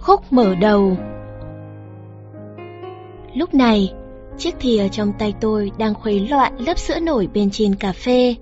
Khúc 0.00 0.32
mở 0.32 0.54
đầu 0.54 0.96
Lúc 3.34 3.54
này, 3.54 3.92
chiếc 4.38 4.54
thìa 4.60 4.88
trong 4.88 5.12
tay 5.18 5.34
tôi 5.40 5.70
đang 5.78 5.94
khuấy 5.94 6.28
loạn 6.28 6.56
lớp 6.58 6.78
sữa 6.78 7.00
nổi 7.00 7.28
bên 7.34 7.50
trên 7.50 7.74
cà 7.74 7.92
phê. 7.92 8.34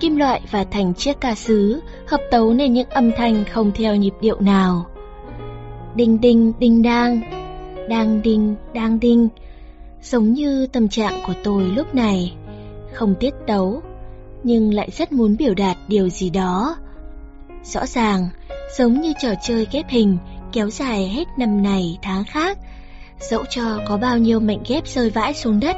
Kim 0.00 0.16
loại 0.16 0.40
và 0.50 0.64
thành 0.64 0.94
chiếc 0.94 1.20
ca 1.20 1.34
sứ 1.34 1.80
hợp 2.06 2.20
tấu 2.30 2.54
nên 2.54 2.72
những 2.72 2.88
âm 2.88 3.10
thanh 3.16 3.44
không 3.44 3.72
theo 3.74 3.96
nhịp 3.96 4.14
điệu 4.20 4.40
nào. 4.40 4.86
Đinh 5.94 6.20
đinh 6.20 6.52
đinh 6.58 6.82
đang, 6.82 7.20
đang 7.88 8.22
đinh 8.22 8.54
đang 8.74 9.00
đinh, 9.00 9.28
giống 10.02 10.32
như 10.32 10.66
tâm 10.66 10.88
trạng 10.88 11.22
của 11.26 11.34
tôi 11.44 11.62
lúc 11.62 11.94
này, 11.94 12.34
không 12.92 13.14
tiết 13.20 13.34
tấu, 13.46 13.82
nhưng 14.42 14.74
lại 14.74 14.90
rất 14.90 15.12
muốn 15.12 15.36
biểu 15.36 15.54
đạt 15.54 15.76
điều 15.88 16.08
gì 16.08 16.30
đó. 16.30 16.76
Rõ 17.62 17.86
ràng, 17.86 18.28
giống 18.78 19.00
như 19.00 19.12
trò 19.22 19.30
chơi 19.42 19.66
ghép 19.72 19.88
hình 19.88 20.18
kéo 20.52 20.70
dài 20.70 21.08
hết 21.08 21.28
năm 21.36 21.62
này 21.62 21.98
tháng 22.02 22.24
khác, 22.24 22.58
dẫu 23.20 23.44
cho 23.50 23.78
có 23.88 23.96
bao 23.96 24.18
nhiêu 24.18 24.40
mệnh 24.40 24.62
ghép 24.68 24.86
rơi 24.86 25.10
vãi 25.10 25.34
xuống 25.34 25.60
đất, 25.60 25.76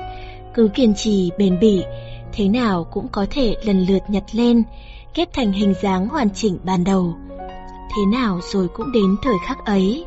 cứ 0.55 0.71
kiên 0.75 0.95
trì 0.95 1.31
bền 1.39 1.59
bỉ, 1.61 1.83
thế 2.33 2.49
nào 2.49 2.85
cũng 2.85 3.09
có 3.09 3.27
thể 3.31 3.57
lần 3.65 3.87
lượt 3.87 4.03
nhặt 4.09 4.25
lên, 4.33 4.63
ghép 5.15 5.33
thành 5.33 5.53
hình 5.53 5.75
dáng 5.83 6.09
hoàn 6.09 6.31
chỉnh 6.31 6.59
ban 6.65 6.85
đầu. 6.85 7.15
Thế 7.97 8.19
nào 8.19 8.41
rồi 8.53 8.69
cũng 8.69 8.93
đến 8.93 9.17
thời 9.23 9.35
khắc 9.47 9.65
ấy. 9.65 10.05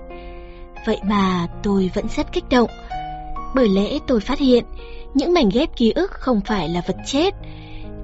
Vậy 0.85 0.99
mà 1.03 1.47
tôi 1.63 1.91
vẫn 1.93 2.05
rất 2.15 2.31
kích 2.31 2.49
động, 2.49 2.69
bởi 3.55 3.69
lẽ 3.69 3.99
tôi 4.07 4.19
phát 4.19 4.39
hiện 4.39 4.65
những 5.13 5.33
mảnh 5.33 5.49
ghép 5.53 5.75
ký 5.75 5.91
ức 5.91 6.11
không 6.11 6.41
phải 6.41 6.69
là 6.69 6.81
vật 6.87 6.97
chết. 7.05 7.33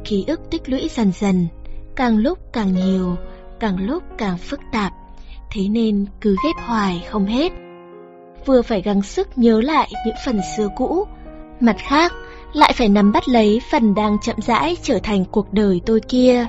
Ký 0.04 0.26
ức 0.28 0.42
tích 0.52 0.70
lũy 0.70 0.90
dần 0.92 1.12
dần, 1.12 1.48
càng 1.96 2.18
lúc 2.18 2.40
càng 2.54 2.74
nhiều, 2.74 3.16
càng 3.60 3.78
lúc 3.86 4.04
càng 4.18 4.38
phức 4.38 4.60
tạp, 4.72 4.94
thế 5.52 5.68
nên 5.70 6.06
cứ 6.22 6.36
ghép 6.44 6.56
hoài 6.66 7.04
không 7.10 7.26
hết. 7.26 7.52
Vừa 8.46 8.62
phải 8.62 8.82
gắng 8.82 9.02
sức 9.02 9.38
nhớ 9.38 9.62
lại 9.62 9.92
những 10.06 10.16
phần 10.26 10.40
xưa 10.58 10.68
cũ, 10.78 11.08
mặt 11.60 11.76
khác 11.80 12.14
lại 12.54 12.74
phải 12.76 12.90
nắm 12.90 13.12
bắt 13.12 13.30
lấy 13.30 13.62
phần 13.72 13.96
đang 13.96 14.18
chậm 14.22 14.36
rãi 14.42 14.78
trở 14.84 15.00
thành 15.04 15.26
cuộc 15.26 15.54
đời 15.54 15.82
tôi 15.86 16.00
kia. 16.00 16.48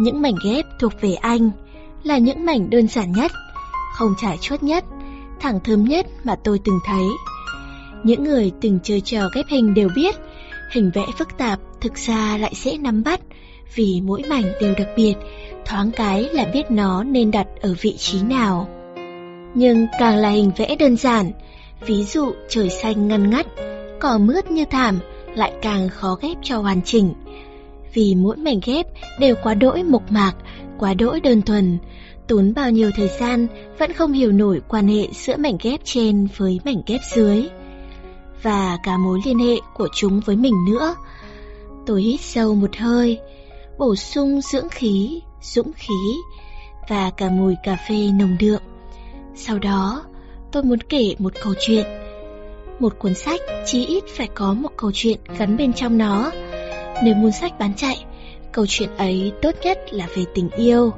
Những 0.00 0.22
mảnh 0.22 0.34
ghép 0.44 0.64
thuộc 0.80 0.92
về 1.00 1.14
anh 1.14 1.50
là 2.02 2.18
những 2.18 2.44
mảnh 2.46 2.70
đơn 2.70 2.88
giản 2.88 3.12
nhất, 3.12 3.32
không 3.94 4.14
trải 4.18 4.38
chuốt 4.38 4.62
nhất, 4.62 4.84
thẳng 5.40 5.60
thơm 5.64 5.84
nhất 5.84 6.06
mà 6.24 6.34
tôi 6.44 6.60
từng 6.64 6.78
thấy. 6.86 7.04
Những 8.04 8.24
người 8.24 8.52
từng 8.60 8.78
chơi 8.82 9.00
trò 9.00 9.28
ghép 9.34 9.44
hình 9.48 9.74
đều 9.74 9.88
biết, 9.96 10.14
hình 10.72 10.90
vẽ 10.94 11.06
phức 11.18 11.38
tạp 11.38 11.58
thực 11.80 11.94
ra 11.94 12.38
lại 12.38 12.52
dễ 12.54 12.78
nắm 12.78 13.02
bắt, 13.02 13.20
vì 13.74 14.00
mỗi 14.04 14.22
mảnh 14.28 14.44
đều 14.60 14.74
đặc 14.78 14.88
biệt, 14.96 15.14
thoáng 15.68 15.90
cái 15.90 16.28
là 16.32 16.44
biết 16.52 16.70
nó 16.70 17.04
nên 17.04 17.30
đặt 17.30 17.46
ở 17.60 17.74
vị 17.80 17.96
trí 17.96 18.22
nào. 18.22 18.68
Nhưng 19.54 19.86
càng 19.98 20.16
là 20.16 20.30
hình 20.30 20.50
vẽ 20.56 20.76
đơn 20.76 20.96
giản, 20.96 21.32
ví 21.86 22.04
dụ 22.04 22.32
trời 22.48 22.70
xanh 22.70 23.08
ngăn 23.08 23.30
ngắt, 23.30 23.46
cỏ 24.00 24.18
mướt 24.18 24.50
như 24.50 24.64
thảm 24.64 24.98
lại 25.34 25.52
càng 25.62 25.88
khó 25.88 26.18
ghép 26.22 26.36
cho 26.42 26.58
hoàn 26.58 26.82
chỉnh. 26.82 27.14
Vì 27.94 28.14
mỗi 28.14 28.36
mảnh 28.36 28.60
ghép 28.64 28.86
đều 29.18 29.34
quá 29.42 29.54
đỗi 29.54 29.82
mộc 29.82 30.12
mạc, 30.12 30.32
quá 30.78 30.94
đỗi 30.94 31.20
đơn 31.20 31.42
thuần, 31.42 31.78
tốn 32.26 32.52
bao 32.54 32.70
nhiêu 32.70 32.90
thời 32.96 33.08
gian 33.08 33.46
vẫn 33.78 33.92
không 33.92 34.12
hiểu 34.12 34.32
nổi 34.32 34.60
quan 34.68 34.88
hệ 34.88 35.08
giữa 35.12 35.36
mảnh 35.36 35.58
ghép 35.62 35.80
trên 35.84 36.28
với 36.36 36.60
mảnh 36.64 36.82
ghép 36.86 37.00
dưới 37.14 37.48
và 38.42 38.78
cả 38.82 38.96
mối 38.96 39.18
liên 39.24 39.38
hệ 39.38 39.56
của 39.74 39.88
chúng 39.94 40.20
với 40.20 40.36
mình 40.36 40.54
nữa. 40.70 40.94
Tôi 41.86 42.02
hít 42.02 42.20
sâu 42.20 42.54
một 42.54 42.76
hơi, 42.76 43.18
bổ 43.78 43.96
sung 43.96 44.40
dưỡng 44.40 44.68
khí, 44.68 45.20
dũng 45.42 45.72
khí 45.72 46.14
và 46.88 47.10
cả 47.10 47.30
mùi 47.30 47.54
cà 47.64 47.76
phê 47.88 48.10
nồng 48.18 48.36
đượm. 48.40 48.60
Sau 49.34 49.58
đó, 49.58 50.04
tôi 50.52 50.62
muốn 50.62 50.78
kể 50.80 51.14
một 51.18 51.32
câu 51.42 51.54
chuyện. 51.60 51.86
Một 52.80 52.98
cuốn 52.98 53.14
sách 53.14 53.40
chí 53.66 53.86
ít 53.86 54.04
phải 54.08 54.28
có 54.34 54.54
một 54.54 54.70
câu 54.76 54.90
chuyện 54.94 55.18
gắn 55.38 55.56
bên 55.56 55.72
trong 55.72 55.98
nó. 55.98 56.30
Nếu 57.04 57.14
muốn 57.14 57.32
sách 57.32 57.58
bán 57.58 57.74
chạy, 57.74 58.04
câu 58.52 58.66
chuyện 58.68 58.96
ấy 58.96 59.32
tốt 59.42 59.50
nhất 59.62 59.78
là 59.90 60.06
về 60.14 60.24
tình 60.34 60.50
yêu. 60.50 60.92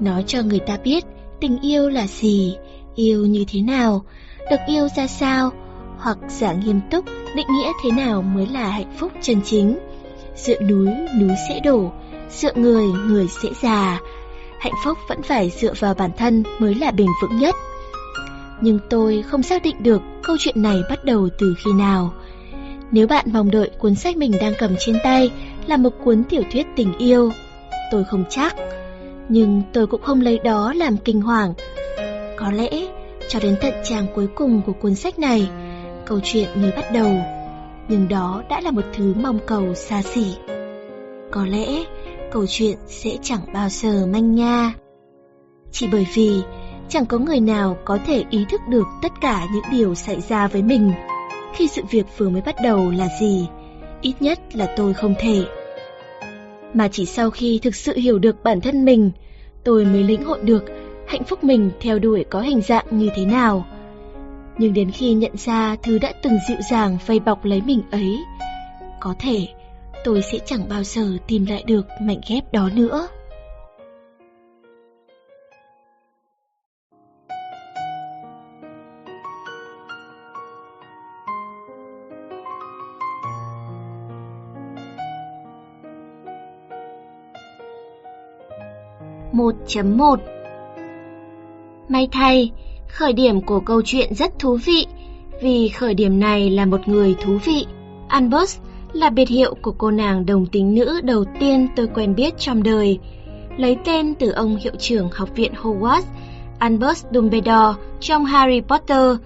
Nói 0.00 0.24
cho 0.26 0.42
người 0.42 0.60
ta 0.60 0.76
biết 0.76 1.04
tình 1.40 1.60
yêu 1.60 1.88
là 1.88 2.06
gì, 2.06 2.56
yêu 2.94 3.26
như 3.26 3.44
thế 3.48 3.60
nào, 3.60 4.04
được 4.50 4.60
yêu 4.66 4.88
ra 4.96 5.06
sao, 5.06 5.50
hoặc 5.98 6.18
giả 6.28 6.52
nghiêm 6.52 6.80
túc 6.90 7.04
định 7.36 7.46
nghĩa 7.50 7.72
thế 7.82 7.90
nào 7.90 8.22
mới 8.22 8.46
là 8.46 8.68
hạnh 8.68 8.92
phúc 8.98 9.12
chân 9.22 9.40
chính. 9.44 9.78
Dựa 10.36 10.60
núi, 10.60 10.88
núi 11.20 11.30
sẽ 11.48 11.60
đổ, 11.64 11.92
dựa 12.30 12.52
người, 12.54 12.86
người 12.86 13.28
sẽ 13.42 13.48
già. 13.62 14.00
Hạnh 14.58 14.72
phúc 14.84 14.98
vẫn 15.08 15.22
phải 15.22 15.50
dựa 15.50 15.72
vào 15.78 15.94
bản 15.94 16.10
thân 16.18 16.42
mới 16.58 16.74
là 16.74 16.90
bền 16.90 17.06
vững 17.22 17.38
nhất. 17.38 17.54
Nhưng 18.60 18.78
tôi 18.90 19.22
không 19.22 19.42
xác 19.42 19.62
định 19.62 19.82
được 19.82 20.02
câu 20.22 20.36
chuyện 20.38 20.62
này 20.62 20.82
bắt 20.90 21.04
đầu 21.04 21.28
từ 21.38 21.54
khi 21.64 21.72
nào. 21.72 22.12
Nếu 22.90 23.06
bạn 23.06 23.26
mong 23.32 23.50
đợi 23.50 23.70
cuốn 23.78 23.94
sách 23.94 24.16
mình 24.16 24.32
đang 24.40 24.52
cầm 24.58 24.74
trên 24.78 24.96
tay 25.04 25.30
là 25.66 25.76
một 25.76 25.90
cuốn 26.04 26.24
tiểu 26.24 26.42
thuyết 26.52 26.66
tình 26.76 26.98
yêu, 26.98 27.30
tôi 27.92 28.04
không 28.04 28.24
chắc. 28.30 28.56
Nhưng 29.28 29.62
tôi 29.72 29.86
cũng 29.86 30.02
không 30.02 30.20
lấy 30.20 30.38
đó 30.38 30.72
làm 30.76 30.96
kinh 30.96 31.20
hoàng. 31.20 31.54
Có 32.36 32.50
lẽ, 32.50 32.70
cho 33.28 33.40
đến 33.40 33.56
tận 33.60 33.72
trang 33.84 34.06
cuối 34.14 34.26
cùng 34.34 34.62
của 34.66 34.72
cuốn 34.72 34.94
sách 34.94 35.18
này, 35.18 35.48
câu 36.06 36.20
chuyện 36.24 36.48
mới 36.54 36.72
bắt 36.76 36.92
đầu, 36.92 37.12
nhưng 37.88 38.08
đó 38.08 38.42
đã 38.48 38.60
là 38.60 38.70
một 38.70 38.84
thứ 38.92 39.14
mong 39.20 39.38
cầu 39.46 39.74
xa 39.74 40.02
xỉ. 40.02 40.26
Có 41.30 41.46
lẽ 41.46 41.84
câu 42.32 42.46
chuyện 42.48 42.76
sẽ 42.86 43.10
chẳng 43.22 43.40
bao 43.52 43.68
giờ 43.68 44.06
manh 44.06 44.34
nha. 44.34 44.74
Chỉ 45.72 45.88
bởi 45.92 46.06
vì 46.14 46.40
chẳng 46.88 47.06
có 47.06 47.18
người 47.18 47.40
nào 47.40 47.76
có 47.84 47.98
thể 48.06 48.24
ý 48.30 48.44
thức 48.50 48.60
được 48.68 48.86
tất 49.02 49.12
cả 49.20 49.46
những 49.52 49.64
điều 49.70 49.94
xảy 49.94 50.20
ra 50.28 50.48
với 50.48 50.62
mình 50.62 50.92
khi 51.54 51.68
sự 51.68 51.82
việc 51.90 52.06
vừa 52.18 52.28
mới 52.28 52.42
bắt 52.42 52.56
đầu 52.62 52.90
là 52.90 53.08
gì, 53.20 53.46
ít 54.02 54.14
nhất 54.20 54.56
là 54.56 54.74
tôi 54.76 54.94
không 54.94 55.14
thể. 55.18 55.44
Mà 56.74 56.88
chỉ 56.88 57.06
sau 57.06 57.30
khi 57.30 57.60
thực 57.62 57.74
sự 57.74 57.96
hiểu 57.96 58.18
được 58.18 58.42
bản 58.42 58.60
thân 58.60 58.84
mình, 58.84 59.10
tôi 59.64 59.84
mới 59.84 60.02
lĩnh 60.02 60.24
hội 60.24 60.38
được 60.42 60.64
hạnh 61.06 61.24
phúc 61.24 61.44
mình 61.44 61.70
theo 61.80 61.98
đuổi 61.98 62.24
có 62.30 62.40
hình 62.40 62.60
dạng 62.60 62.86
như 62.90 63.10
thế 63.16 63.24
nào 63.24 63.66
nhưng 64.58 64.72
đến 64.72 64.90
khi 64.90 65.12
nhận 65.12 65.36
ra 65.36 65.76
thứ 65.82 65.98
đã 65.98 66.12
từng 66.22 66.38
dịu 66.48 66.56
dàng 66.70 66.98
vây 67.06 67.20
bọc 67.20 67.44
lấy 67.44 67.62
mình 67.66 67.82
ấy, 67.90 68.18
có 69.00 69.14
thể 69.18 69.46
tôi 70.04 70.22
sẽ 70.22 70.38
chẳng 70.46 70.68
bao 70.68 70.82
giờ 70.82 71.02
tìm 71.26 71.46
lại 71.46 71.64
được 71.66 71.86
mảnh 72.00 72.20
ghép 72.28 72.52
đó 72.52 72.70
nữa. 72.74 73.08
một 89.32 89.54
chấm 89.66 89.96
một 89.98 90.20
May 91.88 92.08
thay, 92.12 92.52
Khởi 92.88 93.12
điểm 93.12 93.40
của 93.40 93.60
câu 93.60 93.82
chuyện 93.84 94.14
rất 94.14 94.38
thú 94.38 94.58
vị, 94.64 94.86
vì 95.40 95.68
khởi 95.68 95.94
điểm 95.94 96.20
này 96.20 96.50
là 96.50 96.64
một 96.66 96.88
người 96.88 97.14
thú 97.20 97.38
vị. 97.44 97.66
Albus 98.08 98.58
là 98.98 99.10
biệt 99.10 99.28
hiệu 99.28 99.54
của 99.62 99.72
cô 99.78 99.90
nàng 99.90 100.26
đồng 100.26 100.46
tính 100.46 100.74
nữ 100.74 101.00
đầu 101.04 101.24
tiên 101.40 101.68
tôi 101.76 101.88
quen 101.94 102.14
biết 102.14 102.38
trong 102.38 102.62
đời. 102.62 102.98
Lấy 103.56 103.76
tên 103.84 104.14
từ 104.14 104.30
ông 104.30 104.56
hiệu 104.56 104.72
trưởng 104.78 105.08
học 105.12 105.28
viện 105.34 105.52
Hogwarts, 105.62 106.02
Albus 106.58 107.04
Dumbledore 107.12 107.74
trong 108.00 108.24
Harry 108.24 108.60
Potter. 108.60 109.16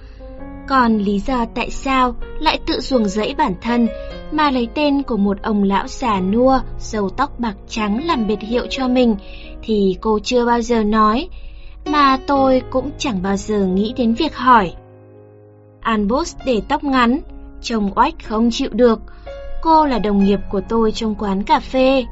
Còn 0.69 0.99
lý 0.99 1.19
do 1.19 1.45
tại 1.55 1.71
sao 1.71 2.15
lại 2.41 2.61
tự 2.67 2.81
ruồng 2.81 3.05
rẫy 3.05 3.35
bản 3.39 3.55
thân 3.63 3.89
mà 4.33 4.51
lấy 4.51 4.69
tên 4.75 5.03
của 5.03 5.17
một 5.17 5.43
ông 5.43 5.63
lão 5.63 5.87
già 5.87 6.21
nua, 6.21 6.61
râu 6.79 7.09
tóc 7.09 7.41
bạc 7.41 7.55
trắng 7.69 8.07
làm 8.07 8.27
biệt 8.27 8.41
hiệu 8.41 8.67
cho 8.71 8.89
mình 8.89 9.17
thì 9.63 9.97
cô 10.01 10.19
chưa 10.19 10.47
bao 10.47 10.61
giờ 10.61 10.85
nói 10.85 11.29
mà 11.87 12.19
tôi 12.27 12.63
cũng 12.71 12.91
chẳng 12.99 13.23
bao 13.23 13.37
giờ 13.37 13.67
nghĩ 13.67 13.95
đến 13.97 14.15
việc 14.15 14.37
hỏi. 14.37 14.73
Albus 15.81 16.37
để 16.47 16.63
tóc 16.69 16.85
ngắn, 16.85 17.21
trông 17.63 17.91
oách 17.95 18.15
không 18.25 18.51
chịu 18.51 18.71
được. 18.73 19.01
Cô 19.63 19.87
là 19.87 19.99
đồng 19.99 20.25
nghiệp 20.25 20.41
của 20.51 20.61
tôi 20.69 20.93
trong 20.93 21.15
quán 21.15 21.43
cà 21.43 21.61
phê, 21.61 22.05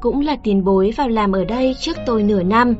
cũng 0.00 0.20
là 0.20 0.36
tiền 0.42 0.64
bối 0.64 0.92
vào 0.96 1.08
làm 1.08 1.32
ở 1.32 1.44
đây 1.44 1.76
trước 1.80 1.96
tôi 2.06 2.22
nửa 2.22 2.42
năm. 2.42 2.74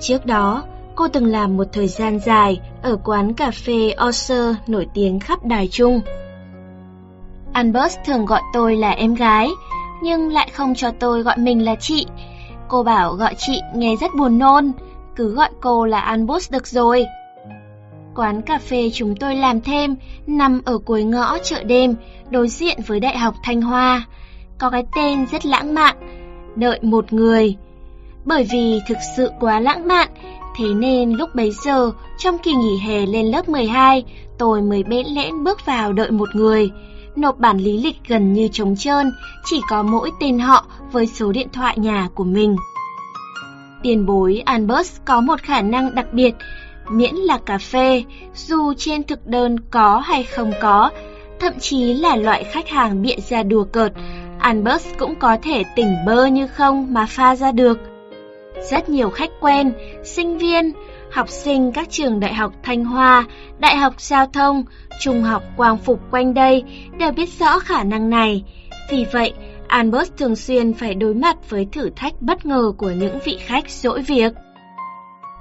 Trước 0.00 0.26
đó, 0.26 0.62
cô 0.94 1.08
từng 1.08 1.26
làm 1.26 1.56
một 1.56 1.64
thời 1.72 1.88
gian 1.88 2.18
dài 2.18 2.60
ở 2.82 2.96
quán 3.04 3.34
cà 3.34 3.50
phê 3.50 3.94
Oser 4.08 4.54
nổi 4.66 4.86
tiếng 4.94 5.20
khắp 5.20 5.44
Đài 5.44 5.68
Trung. 5.68 6.00
Albert 7.52 7.96
thường 8.06 8.24
gọi 8.24 8.40
tôi 8.52 8.76
là 8.76 8.90
em 8.90 9.14
gái, 9.14 9.48
nhưng 10.02 10.32
lại 10.32 10.50
không 10.54 10.74
cho 10.74 10.90
tôi 10.90 11.22
gọi 11.22 11.38
mình 11.38 11.64
là 11.64 11.74
chị. 11.74 12.06
Cô 12.68 12.82
bảo 12.82 13.12
gọi 13.12 13.34
chị 13.38 13.60
nghe 13.74 13.96
rất 13.96 14.10
buồn 14.18 14.38
nôn 14.38 14.72
cứ 15.16 15.34
gọi 15.34 15.50
cô 15.60 15.86
là 15.86 16.00
Albus 16.00 16.52
được 16.52 16.66
rồi. 16.66 17.06
Quán 18.14 18.42
cà 18.42 18.58
phê 18.58 18.90
chúng 18.94 19.16
tôi 19.16 19.34
làm 19.34 19.60
thêm 19.60 19.96
nằm 20.26 20.60
ở 20.64 20.78
cuối 20.78 21.04
ngõ 21.04 21.38
chợ 21.38 21.62
đêm, 21.62 21.94
đối 22.30 22.48
diện 22.48 22.78
với 22.86 23.00
Đại 23.00 23.18
học 23.18 23.34
Thanh 23.42 23.62
Hoa. 23.62 24.06
Có 24.58 24.70
cái 24.70 24.84
tên 24.96 25.26
rất 25.26 25.46
lãng 25.46 25.74
mạn, 25.74 25.96
đợi 26.56 26.78
một 26.82 27.12
người. 27.12 27.56
Bởi 28.24 28.46
vì 28.52 28.80
thực 28.88 28.98
sự 29.16 29.30
quá 29.40 29.60
lãng 29.60 29.88
mạn, 29.88 30.08
Thế 30.56 30.74
nên 30.74 31.12
lúc 31.12 31.34
bấy 31.34 31.50
giờ, 31.64 31.92
trong 32.18 32.38
kỳ 32.38 32.54
nghỉ 32.54 32.78
hè 32.78 33.06
lên 33.06 33.26
lớp 33.26 33.48
12, 33.48 34.04
tôi 34.38 34.62
mới 34.62 34.82
bẽn 34.82 35.06
lẽn 35.06 35.44
bước 35.44 35.66
vào 35.66 35.92
đợi 35.92 36.10
một 36.10 36.28
người. 36.34 36.70
Nộp 37.16 37.38
bản 37.38 37.58
lý 37.58 37.78
lịch 37.78 37.96
gần 38.08 38.32
như 38.32 38.48
trống 38.48 38.76
trơn, 38.76 39.12
chỉ 39.44 39.60
có 39.68 39.82
mỗi 39.82 40.10
tên 40.20 40.38
họ 40.38 40.66
với 40.92 41.06
số 41.06 41.32
điện 41.32 41.48
thoại 41.52 41.78
nhà 41.78 42.08
của 42.14 42.24
mình. 42.24 42.56
Tiền 43.82 44.06
bối 44.06 44.42
Albert 44.44 45.00
có 45.04 45.20
một 45.20 45.40
khả 45.40 45.62
năng 45.62 45.94
đặc 45.94 46.06
biệt, 46.12 46.34
miễn 46.92 47.14
là 47.14 47.38
cà 47.38 47.58
phê, 47.58 48.04
dù 48.34 48.74
trên 48.76 49.04
thực 49.04 49.26
đơn 49.26 49.56
có 49.70 49.98
hay 49.98 50.22
không 50.22 50.52
có, 50.60 50.90
thậm 51.40 51.52
chí 51.60 51.94
là 51.94 52.16
loại 52.16 52.44
khách 52.44 52.68
hàng 52.68 53.02
bịa 53.02 53.16
ra 53.28 53.42
đùa 53.42 53.64
cợt, 53.64 53.92
Albert 54.38 54.86
cũng 54.98 55.14
có 55.14 55.36
thể 55.42 55.62
tỉnh 55.76 55.96
bơ 56.06 56.26
như 56.26 56.46
không 56.46 56.94
mà 56.94 57.06
pha 57.06 57.36
ra 57.36 57.52
được. 57.52 57.78
Rất 58.70 58.88
nhiều 58.88 59.10
khách 59.10 59.30
quen, 59.40 59.72
sinh 60.04 60.38
viên, 60.38 60.72
học 61.10 61.28
sinh 61.28 61.72
các 61.72 61.90
trường 61.90 62.20
đại 62.20 62.34
học 62.34 62.52
Thanh 62.62 62.84
Hoa, 62.84 63.24
đại 63.58 63.76
học 63.76 64.00
Giao 64.00 64.26
thông, 64.26 64.64
trung 65.00 65.22
học 65.22 65.42
Quang 65.56 65.78
Phục 65.78 66.00
quanh 66.10 66.34
đây 66.34 66.64
đều 66.98 67.12
biết 67.12 67.28
rõ 67.38 67.58
khả 67.58 67.84
năng 67.84 68.10
này. 68.10 68.44
Vì 68.90 69.06
vậy, 69.12 69.32
Albert 69.68 70.16
thường 70.16 70.36
xuyên 70.36 70.74
phải 70.74 70.94
đối 70.94 71.14
mặt 71.14 71.50
với 71.50 71.68
thử 71.72 71.90
thách 71.96 72.22
bất 72.22 72.46
ngờ 72.46 72.72
của 72.78 72.90
những 72.90 73.18
vị 73.24 73.38
khách 73.40 73.70
dỗi 73.70 74.02
việc. 74.02 74.32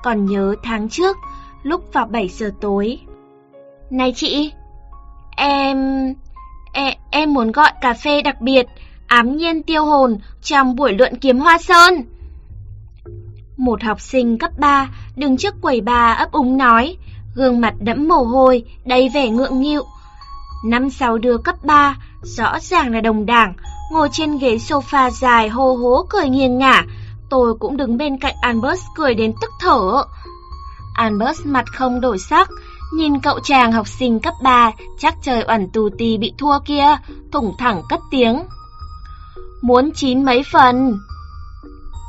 Còn 0.03 0.25
nhớ 0.25 0.55
tháng 0.63 0.89
trước, 0.89 1.17
lúc 1.63 1.93
vào 1.93 2.05
7 2.05 2.27
giờ 2.27 2.51
tối. 2.61 2.99
Này 3.89 4.13
chị, 4.15 4.53
em... 5.37 5.77
em, 6.73 6.93
em 7.11 7.33
muốn 7.33 7.51
gọi 7.51 7.71
cà 7.81 7.93
phê 7.93 8.21
đặc 8.21 8.41
biệt, 8.41 8.65
ám 9.07 9.37
nhiên 9.37 9.63
tiêu 9.63 9.85
hồn 9.85 10.17
trong 10.41 10.75
buổi 10.75 10.93
luận 10.93 11.15
kiếm 11.15 11.39
hoa 11.39 11.57
sơn. 11.57 11.93
Một 13.57 13.83
học 13.83 14.01
sinh 14.01 14.37
cấp 14.37 14.51
3 14.57 14.89
đứng 15.15 15.37
trước 15.37 15.61
quầy 15.61 15.81
bà 15.81 16.13
ấp 16.13 16.31
úng 16.31 16.57
nói, 16.57 16.97
gương 17.35 17.61
mặt 17.61 17.73
đẫm 17.79 18.07
mồ 18.07 18.23
hôi, 18.23 18.63
đầy 18.85 19.09
vẻ 19.09 19.29
ngượng 19.29 19.61
nghịu. 19.61 19.83
Năm 20.65 20.89
sáu 20.89 21.17
đứa 21.17 21.37
cấp 21.37 21.55
3, 21.63 21.97
rõ 22.23 22.59
ràng 22.59 22.93
là 22.93 23.01
đồng 23.01 23.25
đảng, 23.25 23.53
ngồi 23.91 24.09
trên 24.11 24.37
ghế 24.37 24.55
sofa 24.55 25.09
dài 25.09 25.49
hô 25.49 25.73
hố 25.73 26.05
cười 26.09 26.29
nghiêng 26.29 26.57
ngả. 26.57 26.85
Tôi 27.29 27.55
cũng 27.59 27.77
đứng 27.77 27.97
bên 27.97 28.17
cạnh 28.17 28.35
Albert 28.41 28.81
cười 28.95 29.15
đến 29.15 29.33
tức 29.41 29.51
thở. 29.61 30.03
Albert 30.93 31.45
mặt 31.45 31.65
không 31.73 32.01
đổi 32.01 32.19
sắc, 32.19 32.49
nhìn 32.93 33.19
cậu 33.19 33.39
chàng 33.39 33.71
học 33.71 33.87
sinh 33.87 34.19
cấp 34.19 34.33
3 34.43 34.71
chắc 34.99 35.15
trời 35.23 35.41
ẩn 35.41 35.69
tù 35.69 35.89
tì 35.97 36.17
bị 36.17 36.33
thua 36.37 36.59
kia, 36.65 36.97
thủng 37.31 37.55
thẳng 37.57 37.81
cất 37.89 37.99
tiếng. 38.11 38.43
Muốn 39.61 39.91
chín 39.95 40.25
mấy 40.25 40.43
phần? 40.51 40.97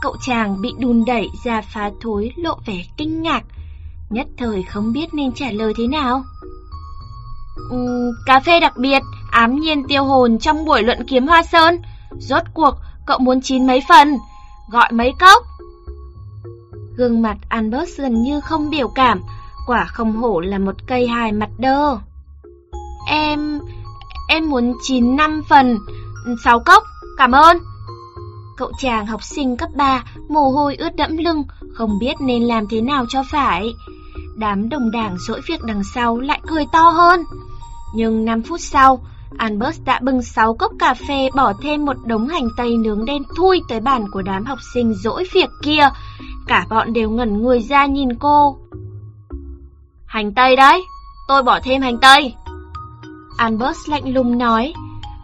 Cậu 0.02 0.17
chàng 0.26 0.61
bị 0.61 0.73
đùn 0.79 1.05
đẩy 1.05 1.29
ra 1.44 1.61
phá 1.61 1.90
thối 2.00 2.32
lộ 2.37 2.55
vẻ 2.67 2.84
kinh 2.96 3.23
ngạc, 3.23 3.43
nhất 4.11 4.26
thời 4.38 4.62
không 4.62 4.93
biết 4.93 5.14
nên 5.14 5.32
trả 5.32 5.50
lời 5.50 5.73
thế 5.76 5.87
nào. 5.87 6.25
Uhm, 7.75 8.11
cà 8.26 8.40
phê 8.40 8.61
đặc 8.61 8.76
biệt, 8.76 9.02
ám 9.31 9.61
nhiên 9.61 9.88
tiêu 9.88 10.05
hồn 10.05 10.38
trong 10.38 10.64
buổi 10.64 10.82
luận 10.82 11.06
kiếm 11.06 11.26
hoa 11.26 11.43
sơn. 11.43 11.79
Rốt 12.19 12.43
cuộc, 12.55 12.75
cậu 13.06 13.19
muốn 13.19 13.40
chín 13.40 13.67
mấy 13.67 13.82
phần? 13.88 14.19
Gọi 14.70 14.93
mấy 14.93 15.12
cốc? 15.20 15.43
Gương 16.97 17.23
mặt 17.23 17.37
Albert 17.49 17.99
gần 17.99 18.23
như 18.23 18.41
không 18.41 18.71
biểu 18.71 18.89
cảm, 18.89 19.21
quả 19.67 19.85
không 19.85 20.12
hổ 20.12 20.41
là 20.41 20.59
một 20.59 20.75
cây 20.87 21.06
hài 21.06 21.33
mặt 21.33 21.50
đơ. 21.59 21.99
Em... 23.09 23.61
em 24.29 24.50
muốn 24.50 24.75
chín 24.83 25.17
năm 25.17 25.43
phần, 25.49 25.79
sáu 26.44 26.61
cốc, 26.61 26.83
cảm 27.19 27.33
ơn. 27.33 27.59
Cậu 28.56 28.73
chàng 28.79 29.06
học 29.06 29.23
sinh 29.23 29.56
cấp 29.56 29.69
3, 29.75 30.05
mồ 30.29 30.50
hôi 30.50 30.77
ướt 30.77 30.97
đẫm 30.97 31.17
lưng, 31.17 31.43
không 31.75 31.99
biết 31.99 32.15
nên 32.21 32.43
làm 32.43 32.67
thế 32.69 32.81
nào 32.81 33.06
cho 33.09 33.23
phải. 33.31 33.73
Đám 34.37 34.69
đồng 34.69 34.91
đảng 34.91 35.17
dỗi 35.19 35.41
việc 35.49 35.62
đằng 35.62 35.83
sau 35.94 36.19
lại 36.19 36.41
cười 36.47 36.65
to 36.73 36.91
hơn. 36.91 37.25
Nhưng 37.94 38.25
5 38.25 38.43
phút 38.43 38.61
sau, 38.61 39.05
Albert 39.38 39.84
đã 39.84 40.00
bưng 40.02 40.23
6 40.23 40.55
cốc 40.55 40.73
cà 40.79 40.94
phê 40.94 41.31
bỏ 41.34 41.52
thêm 41.62 41.84
một 41.84 41.96
đống 42.06 42.29
hành 42.29 42.49
tây 42.56 42.76
nướng 42.76 43.05
đen 43.05 43.23
thui 43.37 43.61
tới 43.69 43.81
bàn 43.81 44.05
của 44.12 44.23
đám 44.23 44.44
học 44.44 44.58
sinh 44.75 44.94
dỗi 44.94 45.25
việc 45.32 45.49
kia. 45.62 45.88
Cả 46.46 46.67
bọn 46.70 46.93
đều 46.93 47.11
ngẩn 47.11 47.43
người 47.43 47.61
ra 47.61 47.87
nhìn 47.87 48.14
cô. 48.19 48.58
Hành 50.06 50.34
tây 50.34 50.56
đấy, 50.56 50.82
tôi 51.29 51.43
bỏ 51.43 51.61
thêm 51.62 51.82
hành 51.82 51.99
tây. 51.99 52.34
Albert 53.37 53.88
lạnh 53.88 54.14
lùng 54.14 54.38
nói, 54.38 54.73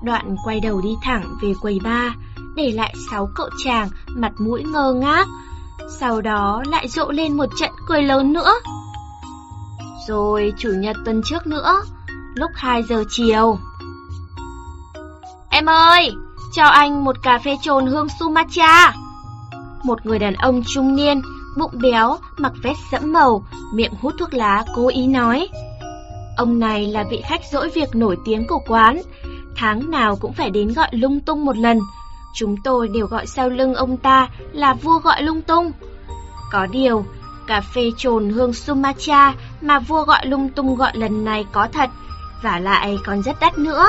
đoạn 0.03 0.37
quay 0.45 0.61
đầu 0.61 0.81
đi 0.81 0.97
thẳng 1.03 1.25
về 1.43 1.55
quầy 1.61 1.81
ba 1.85 2.15
để 2.57 2.71
lại 2.71 2.95
sáu 3.11 3.29
cậu 3.35 3.49
chàng 3.65 3.89
mặt 4.09 4.33
mũi 4.39 4.63
ngơ 4.63 4.93
ngác. 4.93 5.29
Sau 6.01 6.21
đó 6.21 6.63
lại 6.67 6.89
rộ 6.89 7.11
lên 7.11 7.37
một 7.37 7.47
trận 7.61 7.71
cười 7.87 8.03
lớn 8.03 8.33
nữa. 8.33 8.53
Rồi 10.09 10.53
chủ 10.59 10.69
nhật 10.79 10.97
tuần 11.05 11.23
trước 11.25 11.47
nữa, 11.47 11.83
lúc 12.35 12.51
2 12.55 12.83
giờ 12.83 13.05
chiều. 13.09 13.59
Em 15.51 15.67
ơi, 15.67 16.13
cho 16.55 16.65
anh 16.65 17.05
một 17.05 17.17
cà 17.23 17.39
phê 17.39 17.57
trồn 17.63 17.87
hương 17.87 18.09
Sumatra. 18.21 18.95
Một 19.85 20.07
người 20.07 20.19
đàn 20.19 20.35
ông 20.35 20.63
trung 20.67 20.97
niên, 20.97 21.23
bụng 21.59 21.73
béo, 21.83 22.17
mặc 22.37 22.53
vest 22.63 22.79
sẫm 22.91 23.13
màu, 23.13 23.45
miệng 23.75 23.93
hút 24.01 24.15
thuốc 24.19 24.35
lá 24.35 24.65
cố 24.75 24.89
ý 24.89 25.07
nói. 25.07 25.49
Ông 26.37 26.59
này 26.59 26.87
là 26.87 27.05
vị 27.11 27.23
khách 27.29 27.41
dỗi 27.53 27.71
việc 27.71 27.95
nổi 27.95 28.17
tiếng 28.25 28.47
của 28.47 28.61
quán, 28.67 29.03
tháng 29.57 29.91
nào 29.91 30.17
cũng 30.17 30.33
phải 30.33 30.51
đến 30.51 30.73
gọi 30.73 30.89
lung 30.93 31.21
tung 31.21 31.45
một 31.45 31.57
lần, 31.57 31.81
Chúng 32.39 32.57
tôi 32.57 32.89
đều 32.89 33.07
gọi 33.07 33.27
sau 33.27 33.51
lưng 33.51 33.75
ông 33.75 33.97
ta 33.97 34.29
là 34.53 34.75
vua 34.75 34.99
gọi 34.99 35.23
lung 35.23 35.43
tung. 35.43 35.73
Có 36.53 36.67
điều, 36.67 37.05
cà 37.47 37.61
phê 37.61 37.91
trồn 37.97 38.31
hương 38.31 38.53
Sumatra 38.53 39.35
mà 39.61 39.79
vua 39.79 40.05
gọi 40.05 40.27
lung 40.27 40.49
tung 40.49 40.77
gọi 40.77 40.93
lần 40.95 41.25
này 41.25 41.47
có 41.53 41.69
thật, 41.73 41.91
và 42.43 42.59
lại 42.59 42.99
còn 43.05 43.23
rất 43.23 43.41
đắt 43.41 43.59
nữa. 43.59 43.87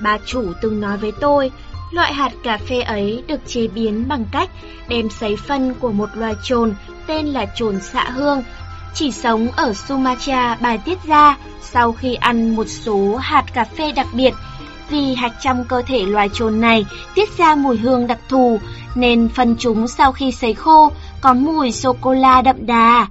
Bà 0.00 0.18
chủ 0.26 0.52
từng 0.60 0.80
nói 0.80 0.96
với 0.96 1.12
tôi, 1.20 1.50
loại 1.90 2.14
hạt 2.14 2.32
cà 2.44 2.58
phê 2.68 2.80
ấy 2.80 3.22
được 3.26 3.40
chế 3.46 3.68
biến 3.68 4.08
bằng 4.08 4.24
cách 4.32 4.50
đem 4.88 5.10
sấy 5.10 5.36
phân 5.36 5.74
của 5.74 5.92
một 5.92 6.08
loài 6.14 6.34
trồn 6.42 6.74
tên 7.06 7.26
là 7.26 7.46
trồn 7.56 7.80
xạ 7.80 8.10
hương, 8.10 8.42
chỉ 8.94 9.10
sống 9.10 9.48
ở 9.56 9.72
Sumatra 9.72 10.56
bài 10.60 10.78
tiết 10.78 10.98
ra 11.04 11.36
sau 11.60 11.92
khi 11.92 12.14
ăn 12.14 12.56
một 12.56 12.68
số 12.68 13.16
hạt 13.16 13.44
cà 13.54 13.64
phê 13.64 13.92
đặc 13.92 14.06
biệt 14.12 14.34
vì 14.90 15.14
hạt 15.14 15.32
trong 15.40 15.64
cơ 15.64 15.82
thể 15.86 16.02
loài 16.02 16.28
trồn 16.32 16.60
này 16.60 16.86
tiết 17.14 17.38
ra 17.38 17.54
mùi 17.54 17.76
hương 17.76 18.06
đặc 18.06 18.18
thù, 18.28 18.60
nên 18.94 19.28
phân 19.28 19.56
chúng 19.58 19.88
sau 19.88 20.12
khi 20.12 20.32
sấy 20.32 20.54
khô 20.54 20.92
có 21.20 21.34
mùi 21.34 21.72
sô-cô-la 21.72 22.42
đậm 22.42 22.66
đà. 22.66 23.06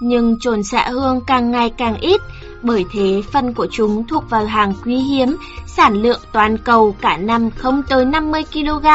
Nhưng 0.00 0.36
trồn 0.40 0.62
xạ 0.62 0.88
hương 0.88 1.20
càng 1.26 1.50
ngày 1.50 1.70
càng 1.70 1.96
ít, 2.00 2.20
bởi 2.62 2.84
thế 2.92 3.22
phân 3.32 3.54
của 3.54 3.66
chúng 3.70 4.06
thuộc 4.06 4.30
vào 4.30 4.46
hàng 4.46 4.74
quý 4.84 4.96
hiếm, 4.96 5.36
sản 5.66 6.02
lượng 6.02 6.20
toàn 6.32 6.58
cầu 6.58 6.96
cả 7.00 7.16
năm 7.16 7.50
không 7.50 7.82
tới 7.88 8.04
50 8.04 8.44
kg. 8.52 8.86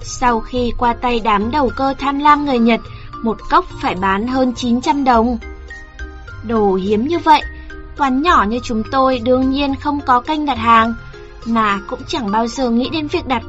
Sau 0.00 0.40
khi 0.40 0.72
qua 0.78 0.92
tay 0.92 1.20
đám 1.24 1.50
đầu 1.50 1.70
cơ 1.76 1.94
tham 1.98 2.18
lam 2.18 2.44
người 2.44 2.58
Nhật, 2.58 2.80
một 3.22 3.38
cốc 3.50 3.64
phải 3.82 3.94
bán 3.94 4.26
hơn 4.26 4.52
900 4.54 5.04
đồng. 5.04 5.38
Đồ 6.42 6.74
hiếm 6.74 7.06
như 7.06 7.18
vậy, 7.18 7.42
quán 7.98 8.22
nhỏ 8.22 8.44
như 8.48 8.58
chúng 8.62 8.82
tôi 8.90 9.18
đương 9.18 9.50
nhiên 9.50 9.74
không 9.80 10.00
có 10.00 10.20
kênh 10.20 10.46
đặt 10.46 10.58
hàng 10.58 10.94
mà 11.44 11.80
cũng 11.86 12.00
chẳng 12.08 12.30
bao 12.30 12.46
giờ 12.46 12.70
nghĩ 12.70 12.88
đến 12.88 13.08
việc 13.08 13.26
đặt. 13.26 13.42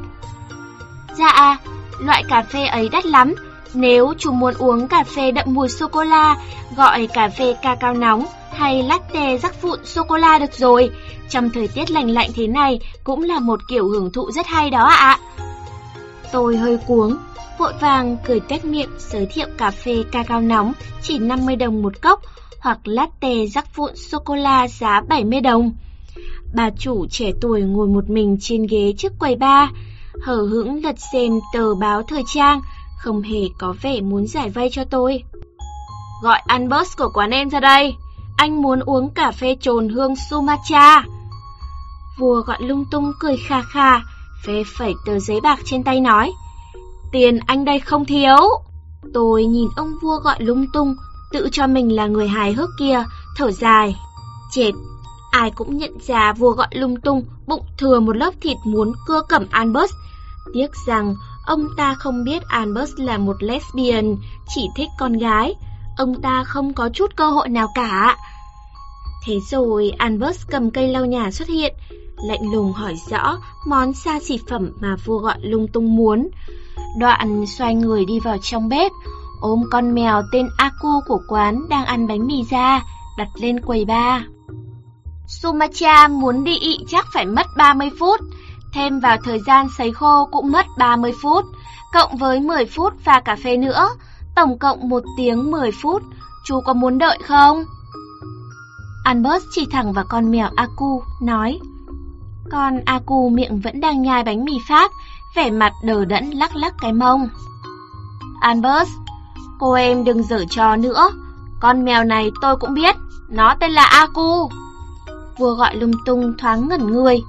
Dạ, 1.14 1.58
loại 1.98 2.24
cà 2.28 2.42
phê 2.42 2.66
ấy 2.66 2.88
đắt 2.88 3.06
lắm. 3.06 3.34
Nếu 3.74 4.14
chú 4.18 4.32
muốn 4.32 4.54
uống 4.58 4.88
cà 4.88 5.04
phê 5.16 5.30
đậm 5.30 5.44
mùi 5.48 5.68
sô-cô-la, 5.68 6.36
gọi 6.76 7.06
cà 7.06 7.28
phê 7.28 7.56
ca 7.62 7.74
cao 7.74 7.94
nóng 7.94 8.26
hay 8.56 8.82
latte 8.82 9.38
rắc 9.38 9.62
vụn 9.62 9.78
sô-cô-la 9.84 10.38
được 10.38 10.54
rồi. 10.54 10.90
Trong 11.28 11.50
thời 11.50 11.68
tiết 11.68 11.90
lành 11.90 12.10
lạnh 12.10 12.30
thế 12.34 12.46
này 12.46 12.80
cũng 13.04 13.22
là 13.22 13.38
một 13.38 13.60
kiểu 13.68 13.88
hưởng 13.88 14.12
thụ 14.12 14.30
rất 14.32 14.46
hay 14.46 14.70
đó 14.70 14.86
ạ. 14.86 15.18
Tôi 16.32 16.56
hơi 16.56 16.78
cuống, 16.86 17.16
vội 17.58 17.72
vàng 17.80 18.16
cười 18.26 18.40
tét 18.40 18.64
miệng 18.64 18.90
giới 18.98 19.26
thiệu 19.26 19.46
cà 19.58 19.70
phê 19.70 20.04
ca 20.12 20.22
cao 20.22 20.40
nóng 20.40 20.72
chỉ 21.02 21.18
50 21.18 21.56
đồng 21.56 21.82
một 21.82 22.02
cốc 22.02 22.20
hoặc 22.60 22.78
latte 22.84 23.46
rắc 23.46 23.76
vụn 23.76 23.96
sô-cô-la 23.96 24.68
giá 24.68 25.00
70 25.08 25.40
đồng. 25.40 25.72
Bà 26.54 26.70
chủ 26.78 27.06
trẻ 27.10 27.32
tuổi 27.40 27.62
ngồi 27.62 27.86
một 27.86 28.10
mình 28.10 28.36
trên 28.40 28.66
ghế 28.66 28.94
trước 28.98 29.12
quầy 29.18 29.36
ba, 29.36 29.70
hở 30.22 30.36
hững 30.36 30.84
lật 30.84 30.96
xem 31.12 31.40
tờ 31.52 31.74
báo 31.74 32.02
thời 32.02 32.22
trang, 32.34 32.60
không 32.98 33.22
hề 33.22 33.40
có 33.58 33.74
vẻ 33.82 34.00
muốn 34.00 34.26
giải 34.26 34.50
vay 34.50 34.68
cho 34.72 34.84
tôi. 34.84 35.22
Gọi 36.22 36.40
ăn 36.46 36.68
boss 36.68 36.96
của 36.96 37.08
quán 37.14 37.30
em 37.30 37.50
ra 37.50 37.60
đây, 37.60 37.94
anh 38.36 38.62
muốn 38.62 38.80
uống 38.80 39.10
cà 39.10 39.32
phê 39.32 39.56
trồn 39.60 39.88
hương 39.88 40.14
Sumatra. 40.30 41.04
Vua 42.18 42.40
gọi 42.40 42.58
lung 42.60 42.84
tung 42.90 43.12
cười 43.20 43.36
kha 43.36 43.62
kha, 43.62 43.98
phê 44.46 44.62
phẩy 44.78 44.94
tờ 45.06 45.18
giấy 45.18 45.40
bạc 45.40 45.58
trên 45.64 45.84
tay 45.84 46.00
nói. 46.00 46.32
Tiền 47.12 47.38
anh 47.46 47.64
đây 47.64 47.80
không 47.80 48.04
thiếu. 48.04 48.36
Tôi 49.14 49.44
nhìn 49.44 49.68
ông 49.76 49.92
vua 50.02 50.18
gọi 50.18 50.36
lung 50.38 50.66
tung, 50.72 50.94
tự 51.32 51.48
cho 51.52 51.66
mình 51.66 51.96
là 51.96 52.06
người 52.06 52.28
hài 52.28 52.52
hước 52.52 52.70
kia, 52.78 53.04
thở 53.36 53.50
dài. 53.50 53.96
Chết, 54.50 54.72
Ai 55.36 55.50
cũng 55.50 55.76
nhận 55.76 55.98
ra 56.06 56.32
vua 56.32 56.50
gọi 56.50 56.68
lung 56.70 57.00
tung, 57.00 57.24
bụng 57.46 57.64
thừa 57.78 58.00
một 58.00 58.16
lớp 58.16 58.34
thịt 58.40 58.56
muốn 58.64 58.92
cưa 59.06 59.22
cẩm 59.28 59.46
Albert. 59.50 59.90
Tiếc 60.54 60.70
rằng 60.86 61.14
ông 61.46 61.68
ta 61.76 61.94
không 61.94 62.24
biết 62.24 62.42
Albert 62.48 62.90
là 62.96 63.18
một 63.18 63.42
lesbian, 63.42 64.16
chỉ 64.54 64.68
thích 64.76 64.88
con 64.98 65.12
gái 65.12 65.54
ông 65.96 66.22
ta 66.22 66.44
không 66.44 66.72
có 66.72 66.88
chút 66.94 67.16
cơ 67.16 67.30
hội 67.30 67.48
nào 67.48 67.68
cả. 67.74 68.16
Thế 69.26 69.38
rồi 69.50 69.92
Albert 69.98 70.46
cầm 70.50 70.70
cây 70.70 70.88
lau 70.88 71.04
nhà 71.04 71.30
xuất 71.30 71.48
hiện, 71.48 71.74
lạnh 72.16 72.52
lùng 72.52 72.72
hỏi 72.72 72.94
rõ 73.10 73.38
món 73.66 73.92
xa 73.92 74.20
xỉ 74.20 74.38
phẩm 74.48 74.70
mà 74.80 74.96
vua 75.04 75.18
gọi 75.18 75.36
lung 75.40 75.68
tung 75.68 75.96
muốn. 75.96 76.28
Đoạn 76.98 77.46
xoay 77.46 77.74
người 77.74 78.04
đi 78.04 78.20
vào 78.20 78.36
trong 78.42 78.68
bếp, 78.68 78.92
ôm 79.40 79.62
con 79.70 79.94
mèo 79.94 80.22
tên 80.32 80.48
Aku 80.56 81.00
của 81.06 81.18
quán 81.28 81.68
đang 81.68 81.84
ăn 81.84 82.06
bánh 82.06 82.26
mì 82.26 82.44
ra, 82.50 82.82
đặt 83.18 83.28
lên 83.34 83.60
quầy 83.60 83.84
ba. 83.84 84.24
Sumatra 85.26 86.08
muốn 86.08 86.44
đi 86.44 86.58
ị 86.58 86.78
chắc 86.88 87.06
phải 87.14 87.26
mất 87.26 87.46
30 87.56 87.90
phút, 87.98 88.20
thêm 88.72 89.00
vào 89.00 89.16
thời 89.24 89.40
gian 89.46 89.68
sấy 89.78 89.92
khô 89.92 90.28
cũng 90.32 90.52
mất 90.52 90.66
30 90.78 91.12
phút, 91.22 91.44
cộng 91.92 92.16
với 92.16 92.40
10 92.40 92.66
phút 92.66 92.92
pha 93.04 93.20
cà 93.20 93.36
phê 93.36 93.56
nữa, 93.56 93.88
tổng 94.36 94.58
cộng 94.58 94.88
1 94.88 95.02
tiếng 95.16 95.50
10 95.50 95.70
phút, 95.82 96.02
chú 96.44 96.60
có 96.60 96.74
muốn 96.74 96.98
đợi 96.98 97.18
không? 97.24 97.64
Albert 99.04 99.44
chỉ 99.50 99.66
thẳng 99.70 99.92
vào 99.92 100.04
con 100.08 100.30
mèo 100.30 100.48
Aku, 100.56 101.02
nói 101.22 101.60
Con 102.50 102.80
Aku 102.84 103.28
miệng 103.28 103.60
vẫn 103.60 103.80
đang 103.80 104.02
nhai 104.02 104.24
bánh 104.24 104.44
mì 104.44 104.52
Pháp, 104.68 104.90
vẻ 105.36 105.50
mặt 105.50 105.72
đờ 105.84 106.04
đẫn 106.04 106.30
lắc 106.30 106.56
lắc 106.56 106.74
cái 106.80 106.92
mông. 106.92 107.28
Albert, 108.40 108.88
cô 109.58 109.72
em 109.72 110.04
đừng 110.04 110.22
dở 110.22 110.44
trò 110.50 110.76
nữa, 110.76 111.10
con 111.60 111.84
mèo 111.84 112.04
này 112.04 112.30
tôi 112.42 112.56
cũng 112.56 112.74
biết, 112.74 112.96
nó 113.28 113.54
tên 113.60 113.70
là 113.70 113.84
Aku. 113.84 114.50
Vua 115.38 115.54
gọi 115.54 115.76
lung 115.76 115.92
tung 116.06 116.34
thoáng 116.38 116.68
ngẩn 116.68 116.86
người. 116.86 117.22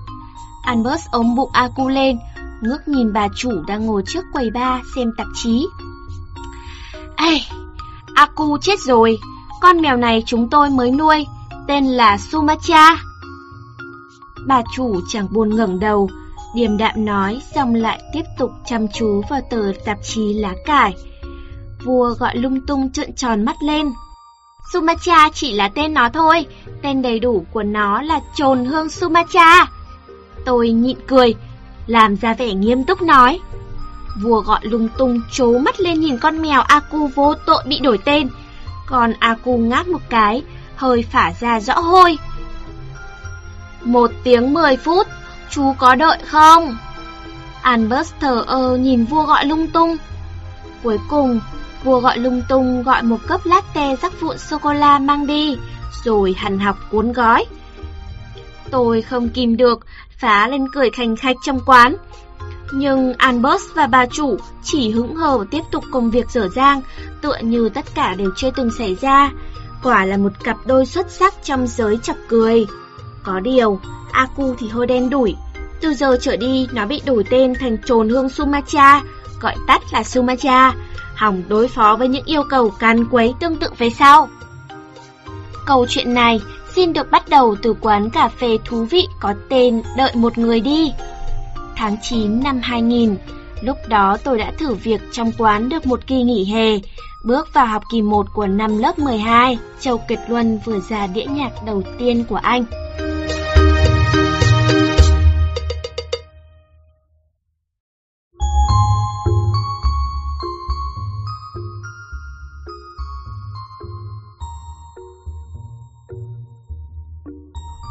Albert 0.63 1.01
ôm 1.11 1.35
bụng 1.35 1.49
Aku 1.53 1.87
lên, 1.87 2.17
ngước 2.61 2.87
nhìn 2.87 3.13
bà 3.13 3.27
chủ 3.35 3.51
đang 3.67 3.85
ngồi 3.85 4.03
trước 4.07 4.25
quầy 4.33 4.51
ba 4.51 4.81
xem 4.95 5.11
tạp 5.17 5.27
chí. 5.33 5.67
Ây, 7.17 7.43
Aku 8.17 8.57
chết 8.61 8.79
rồi, 8.79 9.19
con 9.61 9.81
mèo 9.81 9.97
này 9.97 10.23
chúng 10.25 10.49
tôi 10.49 10.69
mới 10.69 10.91
nuôi, 10.91 11.25
tên 11.67 11.85
là 11.85 12.17
Sumatra. 12.17 12.97
Bà 14.47 14.61
chủ 14.75 15.01
chẳng 15.09 15.27
buồn 15.31 15.55
ngẩng 15.55 15.79
đầu, 15.79 16.09
điềm 16.55 16.77
đạm 16.77 17.05
nói 17.05 17.41
xong 17.55 17.75
lại 17.75 18.01
tiếp 18.13 18.23
tục 18.37 18.51
chăm 18.65 18.87
chú 18.87 19.21
vào 19.29 19.41
tờ 19.49 19.71
tạp 19.85 19.97
chí 20.03 20.33
lá 20.33 20.53
cải. 20.65 20.95
Vua 21.83 22.13
gọi 22.19 22.37
lung 22.37 22.65
tung 22.67 22.91
trợn 22.91 23.15
tròn 23.15 23.45
mắt 23.45 23.55
lên. 23.63 23.91
Sumatra 24.73 25.29
chỉ 25.33 25.53
là 25.53 25.69
tên 25.69 25.93
nó 25.93 26.09
thôi, 26.09 26.45
tên 26.81 27.01
đầy 27.01 27.19
đủ 27.19 27.45
của 27.51 27.63
nó 27.63 28.01
là 28.01 28.19
trồn 28.35 28.65
hương 28.65 28.89
Sumatra. 28.89 29.65
Tôi 30.45 30.69
nhịn 30.69 30.97
cười, 31.07 31.35
làm 31.87 32.15
ra 32.15 32.33
vẻ 32.33 32.53
nghiêm 32.53 32.83
túc 32.83 33.01
nói. 33.01 33.39
Vua 34.21 34.41
gọi 34.41 34.59
lung 34.61 34.87
tung 34.97 35.21
trố 35.31 35.57
mắt 35.57 35.79
lên 35.79 35.99
nhìn 35.99 36.17
con 36.17 36.41
mèo 36.41 36.61
Aku 36.61 37.07
vô 37.07 37.33
tội 37.45 37.63
bị 37.65 37.79
đổi 37.79 37.97
tên. 37.97 38.29
Còn 38.85 39.13
Aku 39.19 39.57
ngáp 39.57 39.87
một 39.87 40.01
cái, 40.09 40.43
hơi 40.75 41.05
phả 41.11 41.33
ra 41.39 41.59
rõ 41.59 41.79
hôi. 41.79 42.17
Một 43.83 44.11
tiếng 44.23 44.53
mười 44.53 44.77
phút, 44.77 45.07
chú 45.49 45.73
có 45.77 45.95
đợi 45.95 46.17
không? 46.25 46.77
Albert 47.61 48.13
thờ 48.19 48.43
ơ 48.47 48.77
nhìn 48.77 49.05
vua 49.05 49.23
gọi 49.23 49.45
lung 49.45 49.67
tung. 49.67 49.97
Cuối 50.83 50.97
cùng, 51.09 51.39
vua 51.83 51.99
gọi 51.99 52.17
lung 52.17 52.41
tung 52.49 52.83
gọi 52.83 53.03
một 53.03 53.17
cốc 53.27 53.45
latte 53.45 53.95
rắc 53.95 54.21
vụn 54.21 54.37
sô-cô-la 54.37 54.99
mang 54.99 55.27
đi, 55.27 55.57
rồi 56.03 56.35
hằn 56.37 56.59
học 56.59 56.77
cuốn 56.91 57.11
gói. 57.11 57.45
Tôi 58.71 59.01
không 59.01 59.29
kìm 59.29 59.57
được, 59.57 59.85
phá 60.17 60.47
lên 60.47 60.67
cười 60.73 60.89
khành 60.89 61.15
khách 61.15 61.35
trong 61.43 61.59
quán. 61.65 61.95
Nhưng 62.71 63.13
Albert 63.13 63.61
và 63.75 63.87
bà 63.87 64.05
chủ 64.05 64.37
chỉ 64.63 64.91
hững 64.91 65.15
hờ 65.15 65.45
tiếp 65.51 65.61
tục 65.71 65.83
công 65.91 66.11
việc 66.11 66.29
dở 66.29 66.47
dang, 66.55 66.81
tựa 67.21 67.37
như 67.41 67.69
tất 67.69 67.85
cả 67.95 68.13
đều 68.13 68.31
chưa 68.35 68.51
từng 68.51 68.71
xảy 68.71 68.95
ra. 69.01 69.31
Quả 69.83 70.05
là 70.05 70.17
một 70.17 70.43
cặp 70.43 70.57
đôi 70.65 70.85
xuất 70.85 71.11
sắc 71.11 71.33
trong 71.43 71.67
giới 71.67 71.97
chọc 71.97 72.17
cười. 72.27 72.65
Có 73.23 73.39
điều, 73.39 73.79
Aku 74.11 74.55
thì 74.59 74.67
hơi 74.67 74.87
đen 74.87 75.09
đủi. 75.09 75.35
Từ 75.81 75.93
giờ 75.93 76.17
trở 76.21 76.37
đi, 76.37 76.67
nó 76.71 76.85
bị 76.85 77.01
đổi 77.05 77.23
tên 77.29 77.53
thành 77.59 77.77
trồn 77.85 78.09
hương 78.09 78.29
Sumatra, 78.29 79.01
gọi 79.41 79.55
tắt 79.67 79.81
là 79.91 80.03
Sumatra, 80.03 80.73
hỏng 81.15 81.43
đối 81.47 81.67
phó 81.67 81.95
với 81.99 82.07
những 82.07 82.25
yêu 82.25 82.43
cầu 82.49 82.69
can 82.69 83.05
quấy 83.11 83.33
tương 83.39 83.55
tự 83.55 83.67
về 83.77 83.89
sau. 83.89 84.29
Câu 85.65 85.85
chuyện 85.89 86.13
này 86.13 86.41
xin 86.75 86.93
được 86.93 87.11
bắt 87.11 87.29
đầu 87.29 87.55
từ 87.61 87.73
quán 87.81 88.09
cà 88.09 88.27
phê 88.27 88.57
thú 88.65 88.83
vị 88.83 89.07
có 89.19 89.33
tên 89.49 89.81
Đợi 89.97 90.11
một 90.15 90.37
người 90.37 90.59
đi. 90.59 90.91
Tháng 91.77 91.97
9 92.01 92.43
năm 92.43 92.59
2000, 92.63 93.15
lúc 93.61 93.77
đó 93.87 94.17
tôi 94.23 94.37
đã 94.37 94.51
thử 94.57 94.73
việc 94.73 95.01
trong 95.11 95.31
quán 95.37 95.69
được 95.69 95.85
một 95.85 96.07
kỳ 96.07 96.23
nghỉ 96.23 96.45
hè, 96.45 96.77
bước 97.25 97.53
vào 97.53 97.67
học 97.67 97.83
kỳ 97.91 98.01
1 98.01 98.27
của 98.33 98.47
năm 98.47 98.77
lớp 98.77 98.99
12, 98.99 99.57
Châu 99.79 99.97
Kiệt 99.97 100.19
Luân 100.27 100.59
vừa 100.65 100.79
ra 100.79 101.07
đĩa 101.07 101.25
nhạc 101.25 101.51
đầu 101.65 101.83
tiên 101.97 102.23
của 102.29 102.35
anh. 102.35 102.65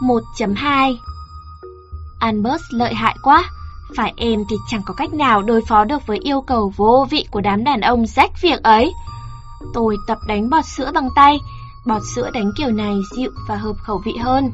một 0.02 0.22
chấm 0.36 0.54
hai. 0.54 0.98
Albert 2.20 2.62
lợi 2.70 2.94
hại 2.94 3.16
quá, 3.22 3.50
phải 3.96 4.12
em 4.16 4.44
thì 4.48 4.56
chẳng 4.68 4.82
có 4.86 4.94
cách 4.94 5.14
nào 5.14 5.42
đối 5.42 5.60
phó 5.60 5.84
được 5.84 6.06
với 6.06 6.18
yêu 6.18 6.40
cầu 6.40 6.72
vô 6.76 7.06
vị 7.10 7.26
của 7.30 7.40
đám 7.40 7.64
đàn 7.64 7.80
ông 7.80 8.06
rách 8.06 8.42
việc 8.42 8.62
ấy. 8.62 8.92
Tôi 9.74 9.96
tập 10.06 10.18
đánh 10.26 10.50
bọt 10.50 10.64
sữa 10.64 10.90
bằng 10.94 11.08
tay, 11.16 11.38
bọt 11.86 12.02
sữa 12.14 12.30
đánh 12.34 12.50
kiểu 12.56 12.70
này 12.70 12.94
dịu 13.16 13.30
và 13.48 13.56
hợp 13.56 13.76
khẩu 13.78 14.00
vị 14.04 14.16
hơn. 14.16 14.52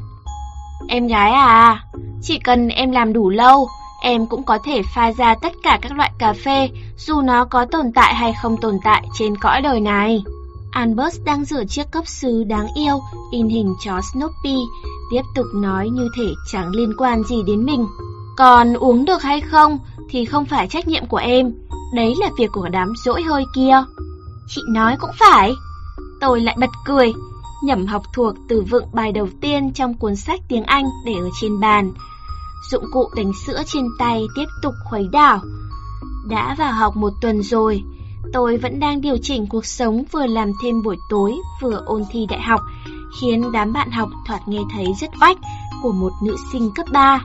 Em 0.87 1.07
gái 1.07 1.31
à, 1.31 1.83
chỉ 2.21 2.39
cần 2.39 2.67
em 2.67 2.91
làm 2.91 3.13
đủ 3.13 3.29
lâu, 3.29 3.67
em 4.01 4.27
cũng 4.27 4.43
có 4.43 4.57
thể 4.65 4.81
pha 4.95 5.11
ra 5.11 5.35
tất 5.35 5.53
cả 5.63 5.79
các 5.81 5.91
loại 5.91 6.11
cà 6.19 6.33
phê, 6.33 6.69
dù 6.97 7.21
nó 7.21 7.45
có 7.45 7.65
tồn 7.65 7.91
tại 7.95 8.15
hay 8.15 8.33
không 8.41 8.57
tồn 8.57 8.77
tại 8.83 9.03
trên 9.19 9.37
cõi 9.37 9.61
đời 9.61 9.79
này. 9.79 10.23
Albert 10.71 11.23
đang 11.25 11.45
rửa 11.45 11.65
chiếc 11.65 11.91
cốc 11.91 12.07
sứ 12.07 12.43
đáng 12.43 12.67
yêu, 12.75 12.99
in 13.31 13.49
hình 13.49 13.73
chó 13.85 14.01
Snoopy, 14.13 14.55
tiếp 15.11 15.21
tục 15.35 15.45
nói 15.53 15.89
như 15.89 16.09
thể 16.17 16.27
chẳng 16.51 16.69
liên 16.69 16.93
quan 16.97 17.23
gì 17.23 17.35
đến 17.47 17.65
mình. 17.65 17.87
Còn 18.37 18.73
uống 18.73 19.05
được 19.05 19.21
hay 19.21 19.41
không 19.41 19.79
thì 20.09 20.25
không 20.25 20.45
phải 20.45 20.67
trách 20.67 20.87
nhiệm 20.87 21.05
của 21.05 21.17
em, 21.17 21.53
đấy 21.93 22.15
là 22.19 22.29
việc 22.37 22.51
của 22.51 22.69
đám 22.69 22.93
dỗi 23.05 23.23
hơi 23.23 23.45
kia. 23.55 23.83
Chị 24.47 24.61
nói 24.69 24.95
cũng 24.99 25.11
phải. 25.19 25.53
Tôi 26.21 26.41
lại 26.41 26.55
bật 26.59 26.69
cười, 26.85 27.13
nhẩm 27.63 27.85
học 27.85 28.03
thuộc 28.13 28.35
từ 28.49 28.61
vựng 28.61 28.85
bài 28.93 29.11
đầu 29.11 29.27
tiên 29.41 29.71
trong 29.73 29.93
cuốn 29.93 30.15
sách 30.15 30.39
tiếng 30.47 30.63
Anh 30.63 30.85
để 31.05 31.13
ở 31.13 31.29
trên 31.41 31.59
bàn. 31.59 31.91
Dụng 32.71 32.83
cụ 32.91 33.09
đánh 33.15 33.31
sữa 33.45 33.61
trên 33.65 33.87
tay 33.99 34.25
tiếp 34.35 34.45
tục 34.61 34.73
khuấy 34.89 35.07
đảo. 35.11 35.39
Đã 36.29 36.55
vào 36.57 36.73
học 36.73 36.95
một 36.95 37.13
tuần 37.21 37.43
rồi, 37.43 37.83
tôi 38.33 38.57
vẫn 38.57 38.79
đang 38.79 39.01
điều 39.01 39.17
chỉnh 39.21 39.47
cuộc 39.47 39.65
sống 39.65 40.03
vừa 40.11 40.25
làm 40.25 40.51
thêm 40.63 40.83
buổi 40.83 40.97
tối 41.09 41.33
vừa 41.61 41.83
ôn 41.85 42.03
thi 42.11 42.25
đại 42.29 42.41
học, 42.41 42.61
khiến 43.21 43.51
đám 43.51 43.73
bạn 43.73 43.91
học 43.91 44.09
thoạt 44.25 44.47
nghe 44.47 44.59
thấy 44.71 44.85
rất 45.01 45.09
oách 45.21 45.37
của 45.83 45.91
một 45.91 46.11
nữ 46.21 46.35
sinh 46.51 46.71
cấp 46.75 46.85
3. 46.91 47.21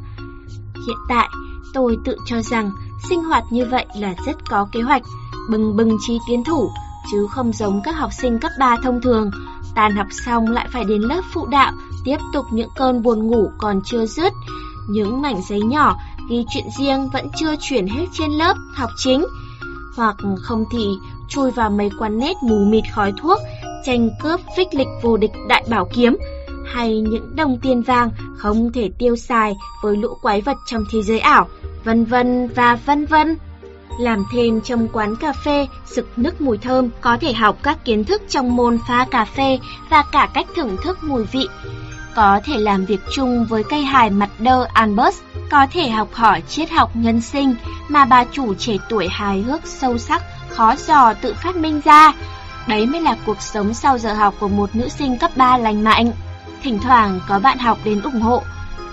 Hiện 0.88 0.98
tại, 1.08 1.28
tôi 1.74 1.98
tự 2.04 2.16
cho 2.26 2.40
rằng 2.40 2.70
sinh 3.08 3.24
hoạt 3.24 3.44
như 3.50 3.66
vậy 3.70 3.86
là 3.96 4.14
rất 4.26 4.36
có 4.50 4.68
kế 4.72 4.80
hoạch, 4.80 5.02
bừng 5.50 5.76
bừng 5.76 5.96
trí 6.06 6.18
tiến 6.28 6.44
thủ, 6.44 6.70
chứ 7.12 7.26
không 7.30 7.52
giống 7.52 7.80
các 7.84 7.96
học 7.96 8.10
sinh 8.20 8.38
cấp 8.38 8.52
3 8.58 8.76
thông 8.82 9.00
thường, 9.00 9.30
Tàn 9.74 9.96
học 9.96 10.06
xong 10.10 10.48
lại 10.48 10.68
phải 10.72 10.84
đến 10.84 11.02
lớp 11.02 11.20
phụ 11.32 11.46
đạo, 11.46 11.72
tiếp 12.04 12.16
tục 12.32 12.46
những 12.50 12.68
cơn 12.76 13.02
buồn 13.02 13.26
ngủ 13.26 13.50
còn 13.58 13.80
chưa 13.84 14.06
dứt. 14.06 14.32
Những 14.88 15.22
mảnh 15.22 15.40
giấy 15.48 15.60
nhỏ 15.62 15.96
ghi 16.30 16.44
chuyện 16.50 16.64
riêng 16.78 17.08
vẫn 17.12 17.28
chưa 17.36 17.54
chuyển 17.60 17.86
hết 17.86 18.06
trên 18.12 18.30
lớp 18.30 18.54
học 18.74 18.90
chính, 18.96 19.24
hoặc 19.96 20.16
không 20.42 20.64
thì 20.72 20.86
chui 21.28 21.50
vào 21.50 21.70
mấy 21.70 21.90
quán 21.98 22.18
nét 22.18 22.36
mù 22.42 22.64
mịt 22.64 22.84
khói 22.94 23.12
thuốc, 23.20 23.38
tranh 23.84 24.10
cướp 24.22 24.40
phích 24.56 24.74
lịch 24.74 24.88
vô 25.02 25.16
địch 25.16 25.32
đại 25.48 25.64
bảo 25.70 25.88
kiếm, 25.94 26.16
hay 26.66 27.00
những 27.00 27.36
đồng 27.36 27.58
tiền 27.62 27.82
vàng 27.82 28.10
không 28.38 28.72
thể 28.72 28.90
tiêu 28.98 29.16
xài 29.16 29.56
với 29.82 29.96
lũ 29.96 30.14
quái 30.22 30.40
vật 30.40 30.56
trong 30.66 30.84
thế 30.92 31.02
giới 31.02 31.18
ảo, 31.18 31.48
vân 31.84 32.04
vân 32.04 32.48
và 32.48 32.78
vân 32.86 33.06
vân. 33.06 33.36
Làm 34.00 34.24
thêm 34.32 34.60
trong 34.60 34.88
quán 34.88 35.16
cà 35.16 35.32
phê, 35.32 35.66
sực 35.86 36.08
nức 36.16 36.40
mùi 36.40 36.58
thơm, 36.58 36.88
có 37.00 37.16
thể 37.20 37.32
học 37.32 37.58
các 37.62 37.84
kiến 37.84 38.04
thức 38.04 38.22
trong 38.28 38.56
môn 38.56 38.78
pha 38.88 39.06
cà 39.10 39.24
phê 39.24 39.58
và 39.90 40.04
cả 40.12 40.28
cách 40.34 40.46
thưởng 40.56 40.76
thức 40.82 40.98
mùi 41.02 41.24
vị. 41.24 41.48
Có 42.14 42.40
thể 42.44 42.58
làm 42.58 42.84
việc 42.84 43.00
chung 43.12 43.46
với 43.48 43.64
cây 43.64 43.82
hài 43.82 44.10
mặt 44.10 44.30
đơ 44.38 44.66
Albert, 44.72 45.16
có 45.50 45.66
thể 45.72 45.88
học 45.88 46.08
hỏi 46.12 46.42
triết 46.48 46.70
học 46.70 46.90
nhân 46.94 47.20
sinh 47.20 47.54
mà 47.88 48.04
bà 48.04 48.24
chủ 48.24 48.54
trẻ 48.54 48.76
tuổi 48.88 49.08
hài 49.08 49.42
hước 49.42 49.66
sâu 49.66 49.98
sắc, 49.98 50.22
khó 50.50 50.74
dò 50.86 51.14
tự 51.14 51.34
phát 51.34 51.56
minh 51.56 51.80
ra. 51.84 52.12
Đấy 52.68 52.86
mới 52.86 53.00
là 53.00 53.16
cuộc 53.26 53.42
sống 53.42 53.74
sau 53.74 53.98
giờ 53.98 54.14
học 54.14 54.34
của 54.40 54.48
một 54.48 54.76
nữ 54.76 54.88
sinh 54.88 55.18
cấp 55.18 55.30
3 55.36 55.58
lành 55.58 55.84
mạnh. 55.84 56.12
Thỉnh 56.62 56.78
thoảng 56.82 57.20
có 57.28 57.38
bạn 57.38 57.58
học 57.58 57.78
đến 57.84 58.02
ủng 58.02 58.20
hộ, 58.20 58.42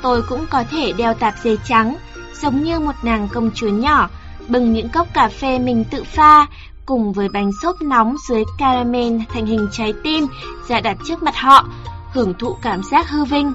tôi 0.01 0.21
cũng 0.21 0.45
có 0.49 0.63
thể 0.71 0.93
đeo 0.93 1.13
tạp 1.13 1.33
dề 1.43 1.57
trắng, 1.65 1.95
giống 2.41 2.63
như 2.63 2.79
một 2.79 2.95
nàng 3.03 3.27
công 3.33 3.51
chúa 3.55 3.69
nhỏ, 3.69 4.09
bưng 4.47 4.73
những 4.73 4.89
cốc 4.89 5.07
cà 5.13 5.29
phê 5.29 5.59
mình 5.59 5.83
tự 5.91 6.03
pha, 6.03 6.45
cùng 6.85 7.13
với 7.13 7.29
bánh 7.29 7.51
xốp 7.61 7.81
nóng 7.81 8.15
dưới 8.27 8.43
caramel 8.57 9.17
thành 9.33 9.45
hình 9.45 9.67
trái 9.71 9.93
tim 10.03 10.27
ra 10.67 10.81
đặt 10.81 10.97
trước 11.05 11.23
mặt 11.23 11.35
họ, 11.35 11.65
hưởng 12.13 12.33
thụ 12.33 12.57
cảm 12.61 12.83
giác 12.83 13.09
hư 13.09 13.25
vinh. 13.25 13.53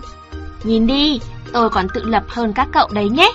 Nhìn 0.64 0.87
đi, 0.87 1.21
tôi 1.52 1.71
còn 1.71 1.87
tự 1.95 2.05
lập 2.05 2.25
hơn 2.29 2.52
các 2.52 2.69
cậu 2.73 2.88
đấy 2.93 3.09
nhé. 3.09 3.33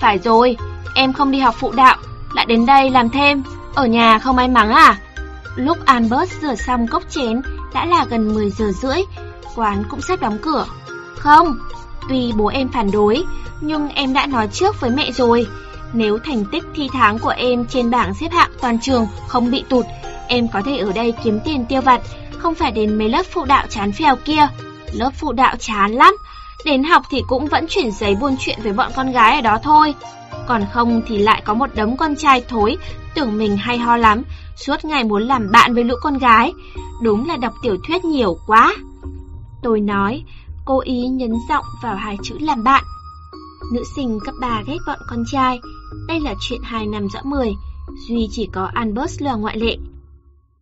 Phải 0.00 0.18
rồi, 0.18 0.56
em 0.94 1.12
không 1.12 1.30
đi 1.30 1.38
học 1.38 1.54
phụ 1.58 1.72
đạo, 1.72 1.96
lại 2.34 2.46
đến 2.46 2.66
đây 2.66 2.90
làm 2.90 3.08
thêm, 3.10 3.42
ở 3.74 3.86
nhà 3.86 4.18
không 4.18 4.36
may 4.36 4.48
mắn 4.48 4.70
à? 4.70 4.98
Lúc 5.56 5.78
Albert 5.84 6.30
rửa 6.42 6.54
xong 6.54 6.86
cốc 6.86 7.02
chén 7.10 7.42
đã 7.74 7.86
là 7.86 8.04
gần 8.10 8.34
10 8.34 8.50
giờ 8.50 8.72
rưỡi, 8.72 8.98
quán 9.60 9.82
cũng 9.88 10.00
sắp 10.00 10.20
đóng 10.20 10.38
cửa. 10.42 10.66
Không, 11.16 11.58
tuy 12.08 12.32
bố 12.36 12.46
em 12.46 12.68
phản 12.68 12.90
đối, 12.90 13.24
nhưng 13.60 13.88
em 13.88 14.12
đã 14.12 14.26
nói 14.26 14.48
trước 14.52 14.80
với 14.80 14.90
mẹ 14.90 15.12
rồi. 15.12 15.46
Nếu 15.92 16.18
thành 16.18 16.44
tích 16.52 16.64
thi 16.74 16.88
tháng 16.92 17.18
của 17.18 17.34
em 17.36 17.66
trên 17.66 17.90
bảng 17.90 18.14
xếp 18.14 18.28
hạng 18.32 18.50
toàn 18.60 18.78
trường 18.80 19.06
không 19.28 19.50
bị 19.50 19.64
tụt, 19.68 19.86
em 20.28 20.48
có 20.48 20.62
thể 20.64 20.78
ở 20.78 20.92
đây 20.92 21.14
kiếm 21.24 21.40
tiền 21.44 21.66
tiêu 21.68 21.80
vặt, 21.80 22.00
không 22.38 22.54
phải 22.54 22.72
đến 22.72 22.98
mấy 22.98 23.08
lớp 23.08 23.22
phụ 23.30 23.44
đạo 23.44 23.66
chán 23.68 23.92
phèo 23.92 24.16
kia. 24.16 24.48
Lớp 24.92 25.10
phụ 25.20 25.32
đạo 25.32 25.56
chán 25.58 25.92
lắm, 25.92 26.14
đến 26.64 26.84
học 26.84 27.02
thì 27.10 27.22
cũng 27.28 27.46
vẫn 27.46 27.66
chuyển 27.68 27.90
giấy 27.90 28.16
buôn 28.20 28.36
chuyện 28.38 28.58
với 28.62 28.72
bọn 28.72 28.92
con 28.96 29.12
gái 29.12 29.34
ở 29.34 29.40
đó 29.40 29.58
thôi. 29.62 29.94
Còn 30.46 30.64
không 30.72 31.02
thì 31.06 31.18
lại 31.18 31.42
có 31.44 31.54
một 31.54 31.74
đống 31.74 31.96
con 31.96 32.16
trai 32.16 32.44
thối, 32.48 32.76
tưởng 33.14 33.38
mình 33.38 33.56
hay 33.56 33.78
ho 33.78 33.96
lắm, 33.96 34.22
suốt 34.56 34.84
ngày 34.84 35.04
muốn 35.04 35.22
làm 35.22 35.50
bạn 35.50 35.74
với 35.74 35.84
lũ 35.84 35.94
con 36.02 36.18
gái. 36.18 36.52
Đúng 37.02 37.28
là 37.28 37.36
đọc 37.36 37.52
tiểu 37.62 37.76
thuyết 37.86 38.04
nhiều 38.04 38.38
quá. 38.46 38.74
Tôi 39.62 39.80
nói, 39.80 40.24
cố 40.64 40.80
ý 40.80 41.08
nhấn 41.08 41.32
giọng 41.48 41.64
vào 41.82 41.96
hai 41.96 42.16
chữ 42.22 42.36
làm 42.40 42.64
bạn. 42.64 42.84
Nữ 43.72 43.82
sinh 43.96 44.18
cấp 44.24 44.34
3 44.40 44.62
ghét 44.66 44.78
bọn 44.86 44.98
con 45.08 45.24
trai, 45.26 45.60
đây 46.08 46.20
là 46.20 46.34
chuyện 46.40 46.60
hai 46.64 46.86
năm 46.86 47.08
rõ 47.08 47.20
mười, 47.24 47.52
duy 48.08 48.28
chỉ 48.30 48.48
có 48.52 48.70
Albert 48.74 49.22
là 49.22 49.34
ngoại 49.34 49.58
lệ. 49.58 49.76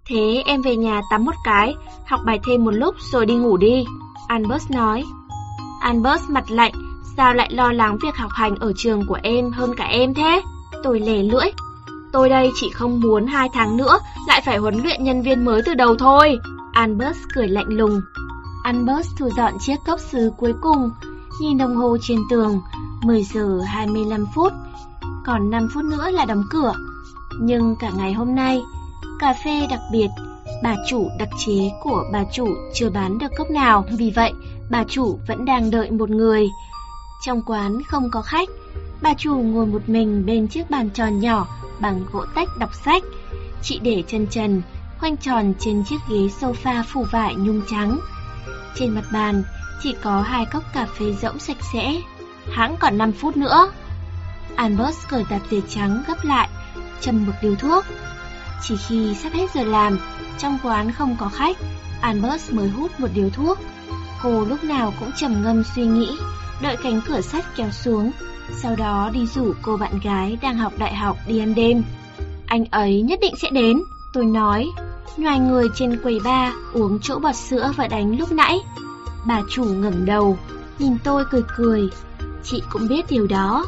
Thế 0.07 0.43
em 0.47 0.63
về 0.63 0.77
nhà 0.77 1.01
tắm 1.11 1.25
một 1.25 1.35
cái, 1.45 1.75
học 2.07 2.21
bài 2.27 2.41
thêm 2.47 2.65
một 2.65 2.71
lúc 2.71 2.95
rồi 3.13 3.27
đi 3.27 3.35
ngủ 3.35 3.57
đi, 3.57 3.85
Albert 4.29 4.71
nói. 4.71 5.05
Albert 5.81 6.23
mặt 6.29 6.51
lạnh, 6.51 6.73
sao 7.17 7.35
lại 7.35 7.51
lo 7.53 7.73
lắng 7.73 7.99
việc 8.03 8.17
học 8.17 8.31
hành 8.33 8.57
ở 8.57 8.73
trường 8.77 9.07
của 9.07 9.19
em 9.23 9.51
hơn 9.51 9.75
cả 9.77 9.85
em 9.85 10.15
thế? 10.15 10.43
Tôi 10.83 11.01
lè 11.01 11.23
lưỡi. 11.23 11.51
Tôi 12.13 12.29
đây 12.29 12.51
chỉ 12.55 12.71
không 12.71 13.01
muốn 13.01 13.27
hai 13.27 13.49
tháng 13.53 13.77
nữa 13.77 13.99
lại 14.29 14.43
phải 14.47 14.59
huấn 14.59 14.83
luyện 14.83 15.05
nhân 15.05 15.23
viên 15.23 15.45
mới 15.45 15.63
từ 15.63 15.75
đầu 15.75 15.97
thôi. 15.97 16.39
Albert 16.73 17.19
cười 17.35 17.49
lạnh 17.49 17.69
lùng. 17.69 18.01
Albert 18.69 19.07
thu 19.19 19.29
dọn 19.37 19.59
chiếc 19.59 19.77
cốc 19.87 20.01
sứ 20.01 20.33
cuối 20.37 20.55
cùng, 20.61 20.91
nhìn 21.41 21.59
đồng 21.59 21.77
hồ 21.77 21.97
trên 22.01 22.19
tường, 22.31 22.61
10 23.03 23.23
giờ 23.23 23.61
25 23.67 24.27
phút, 24.35 24.53
còn 25.25 25.51
5 25.51 25.69
phút 25.75 25.85
nữa 25.85 26.11
là 26.11 26.25
đóng 26.25 26.45
cửa. 26.51 26.75
Nhưng 27.41 27.77
cả 27.77 27.91
ngày 27.97 28.13
hôm 28.13 28.35
nay, 28.35 28.63
cà 29.19 29.35
phê 29.45 29.67
đặc 29.71 29.81
biệt, 29.93 30.09
bà 30.63 30.77
chủ 30.89 31.09
đặc 31.19 31.29
chế 31.47 31.71
của 31.83 32.05
bà 32.13 32.25
chủ 32.33 32.49
chưa 32.75 32.91
bán 32.91 33.19
được 33.19 33.33
cốc 33.37 33.51
nào, 33.51 33.85
vì 33.99 34.13
vậy 34.17 34.33
bà 34.71 34.85
chủ 34.85 35.19
vẫn 35.29 35.45
đang 35.45 35.71
đợi 35.71 35.91
một 35.91 36.11
người. 36.11 36.49
Trong 37.25 37.43
quán 37.47 37.83
không 37.87 38.11
có 38.13 38.23
khách, 38.23 38.49
bà 39.03 39.15
chủ 39.15 39.35
ngồi 39.35 39.67
một 39.67 39.89
mình 39.89 40.27
bên 40.27 40.49
chiếc 40.49 40.71
bàn 40.71 40.91
tròn 40.91 41.21
nhỏ 41.21 41.47
bằng 41.81 42.05
gỗ 42.13 42.25
tách 42.35 42.49
đọc 42.59 42.71
sách. 42.85 43.03
Chị 43.63 43.79
để 43.83 44.03
chân 44.07 44.27
trần, 44.27 44.63
khoanh 44.99 45.17
tròn 45.17 45.55
trên 45.59 45.85
chiếc 45.85 45.99
ghế 46.11 46.29
sofa 46.41 46.83
phủ 46.83 47.05
vải 47.13 47.35
nhung 47.35 47.63
trắng. 47.71 47.99
Trên 48.75 48.95
mặt 48.95 49.05
bàn 49.13 49.43
chỉ 49.83 49.95
có 50.03 50.21
hai 50.23 50.47
cốc 50.47 50.63
cà 50.73 50.87
phê 50.99 51.13
rỗng 51.23 51.39
sạch 51.39 51.57
sẽ. 51.73 52.01
Hãng 52.53 52.77
còn 52.81 52.99
5 52.99 53.13
phút 53.13 53.37
nữa. 53.37 53.71
Albert 54.57 54.97
cởi 55.09 55.25
tạp 55.31 55.41
dề 55.51 55.61
trắng 55.69 56.03
gấp 56.09 56.25
lại, 56.25 56.49
châm 57.01 57.27
một 57.27 57.33
điếu 57.43 57.55
thuốc. 57.55 57.85
Chỉ 58.63 58.77
khi 58.89 59.15
sắp 59.15 59.33
hết 59.33 59.47
giờ 59.55 59.65
làm, 59.65 59.99
trong 60.39 60.59
quán 60.63 60.93
không 60.93 61.17
có 61.21 61.29
khách, 61.29 61.57
Albert 62.01 62.53
mới 62.53 62.69
hút 62.69 63.01
một 63.01 63.09
điếu 63.15 63.31
thuốc. 63.31 63.59
Cô 64.23 64.45
lúc 64.45 64.65
nào 64.65 64.95
cũng 65.01 65.11
trầm 65.17 65.43
ngâm 65.43 65.63
suy 65.75 65.85
nghĩ, 65.87 66.11
đợi 66.63 66.77
cánh 66.83 67.01
cửa 67.09 67.21
sắt 67.21 67.45
kéo 67.57 67.71
xuống, 67.71 68.11
sau 68.63 68.77
đó 68.77 69.11
đi 69.13 69.27
rủ 69.27 69.53
cô 69.63 69.77
bạn 69.77 70.01
gái 70.03 70.39
đang 70.43 70.57
học 70.57 70.73
đại 70.79 70.95
học 70.95 71.17
đi 71.27 71.39
ăn 71.39 71.55
đêm. 71.55 71.83
Anh 72.47 72.65
ấy 72.71 73.03
nhất 73.03 73.19
định 73.23 73.35
sẽ 73.37 73.51
đến, 73.51 73.83
tôi 74.13 74.25
nói, 74.25 74.67
ngoài 75.17 75.39
người 75.39 75.69
trên 75.75 76.01
quầy 76.03 76.21
ba 76.25 76.53
uống 76.73 76.99
chỗ 77.03 77.19
bọt 77.19 77.37
sữa 77.37 77.73
và 77.77 77.89
đánh 77.89 78.19
lúc 78.19 78.33
nãy. 78.33 78.59
Bà 79.27 79.43
chủ 79.51 79.65
ngẩng 79.65 80.07
đầu, 80.07 80.39
nhìn 80.79 80.97
tôi 81.05 81.25
cười 81.31 81.43
cười, 81.57 81.91
chị 82.43 82.63
cũng 82.71 82.89
biết 82.89 83.07
điều 83.11 83.27
đó. 83.27 83.65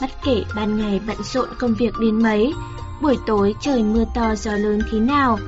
Bất 0.00 0.10
kể 0.24 0.44
ban 0.56 0.78
ngày 0.78 1.00
bận 1.06 1.16
rộn 1.22 1.48
công 1.58 1.74
việc 1.74 1.94
đến 2.00 2.22
mấy, 2.22 2.54
buổi 3.02 3.18
tối 3.26 3.54
trời 3.60 3.82
mưa 3.82 4.04
to 4.14 4.34
gió 4.34 4.52
lớn 4.52 4.80
thế 4.90 4.98
nào, 4.98 5.38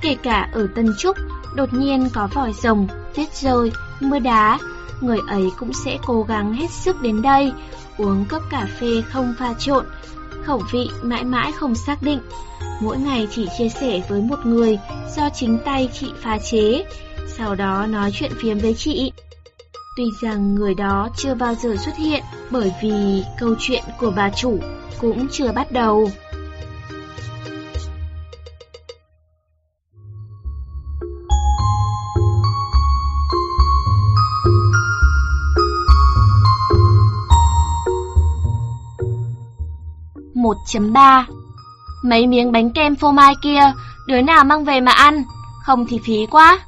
kể 0.00 0.16
cả 0.22 0.50
ở 0.52 0.66
Tân 0.74 0.94
Trúc, 0.98 1.16
đột 1.54 1.72
nhiên 1.72 2.08
có 2.12 2.28
vòi 2.34 2.52
rồng, 2.52 2.86
tuyết 3.14 3.34
rơi, 3.34 3.72
mưa 4.00 4.18
đá, 4.18 4.58
người 5.00 5.18
ấy 5.28 5.50
cũng 5.58 5.72
sẽ 5.72 5.98
cố 6.06 6.22
gắng 6.22 6.52
hết 6.52 6.70
sức 6.70 7.02
đến 7.02 7.22
đây, 7.22 7.52
uống 7.98 8.24
cốc 8.28 8.42
cà 8.50 8.66
phê 8.80 9.02
không 9.12 9.34
pha 9.38 9.54
trộn, 9.58 9.86
khẩu 10.44 10.62
vị 10.72 10.90
mãi 11.02 11.24
mãi 11.24 11.52
không 11.52 11.74
xác 11.74 12.02
định. 12.02 12.20
Mỗi 12.80 12.98
ngày 12.98 13.28
chỉ 13.30 13.46
chia 13.58 13.68
sẻ 13.68 14.02
với 14.08 14.20
một 14.20 14.38
người 14.44 14.78
do 15.16 15.28
chính 15.34 15.58
tay 15.64 15.88
chị 15.92 16.06
pha 16.22 16.38
chế, 16.38 16.84
sau 17.26 17.54
đó 17.54 17.86
nói 17.86 18.10
chuyện 18.14 18.32
phiếm 18.36 18.58
với 18.58 18.74
chị. 18.74 19.12
Tuy 19.96 20.04
rằng 20.22 20.54
người 20.54 20.74
đó 20.74 21.08
chưa 21.16 21.34
bao 21.34 21.54
giờ 21.54 21.76
xuất 21.84 21.96
hiện 21.96 22.22
bởi 22.50 22.72
vì 22.82 23.22
câu 23.38 23.54
chuyện 23.58 23.82
của 23.98 24.12
bà 24.16 24.30
chủ 24.30 24.58
cũng 25.00 25.26
chưa 25.32 25.52
bắt 25.52 25.72
đầu. 25.72 26.10
một 40.34 40.56
chấm 40.66 40.92
ba 40.92 41.26
Mấy 42.02 42.26
miếng 42.26 42.52
bánh 42.52 42.70
kem 42.70 42.96
phô 42.96 43.12
mai 43.12 43.34
kia, 43.42 43.72
đứa 44.06 44.20
nào 44.20 44.44
mang 44.44 44.64
về 44.64 44.80
mà 44.80 44.92
ăn, 44.92 45.24
không 45.62 45.86
thì 45.86 45.98
phí 46.04 46.26
quá. 46.30 46.58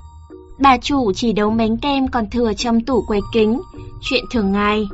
Bà 0.58 0.76
chủ 0.76 1.12
chỉ 1.12 1.32
đấu 1.32 1.50
bánh 1.50 1.78
kem 1.78 2.08
còn 2.08 2.30
thừa 2.30 2.52
trong 2.52 2.80
tủ 2.80 3.02
quầy 3.02 3.20
kính, 3.32 3.60
chuyện 4.00 4.24
thường 4.30 4.52
ngày. 4.52 4.88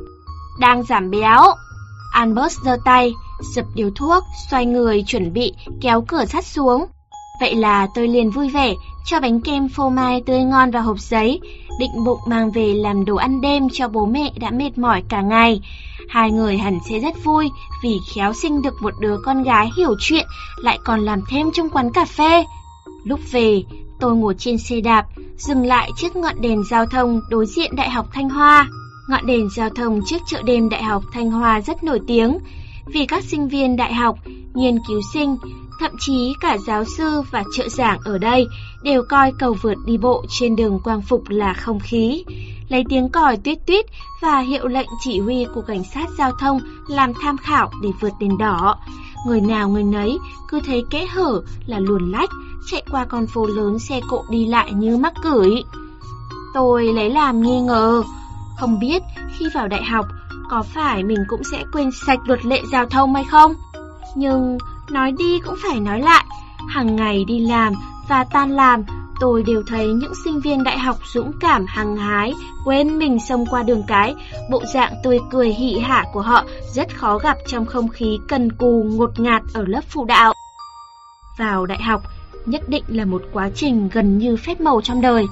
Đang 0.59 0.83
giảm 0.83 1.11
béo. 1.11 1.43
Albert 2.13 2.53
giơ 2.65 2.77
tay, 2.85 3.13
dập 3.55 3.65
điếu 3.75 3.89
thuốc, 3.95 4.23
xoay 4.49 4.65
người 4.65 5.03
chuẩn 5.07 5.33
bị 5.33 5.53
kéo 5.81 6.01
cửa 6.07 6.25
sắt 6.25 6.45
xuống. 6.45 6.85
Vậy 7.39 7.55
là 7.55 7.87
tôi 7.95 8.07
liền 8.07 8.31
vui 8.31 8.49
vẻ 8.49 8.73
cho 9.05 9.19
bánh 9.19 9.41
kem 9.41 9.69
phô 9.69 9.89
mai 9.89 10.21
tươi 10.25 10.43
ngon 10.43 10.71
vào 10.71 10.83
hộp 10.83 10.99
giấy, 10.99 11.39
định 11.79 12.03
bụng 12.05 12.19
mang 12.27 12.51
về 12.51 12.73
làm 12.73 13.05
đồ 13.05 13.15
ăn 13.15 13.41
đêm 13.41 13.67
cho 13.73 13.87
bố 13.87 14.05
mẹ 14.05 14.31
đã 14.39 14.51
mệt 14.51 14.77
mỏi 14.77 15.03
cả 15.09 15.21
ngày. 15.21 15.61
Hai 16.09 16.31
người 16.31 16.57
hẳn 16.57 16.79
sẽ 16.89 16.99
rất 16.99 17.23
vui 17.23 17.49
vì 17.83 17.99
khéo 18.13 18.33
sinh 18.33 18.61
được 18.61 18.81
một 18.81 18.93
đứa 18.99 19.17
con 19.25 19.43
gái 19.43 19.69
hiểu 19.77 19.95
chuyện 19.99 20.27
lại 20.57 20.79
còn 20.83 20.99
làm 20.99 21.21
thêm 21.29 21.51
trong 21.51 21.69
quán 21.69 21.91
cà 21.91 22.05
phê. 22.05 22.45
Lúc 23.03 23.19
về, 23.31 23.63
tôi 23.99 24.15
ngồi 24.15 24.35
trên 24.37 24.57
xe 24.57 24.81
đạp, 24.81 25.05
dừng 25.37 25.65
lại 25.65 25.91
trước 25.97 26.15
ngọn 26.15 26.41
đèn 26.41 26.63
giao 26.63 26.85
thông 26.85 27.21
đối 27.29 27.45
diện 27.45 27.75
Đại 27.75 27.89
học 27.89 28.07
Thanh 28.13 28.29
Hoa. 28.29 28.67
Ngọn 29.09 29.25
đèn 29.25 29.49
giao 29.55 29.69
thông 29.69 30.01
trước 30.05 30.17
chợ 30.27 30.41
đêm 30.41 30.69
Đại 30.69 30.83
học 30.83 31.03
Thanh 31.13 31.31
Hoa 31.31 31.61
rất 31.61 31.83
nổi 31.83 31.99
tiếng 32.07 32.37
vì 32.93 33.05
các 33.05 33.23
sinh 33.23 33.47
viên 33.47 33.75
đại 33.75 33.93
học, 33.93 34.17
nghiên 34.53 34.77
cứu 34.87 35.01
sinh, 35.13 35.37
thậm 35.79 35.91
chí 35.99 36.33
cả 36.39 36.57
giáo 36.67 36.83
sư 36.97 37.21
và 37.31 37.43
trợ 37.53 37.69
giảng 37.69 37.99
ở 38.03 38.17
đây 38.17 38.47
đều 38.83 39.03
coi 39.03 39.31
cầu 39.39 39.55
vượt 39.61 39.77
đi 39.85 39.97
bộ 39.97 40.25
trên 40.29 40.55
đường 40.55 40.79
Quang 40.83 41.01
Phục 41.01 41.23
là 41.29 41.53
không 41.53 41.79
khí. 41.79 42.23
Lấy 42.69 42.83
tiếng 42.89 43.09
còi 43.09 43.37
tuyết 43.37 43.57
tuyết 43.67 43.85
và 44.21 44.39
hiệu 44.39 44.67
lệnh 44.67 44.87
chỉ 45.03 45.19
huy 45.19 45.45
của 45.55 45.61
cảnh 45.61 45.83
sát 45.93 46.09
giao 46.17 46.31
thông 46.31 46.59
làm 46.87 47.13
tham 47.21 47.37
khảo 47.37 47.71
để 47.83 47.89
vượt 48.01 48.13
đèn 48.19 48.37
đỏ. 48.37 48.77
Người 49.27 49.41
nào 49.41 49.69
người 49.69 49.83
nấy 49.83 50.17
cứ 50.49 50.59
thấy 50.65 50.83
kẽ 50.89 51.05
hở 51.05 51.41
là 51.65 51.79
luồn 51.79 52.11
lách, 52.11 52.29
chạy 52.71 52.83
qua 52.91 53.05
con 53.05 53.27
phố 53.27 53.45
lớn 53.45 53.79
xe 53.79 53.99
cộ 54.09 54.23
đi 54.29 54.45
lại 54.45 54.73
như 54.73 54.97
mắc 54.97 55.13
cưỡi. 55.23 55.49
Tôi 56.53 56.93
lấy 56.93 57.09
làm 57.09 57.41
nghi 57.41 57.59
ngờ, 57.61 58.03
không 58.57 58.79
biết 58.79 59.03
khi 59.37 59.45
vào 59.53 59.67
đại 59.67 59.83
học 59.83 60.05
có 60.49 60.63
phải 60.63 61.03
mình 61.03 61.19
cũng 61.27 61.43
sẽ 61.43 61.63
quên 61.71 61.89
sạch 61.91 62.19
luật 62.25 62.45
lệ 62.45 62.61
giao 62.71 62.85
thông 62.85 63.15
hay 63.15 63.23
không? 63.23 63.53
Nhưng 64.15 64.57
nói 64.89 65.11
đi 65.11 65.39
cũng 65.39 65.55
phải 65.69 65.79
nói 65.79 65.99
lại, 65.99 66.25
hàng 66.67 66.95
ngày 66.95 67.25
đi 67.25 67.39
làm 67.39 67.73
và 68.09 68.23
tan 68.23 68.51
làm, 68.51 68.83
tôi 69.19 69.43
đều 69.43 69.63
thấy 69.67 69.87
những 69.87 70.13
sinh 70.23 70.39
viên 70.39 70.63
đại 70.63 70.79
học 70.79 70.97
dũng 71.13 71.31
cảm 71.39 71.65
hăng 71.67 71.97
hái, 71.97 72.33
quên 72.65 72.99
mình 72.99 73.17
xông 73.19 73.45
qua 73.45 73.63
đường 73.63 73.83
cái, 73.87 74.15
bộ 74.51 74.63
dạng 74.73 74.93
tươi 75.03 75.19
cười 75.31 75.49
hị 75.49 75.79
hả 75.79 76.05
của 76.13 76.21
họ 76.21 76.43
rất 76.73 76.97
khó 76.97 77.17
gặp 77.17 77.37
trong 77.47 77.65
không 77.65 77.87
khí 77.87 78.19
cần 78.27 78.51
cù 78.51 78.83
ngột 78.89 79.19
ngạt 79.19 79.41
ở 79.53 79.63
lớp 79.67 79.81
phụ 79.89 80.05
đạo. 80.05 80.33
Vào 81.37 81.65
đại 81.65 81.81
học, 81.81 82.01
nhất 82.45 82.69
định 82.69 82.83
là 82.87 83.05
một 83.05 83.21
quá 83.33 83.49
trình 83.55 83.89
gần 83.93 84.17
như 84.17 84.37
phép 84.37 84.61
màu 84.61 84.81
trong 84.81 85.01
đời, 85.01 85.25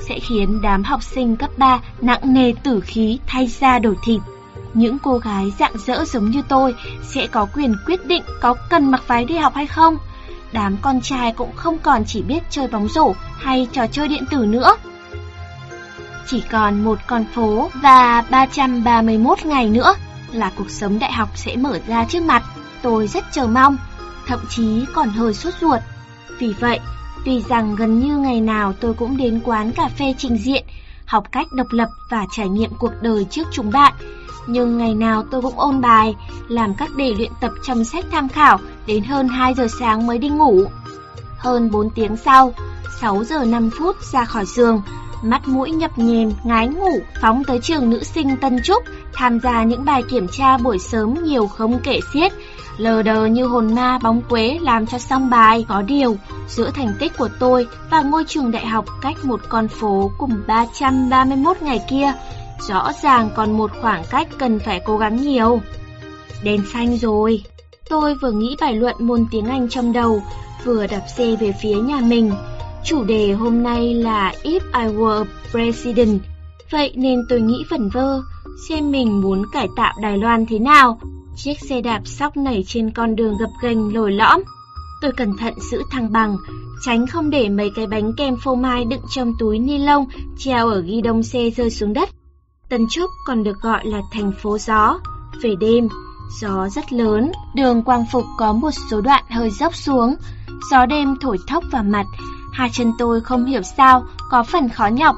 sẽ 0.00 0.18
khiến 0.18 0.60
đám 0.62 0.82
học 0.82 1.02
sinh 1.02 1.36
cấp 1.36 1.50
3 1.58 1.80
nặng 2.00 2.34
nề 2.34 2.52
tử 2.62 2.80
khí 2.80 3.18
thay 3.26 3.46
da 3.46 3.78
đổi 3.78 3.94
thịt. 4.04 4.20
Những 4.74 4.98
cô 4.98 5.18
gái 5.18 5.52
dạng 5.58 5.78
dỡ 5.78 6.04
giống 6.04 6.30
như 6.30 6.42
tôi 6.48 6.74
sẽ 7.02 7.26
có 7.26 7.46
quyền 7.54 7.74
quyết 7.86 8.06
định 8.06 8.22
có 8.40 8.54
cần 8.70 8.90
mặc 8.90 9.02
váy 9.06 9.24
đi 9.24 9.36
học 9.36 9.54
hay 9.54 9.66
không. 9.66 9.96
đám 10.52 10.76
con 10.82 11.00
trai 11.00 11.32
cũng 11.32 11.56
không 11.56 11.78
còn 11.78 12.04
chỉ 12.06 12.22
biết 12.22 12.42
chơi 12.50 12.68
bóng 12.68 12.88
rổ 12.88 13.14
hay 13.38 13.68
trò 13.72 13.86
chơi 13.86 14.08
điện 14.08 14.24
tử 14.30 14.46
nữa. 14.46 14.76
Chỉ 16.26 16.42
còn 16.50 16.84
một 16.84 16.98
con 17.06 17.24
phố 17.34 17.70
và 17.74 18.24
331 18.30 19.46
ngày 19.46 19.68
nữa 19.68 19.94
là 20.32 20.52
cuộc 20.56 20.70
sống 20.70 20.98
đại 20.98 21.12
học 21.12 21.28
sẽ 21.34 21.56
mở 21.56 21.78
ra 21.86 22.04
trước 22.04 22.22
mặt. 22.22 22.42
Tôi 22.82 23.06
rất 23.06 23.24
chờ 23.32 23.46
mong, 23.46 23.76
thậm 24.26 24.40
chí 24.48 24.84
còn 24.94 25.08
hơi 25.08 25.34
sốt 25.34 25.54
ruột. 25.60 25.80
Vì 26.38 26.54
vậy, 26.60 26.80
tuy 27.24 27.42
rằng 27.48 27.74
gần 27.74 28.00
như 28.00 28.16
ngày 28.16 28.40
nào 28.40 28.72
tôi 28.80 28.94
cũng 28.94 29.16
đến 29.16 29.40
quán 29.44 29.72
cà 29.72 29.88
phê 29.98 30.14
trình 30.18 30.36
diện, 30.36 30.64
học 31.06 31.24
cách 31.32 31.46
độc 31.52 31.66
lập 31.70 31.88
và 32.10 32.26
trải 32.32 32.48
nghiệm 32.48 32.70
cuộc 32.78 32.92
đời 33.00 33.26
trước 33.30 33.48
chúng 33.52 33.70
bạn, 33.70 33.92
nhưng 34.46 34.78
ngày 34.78 34.94
nào 34.94 35.24
tôi 35.30 35.42
cũng 35.42 35.58
ôn 35.58 35.80
bài, 35.80 36.16
làm 36.48 36.74
các 36.74 36.94
đề 36.96 37.14
luyện 37.18 37.32
tập 37.40 37.52
trong 37.62 37.84
sách 37.84 38.04
tham 38.12 38.28
khảo 38.28 38.58
đến 38.86 39.04
hơn 39.04 39.28
2 39.28 39.54
giờ 39.54 39.66
sáng 39.78 40.06
mới 40.06 40.18
đi 40.18 40.28
ngủ. 40.28 40.64
Hơn 41.38 41.70
4 41.70 41.90
tiếng 41.90 42.16
sau, 42.16 42.54
6 43.00 43.24
giờ 43.24 43.44
5 43.44 43.70
phút 43.78 43.96
ra 44.12 44.24
khỏi 44.24 44.44
giường, 44.46 44.82
mắt 45.22 45.48
mũi 45.48 45.70
nhập 45.70 45.98
nhèm, 45.98 46.32
ngái 46.44 46.68
ngủ, 46.68 47.00
phóng 47.20 47.44
tới 47.44 47.58
trường 47.58 47.90
nữ 47.90 48.02
sinh 48.02 48.36
Tân 48.36 48.62
Trúc, 48.62 48.82
tham 49.12 49.40
gia 49.40 49.62
những 49.62 49.84
bài 49.84 50.02
kiểm 50.02 50.26
tra 50.28 50.58
buổi 50.58 50.78
sớm 50.78 51.24
nhiều 51.24 51.46
không 51.46 51.78
kể 51.82 52.00
xiết, 52.12 52.32
lờ 52.76 53.02
đờ 53.02 53.26
như 53.26 53.46
hồn 53.46 53.74
ma 53.74 53.98
bóng 54.02 54.22
quế 54.28 54.58
làm 54.62 54.86
cho 54.86 54.98
xong 54.98 55.30
bài. 55.30 55.64
Có 55.68 55.82
điều, 55.82 56.16
giữa 56.48 56.70
thành 56.70 56.92
tích 56.98 57.12
của 57.18 57.28
tôi 57.38 57.66
và 57.90 58.02
ngôi 58.02 58.24
trường 58.24 58.50
đại 58.50 58.66
học 58.66 58.84
cách 59.02 59.24
một 59.24 59.40
con 59.48 59.68
phố 59.68 60.10
cùng 60.18 60.42
331 60.46 61.62
ngày 61.62 61.80
kia, 61.90 62.12
rõ 62.68 62.92
ràng 63.02 63.30
còn 63.36 63.52
một 63.52 63.70
khoảng 63.80 64.02
cách 64.10 64.28
cần 64.38 64.58
phải 64.58 64.80
cố 64.84 64.98
gắng 64.98 65.22
nhiều. 65.22 65.60
Đèn 66.42 66.60
xanh 66.72 66.96
rồi. 66.96 67.42
Tôi 67.88 68.14
vừa 68.14 68.30
nghĩ 68.30 68.56
bài 68.60 68.74
luận 68.74 68.96
môn 68.98 69.26
tiếng 69.30 69.46
Anh 69.46 69.68
trong 69.68 69.92
đầu, 69.92 70.22
vừa 70.64 70.86
đạp 70.86 71.02
xe 71.16 71.36
về 71.40 71.52
phía 71.62 71.74
nhà 71.74 72.00
mình. 72.00 72.32
Chủ 72.84 73.04
đề 73.04 73.32
hôm 73.32 73.62
nay 73.62 73.94
là 73.94 74.34
If 74.42 74.60
I 74.74 74.96
Were 74.96 75.24
a 75.24 75.30
President, 75.50 76.20
vậy 76.70 76.92
nên 76.96 77.18
tôi 77.28 77.40
nghĩ 77.40 77.64
vẩn 77.70 77.88
vơ, 77.88 78.20
xem 78.68 78.90
mình 78.90 79.20
muốn 79.20 79.42
cải 79.52 79.68
tạo 79.76 79.94
Đài 80.02 80.18
Loan 80.18 80.46
thế 80.46 80.58
nào. 80.58 81.00
Chiếc 81.36 81.60
xe 81.60 81.80
đạp 81.80 82.00
sóc 82.04 82.36
nảy 82.36 82.64
trên 82.66 82.90
con 82.90 83.16
đường 83.16 83.36
gập 83.38 83.50
ghềnh 83.62 83.94
lồi 83.94 84.12
lõm. 84.12 84.42
Tôi 85.02 85.12
cẩn 85.12 85.36
thận 85.36 85.54
giữ 85.70 85.82
thăng 85.90 86.12
bằng, 86.12 86.36
tránh 86.84 87.06
không 87.06 87.30
để 87.30 87.48
mấy 87.48 87.70
cái 87.76 87.86
bánh 87.86 88.12
kem 88.16 88.36
phô 88.44 88.54
mai 88.54 88.84
đựng 88.84 89.02
trong 89.10 89.32
túi 89.38 89.58
ni 89.58 89.78
lông 89.78 90.06
treo 90.38 90.68
ở 90.68 90.80
ghi 90.80 91.00
đông 91.00 91.22
xe 91.22 91.50
rơi 91.50 91.70
xuống 91.70 91.92
đất. 91.92 92.08
Tân 92.72 92.86
Trúc 92.88 93.10
còn 93.24 93.44
được 93.44 93.60
gọi 93.60 93.86
là 93.86 94.00
thành 94.12 94.32
phố 94.42 94.58
gió. 94.58 94.98
Về 95.42 95.54
đêm, 95.60 95.88
gió 96.40 96.68
rất 96.68 96.92
lớn, 96.92 97.32
đường 97.54 97.82
Quang 97.82 98.04
Phục 98.12 98.24
có 98.38 98.52
một 98.52 98.70
số 98.90 99.00
đoạn 99.00 99.24
hơi 99.30 99.50
dốc 99.50 99.74
xuống, 99.74 100.14
gió 100.70 100.86
đêm 100.86 101.16
thổi 101.20 101.38
thốc 101.48 101.64
vào 101.70 101.82
mặt, 101.82 102.06
hai 102.52 102.70
chân 102.72 102.92
tôi 102.98 103.20
không 103.20 103.44
hiểu 103.44 103.62
sao 103.62 104.04
có 104.30 104.42
phần 104.42 104.68
khó 104.68 104.86
nhọc, 104.86 105.16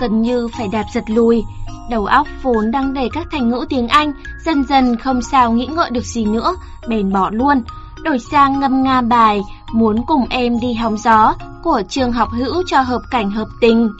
gần 0.00 0.22
như 0.22 0.48
phải 0.58 0.68
đạp 0.68 0.84
giật 0.94 1.04
lùi. 1.06 1.44
Đầu 1.90 2.06
óc 2.06 2.26
vốn 2.42 2.70
đang 2.70 2.94
đầy 2.94 3.08
các 3.12 3.26
thành 3.32 3.48
ngữ 3.48 3.66
tiếng 3.68 3.88
Anh, 3.88 4.12
dần 4.44 4.64
dần 4.64 4.96
không 4.96 5.22
sao 5.22 5.52
nghĩ 5.52 5.66
ngợi 5.66 5.90
được 5.90 6.04
gì 6.04 6.24
nữa, 6.24 6.54
bèn 6.88 7.12
bỏ 7.12 7.30
luôn, 7.32 7.62
đổi 8.02 8.18
sang 8.18 8.60
ngâm 8.60 8.82
nga 8.82 9.00
bài 9.00 9.42
muốn 9.72 10.06
cùng 10.06 10.26
em 10.30 10.60
đi 10.60 10.74
hóng 10.74 10.96
gió 10.98 11.34
của 11.62 11.82
trường 11.88 12.12
học 12.12 12.28
hữu 12.32 12.62
cho 12.66 12.80
hợp 12.80 13.02
cảnh 13.10 13.30
hợp 13.30 13.48
tình. 13.60 13.90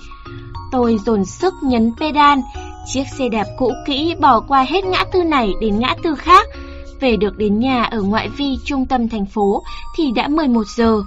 Tôi 0.72 0.98
dồn 1.06 1.24
sức 1.24 1.54
nhấn 1.62 1.92
pedal, 2.00 2.38
chiếc 2.86 3.04
xe 3.18 3.28
đạp 3.28 3.46
cũ 3.58 3.72
kỹ 3.86 4.14
bỏ 4.20 4.40
qua 4.40 4.62
hết 4.68 4.84
ngã 4.84 5.04
tư 5.12 5.22
này 5.22 5.52
đến 5.60 5.78
ngã 5.78 5.94
tư 6.02 6.14
khác. 6.14 6.46
Về 7.00 7.16
được 7.16 7.38
đến 7.38 7.58
nhà 7.58 7.84
ở 7.84 8.02
ngoại 8.02 8.28
vi 8.28 8.58
trung 8.64 8.86
tâm 8.86 9.08
thành 9.08 9.26
phố 9.26 9.62
thì 9.96 10.12
đã 10.12 10.28
11 10.28 10.66
giờ. 10.76 11.02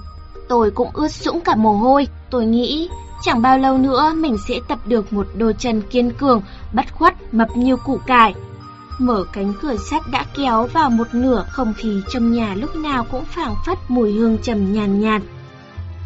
Tôi 0.49 0.71
cũng 0.71 0.89
ướt 0.93 1.11
sũng 1.11 1.41
cả 1.41 1.55
mồ 1.55 1.73
hôi, 1.73 2.07
tôi 2.29 2.45
nghĩ 2.45 2.89
chẳng 3.23 3.41
bao 3.41 3.57
lâu 3.57 3.77
nữa 3.77 4.13
mình 4.15 4.37
sẽ 4.47 4.55
tập 4.67 4.79
được 4.85 5.13
một 5.13 5.27
đôi 5.35 5.53
chân 5.53 5.81
kiên 5.81 6.11
cường, 6.11 6.41
bắt 6.73 6.93
khuất, 6.93 7.33
mập 7.33 7.57
như 7.57 7.77
củ 7.77 7.97
cải. 7.97 8.33
Mở 8.99 9.25
cánh 9.33 9.53
cửa 9.61 9.75
sắt 9.91 10.01
đã 10.11 10.25
kéo 10.37 10.67
vào 10.73 10.89
một 10.89 11.07
nửa 11.13 11.45
không 11.49 11.73
khí 11.77 12.01
trong 12.09 12.31
nhà 12.31 12.55
lúc 12.55 12.75
nào 12.75 13.05
cũng 13.11 13.25
phảng 13.25 13.55
phất 13.65 13.77
mùi 13.87 14.11
hương 14.11 14.37
trầm 14.37 14.73
nhàn 14.73 15.01
nhạt. 15.01 15.21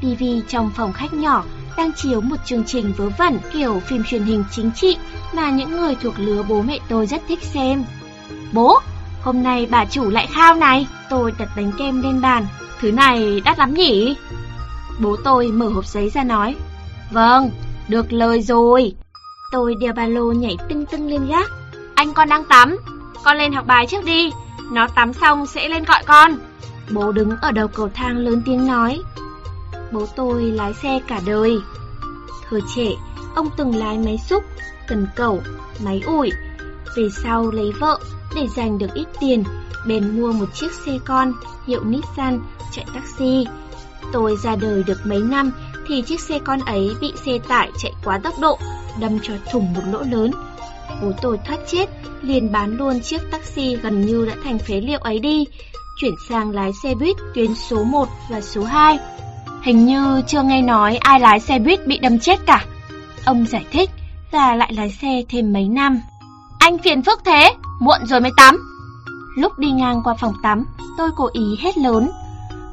TV 0.01 0.23
trong 0.47 0.71
phòng 0.75 0.93
khách 0.93 1.13
nhỏ 1.13 1.43
đang 1.77 1.91
chiếu 1.95 2.21
một 2.21 2.35
chương 2.45 2.63
trình 2.63 2.93
vớ 2.97 3.09
vẩn 3.17 3.39
kiểu 3.53 3.79
phim 3.79 4.03
truyền 4.03 4.23
hình 4.23 4.43
chính 4.51 4.71
trị 4.75 4.97
mà 5.35 5.49
những 5.49 5.71
người 5.71 5.95
thuộc 5.95 6.13
lứa 6.17 6.43
bố 6.47 6.61
mẹ 6.61 6.79
tôi 6.89 7.07
rất 7.07 7.21
thích 7.27 7.43
xem. 7.43 7.83
Bố, 8.53 8.79
hôm 9.21 9.43
nay 9.43 9.67
bà 9.71 9.85
chủ 9.85 10.09
lại 10.09 10.27
khao 10.31 10.55
này, 10.55 10.87
tôi 11.09 11.33
đặt 11.39 11.49
bánh 11.55 11.71
kem 11.77 12.01
lên 12.01 12.21
bàn, 12.21 12.45
thứ 12.79 12.91
này 12.91 13.41
đắt 13.45 13.59
lắm 13.59 13.73
nhỉ? 13.73 14.15
Bố 14.99 15.15
tôi 15.23 15.47
mở 15.47 15.67
hộp 15.67 15.85
giấy 15.85 16.09
ra 16.09 16.23
nói, 16.23 16.55
vâng, 17.11 17.51
được 17.87 18.13
lời 18.13 18.41
rồi. 18.41 18.95
Tôi 19.51 19.75
đeo 19.79 19.93
ba 19.93 20.05
lô 20.05 20.31
nhảy 20.31 20.57
tưng 20.69 20.85
tưng 20.85 21.07
lên 21.07 21.27
gác. 21.27 21.49
Anh 21.95 22.13
con 22.13 22.29
đang 22.29 22.43
tắm, 22.43 22.77
con 23.23 23.37
lên 23.37 23.53
học 23.53 23.67
bài 23.67 23.87
trước 23.87 24.05
đi, 24.05 24.31
nó 24.71 24.87
tắm 24.87 25.13
xong 25.13 25.45
sẽ 25.45 25.69
lên 25.69 25.83
gọi 25.83 26.03
con. 26.05 26.37
Bố 26.91 27.11
đứng 27.11 27.37
ở 27.41 27.51
đầu 27.51 27.67
cầu 27.67 27.89
thang 27.93 28.17
lớn 28.17 28.41
tiếng 28.45 28.67
nói, 28.67 28.99
Bố 29.93 30.05
tôi 30.15 30.43
lái 30.43 30.73
xe 30.73 30.99
cả 31.07 31.19
đời. 31.25 31.57
Thời 32.49 32.61
trẻ, 32.75 32.89
ông 33.35 33.49
từng 33.57 33.75
lái 33.75 33.97
máy 33.97 34.17
xúc, 34.29 34.43
cần 34.87 35.07
cẩu, 35.15 35.41
máy 35.79 36.01
ủi. 36.05 36.29
Về 36.95 37.03
sau 37.23 37.51
lấy 37.51 37.71
vợ 37.79 37.99
để 38.35 38.47
dành 38.55 38.77
được 38.77 38.93
ít 38.93 39.05
tiền, 39.19 39.43
bèn 39.87 40.21
mua 40.21 40.31
một 40.31 40.45
chiếc 40.53 40.71
xe 40.85 40.91
con 41.05 41.33
hiệu 41.67 41.83
Nissan 41.83 42.39
chạy 42.71 42.85
taxi. 42.93 43.45
Tôi 44.13 44.35
ra 44.43 44.55
đời 44.55 44.83
được 44.83 45.05
mấy 45.05 45.19
năm 45.19 45.51
thì 45.87 46.01
chiếc 46.01 46.19
xe 46.19 46.39
con 46.39 46.59
ấy 46.59 46.95
bị 47.01 47.13
xe 47.25 47.31
tải 47.47 47.71
chạy 47.77 47.91
quá 48.03 48.19
tốc 48.23 48.33
độ, 48.41 48.57
đâm 48.99 49.19
cho 49.19 49.33
thủng 49.51 49.73
một 49.73 49.81
lỗ 49.91 50.01
lớn. 50.01 50.31
Bố 51.01 51.11
tôi 51.21 51.37
thoát 51.45 51.57
chết, 51.67 51.89
liền 52.21 52.51
bán 52.51 52.77
luôn 52.77 52.99
chiếc 52.99 53.21
taxi 53.31 53.75
gần 53.75 54.01
như 54.01 54.25
đã 54.25 54.33
thành 54.43 54.59
phế 54.59 54.81
liệu 54.81 54.99
ấy 54.99 55.19
đi, 55.19 55.45
chuyển 55.95 56.13
sang 56.29 56.51
lái 56.51 56.71
xe 56.83 56.95
buýt 56.95 57.15
tuyến 57.33 57.55
số 57.55 57.83
1 57.83 58.07
và 58.29 58.41
số 58.41 58.63
2. 58.63 58.99
Hình 59.61 59.85
như 59.85 60.21
chưa 60.27 60.43
nghe 60.43 60.61
nói 60.61 60.97
ai 60.97 61.19
lái 61.19 61.39
xe 61.39 61.59
buýt 61.59 61.87
bị 61.87 61.97
đâm 61.97 62.19
chết 62.19 62.39
cả. 62.45 62.65
Ông 63.25 63.45
giải 63.45 63.65
thích 63.71 63.89
và 64.33 64.55
lại 64.55 64.73
lái 64.73 64.89
xe 64.89 65.23
thêm 65.29 65.53
mấy 65.53 65.67
năm. 65.69 66.01
Anh 66.59 66.77
phiền 66.77 67.01
phức 67.01 67.21
thế, 67.25 67.55
muộn 67.79 68.05
rồi 68.05 68.21
mới 68.21 68.31
tắm. 68.37 68.57
Lúc 69.37 69.59
đi 69.59 69.71
ngang 69.71 70.01
qua 70.03 70.13
phòng 70.19 70.33
tắm, 70.43 70.65
tôi 70.97 71.09
cố 71.15 71.29
ý 71.33 71.57
hét 71.61 71.77
lớn. 71.77 72.11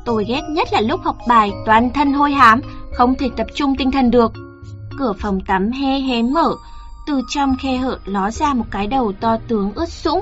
Tôi 0.05 0.25
ghét 0.29 0.41
nhất 0.51 0.69
là 0.73 0.81
lúc 0.81 1.01
học 1.05 1.17
bài 1.29 1.53
toàn 1.67 1.91
thân 1.91 2.13
hôi 2.13 2.33
hám, 2.33 2.61
không 2.95 3.15
thể 3.19 3.31
tập 3.37 3.47
trung 3.55 3.77
tinh 3.77 3.91
thần 3.91 4.11
được. 4.11 4.33
Cửa 4.99 5.13
phòng 5.19 5.41
tắm 5.41 5.71
hé 5.71 6.01
hé 6.01 6.23
mở, 6.23 6.55
từ 7.07 7.23
trong 7.29 7.57
khe 7.63 7.77
hở 7.77 7.99
ló 8.05 8.31
ra 8.31 8.55
một 8.55 8.65
cái 8.71 8.87
đầu 8.87 9.13
to 9.21 9.37
tướng 9.49 9.73
ướt 9.75 9.89
sũng. 9.89 10.21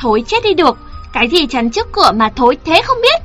Thối 0.00 0.24
chết 0.26 0.44
đi 0.44 0.54
được, 0.54 0.78
cái 1.12 1.28
gì 1.28 1.46
chắn 1.46 1.70
trước 1.70 1.92
cửa 1.92 2.12
mà 2.14 2.32
thối 2.36 2.58
thế 2.64 2.82
không 2.84 2.98
biết. 3.02 3.22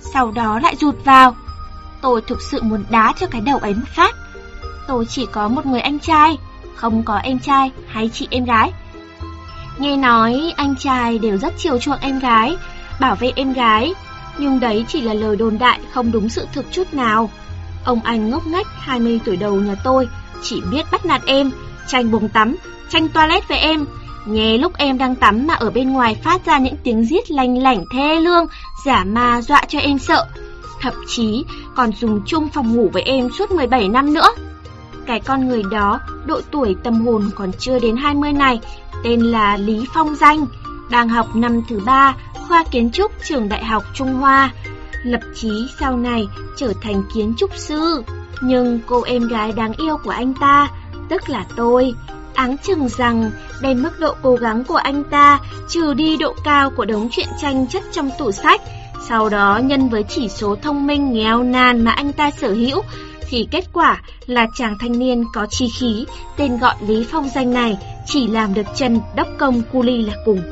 Sau 0.00 0.30
đó 0.30 0.60
lại 0.62 0.76
rụt 0.76 1.04
vào, 1.04 1.34
Tôi 2.04 2.20
thực 2.20 2.42
sự 2.42 2.62
muốn 2.62 2.84
đá 2.90 3.12
cho 3.20 3.26
cái 3.26 3.40
đầu 3.40 3.58
ấy 3.58 3.74
một 3.74 3.88
phát. 3.96 4.14
Tôi 4.86 5.06
chỉ 5.06 5.26
có 5.32 5.48
một 5.48 5.66
người 5.66 5.80
anh 5.80 5.98
trai, 5.98 6.38
không 6.74 7.02
có 7.02 7.16
em 7.16 7.38
trai 7.38 7.70
hay 7.88 8.08
chị 8.08 8.28
em 8.30 8.44
gái. 8.44 8.72
Nghe 9.78 9.96
nói 9.96 10.52
anh 10.56 10.74
trai 10.78 11.18
đều 11.18 11.36
rất 11.36 11.54
chiều 11.56 11.78
chuộng 11.78 12.00
em 12.00 12.18
gái, 12.18 12.56
bảo 13.00 13.14
vệ 13.14 13.32
em 13.36 13.52
gái, 13.52 13.94
nhưng 14.38 14.60
đấy 14.60 14.84
chỉ 14.88 15.00
là 15.00 15.14
lời 15.14 15.36
đồn 15.36 15.58
đại 15.58 15.80
không 15.92 16.12
đúng 16.12 16.28
sự 16.28 16.46
thực 16.52 16.72
chút 16.72 16.94
nào. 16.94 17.30
Ông 17.84 18.00
anh 18.04 18.30
ngốc 18.30 18.46
nghếch 18.46 18.66
20 18.66 19.20
tuổi 19.24 19.36
đầu 19.36 19.54
nhà 19.54 19.74
tôi 19.84 20.08
chỉ 20.42 20.60
biết 20.70 20.86
bắt 20.92 21.06
nạt 21.06 21.22
em, 21.26 21.50
tranh 21.88 22.10
bồn 22.10 22.28
tắm, 22.28 22.56
tranh 22.88 23.08
toilet 23.08 23.48
với 23.48 23.58
em. 23.58 23.86
Nghe 24.26 24.58
lúc 24.58 24.72
em 24.76 24.98
đang 24.98 25.14
tắm 25.14 25.46
mà 25.46 25.54
ở 25.54 25.70
bên 25.70 25.92
ngoài 25.92 26.14
phát 26.14 26.46
ra 26.46 26.58
những 26.58 26.76
tiếng 26.84 27.04
giết 27.06 27.30
lanh 27.30 27.58
lảnh 27.58 27.84
thê 27.90 28.20
lương, 28.20 28.46
giả 28.84 29.04
ma 29.04 29.42
dọa 29.42 29.62
cho 29.68 29.78
em 29.78 29.98
sợ 29.98 30.26
thậm 30.84 30.94
chí 31.06 31.44
còn 31.74 31.90
dùng 31.92 32.20
chung 32.26 32.48
phòng 32.48 32.76
ngủ 32.76 32.90
với 32.92 33.02
em 33.02 33.28
suốt 33.38 33.50
17 33.50 33.88
năm 33.88 34.14
nữa. 34.14 34.28
Cái 35.06 35.20
con 35.20 35.48
người 35.48 35.62
đó, 35.70 36.00
độ 36.26 36.40
tuổi 36.50 36.76
tâm 36.84 37.06
hồn 37.06 37.30
còn 37.34 37.50
chưa 37.58 37.78
đến 37.78 37.96
20 37.96 38.32
này, 38.32 38.60
tên 39.04 39.20
là 39.20 39.56
Lý 39.56 39.84
Phong 39.94 40.14
Danh, 40.14 40.46
đang 40.90 41.08
học 41.08 41.36
năm 41.36 41.60
thứ 41.68 41.80
ba 41.86 42.16
khoa 42.48 42.64
kiến 42.70 42.90
trúc 42.90 43.12
trường 43.24 43.48
Đại 43.48 43.64
học 43.64 43.82
Trung 43.94 44.14
Hoa, 44.14 44.50
lập 45.04 45.20
chí 45.34 45.68
sau 45.80 45.96
này 45.96 46.26
trở 46.56 46.72
thành 46.82 47.02
kiến 47.14 47.34
trúc 47.36 47.50
sư. 47.56 48.02
Nhưng 48.40 48.80
cô 48.86 49.02
em 49.02 49.28
gái 49.28 49.52
đáng 49.52 49.72
yêu 49.72 49.96
của 50.04 50.10
anh 50.10 50.34
ta, 50.34 50.68
tức 51.08 51.28
là 51.28 51.46
tôi, 51.56 51.94
áng 52.34 52.56
chừng 52.58 52.88
rằng 52.88 53.30
đem 53.62 53.82
mức 53.82 54.00
độ 54.00 54.14
cố 54.22 54.34
gắng 54.36 54.64
của 54.64 54.76
anh 54.76 55.04
ta 55.04 55.38
trừ 55.68 55.94
đi 55.94 56.16
độ 56.16 56.34
cao 56.44 56.70
của 56.70 56.84
đống 56.84 57.08
truyện 57.12 57.28
tranh 57.40 57.66
chất 57.66 57.82
trong 57.92 58.10
tủ 58.18 58.32
sách 58.32 58.60
sau 59.08 59.28
đó 59.28 59.60
nhân 59.64 59.88
với 59.88 60.02
chỉ 60.02 60.28
số 60.28 60.56
thông 60.62 60.86
minh 60.86 61.12
nghèo 61.12 61.42
nàn 61.42 61.84
mà 61.84 61.90
anh 61.90 62.12
ta 62.12 62.30
sở 62.30 62.52
hữu, 62.52 62.82
thì 63.28 63.48
kết 63.50 63.64
quả 63.72 64.02
là 64.26 64.46
chàng 64.54 64.78
thanh 64.80 64.98
niên 64.98 65.24
có 65.34 65.46
chi 65.50 65.68
khí, 65.78 66.04
tên 66.36 66.58
gọi 66.58 66.74
Lý 66.86 67.06
Phong 67.10 67.28
danh 67.34 67.52
này 67.52 67.76
chỉ 68.06 68.26
làm 68.26 68.54
được 68.54 68.66
chân 68.76 69.00
đốc 69.16 69.28
công 69.38 69.62
cu 69.72 69.82
ly 69.82 70.02
là 70.02 70.14
cùng. 70.24 70.42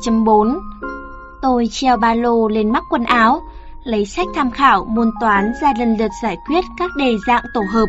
1.4 0.00 0.60
Tôi 1.42 1.68
treo 1.70 1.96
ba 1.96 2.14
lô 2.14 2.48
lên 2.48 2.70
mắc 2.72 2.84
quần 2.90 3.04
áo, 3.04 3.42
lấy 3.84 4.06
sách 4.06 4.26
tham 4.34 4.50
khảo 4.50 4.84
môn 4.84 5.10
toán 5.20 5.52
ra 5.62 5.72
lần 5.78 5.96
lượt 5.96 6.10
giải 6.22 6.36
quyết 6.46 6.64
các 6.78 6.90
đề 6.96 7.16
dạng 7.26 7.44
tổ 7.54 7.60
hợp. 7.72 7.86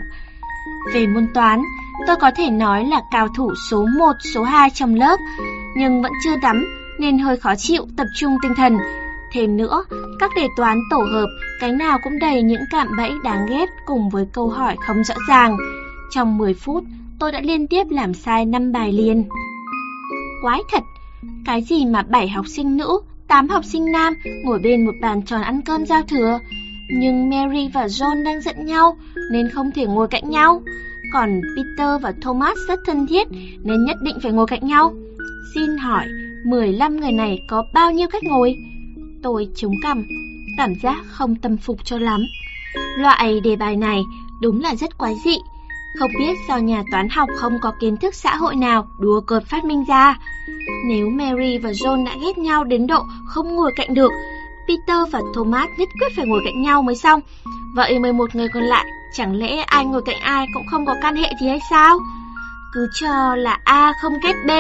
Về 0.94 1.08
môn 1.08 1.28
toán, 1.34 1.62
tôi 2.08 2.16
có 2.16 2.32
thể 2.36 2.50
nói 2.50 2.86
là 2.86 3.02
cao 3.12 3.28
thủ 3.28 3.54
số 3.70 3.86
1, 3.98 4.12
số 4.34 4.44
2 4.44 4.70
trong 4.70 4.96
lớp, 4.96 5.18
nhưng 5.76 6.02
vẫn 6.02 6.12
chưa 6.24 6.36
đắm 6.42 6.66
nên 7.00 7.20
hơi 7.20 7.38
khó 7.38 7.56
chịu 7.56 7.86
tập 7.98 8.08
trung 8.16 8.38
tinh 8.42 8.54
thần. 8.58 8.78
Thêm 9.34 9.58
nữa, 9.58 9.84
các 10.20 10.32
đề 10.36 10.48
toán 10.58 10.78
tổ 10.90 10.98
hợp 10.98 11.28
cái 11.60 11.72
nào 11.72 11.98
cũng 12.04 12.20
đầy 12.20 12.44
những 12.44 12.62
cạm 12.72 12.88
bẫy 12.98 13.12
đáng 13.24 13.46
ghét 13.50 13.66
cùng 13.86 14.10
với 14.10 14.26
câu 14.34 14.50
hỏi 14.50 14.76
không 14.88 15.04
rõ 15.04 15.16
ràng. 15.28 15.58
Trong 16.12 16.38
10 16.38 16.54
phút, 16.54 16.84
tôi 17.20 17.32
đã 17.32 17.42
liên 17.42 17.68
tiếp 17.68 17.84
làm 17.90 18.14
sai 18.14 18.46
5 18.46 18.72
bài 18.72 18.94
liền. 18.94 19.24
Quái 20.42 20.62
thật, 20.72 20.84
cái 21.46 21.62
gì 21.62 21.86
mà 21.86 22.02
7 22.02 22.30
học 22.30 22.48
sinh 22.48 22.78
nữ, 22.78 23.00
8 23.28 23.50
học 23.50 23.66
sinh 23.66 23.92
nam 23.92 24.14
ngồi 24.44 24.60
bên 24.60 24.86
một 24.86 24.92
bàn 25.02 25.22
tròn 25.22 25.42
ăn 25.42 25.62
cơm 25.62 25.86
giao 25.86 26.02
thừa. 26.02 26.40
Nhưng 26.90 27.30
Mary 27.30 27.70
và 27.74 27.86
John 27.86 28.24
đang 28.24 28.42
giận 28.42 28.66
nhau 28.66 28.98
nên 29.32 29.50
không 29.50 29.72
thể 29.72 29.86
ngồi 29.86 30.08
cạnh 30.08 30.30
nhau. 30.30 30.62
Còn 31.14 31.42
Peter 31.58 32.02
và 32.02 32.14
Thomas 32.22 32.58
rất 32.68 32.80
thân 32.86 33.08
thiết 33.08 33.28
nên 33.64 33.86
nhất 33.86 33.98
định 34.02 34.18
phải 34.24 34.32
ngồi 34.32 34.48
cạnh 34.48 34.68
nhau. 34.68 34.94
Xin 35.56 35.78
hỏi, 35.78 36.06
15 36.46 36.98
người 36.98 37.12
này 37.12 37.40
có 37.50 37.64
bao 37.74 37.92
nhiêu 37.92 38.08
cách 38.12 38.24
ngồi? 38.24 38.56
Tôi 39.24 39.48
chống 39.56 39.74
cằm, 39.84 40.06
cảm 40.58 40.74
giác 40.84 41.04
không 41.08 41.36
tâm 41.36 41.58
phục 41.58 41.86
cho 41.86 41.98
lắm. 41.98 42.22
Loại 42.98 43.40
đề 43.44 43.56
bài 43.56 43.76
này 43.76 44.02
đúng 44.42 44.62
là 44.62 44.76
rất 44.76 44.98
quái 44.98 45.16
dị. 45.26 45.36
Không 45.98 46.12
biết 46.20 46.38
do 46.48 46.58
nhà 46.58 46.84
toán 46.92 47.10
học 47.10 47.30
không 47.36 47.60
có 47.60 47.74
kiến 47.80 47.98
thức 47.98 48.16
xã 48.16 48.36
hội 48.36 48.56
nào 48.56 48.88
đùa 48.98 49.22
cợt 49.22 49.44
phát 49.46 49.66
minh 49.66 49.86
ra. 49.88 50.16
Nếu 50.88 51.10
Mary 51.10 51.58
và 51.58 51.70
John 51.70 52.06
đã 52.06 52.16
ghét 52.22 52.38
nhau 52.38 52.64
đến 52.64 52.88
độ 52.88 53.04
không 53.26 53.56
ngồi 53.56 53.72
cạnh 53.76 53.94
được, 53.94 54.12
Peter 54.68 55.12
và 55.12 55.22
Thomas 55.34 55.70
nhất 55.78 55.90
quyết 56.00 56.08
phải 56.16 56.26
ngồi 56.26 56.42
cạnh 56.46 56.62
nhau 56.62 56.82
mới 56.82 56.96
xong. 56.96 57.22
Vậy 57.76 58.00
11 58.00 58.36
người 58.36 58.48
còn 58.48 58.64
lại, 58.64 58.86
chẳng 59.14 59.36
lẽ 59.36 59.62
ai 59.62 59.86
ngồi 59.86 60.02
cạnh 60.02 60.20
ai 60.20 60.46
cũng 60.54 60.64
không 60.72 60.86
có 60.86 60.96
can 61.02 61.16
hệ 61.16 61.32
gì 61.42 61.48
hay 61.48 61.60
sao? 61.70 62.00
Cứ 62.74 62.90
cho 62.94 63.36
là 63.36 63.60
A 63.64 63.94
không 64.02 64.14
ghét 64.24 64.34
B, 64.48 64.52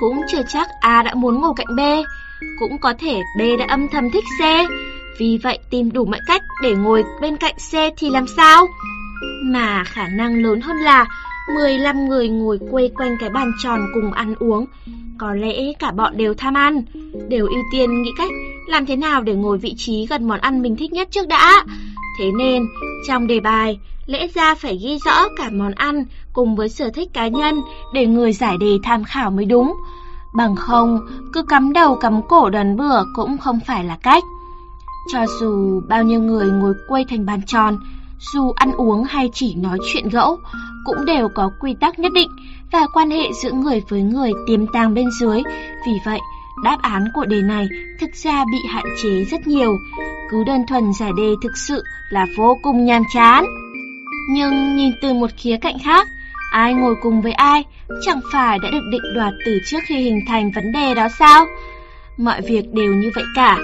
cũng 0.00 0.22
chưa 0.28 0.42
chắc 0.48 0.68
A 0.80 1.02
đã 1.02 1.14
muốn 1.14 1.40
ngồi 1.40 1.52
cạnh 1.56 1.76
B. 1.76 1.80
Cũng 2.58 2.78
có 2.78 2.94
thể 2.98 3.22
B 3.38 3.40
đã 3.58 3.66
âm 3.68 3.88
thầm 3.88 4.10
thích 4.10 4.24
C, 4.38 4.42
vì 5.18 5.38
vậy 5.42 5.58
tìm 5.70 5.92
đủ 5.92 6.04
mọi 6.04 6.20
cách 6.26 6.42
để 6.62 6.74
ngồi 6.74 7.04
bên 7.20 7.36
cạnh 7.36 7.54
C 7.54 7.72
thì 7.96 8.10
làm 8.10 8.26
sao? 8.36 8.66
Mà 9.42 9.84
khả 9.84 10.08
năng 10.08 10.42
lớn 10.42 10.60
hơn 10.60 10.76
là 10.76 11.06
15 11.54 12.08
người 12.08 12.28
ngồi 12.28 12.58
quây 12.70 12.90
quanh 12.96 13.16
cái 13.20 13.30
bàn 13.30 13.52
tròn 13.62 13.80
cùng 13.94 14.12
ăn 14.12 14.34
uống. 14.38 14.66
Có 15.18 15.34
lẽ 15.34 15.72
cả 15.78 15.90
bọn 15.90 16.16
đều 16.16 16.34
tham 16.34 16.54
ăn, 16.54 16.82
đều 17.28 17.46
ưu 17.46 17.62
tiên 17.72 18.02
nghĩ 18.02 18.10
cách 18.18 18.30
làm 18.66 18.86
thế 18.86 18.96
nào 18.96 19.22
để 19.22 19.34
ngồi 19.34 19.58
vị 19.58 19.74
trí 19.76 20.06
gần 20.06 20.28
món 20.28 20.40
ăn 20.40 20.62
mình 20.62 20.76
thích 20.76 20.92
nhất 20.92 21.08
trước 21.10 21.28
đã. 21.28 21.64
Thế 22.18 22.30
nên, 22.38 22.66
trong 23.08 23.26
đề 23.26 23.40
bài, 23.40 23.78
lẽ 24.06 24.26
ra 24.34 24.54
phải 24.54 24.78
ghi 24.82 24.98
rõ 25.04 25.28
cả 25.36 25.50
món 25.52 25.72
ăn 25.72 26.04
cùng 26.32 26.56
với 26.56 26.68
sở 26.68 26.90
thích 26.90 27.08
cá 27.12 27.28
nhân 27.28 27.60
để 27.94 28.06
người 28.06 28.32
giải 28.32 28.56
đề 28.60 28.78
tham 28.82 29.04
khảo 29.04 29.30
mới 29.30 29.44
đúng. 29.44 29.74
Bằng 30.36 30.56
không, 30.56 31.00
cứ 31.32 31.42
cắm 31.42 31.72
đầu 31.72 31.96
cắm 31.96 32.22
cổ 32.22 32.50
đoán 32.50 32.76
bừa 32.76 33.04
cũng 33.14 33.38
không 33.38 33.60
phải 33.66 33.84
là 33.84 33.96
cách. 34.02 34.24
Cho 35.12 35.26
dù 35.40 35.80
bao 35.88 36.02
nhiêu 36.02 36.20
người 36.20 36.50
ngồi 36.50 36.74
quay 36.88 37.04
thành 37.04 37.26
bàn 37.26 37.40
tròn, 37.46 37.78
dù 38.34 38.52
ăn 38.56 38.72
uống 38.72 39.04
hay 39.04 39.30
chỉ 39.32 39.54
nói 39.54 39.78
chuyện 39.92 40.08
gẫu, 40.08 40.38
cũng 40.84 41.04
đều 41.04 41.28
có 41.28 41.50
quy 41.60 41.74
tắc 41.80 41.98
nhất 41.98 42.12
định 42.12 42.30
và 42.72 42.86
quan 42.92 43.10
hệ 43.10 43.32
giữa 43.42 43.52
người 43.52 43.82
với 43.88 44.02
người 44.02 44.32
tiềm 44.46 44.66
tàng 44.66 44.94
bên 44.94 45.06
dưới. 45.20 45.42
Vì 45.86 45.92
vậy, 46.04 46.20
đáp 46.64 46.78
án 46.82 47.04
của 47.14 47.24
đề 47.24 47.42
này 47.42 47.66
thực 48.00 48.10
ra 48.14 48.44
bị 48.52 48.58
hạn 48.68 48.84
chế 49.02 49.24
rất 49.24 49.46
nhiều. 49.46 49.76
Cứ 50.30 50.44
đơn 50.44 50.66
thuần 50.68 50.92
giải 51.00 51.10
đề 51.16 51.34
thực 51.42 51.56
sự 51.56 51.82
là 52.10 52.26
vô 52.36 52.58
cùng 52.62 52.84
nhàm 52.84 53.02
chán. 53.14 53.44
Nhưng 54.30 54.76
nhìn 54.76 54.92
từ 55.02 55.14
một 55.14 55.30
khía 55.36 55.56
cạnh 55.56 55.78
khác, 55.84 56.08
ai 56.52 56.74
ngồi 56.74 56.94
cùng 57.02 57.22
với 57.22 57.32
ai 57.32 57.64
chẳng 58.02 58.20
phải 58.32 58.58
đã 58.58 58.70
được 58.70 58.88
định 58.90 59.14
đoạt 59.14 59.32
từ 59.46 59.58
trước 59.66 59.78
khi 59.86 59.96
hình 59.96 60.20
thành 60.28 60.50
vấn 60.54 60.72
đề 60.72 60.94
đó 60.94 61.08
sao? 61.18 61.46
Mọi 62.16 62.40
việc 62.40 62.72
đều 62.72 62.94
như 62.94 63.10
vậy 63.14 63.24
cả. 63.34 63.58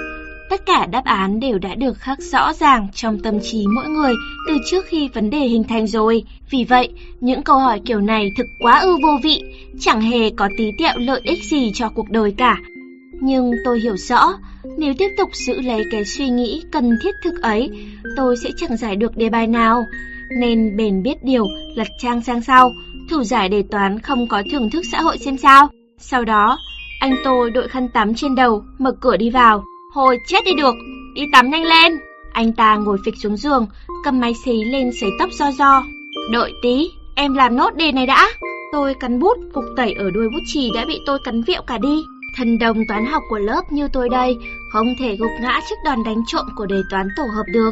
Tất 0.53 0.65
cả 0.65 0.85
đáp 0.85 1.05
án 1.05 1.39
đều 1.39 1.59
đã 1.59 1.75
được 1.75 1.97
khắc 1.97 2.19
rõ 2.19 2.53
ràng 2.53 2.87
trong 2.93 3.19
tâm 3.19 3.39
trí 3.39 3.65
mỗi 3.75 3.87
người 3.89 4.13
từ 4.47 4.57
trước 4.65 4.85
khi 4.85 5.09
vấn 5.13 5.29
đề 5.29 5.39
hình 5.39 5.63
thành 5.63 5.87
rồi. 5.87 6.23
Vì 6.49 6.63
vậy, 6.63 6.89
những 7.19 7.43
câu 7.43 7.59
hỏi 7.59 7.81
kiểu 7.85 7.99
này 7.99 8.31
thực 8.37 8.45
quá 8.59 8.79
ư 8.79 8.97
vô 9.03 9.17
vị, 9.23 9.43
chẳng 9.79 10.01
hề 10.01 10.29
có 10.29 10.49
tí 10.57 10.71
tẹo 10.79 10.97
lợi 10.97 11.21
ích 11.23 11.43
gì 11.43 11.71
cho 11.75 11.89
cuộc 11.89 12.09
đời 12.09 12.33
cả. 12.37 12.57
Nhưng 13.21 13.51
tôi 13.65 13.79
hiểu 13.79 13.97
rõ, 13.97 14.33
nếu 14.77 14.93
tiếp 14.97 15.09
tục 15.17 15.29
giữ 15.33 15.61
lấy 15.61 15.83
cái 15.91 16.05
suy 16.05 16.29
nghĩ 16.29 16.63
cần 16.71 16.97
thiết 17.03 17.15
thực 17.23 17.41
ấy, 17.41 17.69
tôi 18.17 18.35
sẽ 18.43 18.49
chẳng 18.57 18.77
giải 18.77 18.95
được 18.95 19.17
đề 19.17 19.29
bài 19.29 19.47
nào. 19.47 19.83
Nên 20.39 20.77
bền 20.77 21.03
biết 21.03 21.23
điều, 21.23 21.47
lật 21.75 21.87
trang 21.99 22.21
sang 22.21 22.41
sau, 22.41 22.73
thử 23.09 23.23
giải 23.23 23.49
đề 23.49 23.63
toán 23.71 23.99
không 23.99 24.27
có 24.27 24.43
thưởng 24.51 24.69
thức 24.69 24.83
xã 24.91 25.01
hội 25.01 25.17
xem 25.17 25.37
sao. 25.37 25.69
Sau 25.97 26.25
đó, 26.25 26.57
anh 26.99 27.15
tôi 27.23 27.51
đội 27.51 27.67
khăn 27.67 27.87
tắm 27.93 28.13
trên 28.15 28.35
đầu, 28.35 28.63
mở 28.79 28.91
cửa 29.01 29.17
đi 29.17 29.29
vào. 29.29 29.63
Hồi 29.93 30.17
chết 30.27 30.45
đi 30.45 30.51
được, 30.53 30.75
đi 31.13 31.21
tắm 31.31 31.49
nhanh 31.49 31.63
lên. 31.63 31.99
Anh 32.31 32.53
ta 32.53 32.75
ngồi 32.75 32.97
phịch 33.05 33.17
xuống 33.17 33.37
giường, 33.37 33.67
cầm 34.03 34.19
máy 34.19 34.33
xí 34.45 34.63
lên 34.63 34.91
sấy 35.01 35.09
tóc 35.19 35.29
do 35.31 35.51
do. 35.51 35.83
Đợi 36.31 36.53
tí, 36.61 36.89
em 37.15 37.33
làm 37.33 37.55
nốt 37.55 37.75
đề 37.75 37.91
này 37.91 38.05
đã. 38.05 38.29
Tôi 38.71 38.93
cắn 38.93 39.19
bút, 39.19 39.37
cục 39.53 39.63
tẩy 39.77 39.93
ở 39.93 40.11
đuôi 40.11 40.29
bút 40.29 40.41
chì 40.53 40.71
đã 40.75 40.85
bị 40.87 40.99
tôi 41.05 41.19
cắn 41.23 41.41
vẹo 41.41 41.61
cả 41.61 41.77
đi. 41.77 42.03
Thần 42.37 42.59
đồng 42.59 42.77
toán 42.87 43.05
học 43.05 43.23
của 43.29 43.37
lớp 43.37 43.61
như 43.71 43.87
tôi 43.93 44.09
đây, 44.09 44.37
không 44.71 44.87
thể 44.99 45.15
gục 45.15 45.31
ngã 45.41 45.59
trước 45.69 45.75
đòn 45.85 46.03
đánh 46.05 46.21
trộm 46.27 46.45
của 46.55 46.65
đề 46.65 46.81
toán 46.89 47.07
tổ 47.17 47.23
hợp 47.35 47.45
được. 47.53 47.71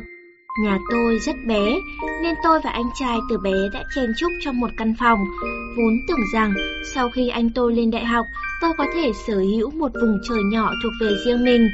Nhà 0.63 0.77
tôi 0.91 1.19
rất 1.19 1.35
bé, 1.47 1.75
nên 2.23 2.35
tôi 2.43 2.59
và 2.63 2.69
anh 2.69 2.89
trai 2.99 3.17
từ 3.29 3.37
bé 3.37 3.69
đã 3.73 3.83
chen 3.95 4.13
chúc 4.17 4.31
trong 4.45 4.59
một 4.59 4.69
căn 4.77 4.93
phòng. 4.99 5.19
Vốn 5.77 5.93
tưởng 6.07 6.25
rằng 6.33 6.53
sau 6.95 7.09
khi 7.09 7.29
anh 7.29 7.49
tôi 7.55 7.73
lên 7.73 7.91
đại 7.91 8.05
học, 8.05 8.25
tôi 8.61 8.71
có 8.77 8.85
thể 8.93 9.11
sở 9.27 9.39
hữu 9.39 9.71
một 9.71 9.91
vùng 10.01 10.19
trời 10.29 10.39
nhỏ 10.43 10.71
thuộc 10.83 10.93
về 11.01 11.15
riêng 11.25 11.43
mình. 11.43 11.69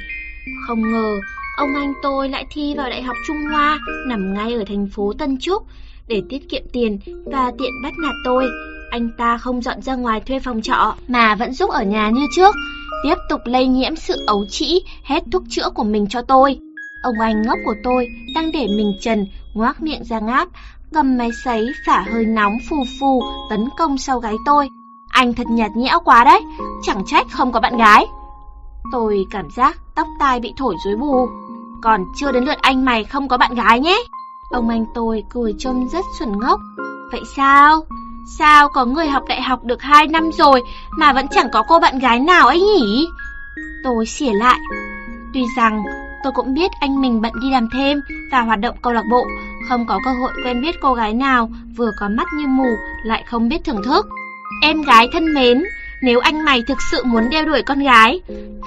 Không 0.68 0.92
ngờ, 0.92 1.20
ông 1.58 1.76
anh 1.76 1.94
tôi 2.04 2.30
lại 2.30 2.46
thi 2.50 2.74
vào 2.78 2.90
Đại 2.90 3.04
học 3.04 3.16
Trung 3.28 3.38
Hoa, 3.52 3.80
nằm 4.08 4.34
ngay 4.34 4.54
ở 4.54 4.64
thành 4.68 4.88
phố 4.88 5.14
Tân 5.14 5.38
Trúc. 5.40 5.64
Để 6.08 6.22
tiết 6.30 6.50
kiệm 6.50 6.62
tiền 6.74 7.00
và 7.26 7.52
tiện 7.58 7.72
bắt 7.84 7.94
nạt 8.04 8.14
tôi, 8.26 8.48
anh 8.92 9.10
ta 9.18 9.38
không 9.38 9.62
dọn 9.62 9.82
ra 9.82 9.96
ngoài 9.96 10.20
thuê 10.20 10.40
phòng 10.40 10.62
trọ, 10.62 10.96
mà 11.08 11.36
vẫn 11.36 11.54
giúp 11.54 11.70
ở 11.70 11.84
nhà 11.84 12.10
như 12.10 12.28
trước, 12.36 12.56
tiếp 13.04 13.16
tục 13.30 13.42
lây 13.46 13.68
nhiễm 13.68 13.96
sự 13.96 14.24
ấu 14.28 14.46
trĩ, 14.50 14.82
hết 15.04 15.24
thuốc 15.32 15.44
chữa 15.50 15.70
của 15.70 15.84
mình 15.84 16.08
cho 16.10 16.22
tôi. 16.22 16.60
Ông 17.04 17.20
anh 17.20 17.42
ngốc 17.42 17.60
của 17.66 17.76
tôi 17.84 18.08
đang 18.36 18.52
để 18.52 18.68
mình 18.68 18.94
trần, 19.02 19.28
ngoác 19.54 19.82
miệng 19.82 20.04
ra 20.04 20.20
ngáp, 20.20 20.48
cầm 20.94 21.18
máy 21.18 21.30
sấy 21.44 21.68
phả 21.86 22.06
hơi 22.12 22.26
nóng 22.26 22.58
phù 22.70 22.84
phù 23.00 23.24
tấn 23.50 23.66
công 23.78 23.98
sau 23.98 24.20
gáy 24.20 24.36
tôi. 24.46 24.70
Anh 25.10 25.34
thật 25.34 25.48
nhạt 25.50 25.72
nhẽo 25.76 26.00
quá 26.00 26.24
đấy, 26.24 26.42
chẳng 26.84 27.04
trách 27.08 27.28
không 27.32 27.52
có 27.52 27.60
bạn 27.60 27.78
gái. 27.78 28.06
Tôi 28.92 29.26
cảm 29.32 29.50
giác 29.50 29.78
tóc 29.96 30.08
tai 30.20 30.40
bị 30.40 30.54
thổi 30.58 30.76
rối 30.86 30.96
bù. 30.96 31.28
Còn 31.82 32.06
chưa 32.16 32.32
đến 32.32 32.46
lượt 32.46 32.58
anh 32.62 32.86
mày 32.86 33.04
không 33.04 33.28
có 33.28 33.38
bạn 33.38 33.56
gái 33.56 33.80
nhé. 33.80 34.04
Ông 34.52 34.70
anh 34.70 34.86
tôi 34.94 35.24
cười 35.30 35.56
trông 35.60 35.90
rất 35.90 36.06
xuẩn 36.20 36.40
ngốc. 36.40 36.60
Vậy 37.12 37.22
sao? 37.36 37.86
Sao 38.38 38.70
có 38.70 38.86
người 38.86 39.08
học 39.08 39.24
đại 39.28 39.42
học 39.42 39.64
được 39.64 39.82
2 39.82 40.08
năm 40.08 40.32
rồi 40.32 40.62
mà 40.98 41.14
vẫn 41.14 41.28
chẳng 41.28 41.48
có 41.54 41.64
cô 41.68 41.80
bạn 41.80 42.00
gái 42.00 42.20
nào 42.20 42.48
ấy 42.48 42.60
nhỉ? 42.60 43.08
Tôi 43.84 44.06
xỉa 44.06 44.34
lại. 44.34 44.60
Tuy 45.34 45.44
rằng 45.58 45.84
tôi 46.24 46.34
cũng 46.36 46.54
biết 46.54 46.72
anh 46.80 47.02
mình 47.02 47.22
bận 47.22 47.34
đi 47.42 47.52
làm 47.52 47.70
thêm 47.74 48.02
và 48.32 48.42
hoạt 48.42 48.60
động 48.60 48.76
câu 48.82 48.94
lạc 48.94 49.04
bộ, 49.12 49.26
không 49.70 49.86
có 49.86 50.00
cơ 50.06 50.12
hội 50.12 50.32
quen 50.46 50.62
biết 50.62 50.76
cô 50.82 50.94
gái 50.94 51.14
nào 51.14 51.50
vừa 51.78 51.92
có 52.00 52.10
mắt 52.10 52.28
như 52.34 52.48
mù 52.48 52.70
lại 53.04 53.24
không 53.28 53.50
biết 53.50 53.58
thưởng 53.66 53.84
thức. 53.84 54.08
Em 54.62 54.82
gái 54.82 55.08
thân 55.14 55.34
mến, 55.34 55.64
nếu 56.02 56.20
anh 56.20 56.46
mày 56.46 56.62
thực 56.62 56.78
sự 56.92 57.04
muốn 57.04 57.30
đeo 57.30 57.46
đuổi 57.46 57.62
con 57.62 57.80
gái. 57.80 58.20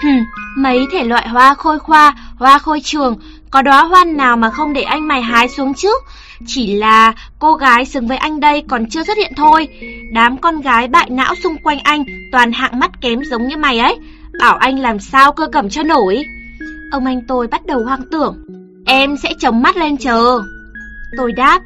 Hừm, 0.02 0.24
mấy 0.56 0.86
thể 0.92 1.04
loại 1.04 1.28
hoa 1.28 1.54
khôi 1.54 1.78
khoa, 1.78 2.14
hoa 2.36 2.58
khôi 2.58 2.80
trường, 2.80 3.16
có 3.50 3.62
đóa 3.62 3.84
hoa 3.84 4.04
nào 4.04 4.36
mà 4.36 4.50
không 4.50 4.72
để 4.72 4.82
anh 4.82 5.08
mày 5.08 5.22
hái 5.22 5.48
xuống 5.48 5.74
chứ? 5.74 5.90
Chỉ 6.46 6.74
là 6.74 7.12
cô 7.38 7.54
gái 7.54 7.84
xứng 7.84 8.06
với 8.06 8.16
anh 8.16 8.40
đây 8.40 8.62
còn 8.68 8.86
chưa 8.90 9.04
xuất 9.04 9.16
hiện 9.16 9.32
thôi. 9.36 9.68
Đám 10.12 10.38
con 10.38 10.60
gái 10.60 10.88
bại 10.88 11.10
não 11.10 11.34
xung 11.42 11.56
quanh 11.64 11.78
anh 11.78 12.04
toàn 12.32 12.52
hạng 12.52 12.80
mắt 12.80 12.90
kém 13.00 13.24
giống 13.24 13.48
như 13.48 13.56
mày 13.56 13.78
ấy. 13.78 13.98
Bảo 14.40 14.56
anh 14.56 14.78
làm 14.78 14.98
sao 14.98 15.32
cơ 15.32 15.46
cẩm 15.52 15.70
cho 15.70 15.82
nổi. 15.82 16.24
Ông 16.92 17.06
anh 17.06 17.20
tôi 17.28 17.46
bắt 17.46 17.66
đầu 17.66 17.84
hoang 17.84 18.02
tưởng. 18.10 18.44
Em 18.86 19.16
sẽ 19.16 19.32
chống 19.38 19.62
mắt 19.62 19.76
lên 19.76 19.96
chờ. 19.96 20.40
Tôi 21.16 21.32
đáp, 21.32 21.60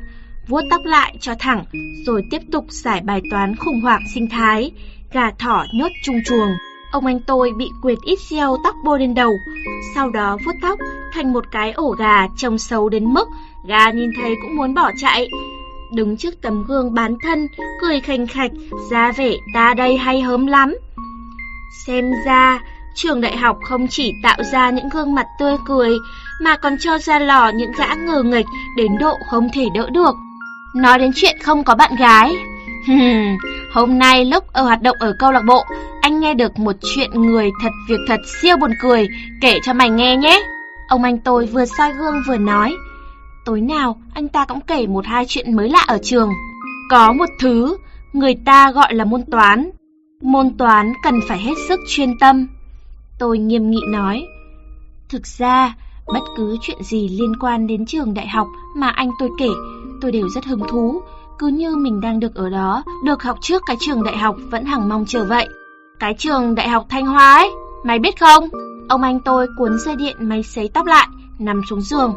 vuốt 0.49 0.61
tóc 0.71 0.81
lại 0.85 1.17
cho 1.21 1.35
thẳng, 1.39 1.65
rồi 2.07 2.23
tiếp 2.31 2.43
tục 2.53 2.65
giải 2.69 3.01
bài 3.05 3.21
toán 3.31 3.57
khủng 3.57 3.81
hoảng 3.81 4.03
sinh 4.15 4.29
thái 4.31 4.73
gà 5.15 5.31
thỏ 5.39 5.65
nhốt 5.73 5.89
chung 6.05 6.17
chuồng. 6.27 6.51
Ông 6.91 7.07
anh 7.07 7.21
tôi 7.21 7.53
bị 7.57 7.71
quyệt 7.83 7.99
ít 8.03 8.19
gel 8.31 8.49
tóc 8.65 8.75
bôi 8.85 9.01
lên 9.01 9.15
đầu, 9.15 9.39
sau 9.95 10.11
đó 10.11 10.39
vuốt 10.45 10.53
tóc 10.63 10.79
thành 11.13 11.33
một 11.33 11.45
cái 11.51 11.73
ổ 11.73 11.91
gà 11.91 12.27
trông 12.37 12.59
xấu 12.59 12.89
đến 12.89 13.05
mức 13.05 13.29
gà 13.67 13.91
nhìn 13.91 14.11
thấy 14.23 14.35
cũng 14.43 14.57
muốn 14.57 14.75
bỏ 14.75 14.91
chạy. 15.01 15.29
Đứng 15.93 16.17
trước 16.17 16.35
tấm 16.43 16.65
gương 16.69 16.95
bán 16.95 17.17
thân, 17.23 17.49
cười 17.81 18.01
khành 18.01 18.27
khạch, 18.27 18.51
ra 18.91 19.13
vẻ 19.13 19.37
ta 19.55 19.75
đây 19.75 19.97
hay 19.97 20.21
hớm 20.21 20.47
lắm. 20.47 20.75
Xem 21.87 22.13
ra, 22.27 22.61
trường 22.95 23.21
đại 23.21 23.37
học 23.37 23.59
không 23.63 23.87
chỉ 23.89 24.13
tạo 24.23 24.39
ra 24.53 24.71
những 24.71 24.89
gương 24.89 25.15
mặt 25.15 25.27
tươi 25.39 25.57
cười, 25.67 25.91
mà 26.41 26.57
còn 26.57 26.77
cho 26.81 26.99
ra 26.99 27.19
lò 27.19 27.51
những 27.55 27.73
dã 27.79 27.95
ngờ 27.95 28.23
nghịch 28.23 28.47
đến 28.77 28.99
độ 29.01 29.19
không 29.31 29.49
thể 29.55 29.67
đỡ 29.75 29.91
được. 29.91 30.15
Nói 30.75 30.99
đến 30.99 31.11
chuyện 31.15 31.37
không 31.43 31.65
có 31.65 31.75
bạn 31.75 31.97
gái. 31.99 32.37
Hôm 33.75 33.99
nay 33.99 34.25
lúc 34.25 34.53
ở 34.53 34.63
hoạt 34.63 34.83
động 34.83 34.97
ở 35.01 35.17
câu 35.19 35.33
lạc 35.33 35.43
bộ, 35.47 35.65
anh 36.01 36.21
nghe 36.21 36.35
được 36.35 36.59
một 36.59 36.77
chuyện 36.95 37.11
người 37.15 37.51
thật 37.63 37.71
việc 37.89 38.01
thật 38.09 38.21
siêu 38.43 38.57
buồn 38.57 38.71
cười, 38.83 39.09
kể 39.41 39.59
cho 39.65 39.73
mày 39.73 39.91
nghe 39.91 40.17
nhé. 40.17 40.43
Ông 40.89 41.03
anh 41.03 41.19
tôi 41.19 41.47
vừa 41.47 41.65
soi 41.65 41.93
gương 41.93 42.23
vừa 42.27 42.37
nói. 42.37 42.77
Tối 43.45 43.61
nào 43.61 44.01
anh 44.15 44.29
ta 44.29 44.45
cũng 44.45 44.61
kể 44.61 44.87
một 44.87 45.07
hai 45.07 45.25
chuyện 45.29 45.57
mới 45.57 45.69
lạ 45.69 45.85
ở 45.87 45.99
trường. 46.03 46.31
Có 46.91 47.13
một 47.13 47.29
thứ 47.41 47.77
người 48.13 48.35
ta 48.45 48.71
gọi 48.71 48.95
là 48.95 49.05
môn 49.05 49.23
toán. 49.31 49.71
Môn 50.23 50.57
toán 50.59 50.93
cần 51.03 51.21
phải 51.29 51.39
hết 51.39 51.55
sức 51.69 51.81
chuyên 51.89 52.19
tâm. 52.19 52.47
Tôi 53.19 53.39
nghiêm 53.39 53.71
nghị 53.71 53.81
nói. 53.89 54.27
Thực 55.09 55.27
ra, 55.27 55.75
bất 56.07 56.23
cứ 56.37 56.57
chuyện 56.63 56.83
gì 56.83 57.09
liên 57.09 57.33
quan 57.41 57.67
đến 57.67 57.87
trường 57.87 58.15
đại 58.15 58.29
học 58.29 58.47
mà 58.77 58.89
anh 58.89 59.11
tôi 59.19 59.31
kể, 59.39 59.51
tôi 60.01 60.13
đều 60.13 60.29
rất 60.29 60.45
hứng 60.45 60.63
thú. 60.69 61.03
Cứ 61.39 61.47
như 61.47 61.77
mình 61.77 62.01
đang 62.01 62.21
được 62.21 62.35
ở 62.35 62.51
đó, 62.51 62.83
được 63.05 63.23
học 63.23 63.39
trước 63.41 63.63
cái 63.67 63.77
trường 63.81 64.05
đại 64.05 64.17
học 64.17 64.37
vẫn 64.51 64.65
hằng 64.65 64.89
mong 64.89 65.05
chờ 65.07 65.25
vậy. 65.25 65.49
Cái 65.99 66.15
trường 66.15 66.55
đại 66.55 66.69
học 66.69 66.87
Thanh 66.89 67.07
Hóa 67.07 67.35
ấy, 67.35 67.51
mày 67.85 67.99
biết 67.99 68.21
không? 68.21 68.49
Ông 68.89 69.03
anh 69.03 69.21
tôi 69.21 69.47
cuốn 69.59 69.79
dây 69.79 69.97
điện 69.97 70.17
máy 70.19 70.43
sấy 70.43 70.71
tóc 70.75 70.87
lại, 70.87 71.09
nằm 71.39 71.61
xuống 71.71 71.81
giường. 71.81 72.15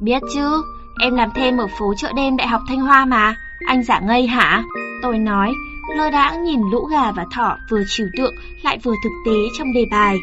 Biết 0.00 0.22
chứ, 0.34 0.62
em 1.00 1.14
làm 1.14 1.30
thêm 1.34 1.58
ở 1.58 1.66
phố 1.78 1.94
chợ 1.96 2.12
đêm 2.16 2.36
Đại 2.36 2.48
học 2.48 2.60
Thanh 2.68 2.80
Hoa 2.80 3.04
mà, 3.04 3.36
anh 3.66 3.82
giả 3.82 4.00
ngây 4.00 4.26
hả? 4.26 4.64
Tôi 5.02 5.18
nói, 5.18 5.52
lơ 5.96 6.10
đãng 6.10 6.44
nhìn 6.44 6.60
lũ 6.72 6.84
gà 6.84 7.12
và 7.12 7.26
thỏ 7.32 7.56
vừa 7.70 7.82
trừu 7.88 8.06
tượng 8.16 8.34
lại 8.62 8.78
vừa 8.82 8.94
thực 9.04 9.12
tế 9.26 9.32
trong 9.58 9.72
đề 9.72 9.84
bài. 9.90 10.18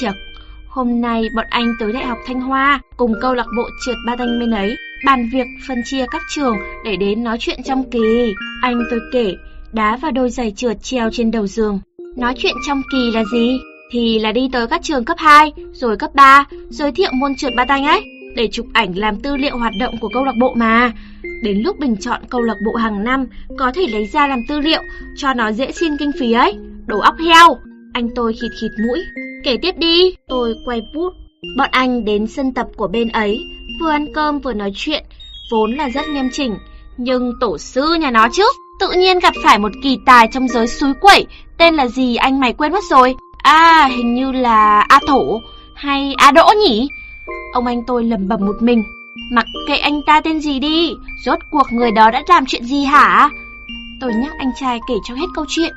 Chật, 0.00 0.14
hôm 0.68 1.00
nay 1.00 1.28
bọn 1.36 1.46
anh 1.50 1.74
tới 1.80 1.92
Đại 1.92 2.06
học 2.06 2.18
Thanh 2.26 2.40
Hoa 2.40 2.80
cùng 2.96 3.14
câu 3.20 3.34
lạc 3.34 3.46
bộ 3.56 3.62
trượt 3.84 3.96
ba 4.06 4.16
thanh 4.16 4.40
bên 4.40 4.50
ấy, 4.50 4.76
bàn 5.04 5.28
việc 5.32 5.46
phân 5.68 5.82
chia 5.84 6.04
các 6.10 6.22
trường 6.30 6.56
để 6.84 6.96
đến 6.96 7.24
nói 7.24 7.36
chuyện 7.40 7.62
trong 7.64 7.90
kỳ. 7.90 8.34
Anh 8.62 8.84
tôi 8.90 9.00
kể, 9.12 9.34
đá 9.72 9.96
và 9.96 10.10
đôi 10.10 10.30
giày 10.30 10.50
trượt 10.50 10.82
treo 10.82 11.10
trên 11.12 11.30
đầu 11.30 11.46
giường. 11.46 11.80
Nói 12.16 12.34
chuyện 12.38 12.54
trong 12.66 12.82
kỳ 12.92 13.10
là 13.10 13.24
gì? 13.32 13.58
Thì 13.92 14.18
là 14.18 14.32
đi 14.32 14.48
tới 14.52 14.66
các 14.66 14.82
trường 14.82 15.04
cấp 15.04 15.16
2, 15.20 15.52
rồi 15.72 15.96
cấp 15.96 16.14
3, 16.14 16.44
giới 16.68 16.92
thiệu 16.92 17.10
môn 17.12 17.34
trượt 17.34 17.52
ba 17.56 17.64
tanh 17.64 17.84
ấy, 17.84 18.02
để 18.36 18.48
chụp 18.52 18.66
ảnh 18.72 18.98
làm 18.98 19.16
tư 19.16 19.36
liệu 19.36 19.58
hoạt 19.58 19.72
động 19.80 19.94
của 20.00 20.08
câu 20.14 20.24
lạc 20.24 20.34
bộ 20.40 20.54
mà. 20.54 20.92
Đến 21.42 21.58
lúc 21.58 21.78
bình 21.78 21.96
chọn 21.96 22.20
câu 22.28 22.42
lạc 22.42 22.56
bộ 22.66 22.74
hàng 22.74 23.04
năm, 23.04 23.26
có 23.58 23.72
thể 23.74 23.86
lấy 23.86 24.06
ra 24.06 24.26
làm 24.26 24.38
tư 24.48 24.60
liệu, 24.60 24.82
cho 25.16 25.34
nó 25.34 25.52
dễ 25.52 25.72
xin 25.72 25.96
kinh 25.96 26.10
phí 26.18 26.32
ấy. 26.32 26.54
Đồ 26.86 26.98
óc 26.98 27.14
heo! 27.18 27.56
Anh 27.92 28.08
tôi 28.14 28.32
khịt 28.32 28.50
khịt 28.60 28.70
mũi. 28.86 28.98
Kể 29.44 29.56
tiếp 29.62 29.74
đi, 29.78 30.14
tôi 30.28 30.54
quay 30.64 30.82
bút. 30.94 31.12
Bọn 31.56 31.68
anh 31.72 32.04
đến 32.04 32.26
sân 32.26 32.54
tập 32.54 32.66
của 32.76 32.88
bên 32.88 33.08
ấy, 33.08 33.46
vừa 33.80 33.90
ăn 33.90 34.06
cơm 34.14 34.38
vừa 34.38 34.52
nói 34.52 34.72
chuyện, 34.74 35.04
vốn 35.50 35.72
là 35.72 35.88
rất 35.88 36.08
nghiêm 36.08 36.30
chỉnh. 36.32 36.56
Nhưng 36.96 37.32
tổ 37.40 37.58
sư 37.58 37.94
nhà 37.94 38.10
nó 38.10 38.28
chứ, 38.32 38.44
tự 38.80 38.90
nhiên 38.90 39.18
gặp 39.18 39.34
phải 39.44 39.58
một 39.58 39.72
kỳ 39.82 39.98
tài 40.06 40.28
trong 40.32 40.48
giới 40.48 40.66
suối 40.66 40.92
quẩy, 41.00 41.26
tên 41.58 41.74
là 41.74 41.86
gì 41.86 42.16
anh 42.16 42.40
mày 42.40 42.52
quên 42.52 42.72
mất 42.72 42.84
rồi. 42.90 43.14
À, 43.42 43.88
hình 43.96 44.14
như 44.14 44.32
là 44.32 44.80
A 44.88 45.00
Thổ 45.06 45.40
hay 45.74 46.14
A 46.18 46.30
Đỗ 46.30 46.52
nhỉ? 46.58 46.88
Ông 47.52 47.66
anh 47.66 47.82
tôi 47.86 48.04
lầm 48.04 48.28
bầm 48.28 48.46
một 48.46 48.56
mình. 48.60 48.84
Mặc 49.32 49.46
kệ 49.68 49.76
anh 49.76 50.00
ta 50.06 50.20
tên 50.20 50.40
gì 50.40 50.58
đi, 50.58 50.92
rốt 51.26 51.38
cuộc 51.50 51.72
người 51.72 51.90
đó 51.90 52.10
đã 52.10 52.22
làm 52.28 52.46
chuyện 52.46 52.64
gì 52.64 52.84
hả? 52.84 53.30
Tôi 54.00 54.12
nhắc 54.14 54.32
anh 54.38 54.50
trai 54.60 54.80
kể 54.88 54.94
cho 55.04 55.14
hết 55.14 55.26
câu 55.34 55.44
chuyện. 55.48 55.72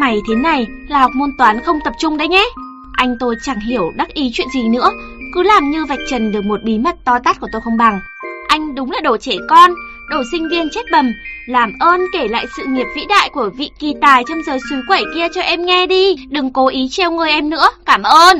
Mày 0.00 0.20
thế 0.28 0.34
này 0.34 0.66
là 0.88 0.98
học 0.98 1.10
môn 1.14 1.30
toán 1.38 1.60
không 1.60 1.78
tập 1.84 1.94
trung 1.98 2.16
đấy 2.16 2.28
nhé. 2.28 2.44
Anh 2.92 3.16
tôi 3.20 3.34
chẳng 3.42 3.60
hiểu 3.60 3.92
đắc 3.96 4.08
ý 4.14 4.30
chuyện 4.34 4.48
gì 4.54 4.68
nữa, 4.68 4.90
cứ 5.36 5.42
làm 5.42 5.70
như 5.70 5.84
vạch 5.84 5.98
trần 6.08 6.32
được 6.32 6.44
một 6.44 6.62
bí 6.62 6.78
mật 6.78 6.96
to 7.04 7.18
tát 7.18 7.40
của 7.40 7.48
tôi 7.52 7.60
không 7.60 7.76
bằng. 7.76 8.00
Anh 8.48 8.74
đúng 8.74 8.90
là 8.90 9.00
đồ 9.00 9.16
trẻ 9.16 9.32
con, 9.48 9.70
đồ 10.10 10.22
sinh 10.32 10.48
viên 10.48 10.68
chết 10.70 10.80
bầm, 10.92 11.12
làm 11.46 11.72
ơn 11.80 12.00
kể 12.12 12.28
lại 12.28 12.46
sự 12.56 12.64
nghiệp 12.66 12.86
vĩ 12.96 13.02
đại 13.08 13.30
của 13.32 13.50
vị 13.56 13.70
kỳ 13.78 13.94
tài 14.00 14.24
trong 14.28 14.38
giới 14.46 14.58
suối 14.70 14.82
quẩy 14.88 15.04
kia 15.14 15.26
cho 15.34 15.40
em 15.40 15.64
nghe 15.64 15.86
đi, 15.86 16.16
đừng 16.28 16.52
cố 16.52 16.68
ý 16.68 16.88
treo 16.90 17.10
người 17.10 17.30
em 17.30 17.50
nữa, 17.50 17.68
cảm 17.84 18.02
ơn. 18.02 18.36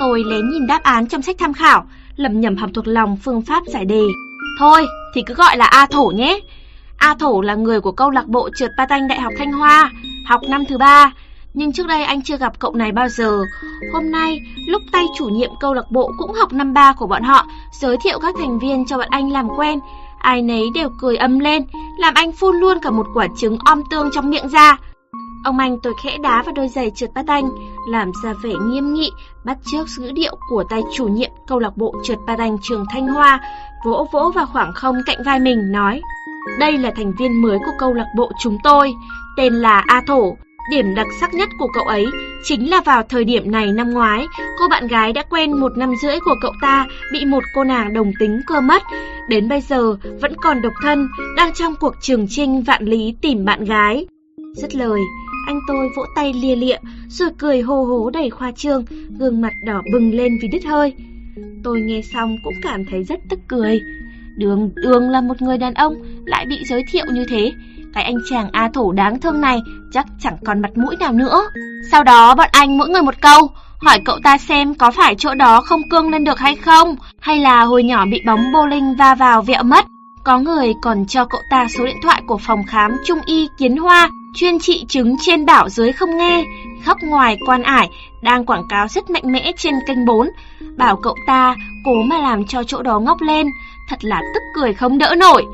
Tôi 0.00 0.24
lén 0.26 0.50
nhìn 0.50 0.66
đáp 0.66 0.82
án 0.82 1.06
trong 1.06 1.22
sách 1.22 1.36
tham 1.38 1.52
khảo, 1.52 1.84
lầm 2.16 2.40
nhầm 2.40 2.56
học 2.56 2.70
thuộc 2.74 2.86
lòng 2.86 3.16
phương 3.24 3.42
pháp 3.42 3.62
giải 3.66 3.84
đề. 3.84 4.02
Thôi, 4.58 4.86
thì 5.14 5.22
cứ 5.26 5.34
gọi 5.34 5.56
là 5.56 5.64
A 5.64 5.86
Thổ 5.86 6.12
nhé. 6.14 6.40
A 6.96 7.14
Thổ 7.14 7.40
là 7.40 7.54
người 7.54 7.80
của 7.80 7.92
câu 7.92 8.10
lạc 8.10 8.26
bộ 8.26 8.50
trượt 8.56 8.70
patin 8.78 9.08
Đại 9.08 9.20
học 9.20 9.32
Thanh 9.38 9.52
Hoa, 9.52 9.90
học 10.26 10.40
năm 10.48 10.64
thứ 10.68 10.78
ba. 10.78 11.12
Nhưng 11.58 11.72
trước 11.72 11.86
đây 11.86 12.02
anh 12.02 12.22
chưa 12.22 12.36
gặp 12.36 12.52
cậu 12.58 12.74
này 12.74 12.92
bao 12.92 13.08
giờ. 13.08 13.44
Hôm 13.92 14.10
nay, 14.10 14.40
lúc 14.66 14.82
tay 14.92 15.06
chủ 15.16 15.24
nhiệm 15.24 15.50
câu 15.60 15.74
lạc 15.74 15.90
bộ 15.90 16.10
cũng 16.18 16.32
học 16.32 16.52
năm 16.52 16.74
ba 16.74 16.92
của 16.92 17.06
bọn 17.06 17.22
họ, 17.22 17.46
giới 17.80 17.96
thiệu 18.04 18.18
các 18.18 18.34
thành 18.38 18.58
viên 18.58 18.86
cho 18.86 18.98
bọn 18.98 19.08
anh 19.10 19.32
làm 19.32 19.48
quen. 19.56 19.78
Ai 20.18 20.42
nấy 20.42 20.70
đều 20.74 20.88
cười 21.00 21.16
âm 21.16 21.38
lên, 21.38 21.62
làm 21.98 22.14
anh 22.14 22.32
phun 22.32 22.56
luôn 22.56 22.78
cả 22.82 22.90
một 22.90 23.06
quả 23.14 23.26
trứng 23.36 23.58
om 23.64 23.82
tương 23.90 24.10
trong 24.12 24.30
miệng 24.30 24.48
ra. 24.48 24.76
Ông 25.44 25.58
anh 25.58 25.78
tôi 25.82 25.92
khẽ 26.02 26.18
đá 26.18 26.42
vào 26.42 26.54
đôi 26.54 26.68
giày 26.68 26.90
trượt 26.90 27.10
bát 27.14 27.26
anh, 27.26 27.50
làm 27.88 28.12
ra 28.24 28.32
vẻ 28.42 28.52
nghiêm 28.62 28.94
nghị, 28.94 29.10
bắt 29.44 29.58
chước 29.72 29.86
ngữ 29.98 30.10
điệu 30.14 30.36
của 30.50 30.64
tay 30.70 30.82
chủ 30.94 31.08
nhiệm 31.08 31.30
câu 31.46 31.58
lạc 31.58 31.76
bộ 31.76 31.94
trượt 32.04 32.18
bát 32.26 32.38
anh 32.38 32.56
trường 32.62 32.84
Thanh 32.90 33.06
Hoa, 33.06 33.40
vỗ 33.84 34.08
vỗ 34.12 34.30
vào 34.34 34.46
khoảng 34.46 34.72
không 34.74 34.96
cạnh 35.06 35.18
vai 35.26 35.40
mình, 35.40 35.72
nói 35.72 36.00
Đây 36.58 36.78
là 36.78 36.90
thành 36.96 37.12
viên 37.18 37.42
mới 37.42 37.58
của 37.58 37.72
câu 37.78 37.92
lạc 37.92 38.06
bộ 38.16 38.30
chúng 38.42 38.58
tôi, 38.64 38.94
tên 39.36 39.54
là 39.54 39.84
A 39.86 40.02
Thổ. 40.06 40.36
Điểm 40.70 40.94
đặc 40.94 41.06
sắc 41.20 41.34
nhất 41.34 41.48
của 41.58 41.68
cậu 41.74 41.84
ấy 41.84 42.06
chính 42.44 42.70
là 42.70 42.80
vào 42.80 43.02
thời 43.02 43.24
điểm 43.24 43.50
này 43.50 43.72
năm 43.72 43.90
ngoái, 43.90 44.26
cô 44.58 44.68
bạn 44.68 44.86
gái 44.86 45.12
đã 45.12 45.22
quen 45.22 45.52
một 45.52 45.76
năm 45.76 45.94
rưỡi 46.02 46.20
của 46.24 46.34
cậu 46.40 46.52
ta 46.62 46.86
bị 47.12 47.24
một 47.24 47.44
cô 47.54 47.64
nàng 47.64 47.92
đồng 47.92 48.12
tính 48.20 48.40
cơ 48.46 48.60
mất. 48.60 48.82
Đến 49.28 49.48
bây 49.48 49.60
giờ 49.60 49.96
vẫn 50.20 50.34
còn 50.36 50.62
độc 50.62 50.72
thân, 50.82 51.08
đang 51.36 51.52
trong 51.54 51.74
cuộc 51.80 51.94
trường 52.00 52.26
trinh 52.28 52.62
vạn 52.62 52.84
lý 52.84 53.14
tìm 53.20 53.44
bạn 53.44 53.64
gái. 53.64 54.06
Dứt 54.56 54.74
lời, 54.74 55.00
anh 55.46 55.60
tôi 55.68 55.88
vỗ 55.96 56.02
tay 56.16 56.32
lia 56.32 56.56
lịa, 56.56 56.76
rồi 57.08 57.28
cười 57.38 57.60
hô 57.60 57.84
hố 57.84 58.10
đầy 58.10 58.30
khoa 58.30 58.52
trương, 58.52 58.84
gương 59.18 59.40
mặt 59.40 59.52
đỏ 59.64 59.82
bừng 59.92 60.14
lên 60.14 60.38
vì 60.42 60.48
đứt 60.48 60.64
hơi. 60.64 60.94
Tôi 61.64 61.80
nghe 61.80 62.02
xong 62.12 62.36
cũng 62.44 62.54
cảm 62.62 62.84
thấy 62.90 63.04
rất 63.04 63.20
tức 63.28 63.38
cười. 63.48 63.80
Đường 64.36 64.70
đường 64.74 65.10
là 65.10 65.20
một 65.20 65.42
người 65.42 65.58
đàn 65.58 65.74
ông 65.74 65.94
lại 66.26 66.46
bị 66.46 66.64
giới 66.64 66.84
thiệu 66.92 67.04
như 67.12 67.24
thế. 67.28 67.52
Cái 67.94 68.04
anh 68.04 68.16
chàng 68.30 68.48
A 68.52 68.68
thổ 68.74 68.92
đáng 68.92 69.20
thương 69.20 69.40
này 69.40 69.60
chắc 69.92 70.06
chẳng 70.20 70.36
còn 70.44 70.62
mặt 70.62 70.70
mũi 70.76 70.96
nào 70.96 71.12
nữa. 71.12 71.50
Sau 71.90 72.04
đó 72.04 72.34
bọn 72.34 72.48
anh 72.52 72.78
mỗi 72.78 72.88
người 72.88 73.02
một 73.02 73.14
câu, 73.20 73.50
hỏi 73.80 74.00
cậu 74.04 74.18
ta 74.24 74.38
xem 74.38 74.74
có 74.74 74.90
phải 74.90 75.14
chỗ 75.14 75.34
đó 75.34 75.60
không 75.60 75.80
cương 75.90 76.10
lên 76.10 76.24
được 76.24 76.38
hay 76.38 76.56
không, 76.56 76.96
hay 77.20 77.38
là 77.38 77.62
hồi 77.62 77.82
nhỏ 77.82 78.04
bị 78.10 78.22
bóng 78.26 78.52
bowling 78.52 78.96
va 78.96 79.14
vào 79.14 79.42
vẹo 79.42 79.62
mất. 79.62 79.84
Có 80.24 80.38
người 80.38 80.74
còn 80.82 81.06
cho 81.06 81.24
cậu 81.24 81.40
ta 81.50 81.66
số 81.76 81.86
điện 81.86 81.96
thoại 82.02 82.22
của 82.26 82.38
phòng 82.38 82.64
khám 82.66 82.96
Trung 83.04 83.18
y 83.26 83.48
Kiến 83.58 83.76
Hoa 83.76 84.10
chuyên 84.34 84.58
trị 84.58 84.84
chứng 84.88 85.16
trên 85.20 85.46
đảo 85.46 85.68
dưới 85.68 85.92
không 85.92 86.16
nghe, 86.16 86.44
khóc 86.84 86.98
ngoài 87.02 87.38
quan 87.46 87.62
ải, 87.62 87.88
đang 88.22 88.46
quảng 88.46 88.68
cáo 88.68 88.88
rất 88.88 89.10
mạnh 89.10 89.32
mẽ 89.32 89.52
trên 89.56 89.74
kênh 89.86 90.04
4, 90.04 90.28
bảo 90.76 90.96
cậu 90.96 91.14
ta 91.26 91.56
cố 91.84 92.02
mà 92.02 92.18
làm 92.18 92.44
cho 92.46 92.62
chỗ 92.62 92.82
đó 92.82 92.98
ngóc 92.98 93.20
lên, 93.20 93.46
thật 93.88 94.04
là 94.04 94.22
tức 94.34 94.40
cười 94.54 94.72
không 94.72 94.98
đỡ 94.98 95.14
nổi. 95.18 95.46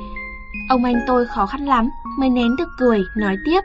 Ông 0.68 0.84
anh 0.84 1.00
tôi 1.06 1.26
khó 1.26 1.46
khăn 1.46 1.66
lắm 1.66 1.90
mới 2.18 2.30
nén 2.30 2.56
được 2.56 2.68
cười, 2.78 3.04
nói 3.16 3.36
tiếp. 3.44 3.60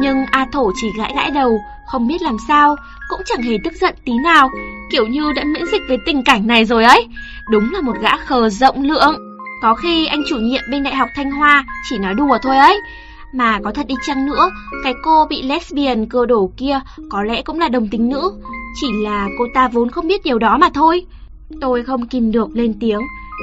Nhưng 0.00 0.24
A 0.30 0.46
Thổ 0.52 0.70
chỉ 0.80 0.92
gãi 0.98 1.12
gãi 1.16 1.30
đầu, 1.30 1.60
không 1.86 2.06
biết 2.06 2.22
làm 2.22 2.36
sao, 2.48 2.76
cũng 3.08 3.20
chẳng 3.24 3.42
hề 3.42 3.58
tức 3.64 3.72
giận 3.80 3.94
tí 4.04 4.12
nào, 4.24 4.50
kiểu 4.90 5.06
như 5.06 5.32
đã 5.32 5.44
miễn 5.44 5.66
dịch 5.72 5.82
với 5.88 5.98
tình 6.06 6.22
cảnh 6.24 6.46
này 6.46 6.64
rồi 6.64 6.84
ấy. 6.84 7.08
Đúng 7.50 7.72
là 7.72 7.80
một 7.80 7.96
gã 8.00 8.16
khờ 8.16 8.48
rộng 8.48 8.82
lượng. 8.82 9.16
Có 9.62 9.74
khi 9.74 10.06
anh 10.06 10.22
chủ 10.28 10.36
nhiệm 10.36 10.62
bên 10.70 10.82
Đại 10.82 10.94
học 10.94 11.08
Thanh 11.16 11.30
Hoa 11.30 11.64
chỉ 11.90 11.98
nói 11.98 12.14
đùa 12.14 12.38
thôi 12.42 12.56
ấy. 12.56 12.80
Mà 13.34 13.60
có 13.64 13.72
thật 13.72 13.86
đi 13.86 13.94
chăng 14.06 14.26
nữa, 14.26 14.50
cái 14.84 14.94
cô 15.04 15.26
bị 15.30 15.42
lesbian 15.42 16.06
cơ 16.06 16.26
đổ 16.26 16.52
kia 16.56 16.80
có 17.10 17.22
lẽ 17.22 17.42
cũng 17.42 17.58
là 17.58 17.68
đồng 17.68 17.88
tính 17.88 18.08
nữ, 18.08 18.32
chỉ 18.80 18.86
là 19.04 19.28
cô 19.38 19.44
ta 19.54 19.68
vốn 19.68 19.90
không 19.90 20.08
biết 20.08 20.24
điều 20.24 20.38
đó 20.38 20.58
mà 20.58 20.68
thôi. 20.74 21.06
Tôi 21.60 21.82
không 21.82 22.06
kìm 22.06 22.32
được 22.32 22.48
lên 22.52 22.74
tiếng, 22.80 23.00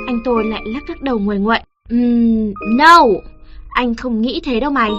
anh 0.08 0.20
tôi 0.26 0.44
lại 0.46 0.62
lắc 0.66 0.90
lắc 0.90 1.02
đầu 1.02 1.20
nguội 1.20 1.40
nguậy. 1.40 1.62
Um, 1.90 2.54
no, 2.78 3.00
anh 3.70 3.96
không 3.96 4.22
nghĩ 4.22 4.42
thế 4.44 4.60
đâu 4.60 4.72
mày. 4.72 4.92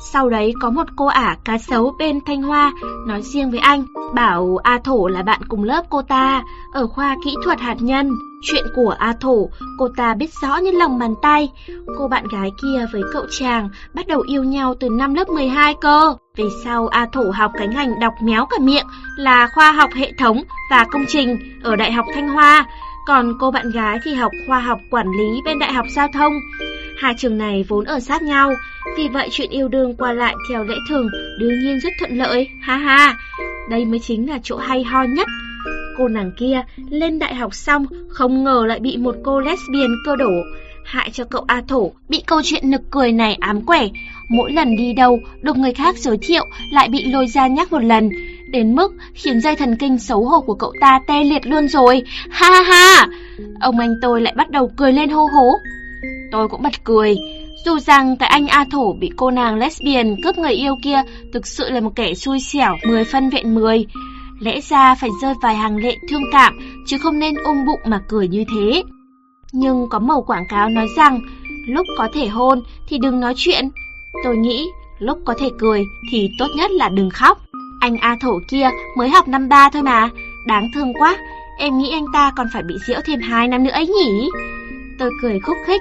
Sau 0.00 0.30
đấy 0.30 0.54
có 0.60 0.70
một 0.70 0.84
cô 0.96 1.06
ả 1.06 1.36
cá 1.44 1.58
sấu 1.58 1.94
bên 1.98 2.20
Thanh 2.26 2.42
Hoa 2.42 2.72
nói 3.06 3.22
riêng 3.22 3.50
với 3.50 3.60
anh, 3.60 3.84
bảo 4.14 4.56
A 4.62 4.78
Thổ 4.84 5.08
là 5.08 5.22
bạn 5.22 5.40
cùng 5.48 5.64
lớp 5.64 5.84
cô 5.90 6.02
ta 6.02 6.42
ở 6.72 6.86
khoa 6.86 7.16
kỹ 7.24 7.34
thuật 7.44 7.60
hạt 7.60 7.76
nhân. 7.80 8.10
Chuyện 8.42 8.64
của 8.74 8.94
A 8.98 9.12
Thổ, 9.20 9.48
cô 9.78 9.88
ta 9.96 10.14
biết 10.14 10.30
rõ 10.42 10.56
như 10.56 10.70
lòng 10.70 10.98
bàn 10.98 11.14
tay. 11.22 11.52
Cô 11.98 12.08
bạn 12.08 12.28
gái 12.28 12.50
kia 12.62 12.86
với 12.92 13.02
cậu 13.12 13.26
chàng 13.30 13.68
bắt 13.94 14.06
đầu 14.06 14.20
yêu 14.20 14.44
nhau 14.44 14.74
từ 14.80 14.88
năm 14.88 15.14
lớp 15.14 15.28
12 15.28 15.74
cơ. 15.80 16.14
Về 16.36 16.44
sau 16.64 16.88
A 16.88 17.06
Thổ 17.12 17.30
học 17.34 17.52
cái 17.58 17.68
ngành 17.68 18.00
đọc 18.00 18.12
méo 18.22 18.46
cả 18.46 18.56
miệng 18.60 18.86
là 19.16 19.48
khoa 19.54 19.72
học 19.72 19.90
hệ 19.94 20.12
thống 20.18 20.42
và 20.70 20.84
công 20.92 21.04
trình 21.08 21.60
ở 21.62 21.76
Đại 21.76 21.92
học 21.92 22.06
Thanh 22.14 22.28
Hoa. 22.28 22.66
Còn 23.06 23.32
cô 23.40 23.50
bạn 23.50 23.70
gái 23.70 23.98
thì 24.04 24.14
học 24.14 24.32
khoa 24.46 24.60
học 24.60 24.78
quản 24.90 25.06
lý 25.18 25.40
bên 25.44 25.58
Đại 25.58 25.72
học 25.72 25.86
Giao 25.96 26.08
thông. 26.14 26.32
Hai 26.96 27.14
trường 27.18 27.38
này 27.38 27.64
vốn 27.68 27.84
ở 27.84 28.00
sát 28.00 28.22
nhau, 28.22 28.54
vì 28.96 29.08
vậy 29.08 29.28
chuyện 29.32 29.50
yêu 29.50 29.68
đương 29.68 29.96
qua 29.96 30.12
lại 30.12 30.34
theo 30.50 30.64
lẽ 30.64 30.74
thường 30.88 31.08
đương 31.38 31.60
nhiên 31.60 31.80
rất 31.80 31.92
thuận 31.98 32.18
lợi, 32.18 32.48
ha 32.62 32.76
ha. 32.76 33.16
Đây 33.70 33.84
mới 33.84 33.98
chính 33.98 34.28
là 34.28 34.38
chỗ 34.42 34.56
hay 34.56 34.84
ho 34.84 35.02
nhất. 35.02 35.28
Cô 35.98 36.08
nàng 36.08 36.32
kia 36.38 36.62
lên 36.90 37.18
đại 37.18 37.34
học 37.34 37.54
xong 37.54 37.86
không 38.08 38.44
ngờ 38.44 38.64
lại 38.68 38.80
bị 38.80 38.96
một 38.96 39.16
cô 39.24 39.40
lesbian 39.40 39.90
cơ 40.04 40.16
đổ, 40.16 40.30
hại 40.84 41.10
cho 41.10 41.24
cậu 41.24 41.44
A 41.46 41.62
Thổ 41.68 41.92
bị 42.08 42.22
câu 42.26 42.40
chuyện 42.44 42.70
nực 42.70 42.80
cười 42.90 43.12
này 43.12 43.34
ám 43.34 43.62
quẻ. 43.62 43.88
Mỗi 44.28 44.52
lần 44.52 44.76
đi 44.76 44.92
đâu 44.92 45.18
được 45.42 45.56
người 45.56 45.72
khác 45.72 45.96
giới 45.98 46.18
thiệu 46.22 46.46
lại 46.72 46.88
bị 46.88 47.04
lôi 47.04 47.26
ra 47.26 47.46
nhắc 47.46 47.72
một 47.72 47.82
lần, 47.82 48.10
đến 48.50 48.74
mức 48.74 48.94
khiến 49.14 49.40
dây 49.40 49.56
thần 49.56 49.76
kinh 49.76 49.98
xấu 49.98 50.24
hổ 50.24 50.40
của 50.40 50.54
cậu 50.54 50.72
ta 50.80 51.00
tê 51.06 51.24
liệt 51.24 51.46
luôn 51.46 51.68
rồi. 51.68 52.02
Ha 52.30 52.50
ha 52.50 52.62
ha! 52.62 53.06
Ông 53.60 53.78
anh 53.78 53.94
tôi 54.02 54.20
lại 54.20 54.34
bắt 54.36 54.50
đầu 54.50 54.70
cười 54.76 54.92
lên 54.92 55.10
hô 55.10 55.26
hố. 55.26 55.58
Tôi 56.34 56.48
cũng 56.48 56.62
bật 56.62 56.84
cười. 56.84 57.16
Dù 57.64 57.78
rằng 57.78 58.16
cái 58.16 58.28
anh 58.28 58.46
A 58.46 58.64
Thổ 58.70 58.92
bị 58.92 59.10
cô 59.16 59.30
nàng 59.30 59.56
lesbian 59.56 60.16
cướp 60.22 60.38
người 60.38 60.52
yêu 60.52 60.76
kia 60.82 61.02
thực 61.32 61.46
sự 61.46 61.70
là 61.70 61.80
một 61.80 61.90
kẻ 61.96 62.14
xui 62.14 62.40
xẻo 62.40 62.76
10 62.86 63.04
phân 63.04 63.30
vẹn 63.30 63.54
10. 63.54 63.86
Lẽ 64.40 64.60
ra 64.60 64.94
phải 64.94 65.10
rơi 65.22 65.34
vài 65.42 65.54
hàng 65.54 65.76
lệ 65.76 65.96
thương 66.08 66.22
cảm 66.32 66.58
chứ 66.86 66.98
không 66.98 67.18
nên 67.18 67.34
ôm 67.44 67.66
bụng 67.66 67.80
mà 67.84 68.00
cười 68.08 68.28
như 68.28 68.44
thế. 68.54 68.82
Nhưng 69.52 69.88
có 69.90 69.98
màu 69.98 70.22
quảng 70.22 70.46
cáo 70.48 70.68
nói 70.68 70.86
rằng 70.96 71.20
lúc 71.68 71.86
có 71.98 72.08
thể 72.14 72.26
hôn 72.26 72.62
thì 72.88 72.98
đừng 72.98 73.20
nói 73.20 73.34
chuyện. 73.36 73.68
Tôi 74.24 74.36
nghĩ 74.36 74.66
lúc 74.98 75.18
có 75.24 75.34
thể 75.38 75.48
cười 75.58 75.84
thì 76.10 76.30
tốt 76.38 76.48
nhất 76.56 76.70
là 76.70 76.88
đừng 76.88 77.10
khóc. 77.10 77.38
Anh 77.80 77.96
A 77.96 78.16
Thổ 78.20 78.38
kia 78.48 78.68
mới 78.96 79.08
học 79.08 79.28
năm 79.28 79.48
ba 79.48 79.70
thôi 79.70 79.82
mà, 79.82 80.08
đáng 80.46 80.68
thương 80.74 80.92
quá. 80.94 81.16
Em 81.58 81.78
nghĩ 81.78 81.90
anh 81.92 82.06
ta 82.12 82.32
còn 82.36 82.46
phải 82.52 82.62
bị 82.62 82.74
diễu 82.86 83.00
thêm 83.06 83.20
2 83.20 83.48
năm 83.48 83.64
nữa 83.64 83.70
ấy 83.70 83.86
nhỉ? 83.86 84.28
Tôi 84.98 85.10
cười 85.22 85.40
khúc 85.40 85.56
khích. 85.66 85.80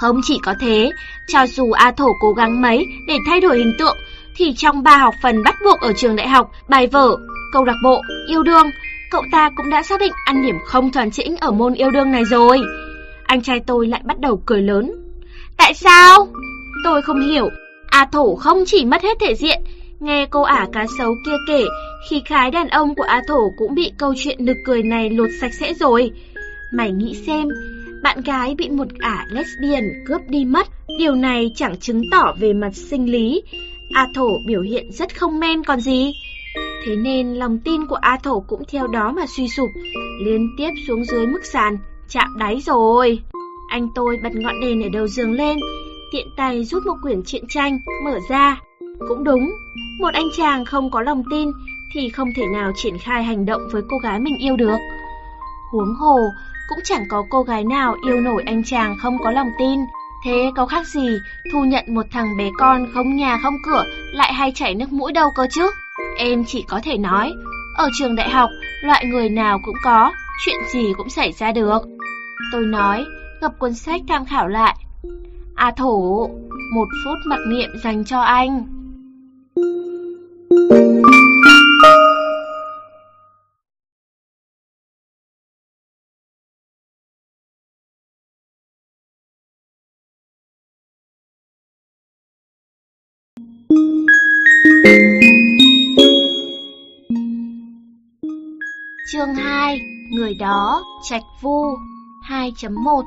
Không 0.00 0.20
chỉ 0.24 0.38
có 0.42 0.54
thế, 0.60 0.90
cho 1.26 1.46
dù 1.46 1.72
A 1.72 1.90
Thổ 1.90 2.12
cố 2.20 2.32
gắng 2.32 2.62
mấy 2.62 2.86
để 3.06 3.18
thay 3.26 3.40
đổi 3.40 3.58
hình 3.58 3.72
tượng, 3.78 3.96
thì 4.36 4.54
trong 4.56 4.82
ba 4.82 4.96
học 4.96 5.14
phần 5.22 5.42
bắt 5.42 5.54
buộc 5.64 5.80
ở 5.80 5.92
trường 5.92 6.16
đại 6.16 6.28
học, 6.28 6.50
bài 6.68 6.86
vở, 6.86 7.16
câu 7.52 7.64
lạc 7.64 7.76
bộ, 7.84 8.02
yêu 8.26 8.42
đương, 8.42 8.70
cậu 9.10 9.22
ta 9.32 9.50
cũng 9.56 9.70
đã 9.70 9.82
xác 9.82 10.00
định 10.00 10.12
ăn 10.24 10.42
điểm 10.42 10.56
không 10.64 10.92
toàn 10.92 11.10
chỉnh 11.10 11.36
ở 11.36 11.50
môn 11.50 11.74
yêu 11.74 11.90
đương 11.90 12.12
này 12.12 12.24
rồi. 12.24 12.60
Anh 13.26 13.42
trai 13.42 13.60
tôi 13.66 13.86
lại 13.86 14.00
bắt 14.04 14.20
đầu 14.20 14.42
cười 14.46 14.62
lớn. 14.62 14.92
Tại 15.56 15.74
sao? 15.74 16.28
Tôi 16.84 17.02
không 17.02 17.20
hiểu. 17.20 17.48
A 17.86 18.06
Thổ 18.12 18.34
không 18.34 18.64
chỉ 18.66 18.84
mất 18.84 19.02
hết 19.02 19.18
thể 19.20 19.34
diện, 19.34 19.60
nghe 20.00 20.26
cô 20.30 20.42
ả 20.42 20.66
cá 20.72 20.86
sấu 20.98 21.14
kia 21.26 21.36
kể, 21.48 21.64
khi 22.10 22.22
khái 22.24 22.50
đàn 22.50 22.68
ông 22.68 22.94
của 22.94 23.02
A 23.02 23.22
Thổ 23.28 23.50
cũng 23.58 23.74
bị 23.74 23.92
câu 23.98 24.14
chuyện 24.16 24.44
nực 24.44 24.56
cười 24.66 24.82
này 24.82 25.10
lột 25.10 25.28
sạch 25.40 25.54
sẽ 25.54 25.74
rồi. 25.74 26.10
Mày 26.72 26.92
nghĩ 26.92 27.14
xem, 27.26 27.48
bạn 28.02 28.20
gái 28.20 28.54
bị 28.58 28.68
một 28.68 28.88
ả 28.98 29.26
lesbian 29.30 30.04
cướp 30.06 30.20
đi 30.28 30.44
mất, 30.44 30.66
điều 30.98 31.14
này 31.14 31.52
chẳng 31.54 31.76
chứng 31.80 32.02
tỏ 32.10 32.34
về 32.38 32.52
mặt 32.52 32.70
sinh 32.74 33.12
lý. 33.12 33.42
A 33.94 34.08
Thổ 34.14 34.28
biểu 34.46 34.60
hiện 34.60 34.92
rất 34.92 35.18
không 35.18 35.40
men 35.40 35.64
còn 35.64 35.80
gì. 35.80 36.12
Thế 36.84 36.96
nên 36.96 37.34
lòng 37.34 37.58
tin 37.58 37.86
của 37.86 37.94
A 37.94 38.16
Thổ 38.22 38.40
cũng 38.40 38.62
theo 38.68 38.86
đó 38.86 39.12
mà 39.12 39.26
suy 39.36 39.48
sụp, 39.48 39.70
liên 40.24 40.50
tiếp 40.58 40.70
xuống 40.86 41.04
dưới 41.04 41.26
mức 41.26 41.44
sàn, 41.44 41.78
chạm 42.08 42.28
đáy 42.38 42.60
rồi. 42.60 43.18
Anh 43.68 43.88
tôi 43.94 44.16
bật 44.22 44.32
ngọn 44.34 44.60
đèn 44.60 44.82
ở 44.82 44.88
đầu 44.92 45.06
giường 45.06 45.32
lên, 45.32 45.58
tiện 46.12 46.26
tay 46.36 46.64
rút 46.64 46.86
một 46.86 46.96
quyển 47.02 47.22
truyện 47.22 47.44
tranh, 47.48 47.78
mở 48.04 48.18
ra. 48.28 48.60
Cũng 49.08 49.24
đúng, 49.24 49.52
một 50.00 50.14
anh 50.14 50.28
chàng 50.36 50.64
không 50.64 50.90
có 50.90 51.02
lòng 51.02 51.22
tin 51.30 51.48
thì 51.94 52.08
không 52.08 52.28
thể 52.36 52.46
nào 52.46 52.72
triển 52.76 52.98
khai 52.98 53.24
hành 53.24 53.46
động 53.46 53.62
với 53.72 53.82
cô 53.90 53.98
gái 53.98 54.20
mình 54.20 54.36
yêu 54.36 54.56
được. 54.56 54.78
Huống 55.72 55.94
hồ, 55.94 56.16
cũng 56.70 56.78
chẳng 56.84 57.04
có 57.08 57.24
cô 57.30 57.42
gái 57.42 57.64
nào 57.64 57.96
yêu 58.06 58.20
nổi 58.20 58.42
anh 58.46 58.62
chàng 58.64 58.96
không 59.02 59.18
có 59.18 59.30
lòng 59.30 59.50
tin. 59.58 59.80
Thế 60.24 60.50
có 60.56 60.66
khác 60.66 60.86
gì 60.86 61.08
thu 61.52 61.64
nhận 61.64 61.84
một 61.88 62.06
thằng 62.10 62.36
bé 62.36 62.50
con 62.58 62.86
không 62.94 63.16
nhà 63.16 63.38
không 63.42 63.54
cửa 63.66 63.84
lại 64.12 64.32
hay 64.32 64.52
chảy 64.54 64.74
nước 64.74 64.92
mũi 64.92 65.12
đâu 65.12 65.30
cơ 65.36 65.46
chứ? 65.50 65.70
Em 66.18 66.44
chỉ 66.46 66.64
có 66.68 66.80
thể 66.84 66.96
nói, 66.98 67.32
ở 67.76 67.88
trường 67.98 68.16
đại 68.16 68.30
học, 68.30 68.50
loại 68.82 69.06
người 69.06 69.28
nào 69.28 69.58
cũng 69.64 69.74
có, 69.84 70.12
chuyện 70.44 70.58
gì 70.72 70.92
cũng 70.96 71.10
xảy 71.10 71.32
ra 71.32 71.52
được. 71.52 71.78
Tôi 72.52 72.66
nói, 72.66 73.04
gập 73.40 73.58
cuốn 73.58 73.74
sách 73.74 74.00
tham 74.08 74.24
khảo 74.24 74.48
lại. 74.48 74.76
À 75.54 75.72
thổ, 75.76 76.28
một 76.74 76.88
phút 77.04 77.18
mặc 77.26 77.40
niệm 77.48 77.70
dành 77.84 78.04
cho 78.04 78.20
anh. 78.20 78.66
Chương 99.20 99.34
2 99.34 99.80
Người 100.10 100.34
đó, 100.34 100.82
Trạch 101.02 101.22
Vu 101.40 101.64
2.1 102.28 103.02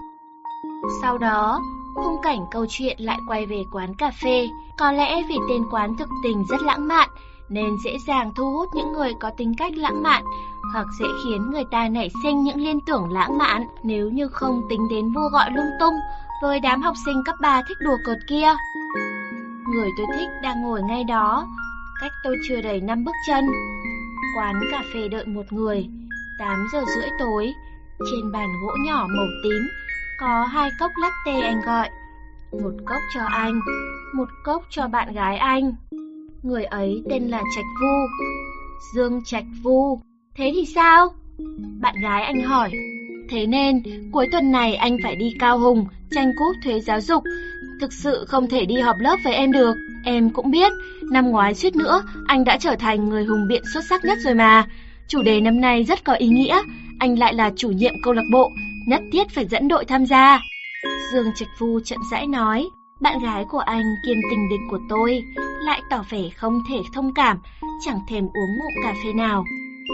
Sau 1.01 1.17
đó, 1.17 1.59
khung 1.95 2.21
cảnh 2.23 2.39
câu 2.51 2.65
chuyện 2.69 2.97
lại 2.99 3.19
quay 3.27 3.45
về 3.45 3.63
quán 3.71 3.93
cà 3.95 4.11
phê. 4.23 4.49
Có 4.77 4.91
lẽ 4.91 5.23
vì 5.29 5.35
tên 5.49 5.63
quán 5.71 5.97
thực 5.97 6.09
tình 6.23 6.43
rất 6.49 6.61
lãng 6.61 6.87
mạn, 6.87 7.09
nên 7.49 7.77
dễ 7.85 7.97
dàng 8.07 8.31
thu 8.35 8.51
hút 8.51 8.69
những 8.75 8.93
người 8.93 9.13
có 9.19 9.29
tính 9.37 9.53
cách 9.57 9.73
lãng 9.75 10.03
mạn, 10.03 10.23
hoặc 10.73 10.85
dễ 10.99 11.05
khiến 11.23 11.51
người 11.51 11.63
ta 11.71 11.89
nảy 11.89 12.09
sinh 12.23 12.43
những 12.43 12.61
liên 12.61 12.79
tưởng 12.87 13.11
lãng 13.11 13.37
mạn 13.37 13.63
nếu 13.83 14.09
như 14.09 14.27
không 14.27 14.61
tính 14.69 14.87
đến 14.89 15.13
vua 15.13 15.29
gọi 15.29 15.51
lung 15.51 15.71
tung 15.79 15.95
với 16.41 16.59
đám 16.59 16.81
học 16.81 16.95
sinh 17.05 17.23
cấp 17.25 17.35
3 17.41 17.61
thích 17.67 17.77
đùa 17.79 17.97
cợt 18.05 18.17
kia. 18.29 18.53
Người 19.67 19.89
tôi 19.97 20.07
thích 20.17 20.29
đang 20.43 20.61
ngồi 20.61 20.81
ngay 20.81 21.03
đó, 21.03 21.47
cách 22.01 22.11
tôi 22.23 22.35
chưa 22.47 22.61
đầy 22.61 22.81
5 22.81 23.03
bước 23.03 23.15
chân. 23.27 23.45
Quán 24.37 24.61
cà 24.71 24.83
phê 24.93 25.07
đợi 25.07 25.25
một 25.25 25.53
người, 25.53 25.89
8 26.39 26.67
giờ 26.73 26.79
rưỡi 26.95 27.09
tối, 27.19 27.53
trên 27.99 28.31
bàn 28.31 28.49
gỗ 28.61 28.71
nhỏ 28.85 29.07
màu 29.15 29.27
tím 29.43 29.67
có 30.19 30.45
hai 30.45 30.69
cốc 30.79 30.91
latte 30.97 31.41
anh 31.41 31.61
gọi. 31.65 31.89
Một 32.51 32.73
cốc 32.85 33.01
cho 33.13 33.21
anh, 33.23 33.59
một 34.15 34.29
cốc 34.43 34.63
cho 34.69 34.87
bạn 34.87 35.13
gái 35.13 35.37
anh. 35.37 35.75
Người 36.43 36.63
ấy 36.63 37.03
tên 37.09 37.27
là 37.27 37.41
Trạch 37.55 37.65
Vu. 37.81 38.25
Dương 38.95 39.21
Trạch 39.25 39.45
Vu. 39.63 39.99
Thế 40.35 40.51
thì 40.55 40.65
sao? 40.65 41.13
Bạn 41.81 41.95
gái 42.01 42.23
anh 42.23 42.41
hỏi. 42.41 42.71
Thế 43.29 43.45
nên, 43.45 43.83
cuối 44.11 44.27
tuần 44.31 44.51
này 44.51 44.75
anh 44.75 44.97
phải 45.03 45.15
đi 45.15 45.35
Cao 45.39 45.59
Hùng, 45.59 45.85
tranh 46.11 46.31
cúp 46.39 46.55
thuế 46.63 46.79
giáo 46.79 47.01
dục. 47.01 47.23
Thực 47.81 47.93
sự 47.93 48.25
không 48.27 48.49
thể 48.49 48.65
đi 48.65 48.75
họp 48.75 48.95
lớp 48.99 49.17
với 49.23 49.33
em 49.33 49.51
được. 49.51 49.75
Em 50.05 50.29
cũng 50.29 50.51
biết, 50.51 50.71
năm 51.11 51.31
ngoái 51.31 51.55
suýt 51.55 51.75
nữa, 51.75 52.03
anh 52.27 52.43
đã 52.43 52.57
trở 52.57 52.75
thành 52.75 53.09
người 53.09 53.25
hùng 53.25 53.47
biện 53.47 53.63
xuất 53.73 53.85
sắc 53.89 54.05
nhất 54.05 54.17
rồi 54.21 54.33
mà. 54.33 54.67
Chủ 55.07 55.21
đề 55.21 55.41
năm 55.41 55.61
nay 55.61 55.83
rất 55.83 56.03
có 56.03 56.13
ý 56.13 56.27
nghĩa, 56.27 56.61
anh 56.99 57.19
lại 57.19 57.33
là 57.33 57.51
chủ 57.55 57.69
nhiệm 57.69 57.93
câu 58.03 58.13
lạc 58.13 58.25
bộ, 58.31 58.51
nhất 58.87 59.01
thiết 59.11 59.29
phải 59.29 59.45
dẫn 59.45 59.67
đội 59.67 59.85
tham 59.85 60.05
gia. 60.05 60.39
Dương 61.13 61.27
Trạch 61.35 61.49
Phu 61.59 61.79
chậm 61.85 61.99
rãi 62.11 62.27
nói, 62.27 62.69
bạn 63.01 63.19
gái 63.19 63.45
của 63.49 63.59
anh 63.59 63.83
kiêm 64.05 64.17
tình 64.29 64.49
địch 64.49 64.59
của 64.69 64.79
tôi, 64.89 65.23
lại 65.65 65.81
tỏ 65.89 66.03
vẻ 66.09 66.29
không 66.37 66.61
thể 66.69 66.77
thông 66.93 67.13
cảm, 67.13 67.37
chẳng 67.85 67.99
thèm 68.09 68.23
uống 68.23 68.57
ngụm 68.57 68.83
cà 68.83 68.93
phê 69.03 69.13
nào. 69.13 69.43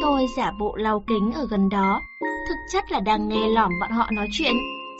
Tôi 0.01 0.27
giả 0.37 0.51
bộ 0.59 0.75
lau 0.75 1.03
kính 1.07 1.31
ở 1.35 1.47
gần 1.49 1.69
đó, 1.69 2.01
thực 2.49 2.55
chất 2.71 2.91
là 2.91 2.99
đang 2.99 3.29
nghe 3.29 3.47
lỏm 3.47 3.71
bọn 3.81 3.91
họ 3.91 4.09
nói 4.11 4.27
chuyện. 4.31 4.53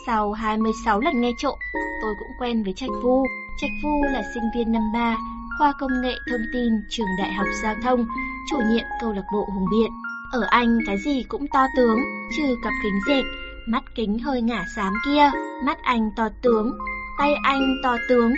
Sau 0.06 0.32
26 0.32 1.00
lần 1.00 1.22
nghe 1.22 1.32
trộm, 1.38 1.60
tôi 2.02 2.14
cũng 2.20 2.28
quen 2.40 2.64
với 2.64 2.74
Trạch 2.74 2.90
Phu. 3.04 3.26
Trạch 3.62 3.72
Phu 3.84 4.04
là 4.04 4.22
sinh 4.34 4.44
viên 4.56 4.72
năm 4.72 4.82
3, 4.94 5.18
khoa 5.60 5.74
công 5.80 6.02
nghệ 6.02 6.16
thông 6.30 6.42
tin 6.54 6.74
trường 6.90 7.08
đại 7.18 7.34
học 7.34 7.48
giao 7.64 7.76
thông, 7.84 8.06
chủ 8.50 8.58
nhiệm 8.72 8.86
câu 9.02 9.14
lạc 9.14 9.26
bộ 9.34 9.50
Hùng 9.54 9.66
Biện. 9.72 9.92
Ở 10.32 10.42
Anh 10.50 10.78
cái 10.86 10.98
gì 11.06 11.24
cũng 11.24 11.48
to 11.48 11.66
tướng, 11.78 12.00
trừ 12.38 12.56
cặp 12.64 12.74
kính 12.84 13.00
dệt, 13.08 13.24
mắt 13.68 13.84
kính 13.96 14.20
hơi 14.20 14.42
ngả 14.42 14.66
xám 14.76 14.94
kia, 15.06 15.32
mắt 15.66 15.78
anh 15.84 16.10
to 16.16 16.30
tướng, 16.42 16.78
tay 17.18 17.34
anh 17.44 17.78
to 17.84 17.98
tướng, 18.10 18.34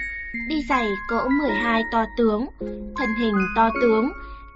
đi 0.49 0.61
giày 0.69 0.87
cỡ 1.09 1.27
12 1.41 1.83
to 1.91 2.05
tướng, 2.17 2.47
thân 2.95 3.09
hình 3.19 3.35
to 3.55 3.69
tướng, 3.81 4.11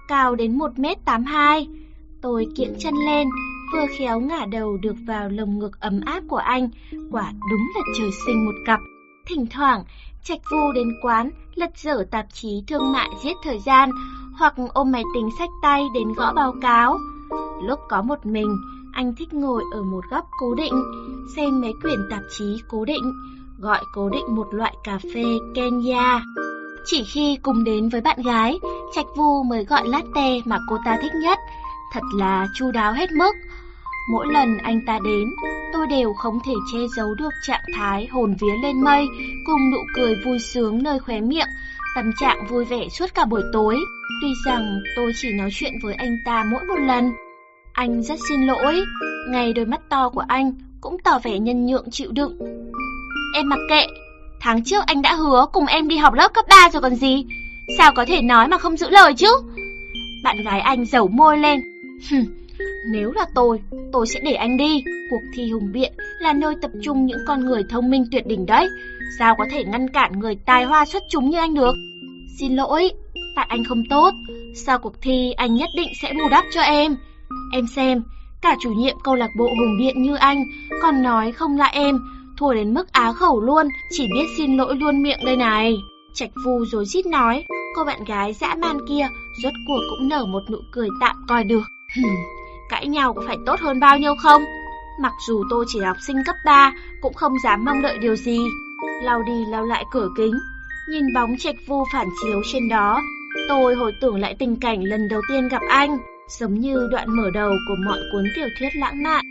cao 0.08 0.34
đến 0.34 0.58
1m82. 0.58 1.66
Tôi 2.22 2.46
kiễng 2.56 2.74
chân 2.78 2.94
lên, 2.94 3.28
vừa 3.72 3.86
khéo 3.98 4.20
ngả 4.20 4.46
đầu 4.46 4.76
được 4.76 4.96
vào 5.06 5.28
lồng 5.28 5.58
ngực 5.58 5.80
ấm 5.80 6.00
áp 6.06 6.22
của 6.28 6.36
anh, 6.36 6.68
quả 7.10 7.32
đúng 7.50 7.70
là 7.74 7.80
trời 7.98 8.10
sinh 8.26 8.46
một 8.46 8.54
cặp. 8.66 8.80
Thỉnh 9.26 9.46
thoảng, 9.50 9.84
Trạch 10.28 10.40
Vu 10.50 10.72
đến 10.72 10.88
quán, 11.02 11.30
lật 11.54 11.70
dở 11.76 12.04
tạp 12.10 12.26
chí 12.32 12.62
thương 12.68 12.92
mại 12.92 13.08
giết 13.24 13.36
thời 13.44 13.58
gian, 13.58 13.90
hoặc 14.38 14.54
ôm 14.74 14.92
máy 14.92 15.02
tính 15.14 15.28
sách 15.38 15.50
tay 15.62 15.84
đến 15.94 16.12
gõ 16.12 16.32
báo 16.32 16.54
cáo. 16.62 16.98
Lúc 17.62 17.80
có 17.88 18.02
một 18.02 18.26
mình, 18.26 18.56
anh 18.92 19.14
thích 19.14 19.34
ngồi 19.34 19.62
ở 19.72 19.82
một 19.82 20.04
góc 20.10 20.28
cố 20.40 20.54
định, 20.54 20.74
xem 21.36 21.60
mấy 21.60 21.72
quyển 21.82 21.98
tạp 22.10 22.22
chí 22.38 22.56
cố 22.68 22.84
định, 22.84 23.12
gọi 23.58 23.84
cố 23.94 24.08
định 24.08 24.34
một 24.34 24.54
loại 24.54 24.74
cà 24.84 24.98
phê 25.14 25.24
Kenya. 25.54 26.22
Chỉ 26.84 27.04
khi 27.04 27.38
cùng 27.42 27.64
đến 27.64 27.88
với 27.88 28.00
bạn 28.00 28.22
gái, 28.22 28.58
Trạch 28.94 29.06
Vu 29.16 29.42
mới 29.42 29.64
gọi 29.64 29.88
latte 29.88 30.40
mà 30.44 30.58
cô 30.68 30.76
ta 30.84 30.98
thích 31.02 31.12
nhất, 31.22 31.38
thật 31.92 32.02
là 32.14 32.46
chu 32.54 32.70
đáo 32.70 32.92
hết 32.92 33.12
mức. 33.12 33.32
Mỗi 34.08 34.26
lần 34.32 34.58
anh 34.58 34.80
ta 34.86 34.98
đến, 35.04 35.34
tôi 35.72 35.86
đều 35.86 36.12
không 36.12 36.38
thể 36.46 36.52
che 36.72 36.78
giấu 36.96 37.14
được 37.14 37.30
trạng 37.42 37.64
thái 37.74 38.06
hồn 38.06 38.34
vía 38.40 38.52
lên 38.62 38.80
mây 38.80 39.06
cùng 39.46 39.70
nụ 39.70 39.78
cười 39.94 40.14
vui 40.24 40.38
sướng 40.38 40.82
nơi 40.82 40.98
khóe 40.98 41.20
miệng, 41.20 41.48
tâm 41.96 42.12
trạng 42.20 42.46
vui 42.50 42.64
vẻ 42.64 42.88
suốt 42.88 43.14
cả 43.14 43.24
buổi 43.24 43.42
tối. 43.52 43.76
Tuy 44.22 44.28
rằng 44.46 44.80
tôi 44.96 45.12
chỉ 45.22 45.28
nói 45.32 45.48
chuyện 45.52 45.72
với 45.82 45.94
anh 45.94 46.16
ta 46.24 46.44
mỗi 46.50 46.64
một 46.64 46.78
lần. 46.86 47.12
Anh 47.72 48.02
rất 48.02 48.18
xin 48.28 48.46
lỗi, 48.46 48.84
ngay 49.28 49.52
đôi 49.52 49.66
mắt 49.66 49.80
to 49.88 50.08
của 50.08 50.24
anh 50.28 50.52
cũng 50.80 50.96
tỏ 51.04 51.18
vẻ 51.22 51.38
nhân 51.38 51.66
nhượng 51.66 51.90
chịu 51.90 52.12
đựng. 52.12 52.38
Em 53.34 53.48
mặc 53.48 53.58
kệ, 53.68 53.86
tháng 54.40 54.64
trước 54.64 54.84
anh 54.86 55.02
đã 55.02 55.14
hứa 55.14 55.46
cùng 55.52 55.66
em 55.66 55.88
đi 55.88 55.96
học 55.96 56.14
lớp 56.14 56.34
cấp 56.34 56.44
3 56.48 56.68
rồi 56.72 56.82
còn 56.82 56.94
gì. 56.94 57.26
Sao 57.78 57.92
có 57.96 58.04
thể 58.08 58.22
nói 58.22 58.48
mà 58.48 58.58
không 58.58 58.76
giữ 58.76 58.90
lời 58.90 59.14
chứ? 59.14 59.28
Bạn 60.24 60.42
gái 60.44 60.60
anh 60.60 60.84
dầu 60.84 61.08
môi 61.08 61.38
lên. 61.38 61.60
Nếu 62.92 63.12
là 63.12 63.26
tôi, 63.34 63.60
tôi 63.92 64.06
sẽ 64.06 64.20
để 64.24 64.32
anh 64.32 64.56
đi. 64.56 64.84
Cuộc 65.10 65.22
thi 65.34 65.50
hùng 65.50 65.72
biện 65.72 65.92
là 66.20 66.32
nơi 66.32 66.54
tập 66.62 66.70
trung 66.82 67.06
những 67.06 67.18
con 67.26 67.40
người 67.40 67.62
thông 67.70 67.90
minh 67.90 68.04
tuyệt 68.12 68.26
đỉnh 68.26 68.46
đấy. 68.46 68.68
Sao 69.18 69.34
có 69.38 69.44
thể 69.50 69.64
ngăn 69.64 69.88
cản 69.88 70.18
người 70.18 70.38
tài 70.46 70.64
hoa 70.64 70.84
xuất 70.84 71.02
chúng 71.10 71.30
như 71.30 71.38
anh 71.38 71.54
được? 71.54 71.74
Xin 72.40 72.56
lỗi, 72.56 72.90
tại 73.36 73.46
anh 73.48 73.64
không 73.64 73.82
tốt. 73.90 74.10
Sau 74.54 74.78
cuộc 74.78 75.02
thi 75.02 75.32
anh 75.36 75.54
nhất 75.54 75.70
định 75.76 75.88
sẽ 76.02 76.12
bù 76.12 76.28
đắp 76.30 76.44
cho 76.54 76.60
em. 76.60 76.96
Em 77.52 77.66
xem, 77.66 78.02
cả 78.42 78.56
chủ 78.60 78.70
nhiệm 78.70 78.96
câu 79.04 79.14
lạc 79.14 79.30
bộ 79.38 79.44
hùng 79.44 79.78
biện 79.78 80.02
như 80.02 80.14
anh 80.14 80.44
còn 80.82 81.02
nói 81.02 81.32
không 81.32 81.56
là 81.56 81.66
em, 81.66 81.98
thua 82.38 82.54
đến 82.54 82.74
mức 82.74 82.92
á 82.92 83.12
khẩu 83.12 83.40
luôn, 83.40 83.68
chỉ 83.90 84.08
biết 84.14 84.26
xin 84.36 84.56
lỗi 84.56 84.76
luôn 84.76 85.02
miệng 85.02 85.24
đây 85.24 85.36
này. 85.36 85.76
Trạch 86.14 86.30
Phu 86.44 86.64
rồi 86.72 86.84
rít 86.84 87.06
nói, 87.06 87.44
cô 87.76 87.84
bạn 87.84 88.04
gái 88.04 88.32
dã 88.32 88.54
man 88.54 88.78
kia 88.88 89.08
rốt 89.42 89.52
cuộc 89.66 89.80
cũng 89.90 90.08
nở 90.08 90.24
một 90.24 90.42
nụ 90.50 90.58
cười 90.72 90.88
tạm 91.00 91.16
coi 91.28 91.44
được. 91.44 91.62
cãi 92.68 92.86
nhau 92.86 93.14
có 93.14 93.22
phải 93.26 93.36
tốt 93.46 93.60
hơn 93.60 93.80
bao 93.80 93.98
nhiêu 93.98 94.14
không? 94.22 94.44
Mặc 95.00 95.12
dù 95.28 95.44
tôi 95.50 95.64
chỉ 95.68 95.80
học 95.80 95.96
sinh 96.06 96.16
cấp 96.26 96.36
3, 96.44 96.72
cũng 97.00 97.14
không 97.14 97.32
dám 97.44 97.64
mong 97.64 97.82
đợi 97.82 97.98
điều 97.98 98.16
gì. 98.16 98.38
Lao 99.02 99.22
đi 99.22 99.44
lao 99.50 99.64
lại 99.64 99.84
cửa 99.92 100.08
kính, 100.16 100.34
nhìn 100.90 101.04
bóng 101.14 101.30
trạch 101.38 101.56
vu 101.66 101.84
phản 101.92 102.06
chiếu 102.22 102.42
trên 102.52 102.68
đó. 102.68 103.00
Tôi 103.48 103.74
hồi 103.74 103.92
tưởng 104.00 104.20
lại 104.20 104.36
tình 104.38 104.56
cảnh 104.56 104.84
lần 104.84 105.08
đầu 105.08 105.20
tiên 105.28 105.48
gặp 105.48 105.62
anh, 105.68 105.98
giống 106.28 106.54
như 106.54 106.88
đoạn 106.90 107.16
mở 107.16 107.30
đầu 107.34 107.50
của 107.68 107.76
mọi 107.86 107.98
cuốn 108.12 108.24
tiểu 108.36 108.48
thuyết 108.58 108.76
lãng 108.76 109.02
mạn. 109.02 109.24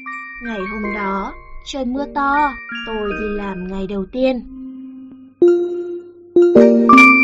Ngày 0.44 0.60
hôm 0.60 0.96
đó, 0.96 1.34
trời 1.66 1.86
mưa 1.86 2.06
to, 2.16 2.54
tôi 2.88 3.10
đi 3.22 3.38
làm 3.38 3.68
ngày 3.68 3.88
đầu 3.88 4.06
tiên. 4.12 4.56
Thank 6.56 6.92
you. 6.92 7.15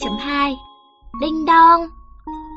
2.2 0.00 0.56
Đinh 1.20 1.44
đong. 1.44 1.88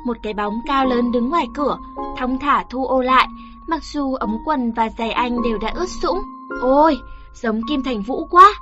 Một 0.06 0.18
cái 0.24 0.34
bóng 0.34 0.54
cao 0.68 0.86
lớn 0.86 1.12
đứng 1.12 1.30
ngoài 1.30 1.48
cửa 1.54 1.78
Thong 2.18 2.40
thả 2.40 2.64
thu 2.70 2.86
ô 2.86 3.02
lại 3.02 3.28
Mặc 3.68 3.84
dù 3.84 4.16
ống 4.16 4.38
quần 4.46 4.72
và 4.72 4.90
giày 4.98 5.12
anh 5.12 5.42
đều 5.42 5.58
đã 5.58 5.72
ướt 5.76 5.90
sũng. 6.02 6.22
Ôi, 6.62 6.98
giống 7.34 7.62
Kim 7.70 7.84
Thành 7.84 8.02
Vũ 8.02 8.28
quá. 8.32 8.54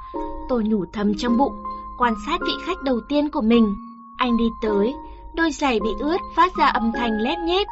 Tôi 0.49 0.63
nhủ 0.63 0.85
thầm 0.93 1.13
trong 1.17 1.37
bụng 1.37 1.53
Quan 1.97 2.13
sát 2.25 2.41
vị 2.41 2.53
khách 2.65 2.81
đầu 2.83 2.99
tiên 3.09 3.29
của 3.29 3.41
mình. 3.41 3.75
Anh 4.17 4.37
đi 4.37 4.45
tới 4.61 4.93
Đôi 5.35 5.51
giày 5.51 5.79
bị 5.79 5.89
ướt 5.99 6.17
phát 6.35 6.51
ra 6.57 6.67
âm 6.67 6.91
thanh 6.91 7.21
lép 7.21 7.39
nhép. 7.39 7.67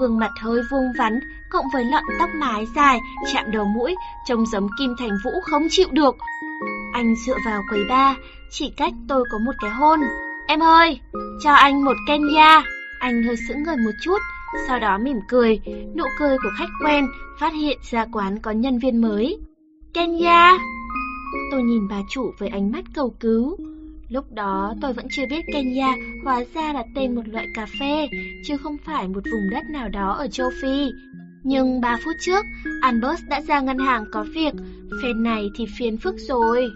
Gương 0.00 0.18
mặt 0.18 0.30
hơi 0.40 0.60
vuông 0.70 0.92
vắn 0.98 1.20
Cộng 1.50 1.64
với 1.72 1.84
lọn 1.84 2.04
tóc 2.18 2.28
mái 2.40 2.66
dài 2.76 3.00
Chạm 3.32 3.50
đầu 3.50 3.64
mũi 3.64 3.94
Trông 4.26 4.46
giống 4.46 4.68
Kim 4.78 4.94
Thành 4.98 5.18
Vũ 5.24 5.30
không 5.50 5.62
chịu 5.70 5.88
được. 5.90 6.16
Anh 6.92 7.14
dựa 7.26 7.36
vào 7.46 7.62
quầy 7.68 7.80
ba 7.88 8.16
Chỉ 8.50 8.72
cách 8.76 8.92
tôi 9.08 9.24
có 9.32 9.38
một 9.38 9.52
cái 9.60 9.70
hôn. 9.70 10.00
Em 10.48 10.62
ơi, 10.62 11.00
cho 11.40 11.52
anh 11.52 11.84
một 11.84 11.96
Kenya 12.06 12.62
Anh 12.98 13.22
hơi 13.22 13.36
sững 13.48 13.62
người 13.62 13.76
một 13.76 13.90
chút 14.02 14.18
Sau 14.66 14.78
đó 14.78 14.98
mỉm 14.98 15.16
cười 15.28 15.60
Nụ 15.96 16.04
cười 16.18 16.36
của 16.42 16.50
khách 16.58 16.68
quen 16.84 17.06
Phát 17.40 17.52
hiện 17.52 17.78
ra 17.90 18.06
quán 18.12 18.38
có 18.38 18.50
nhân 18.50 18.78
viên 18.78 19.00
mới 19.00 19.38
Kenya 19.94 20.58
Tôi 21.50 21.62
nhìn 21.62 21.88
bà 21.88 21.96
chủ 22.10 22.30
với 22.38 22.48
ánh 22.48 22.72
mắt 22.72 22.84
cầu 22.94 23.14
cứu 23.20 23.56
Lúc 24.08 24.32
đó 24.32 24.74
tôi 24.80 24.92
vẫn 24.92 25.06
chưa 25.10 25.26
biết 25.30 25.44
Kenya 25.52 25.94
hóa 26.24 26.44
ra 26.54 26.72
là 26.72 26.84
tên 26.94 27.14
một 27.14 27.22
loại 27.26 27.46
cà 27.54 27.66
phê, 27.80 28.08
chứ 28.44 28.56
không 28.56 28.76
phải 28.84 29.08
một 29.08 29.20
vùng 29.32 29.50
đất 29.50 29.64
nào 29.70 29.88
đó 29.88 30.12
ở 30.12 30.28
châu 30.28 30.50
Phi. 30.62 30.90
Nhưng 31.42 31.80
3 31.80 31.98
phút 32.04 32.14
trước, 32.20 32.44
Albert 32.82 33.20
đã 33.28 33.40
ra 33.40 33.60
ngân 33.60 33.78
hàng 33.78 34.04
có 34.12 34.24
việc, 34.34 34.52
phen 35.02 35.22
này 35.22 35.48
thì 35.56 35.66
phiền 35.78 35.96
phức 35.96 36.14
rồi. 36.18 36.70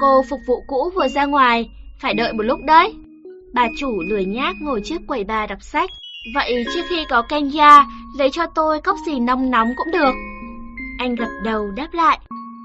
Cô 0.00 0.22
phục 0.30 0.40
vụ 0.46 0.64
cũ 0.66 0.90
vừa 0.94 1.08
ra 1.08 1.24
ngoài, 1.24 1.70
phải 2.00 2.14
đợi 2.14 2.32
một 2.32 2.42
lúc 2.42 2.60
đấy. 2.66 2.94
Bà 3.54 3.68
chủ 3.78 4.00
lười 4.00 4.24
nhác 4.24 4.56
ngồi 4.60 4.80
trước 4.84 5.00
quầy 5.06 5.24
bà 5.24 5.46
đọc 5.46 5.58
sách. 5.62 5.90
Vậy 6.34 6.64
trước 6.74 6.82
khi 6.88 7.04
có 7.08 7.22
Kenya, 7.22 7.86
lấy 8.18 8.30
cho 8.30 8.46
tôi 8.46 8.80
cốc 8.80 8.96
gì 9.06 9.18
nóng 9.18 9.50
nóng 9.50 9.72
cũng 9.76 9.92
được. 9.92 10.12
Anh 10.98 11.14
gật 11.14 11.28
đầu 11.44 11.70
đáp 11.76 11.88
lại. 11.92 12.18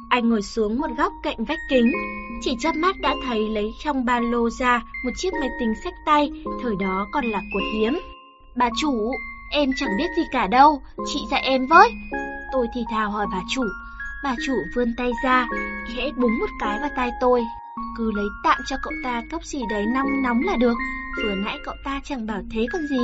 Anh 0.09 0.29
ngồi 0.29 0.41
xuống 0.41 0.79
một 0.79 0.87
góc 0.97 1.13
cạnh 1.23 1.45
vách 1.45 1.59
kính, 1.69 1.91
chỉ 2.41 2.55
chớp 2.59 2.75
mắt 2.75 2.95
đã 3.01 3.15
thấy 3.27 3.49
lấy 3.49 3.71
trong 3.83 4.05
ba 4.05 4.19
lô 4.19 4.49
ra 4.49 4.83
một 5.05 5.11
chiếc 5.17 5.33
máy 5.33 5.49
tính 5.59 5.73
sách 5.83 5.93
tay, 6.05 6.31
thời 6.63 6.75
đó 6.79 7.07
còn 7.11 7.25
là 7.25 7.41
của 7.53 7.61
hiếm. 7.73 7.99
Bà 8.55 8.69
chủ, 8.77 9.11
em 9.51 9.69
chẳng 9.79 9.97
biết 9.97 10.07
gì 10.17 10.23
cả 10.31 10.47
đâu, 10.47 10.81
chị 11.05 11.19
dạy 11.31 11.41
em 11.41 11.67
với. 11.67 11.91
Tôi 12.53 12.67
thì 12.75 12.81
thào 12.91 13.11
hỏi 13.11 13.25
bà 13.31 13.41
chủ, 13.49 13.63
bà 14.23 14.35
chủ 14.45 14.53
vươn 14.75 14.93
tay 14.97 15.11
ra, 15.23 15.47
khẽ 15.95 16.11
búng 16.17 16.39
một 16.39 16.49
cái 16.59 16.79
vào 16.79 16.89
tay 16.95 17.09
tôi. 17.21 17.43
Cứ 18.01 18.11
lấy 18.11 18.29
tạm 18.43 18.57
cho 18.65 18.75
cậu 18.83 18.93
ta 19.03 19.23
cốc 19.31 19.45
gì 19.45 19.59
đấy 19.69 19.85
nóng 19.93 20.21
nóng 20.23 20.41
là 20.41 20.55
được, 20.55 20.73
vừa 21.23 21.35
nãy 21.35 21.59
cậu 21.65 21.75
ta 21.83 22.01
chẳng 22.03 22.25
bảo 22.25 22.41
thế 22.51 22.65
còn 22.73 22.87
gì. 22.87 22.97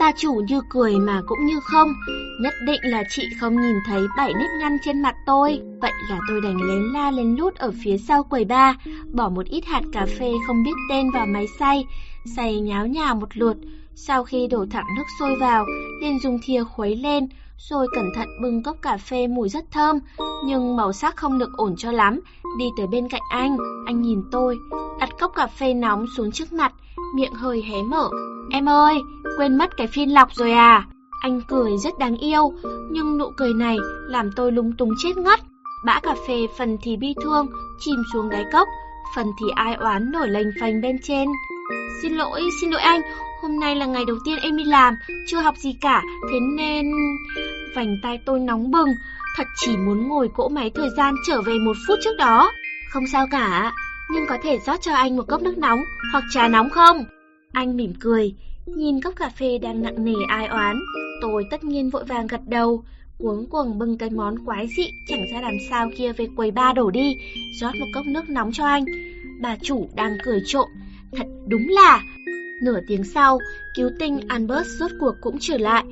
Bà 0.00 0.12
chủ 0.16 0.40
như 0.48 0.60
cười 0.70 0.98
mà 0.98 1.22
cũng 1.26 1.46
như 1.46 1.60
không, 1.60 1.88
nhất 2.40 2.54
định 2.66 2.80
là 2.82 3.02
chị 3.10 3.22
không 3.40 3.60
nhìn 3.60 3.76
thấy 3.86 4.06
bảy 4.16 4.32
nếp 4.34 4.50
nhăn 4.60 4.76
trên 4.84 5.02
mặt 5.02 5.14
tôi. 5.26 5.60
Vậy 5.80 5.92
là 6.10 6.18
tôi 6.28 6.40
đành 6.40 6.56
lén 6.56 6.82
la 6.92 7.10
lên 7.10 7.36
lút 7.36 7.54
ở 7.54 7.72
phía 7.84 7.98
sau 7.98 8.24
quầy 8.24 8.44
ba, 8.44 8.74
bỏ 9.12 9.28
một 9.28 9.46
ít 9.46 9.64
hạt 9.66 9.82
cà 9.92 10.06
phê 10.18 10.32
không 10.46 10.62
biết 10.64 10.74
tên 10.90 11.10
vào 11.10 11.26
máy 11.26 11.46
xay, 11.58 11.84
xay 12.36 12.60
nháo 12.60 12.86
nhào 12.86 13.14
một 13.14 13.36
lượt. 13.36 13.56
Sau 13.94 14.24
khi 14.24 14.46
đổ 14.46 14.66
thẳng 14.70 14.86
nước 14.96 15.04
sôi 15.20 15.36
vào, 15.36 15.66
liền 16.02 16.18
dùng 16.18 16.38
thìa 16.42 16.64
khuấy 16.64 16.96
lên, 16.96 17.28
rồi 17.58 17.86
cẩn 17.94 18.12
thận 18.14 18.28
bưng 18.42 18.62
cốc 18.62 18.76
cà 18.82 18.96
phê 18.96 19.26
mùi 19.26 19.48
rất 19.48 19.64
thơm, 19.70 19.98
nhưng 20.44 20.76
màu 20.76 20.92
sắc 20.92 21.16
không 21.16 21.38
được 21.38 21.50
ổn 21.56 21.74
cho 21.76 21.92
lắm. 21.92 22.20
Đi 22.58 22.64
tới 22.76 22.86
bên 22.86 23.08
cạnh 23.08 23.22
anh, 23.30 23.56
anh 23.86 24.02
nhìn 24.02 24.22
tôi, 24.30 24.58
đặt 25.00 25.08
cốc 25.20 25.32
cà 25.34 25.46
phê 25.46 25.74
nóng 25.74 26.06
xuống 26.16 26.32
trước 26.32 26.52
mặt, 26.52 26.72
miệng 27.14 27.34
hơi 27.34 27.62
hé 27.62 27.82
mở. 27.82 28.10
Em 28.50 28.68
ơi, 28.68 28.98
quên 29.38 29.58
mất 29.58 29.76
cái 29.76 29.86
phin 29.86 30.10
lọc 30.10 30.28
rồi 30.32 30.52
à? 30.52 30.86
Anh 31.22 31.40
cười 31.48 31.78
rất 31.78 31.98
đáng 31.98 32.16
yêu, 32.16 32.52
nhưng 32.90 33.18
nụ 33.18 33.30
cười 33.36 33.54
này 33.54 33.76
làm 34.08 34.30
tôi 34.36 34.52
lung 34.52 34.72
tung 34.78 34.90
chết 34.98 35.16
ngất. 35.16 35.40
Bã 35.84 36.00
cà 36.00 36.14
phê 36.28 36.46
phần 36.58 36.78
thì 36.82 36.96
bi 36.96 37.14
thương, 37.22 37.46
chìm 37.78 38.02
xuống 38.12 38.28
đáy 38.28 38.44
cốc, 38.52 38.68
phần 39.16 39.26
thì 39.40 39.46
ai 39.54 39.74
oán 39.74 40.10
nổi 40.12 40.28
lềnh 40.28 40.48
phành 40.60 40.80
bên 40.80 40.96
trên. 41.02 41.28
Xin 42.02 42.12
lỗi, 42.12 42.42
xin 42.60 42.70
lỗi 42.70 42.80
anh, 42.80 43.00
hôm 43.42 43.60
nay 43.60 43.76
là 43.76 43.86
ngày 43.86 44.04
đầu 44.06 44.16
tiên 44.24 44.38
em 44.42 44.56
đi 44.56 44.64
làm, 44.64 44.94
chưa 45.26 45.40
học 45.40 45.56
gì 45.56 45.72
cả, 45.80 46.02
thế 46.32 46.38
nên... 46.56 46.92
Vành 47.74 47.96
tay 48.02 48.18
tôi 48.26 48.40
nóng 48.40 48.70
bừng, 48.70 48.88
thật 49.36 49.44
chỉ 49.56 49.76
muốn 49.76 50.08
ngồi 50.08 50.28
cỗ 50.34 50.48
máy 50.48 50.70
thời 50.74 50.88
gian 50.96 51.14
trở 51.26 51.42
về 51.42 51.54
một 51.58 51.76
phút 51.88 51.98
trước 52.04 52.16
đó. 52.18 52.50
Không 52.90 53.06
sao 53.12 53.26
cả, 53.30 53.72
nhưng 54.10 54.26
có 54.28 54.38
thể 54.42 54.58
rót 54.66 54.80
cho 54.80 54.94
anh 54.94 55.16
một 55.16 55.24
cốc 55.28 55.42
nước 55.42 55.58
nóng 55.58 55.80
hoặc 56.12 56.24
trà 56.30 56.48
nóng 56.48 56.70
không? 56.70 57.04
Anh 57.52 57.76
mỉm 57.76 57.92
cười, 58.00 58.34
nhìn 58.66 59.00
cốc 59.00 59.16
cà 59.16 59.28
phê 59.28 59.58
đang 59.58 59.82
nặng 59.82 60.04
nề 60.04 60.14
ai 60.28 60.46
oán. 60.46 60.80
Tôi 61.22 61.44
tất 61.50 61.64
nhiên 61.64 61.90
vội 61.90 62.04
vàng 62.04 62.26
gật 62.26 62.40
đầu, 62.46 62.84
cuống 63.18 63.46
cuồng 63.46 63.78
bưng 63.78 63.98
cái 63.98 64.10
món 64.10 64.44
quái 64.44 64.68
dị 64.76 64.90
chẳng 65.08 65.26
ra 65.32 65.40
làm 65.40 65.54
sao 65.70 65.90
kia 65.96 66.12
về 66.12 66.28
quầy 66.36 66.50
ba 66.50 66.72
đổ 66.72 66.90
đi, 66.90 67.16
rót 67.60 67.74
một 67.80 67.86
cốc 67.94 68.06
nước 68.06 68.28
nóng 68.28 68.52
cho 68.52 68.66
anh. 68.66 68.84
Bà 69.40 69.56
chủ 69.62 69.88
đang 69.94 70.18
cười 70.24 70.40
trộm, 70.46 70.68
thật 71.12 71.26
đúng 71.46 71.68
là... 71.68 72.02
Nửa 72.62 72.80
tiếng 72.88 73.04
sau, 73.04 73.38
cứu 73.74 73.90
tinh 73.98 74.20
Albert 74.28 74.66
rốt 74.66 74.90
cuộc 75.00 75.14
cũng 75.20 75.36
trở 75.40 75.58
lại. 75.58 75.84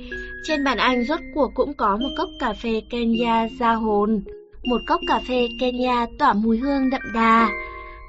Trên 0.45 0.64
bàn 0.64 0.79
anh 0.79 1.05
rốt 1.05 1.21
cuộc 1.35 1.51
cũng 1.55 1.75
có 1.75 1.97
một 1.97 2.09
cốc 2.17 2.31
cà 2.41 2.53
phê 2.53 2.83
Kenya 2.91 3.49
ra 3.59 3.73
hồn. 3.73 4.23
Một 4.64 4.81
cốc 4.87 5.01
cà 5.09 5.21
phê 5.29 5.49
Kenya 5.61 6.07
tỏa 6.19 6.33
mùi 6.33 6.59
hương 6.59 6.91
đậm 6.91 7.03
đà. 7.14 7.51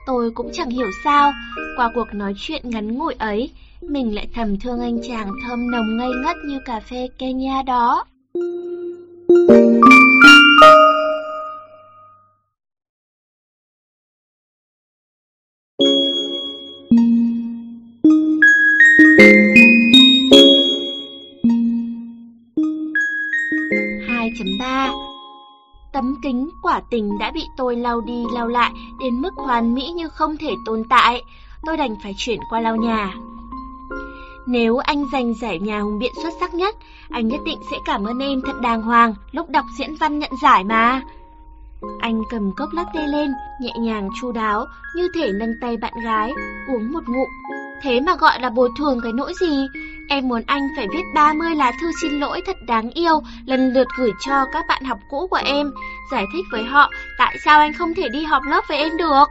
Tôi 0.08 0.32
cũng 0.32 0.50
chẳng 0.54 0.70
hiểu 0.70 0.88
sao, 1.04 1.34
qua 1.78 1.92
cuộc 1.96 2.08
nói 2.14 2.34
chuyện 2.38 2.62
ngắn 2.70 2.98
ngủi 2.98 3.14
ấy, 3.14 3.50
mình 3.82 4.16
lại 4.16 4.28
thầm 4.34 4.60
thương 4.60 4.80
anh 4.80 5.00
chàng 5.08 5.32
thơm 5.48 5.72
nồng 5.72 5.98
ngây 5.98 6.10
ngất 6.24 6.38
như 6.46 6.60
cà 6.66 6.80
phê 6.80 7.08
Kenya 7.18 7.64
đó. 7.64 8.06
Thank 9.48 9.84
you. 9.84 10.07
Tấm 25.94 26.16
kính 26.24 26.50
quả 26.62 26.82
tình 26.90 27.18
đã 27.18 27.32
bị 27.32 27.44
tôi 27.58 27.76
lau 27.76 28.02
đi 28.02 28.24
lau 28.34 28.48
lại 28.48 28.72
đến 29.00 29.22
mức 29.22 29.34
hoàn 29.36 29.74
mỹ 29.74 29.88
như 29.96 30.10
không 30.10 30.38
thể 30.38 30.56
tồn 30.66 30.84
tại. 30.90 31.24
Tôi 31.66 31.78
đành 31.78 31.96
phải 32.04 32.14
chuyển 32.18 32.40
qua 32.50 32.62
lau 32.62 32.76
nhà. 32.76 33.14
Nếu 34.48 34.78
anh 34.78 35.06
giành 35.12 35.34
giải 35.34 35.60
nhà 35.60 35.80
hùng 35.80 36.00
biện 36.00 36.14
xuất 36.24 36.34
sắc 36.40 36.54
nhất, 36.54 36.76
anh 37.10 37.28
nhất 37.28 37.42
định 37.46 37.60
sẽ 37.72 37.78
cảm 37.86 38.06
ơn 38.06 38.20
em 38.20 38.42
thật 38.46 38.62
đàng 38.62 38.82
hoàng 38.82 39.14
lúc 39.32 39.50
đọc 39.50 39.66
diễn 39.78 39.96
văn 39.96 40.20
nhận 40.20 40.32
giải 40.42 40.64
mà. 40.64 41.02
Anh 42.00 42.22
cầm 42.30 42.52
cốc 42.52 42.70
latte 42.74 43.08
lên, 43.08 43.32
nhẹ 43.62 43.72
nhàng 43.80 44.10
chu 44.22 44.32
đáo, 44.32 44.66
như 44.96 45.08
thể 45.16 45.32
nâng 45.32 45.54
tay 45.62 45.78
bạn 45.78 45.94
gái, 46.04 46.32
uống 46.68 46.92
một 46.92 47.04
ngụm. 47.08 47.28
Thế 47.82 48.00
mà 48.00 48.16
gọi 48.16 48.40
là 48.40 48.50
bồi 48.50 48.70
thường 48.78 49.00
cái 49.04 49.14
nỗi 49.14 49.34
gì? 49.40 49.68
Em 50.10 50.28
muốn 50.28 50.42
anh 50.46 50.68
phải 50.76 50.88
viết 50.94 51.04
30 51.14 51.56
lá 51.56 51.72
thư 51.82 51.92
xin 52.02 52.20
lỗi 52.20 52.42
thật 52.46 52.58
đáng 52.68 52.90
yêu, 52.90 53.22
lần 53.46 53.74
lượt 53.74 53.88
gửi 53.98 54.12
cho 54.26 54.46
các 54.54 54.66
bạn 54.70 54.84
học 54.84 55.00
cũ 55.10 55.28
của 55.28 55.40
em, 55.46 55.72
giải 56.12 56.26
thích 56.34 56.46
với 56.52 56.64
họ 56.64 56.92
tại 57.18 57.38
sao 57.46 57.60
anh 57.60 57.74
không 57.74 57.94
thể 57.94 58.10
đi 58.10 58.24
học 58.24 58.44
lớp 58.50 58.62
với 58.68 58.78
em 58.78 58.98
được. 58.98 59.26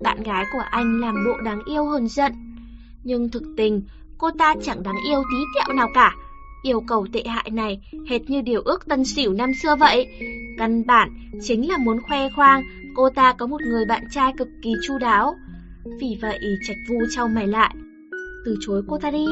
Bạn 0.00 0.22
gái 0.22 0.44
của 0.52 0.62
anh 0.70 1.00
làm 1.00 1.24
bộ 1.26 1.40
đáng 1.44 1.60
yêu 1.66 1.84
hơn 1.84 2.08
giận. 2.08 2.32
Nhưng 3.04 3.30
thực 3.30 3.42
tình, 3.56 3.82
cô 4.18 4.30
ta 4.38 4.54
chẳng 4.62 4.82
đáng 4.82 4.96
yêu 5.06 5.22
tí 5.30 5.44
tẹo 5.54 5.76
nào 5.76 5.88
cả. 5.94 6.14
Yêu 6.62 6.80
cầu 6.88 7.06
tệ 7.12 7.22
hại 7.26 7.50
này 7.52 7.80
hệt 8.10 8.30
như 8.30 8.40
điều 8.40 8.62
ước 8.62 8.86
tân 8.86 9.04
xỉu 9.04 9.32
năm 9.32 9.54
xưa 9.62 9.76
vậy. 9.76 10.06
Căn 10.58 10.86
bản 10.86 11.30
chính 11.42 11.68
là 11.68 11.78
muốn 11.78 12.00
khoe 12.02 12.28
khoang 12.36 12.62
cô 12.94 13.10
ta 13.10 13.32
có 13.32 13.46
một 13.46 13.62
người 13.62 13.84
bạn 13.84 14.04
trai 14.10 14.32
cực 14.38 14.48
kỳ 14.62 14.72
chu 14.86 14.98
đáo. 14.98 15.34
Vì 16.00 16.18
vậy 16.22 16.40
Trạch 16.68 16.76
Vu 16.88 16.96
trao 17.10 17.28
mày 17.28 17.46
lại. 17.46 17.74
Từ 18.44 18.56
chối 18.60 18.82
cô 18.88 18.98
ta 18.98 19.10
đi, 19.10 19.26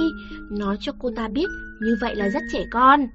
nói 0.50 0.76
cho 0.80 0.92
cô 0.98 1.10
ta 1.16 1.28
biết 1.28 1.46
như 1.80 1.96
vậy 2.00 2.14
là 2.16 2.28
rất 2.28 2.42
trẻ 2.52 2.64
con. 2.70 3.06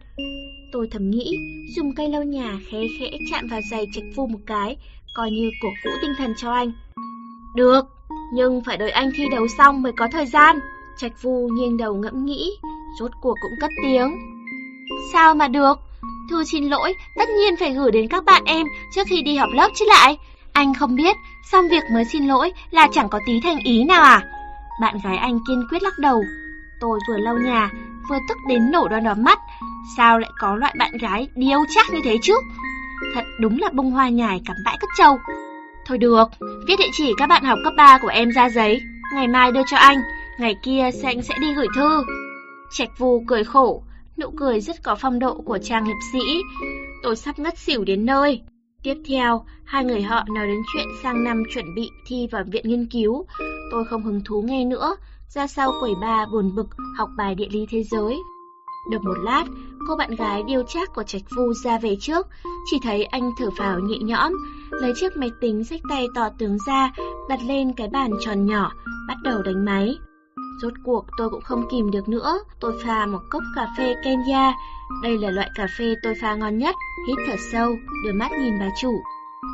Tôi 0.72 0.88
thầm 0.92 1.10
nghĩ, 1.10 1.38
dùng 1.76 1.96
cây 1.96 2.10
lau 2.10 2.24
nhà 2.24 2.60
khẽ 2.72 2.78
khẽ 3.00 3.18
chạm 3.32 3.48
vào 3.48 3.62
giày 3.72 3.88
Trạch 3.94 4.04
Vu 4.16 4.28
một 4.28 4.40
cái, 4.46 4.78
coi 5.16 5.32
như 5.32 5.50
cổ 5.64 5.70
vũ 5.86 5.92
tinh 6.02 6.12
thần 6.18 6.34
cho 6.38 6.52
anh. 6.52 6.72
Được, 7.56 7.86
nhưng 8.34 8.62
phải 8.64 8.78
đợi 8.78 8.92
anh 8.92 9.12
thi 9.16 9.24
đấu 9.32 9.48
xong 9.58 9.82
mới 9.82 9.92
có 9.98 10.08
thời 10.12 10.26
gian. 10.26 10.60
Trạch 10.98 11.22
Vu 11.22 11.48
nghiêng 11.48 11.78
đầu 11.78 11.96
ngẫm 11.96 12.26
nghĩ, 12.26 12.52
rốt 13.00 13.12
cuộc 13.22 13.36
cũng 13.42 13.60
cất 13.62 13.72
tiếng. 13.84 14.18
Sao 15.14 15.36
mà 15.36 15.48
được? 15.48 15.80
Thư 16.30 16.44
xin 16.44 16.70
lỗi, 16.70 16.94
tất 17.18 17.30
nhiên 17.30 17.56
phải 17.60 17.74
gửi 17.74 17.92
đến 17.92 18.08
các 18.08 18.26
bạn 18.26 18.44
em 18.46 18.68
trước 18.96 19.08
khi 19.08 19.22
đi 19.22 19.36
học 19.36 19.50
lớp 19.54 19.70
chứ 19.76 19.86
lại. 19.88 20.18
Anh 20.54 20.74
không 20.74 20.96
biết, 20.96 21.16
xong 21.52 21.68
việc 21.68 21.84
mới 21.94 22.06
xin 22.06 22.28
lỗi 22.28 22.52
là 22.72 22.88
chẳng 22.92 23.10
có 23.10 23.20
tí 23.28 23.40
thành 23.44 23.60
ý 23.64 23.84
nào 23.84 24.04
à? 24.04 24.37
Bạn 24.82 24.98
gái 25.04 25.18
anh 25.18 25.40
kiên 25.48 25.68
quyết 25.70 25.84
lắc 25.84 26.00
đầu. 26.00 26.24
Tôi 26.80 27.00
vừa 27.10 27.18
lau 27.18 27.38
nhà, 27.38 27.70
vừa 28.10 28.18
tức 28.30 28.38
đến 28.48 28.72
nổ 28.72 28.88
đòn 28.88 29.04
đỏ 29.04 29.14
mắt. 29.14 29.40
Sao 29.98 30.20
lại 30.20 30.32
có 30.40 30.56
loại 30.56 30.76
bạn 30.80 30.92
gái 30.98 31.28
điêu 31.36 31.60
chắc 31.76 31.86
như 31.92 32.00
thế 32.04 32.18
chứ? 32.22 32.34
Thật 33.16 33.24
đúng 33.40 33.60
là 33.60 33.70
bông 33.74 33.92
hoa 33.92 34.10
nhài 34.10 34.42
cắm 34.46 34.56
bãi 34.66 34.78
cất 34.80 34.90
trâu. 34.98 35.18
Thôi 35.86 35.98
được, 35.98 36.30
viết 36.68 36.76
địa 36.80 36.90
chỉ 36.94 37.14
các 37.18 37.28
bạn 37.28 37.44
học 37.44 37.60
cấp 37.64 37.74
3 37.78 37.98
của 38.02 38.08
em 38.08 38.30
ra 38.30 38.50
giấy. 38.50 38.82
Ngày 39.14 39.28
mai 39.28 39.52
đưa 39.52 39.62
cho 39.68 39.78
anh, 39.78 39.98
ngày 40.40 40.56
kia 40.64 40.90
sẽ 40.94 41.08
anh 41.08 41.22
sẽ 41.22 41.36
đi 41.40 41.54
gửi 41.54 41.68
thư. 41.76 42.04
Trạch 42.72 42.90
vù 42.98 43.24
cười 43.28 43.44
khổ, 43.44 43.84
nụ 44.18 44.32
cười 44.38 44.62
rất 44.62 44.84
có 44.84 44.96
phong 44.96 45.20
độ 45.20 45.42
của 45.46 45.58
trang 45.58 45.86
hiệp 45.86 45.98
sĩ. 46.14 46.42
Tôi 47.04 47.16
sắp 47.16 47.40
ngất 47.40 47.58
xỉu 47.58 47.84
đến 47.84 48.06
nơi. 48.06 48.42
Tiếp 48.84 48.98
theo, 49.08 49.46
hai 49.64 49.86
người 49.86 50.02
họ 50.02 50.24
nói 50.36 50.48
đến 50.48 50.62
chuyện 50.74 50.88
sang 51.04 51.24
năm 51.24 51.44
chuẩn 51.54 51.76
bị 51.76 51.90
thi 52.08 52.28
vào 52.32 52.44
viện 52.52 52.70
nghiên 52.70 52.86
cứu. 52.86 53.26
Tôi 53.72 53.86
không 53.86 54.04
hứng 54.04 54.22
thú 54.26 54.42
nghe 54.42 54.66
nữa, 54.66 54.96
ra 55.30 55.48
sau 55.48 55.72
quầy 55.80 55.96
ba 56.02 56.26
buồn 56.32 56.56
bực 56.56 56.68
học 56.98 57.10
bài 57.18 57.36
địa 57.36 57.48
lý 57.50 57.66
thế 57.70 57.84
giới. 57.84 58.18
Được 58.92 59.04
một 59.04 59.18
lát, 59.24 59.44
cô 59.88 59.96
bạn 59.96 60.16
gái 60.16 60.44
điêu 60.44 60.64
chắc 60.68 60.96
của 60.96 61.04
Trạch 61.04 61.22
Vu 61.36 61.54
ra 61.54 61.80
về 61.80 61.96
trước, 62.02 62.28
chỉ 62.72 62.78
thấy 62.84 63.04
anh 63.04 63.32
thở 63.40 63.50
phào 63.58 63.80
nhẹ 63.80 63.98
nhõm, 63.98 64.34
lấy 64.72 64.94
chiếc 64.96 65.18
máy 65.18 65.32
tính 65.42 65.64
sách 65.64 65.82
tay 65.90 66.06
to 66.16 66.30
tướng 66.40 66.58
ra, 66.68 66.92
đặt 67.30 67.40
lên 67.48 67.74
cái 67.74 67.88
bàn 67.88 68.12
tròn 68.22 68.46
nhỏ, 68.46 68.72
bắt 69.08 69.18
đầu 69.24 69.42
đánh 69.42 69.66
máy. 69.66 69.98
Rốt 70.62 70.74
cuộc 70.84 71.06
tôi 71.18 71.30
cũng 71.30 71.42
không 71.42 71.68
kìm 71.72 71.92
được 71.92 72.10
nữa, 72.10 72.40
tôi 72.60 72.74
pha 72.86 73.06
một 73.06 73.20
cốc 73.30 73.44
cà 73.56 73.68
phê 73.78 73.96
Kenya. 74.04 74.54
Đây 75.04 75.18
là 75.18 75.32
loại 75.32 75.50
cà 75.56 75.68
phê 75.78 75.96
tôi 76.04 76.14
pha 76.22 76.36
ngon 76.36 76.58
nhất, 76.58 76.76
hít 77.08 77.18
thở 77.28 77.36
sâu, 77.52 77.76
đưa 78.04 78.14
mắt 78.14 78.32
nhìn 78.40 78.60
bà 78.60 78.70
chủ. 78.82 78.92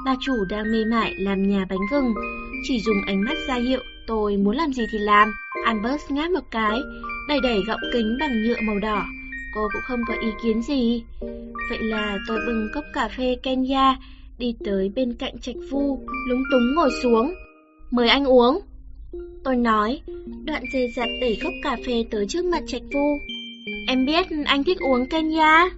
Bà 0.05 0.15
chủ 0.19 0.33
đang 0.49 0.71
mê 0.71 0.85
mải 0.85 1.13
làm 1.15 1.49
nhà 1.49 1.65
bánh 1.69 1.79
gừng, 1.91 2.13
chỉ 2.67 2.81
dùng 2.85 2.97
ánh 3.07 3.21
mắt 3.21 3.37
ra 3.47 3.55
hiệu 3.55 3.79
tôi 4.07 4.37
muốn 4.37 4.55
làm 4.55 4.73
gì 4.73 4.83
thì 4.91 4.97
làm. 4.97 5.33
Albert 5.65 6.11
ngáp 6.11 6.31
một 6.31 6.51
cái, 6.51 6.79
đẩy 7.27 7.39
đẩy 7.43 7.59
gọng 7.67 7.79
kính 7.93 8.17
bằng 8.19 8.43
nhựa 8.43 8.61
màu 8.61 8.79
đỏ. 8.79 9.05
Cô 9.55 9.61
cũng 9.73 9.81
không 9.85 9.99
có 10.07 10.13
ý 10.21 10.27
kiến 10.43 10.61
gì. 10.61 11.03
Vậy 11.69 11.79
là 11.81 12.17
tôi 12.27 12.39
bưng 12.47 12.67
cốc 12.73 12.83
cà 12.93 13.09
phê 13.17 13.37
Kenya, 13.43 13.97
đi 14.37 14.55
tới 14.65 14.91
bên 14.95 15.13
cạnh 15.13 15.39
Trạch 15.39 15.55
Vu, 15.69 15.99
lúng 16.29 16.43
túng 16.51 16.75
ngồi 16.75 16.89
xuống. 17.03 17.33
Mời 17.91 18.09
anh 18.09 18.25
uống. 18.25 18.61
Tôi 19.43 19.55
nói, 19.55 20.01
đoạn 20.45 20.63
dề 20.73 20.87
dặt 20.95 21.09
đẩy 21.21 21.37
cốc 21.43 21.53
cà 21.63 21.77
phê 21.87 22.05
tới 22.11 22.25
trước 22.29 22.45
mặt 22.45 22.63
Trạch 22.67 22.81
Vu. 22.93 23.17
Em 23.87 24.05
biết 24.05 24.25
anh 24.45 24.63
thích 24.63 24.79
uống 24.79 25.05
Kenya. 25.05 25.69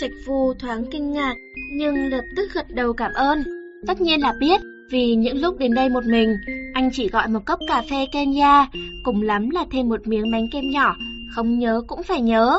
Trạch 0.00 0.10
Vu 0.26 0.54
thoáng 0.54 0.84
kinh 0.92 1.12
ngạc, 1.12 1.34
nhưng 1.72 1.94
lập 2.10 2.24
tức 2.36 2.48
gật 2.54 2.66
đầu 2.70 2.92
cảm 2.92 3.12
ơn. 3.14 3.42
Tất 3.86 4.00
nhiên 4.00 4.20
là 4.20 4.34
biết, 4.40 4.60
vì 4.90 5.14
những 5.14 5.40
lúc 5.40 5.58
đến 5.58 5.74
đây 5.74 5.88
một 5.88 6.04
mình, 6.06 6.36
anh 6.74 6.90
chỉ 6.92 7.08
gọi 7.08 7.28
một 7.28 7.40
cốc 7.46 7.58
cà 7.68 7.82
phê 7.90 8.06
Kenya, 8.12 8.66
cùng 9.04 9.22
lắm 9.22 9.50
là 9.50 9.64
thêm 9.70 9.88
một 9.88 10.06
miếng 10.06 10.30
bánh 10.32 10.48
kem 10.52 10.70
nhỏ, 10.70 10.96
không 11.34 11.58
nhớ 11.58 11.82
cũng 11.86 12.02
phải 12.02 12.20
nhớ. 12.20 12.58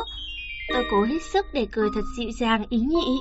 Tôi 0.74 0.84
cố 0.90 1.02
hết 1.02 1.22
sức 1.32 1.46
để 1.54 1.66
cười 1.72 1.88
thật 1.94 2.04
dịu 2.18 2.30
dàng 2.40 2.64
ý 2.70 2.78
nhị. 2.78 3.18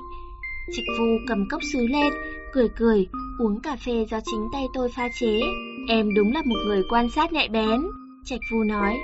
Trịch 0.71 0.85
Vu 0.99 1.17
cầm 1.27 1.47
cốc 1.49 1.61
sứ 1.73 1.87
lên, 1.87 2.13
cười 2.53 2.69
cười, 2.77 3.07
uống 3.39 3.59
cà 3.59 3.75
phê 3.85 4.05
do 4.11 4.19
chính 4.31 4.47
tay 4.53 4.63
tôi 4.73 4.89
pha 4.95 5.07
chế. 5.19 5.39
Em 5.87 6.13
đúng 6.13 6.33
là 6.33 6.41
một 6.45 6.55
người 6.65 6.83
quan 6.89 7.09
sát 7.09 7.33
nhạy 7.33 7.49
bén. 7.49 7.81
Trạch 8.25 8.39
Vu 8.51 8.63
nói, 8.63 8.97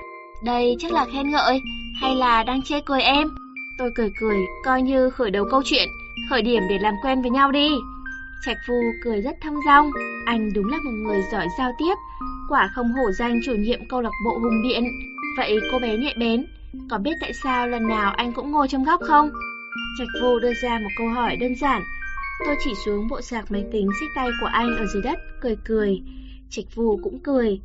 đây 0.43 0.76
chắc 0.80 0.91
là 0.91 1.05
khen 1.13 1.32
ngợi, 1.32 1.61
hay 2.01 2.16
là 2.16 2.43
đang 2.43 2.61
chê 2.61 2.80
cười 2.86 3.01
em? 3.01 3.28
Tôi 3.78 3.91
cười 3.95 4.11
cười, 4.20 4.38
coi 4.66 4.82
như 4.82 5.09
khởi 5.09 5.32
đầu 5.32 5.45
câu 5.51 5.61
chuyện, 5.66 5.89
khởi 6.30 6.41
điểm 6.41 6.63
để 6.70 6.80
làm 6.80 6.93
quen 7.03 7.22
với 7.22 7.32
nhau 7.32 7.51
đi. 7.51 7.70
Trạch 8.45 8.57
Vu 8.68 8.76
cười 9.03 9.22
rất 9.22 9.36
thong 9.41 9.55
dong, 9.66 9.91
anh 10.26 10.53
đúng 10.53 10.68
là 10.68 10.78
một 10.78 10.91
người 10.91 11.22
giỏi 11.32 11.47
giao 11.57 11.72
tiếp, 11.80 11.95
quả 12.49 12.70
không 12.76 12.93
hổ 12.93 13.11
danh 13.11 13.39
chủ 13.45 13.51
nhiệm 13.51 13.80
câu 13.89 14.01
lạc 14.01 14.13
bộ 14.26 14.32
hùng 14.32 14.61
biện. 14.63 14.84
Vậy 15.38 15.57
cô 15.72 15.80
bé 15.80 15.97
nhạy 15.97 16.16
bén, 16.20 16.45
có 16.89 16.97
biết 16.97 17.13
tại 17.22 17.32
sao 17.43 17.68
lần 17.68 17.88
nào 17.88 18.13
anh 18.18 18.34
cũng 18.34 18.51
ngồi 18.51 18.68
trong 18.68 18.84
góc 18.84 19.01
không? 19.07 19.30
Trạch 19.97 20.07
Vu 20.21 20.39
đưa 20.39 20.53
ra 20.53 20.79
một 20.79 20.89
câu 20.97 21.07
hỏi 21.07 21.35
đơn 21.35 21.55
giản. 21.55 21.83
Tôi 22.45 22.55
chỉ 22.63 22.71
xuống 22.85 23.07
bộ 23.07 23.21
sạc 23.21 23.51
máy 23.51 23.65
tính 23.71 23.89
xích 23.99 24.09
tay 24.15 24.29
của 24.41 24.47
anh 24.47 24.75
ở 24.77 24.85
dưới 24.93 25.01
đất, 25.01 25.19
cười 25.41 25.55
cười. 25.63 26.01
Trạch 26.49 26.65
Vu 26.75 26.97
cũng 27.03 27.19
cười. 27.19 27.61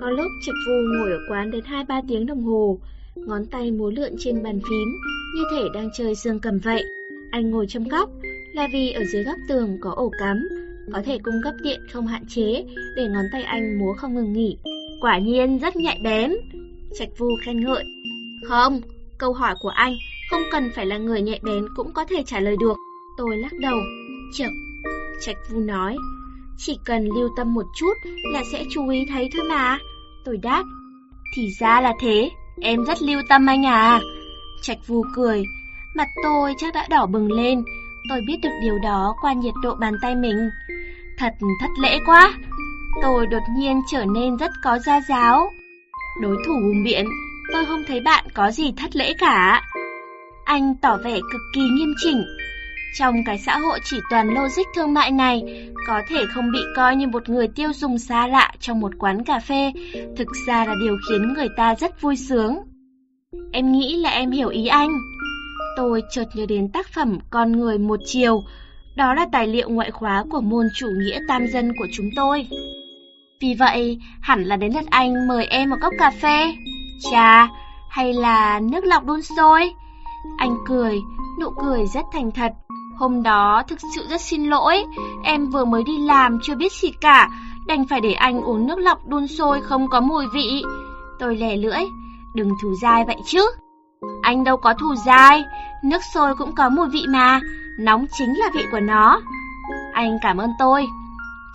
Có 0.00 0.10
lúc 0.10 0.26
Trạch 0.46 0.54
Vu 0.66 0.74
ngồi 0.98 1.10
ở 1.10 1.18
quán 1.28 1.50
đến 1.50 1.64
2-3 1.64 2.02
tiếng 2.08 2.26
đồng 2.26 2.42
hồ, 2.42 2.78
ngón 3.14 3.46
tay 3.46 3.70
múa 3.70 3.90
lượn 3.90 4.12
trên 4.18 4.42
bàn 4.42 4.60
phím, 4.68 4.88
như 5.34 5.44
thể 5.52 5.68
đang 5.74 5.88
chơi 5.96 6.14
dương 6.14 6.40
cầm 6.40 6.58
vậy. 6.58 6.84
Anh 7.30 7.50
ngồi 7.50 7.66
trong 7.68 7.88
góc, 7.88 8.10
là 8.52 8.68
vì 8.72 8.92
ở 8.92 9.04
dưới 9.04 9.24
góc 9.24 9.36
tường 9.48 9.78
có 9.80 9.90
ổ 9.90 10.10
cắm, 10.18 10.48
có 10.92 11.02
thể 11.04 11.18
cung 11.18 11.40
cấp 11.44 11.54
điện 11.62 11.80
không 11.92 12.06
hạn 12.06 12.22
chế 12.28 12.64
để 12.96 13.08
ngón 13.08 13.24
tay 13.32 13.42
anh 13.42 13.78
múa 13.78 13.92
không 13.92 14.14
ngừng 14.14 14.32
nghỉ. 14.32 14.58
Quả 15.00 15.18
nhiên 15.18 15.58
rất 15.58 15.76
nhạy 15.76 16.00
bén. 16.02 16.32
Trạch 16.98 17.08
Vu 17.18 17.36
khen 17.44 17.64
ngợi. 17.64 17.84
Không, 18.48 18.80
câu 19.18 19.32
hỏi 19.32 19.54
của 19.60 19.68
anh 19.68 19.96
không 20.30 20.42
cần 20.50 20.70
phải 20.74 20.86
là 20.86 20.98
người 20.98 21.22
nhạy 21.22 21.40
bén 21.42 21.64
cũng 21.76 21.92
có 21.92 22.04
thể 22.04 22.22
trả 22.26 22.40
lời 22.40 22.56
được. 22.60 22.76
Tôi 23.16 23.36
lắc 23.36 23.52
đầu. 23.60 23.78
Chật, 24.32 24.50
Trạch 25.20 25.36
Vu 25.50 25.60
nói. 25.60 25.96
Chỉ 26.58 26.78
cần 26.84 27.04
lưu 27.04 27.28
tâm 27.36 27.54
một 27.54 27.66
chút 27.76 27.92
là 28.32 28.42
sẽ 28.52 28.64
chú 28.70 28.88
ý 28.88 29.06
thấy 29.08 29.28
thôi 29.32 29.44
mà. 29.48 29.78
Tôi 30.24 30.36
đáp. 30.36 30.64
Thì 31.34 31.48
ra 31.60 31.80
là 31.80 31.92
thế, 32.00 32.30
em 32.60 32.84
rất 32.84 33.02
lưu 33.02 33.20
tâm 33.28 33.46
anh 33.46 33.66
à. 33.66 34.00
Trạch 34.62 34.78
Vu 34.86 35.04
cười. 35.14 35.44
Mặt 35.96 36.08
tôi 36.22 36.54
chắc 36.58 36.74
đã 36.74 36.86
đỏ 36.90 37.06
bừng 37.06 37.32
lên. 37.32 37.64
Tôi 38.08 38.20
biết 38.26 38.36
được 38.42 38.58
điều 38.62 38.78
đó 38.78 39.14
qua 39.20 39.32
nhiệt 39.32 39.54
độ 39.62 39.74
bàn 39.74 39.94
tay 40.02 40.14
mình. 40.14 40.50
Thật 41.18 41.32
thất 41.60 41.70
lễ 41.82 41.98
quá. 42.06 42.34
Tôi 43.02 43.26
đột 43.26 43.42
nhiên 43.56 43.82
trở 43.90 44.04
nên 44.04 44.36
rất 44.36 44.50
có 44.62 44.78
gia 44.78 45.00
giáo. 45.08 45.50
Đối 46.22 46.36
thủ 46.46 46.52
hùng 46.52 46.84
biện, 46.84 47.06
tôi 47.52 47.64
không 47.64 47.82
thấy 47.88 48.00
bạn 48.00 48.24
có 48.34 48.50
gì 48.50 48.72
thất 48.76 48.96
lễ 48.96 49.14
cả. 49.18 49.62
Anh 50.46 50.74
tỏ 50.74 50.96
vẻ 50.96 51.14
cực 51.32 51.40
kỳ 51.54 51.60
nghiêm 51.60 51.94
chỉnh. 51.96 52.24
Trong 52.98 53.24
cái 53.26 53.38
xã 53.38 53.58
hội 53.58 53.80
chỉ 53.84 53.96
toàn 54.10 54.28
logic 54.28 54.62
thương 54.74 54.94
mại 54.94 55.10
này, 55.10 55.42
có 55.86 56.02
thể 56.08 56.26
không 56.34 56.52
bị 56.52 56.58
coi 56.76 56.96
như 56.96 57.06
một 57.06 57.28
người 57.28 57.48
tiêu 57.48 57.72
dùng 57.72 57.98
xa 57.98 58.26
lạ 58.26 58.52
trong 58.60 58.80
một 58.80 58.92
quán 58.98 59.24
cà 59.24 59.40
phê, 59.40 59.72
thực 60.16 60.28
ra 60.46 60.64
là 60.64 60.74
điều 60.80 60.96
khiến 61.08 61.34
người 61.34 61.48
ta 61.56 61.74
rất 61.74 62.00
vui 62.00 62.16
sướng. 62.16 62.58
Em 63.52 63.72
nghĩ 63.72 63.96
là 63.96 64.10
em 64.10 64.30
hiểu 64.30 64.48
ý 64.48 64.66
anh. 64.66 64.98
Tôi 65.76 66.02
chợt 66.10 66.24
nhớ 66.34 66.46
đến 66.46 66.68
tác 66.72 66.86
phẩm 66.94 67.18
Con 67.30 67.52
người 67.52 67.78
một 67.78 68.00
chiều, 68.04 68.42
đó 68.96 69.14
là 69.14 69.26
tài 69.32 69.46
liệu 69.46 69.68
ngoại 69.68 69.90
khóa 69.90 70.24
của 70.30 70.40
môn 70.40 70.66
chủ 70.74 70.86
nghĩa 70.90 71.18
tam 71.28 71.46
dân 71.46 71.72
của 71.78 71.86
chúng 71.92 72.06
tôi. 72.16 72.48
Vì 73.40 73.54
vậy, 73.54 73.98
hẳn 74.20 74.44
là 74.44 74.56
đến 74.56 74.72
lượt 74.72 74.86
anh 74.90 75.28
mời 75.28 75.44
em 75.44 75.70
một 75.70 75.76
cốc 75.82 75.92
cà 75.98 76.10
phê, 76.10 76.54
trà 77.10 77.48
hay 77.90 78.12
là 78.12 78.60
nước 78.60 78.84
lọc 78.84 79.04
đun 79.04 79.22
sôi. 79.22 79.70
Anh 80.38 80.56
cười, 80.66 81.00
nụ 81.40 81.50
cười 81.50 81.86
rất 81.86 82.04
thành 82.12 82.30
thật. 82.30 82.52
Hôm 82.98 83.22
đó 83.22 83.62
thực 83.68 83.78
sự 83.94 84.06
rất 84.08 84.20
xin 84.20 84.44
lỗi, 84.44 84.84
em 85.22 85.46
vừa 85.46 85.64
mới 85.64 85.84
đi 85.84 85.98
làm 85.98 86.38
chưa 86.42 86.54
biết 86.54 86.72
gì 86.72 86.90
cả, 87.00 87.30
đành 87.66 87.84
phải 87.86 88.00
để 88.00 88.12
anh 88.12 88.40
uống 88.40 88.66
nước 88.66 88.78
lọc 88.78 89.06
đun 89.06 89.26
sôi 89.26 89.60
không 89.60 89.88
có 89.88 90.00
mùi 90.00 90.24
vị. 90.34 90.62
Tôi 91.18 91.36
lè 91.36 91.56
lưỡi, 91.56 91.84
đừng 92.34 92.50
thù 92.62 92.74
dai 92.82 93.04
vậy 93.04 93.16
chứ. 93.26 93.50
Anh 94.22 94.44
đâu 94.44 94.56
có 94.56 94.74
thù 94.74 94.94
dai, 95.06 95.44
nước 95.84 96.02
sôi 96.14 96.34
cũng 96.34 96.54
có 96.54 96.68
mùi 96.68 96.88
vị 96.88 97.04
mà, 97.08 97.40
nóng 97.78 98.06
chính 98.18 98.34
là 98.38 98.50
vị 98.54 98.62
của 98.72 98.80
nó. 98.80 99.20
Anh 99.92 100.18
cảm 100.22 100.36
ơn 100.36 100.50
tôi. 100.58 100.86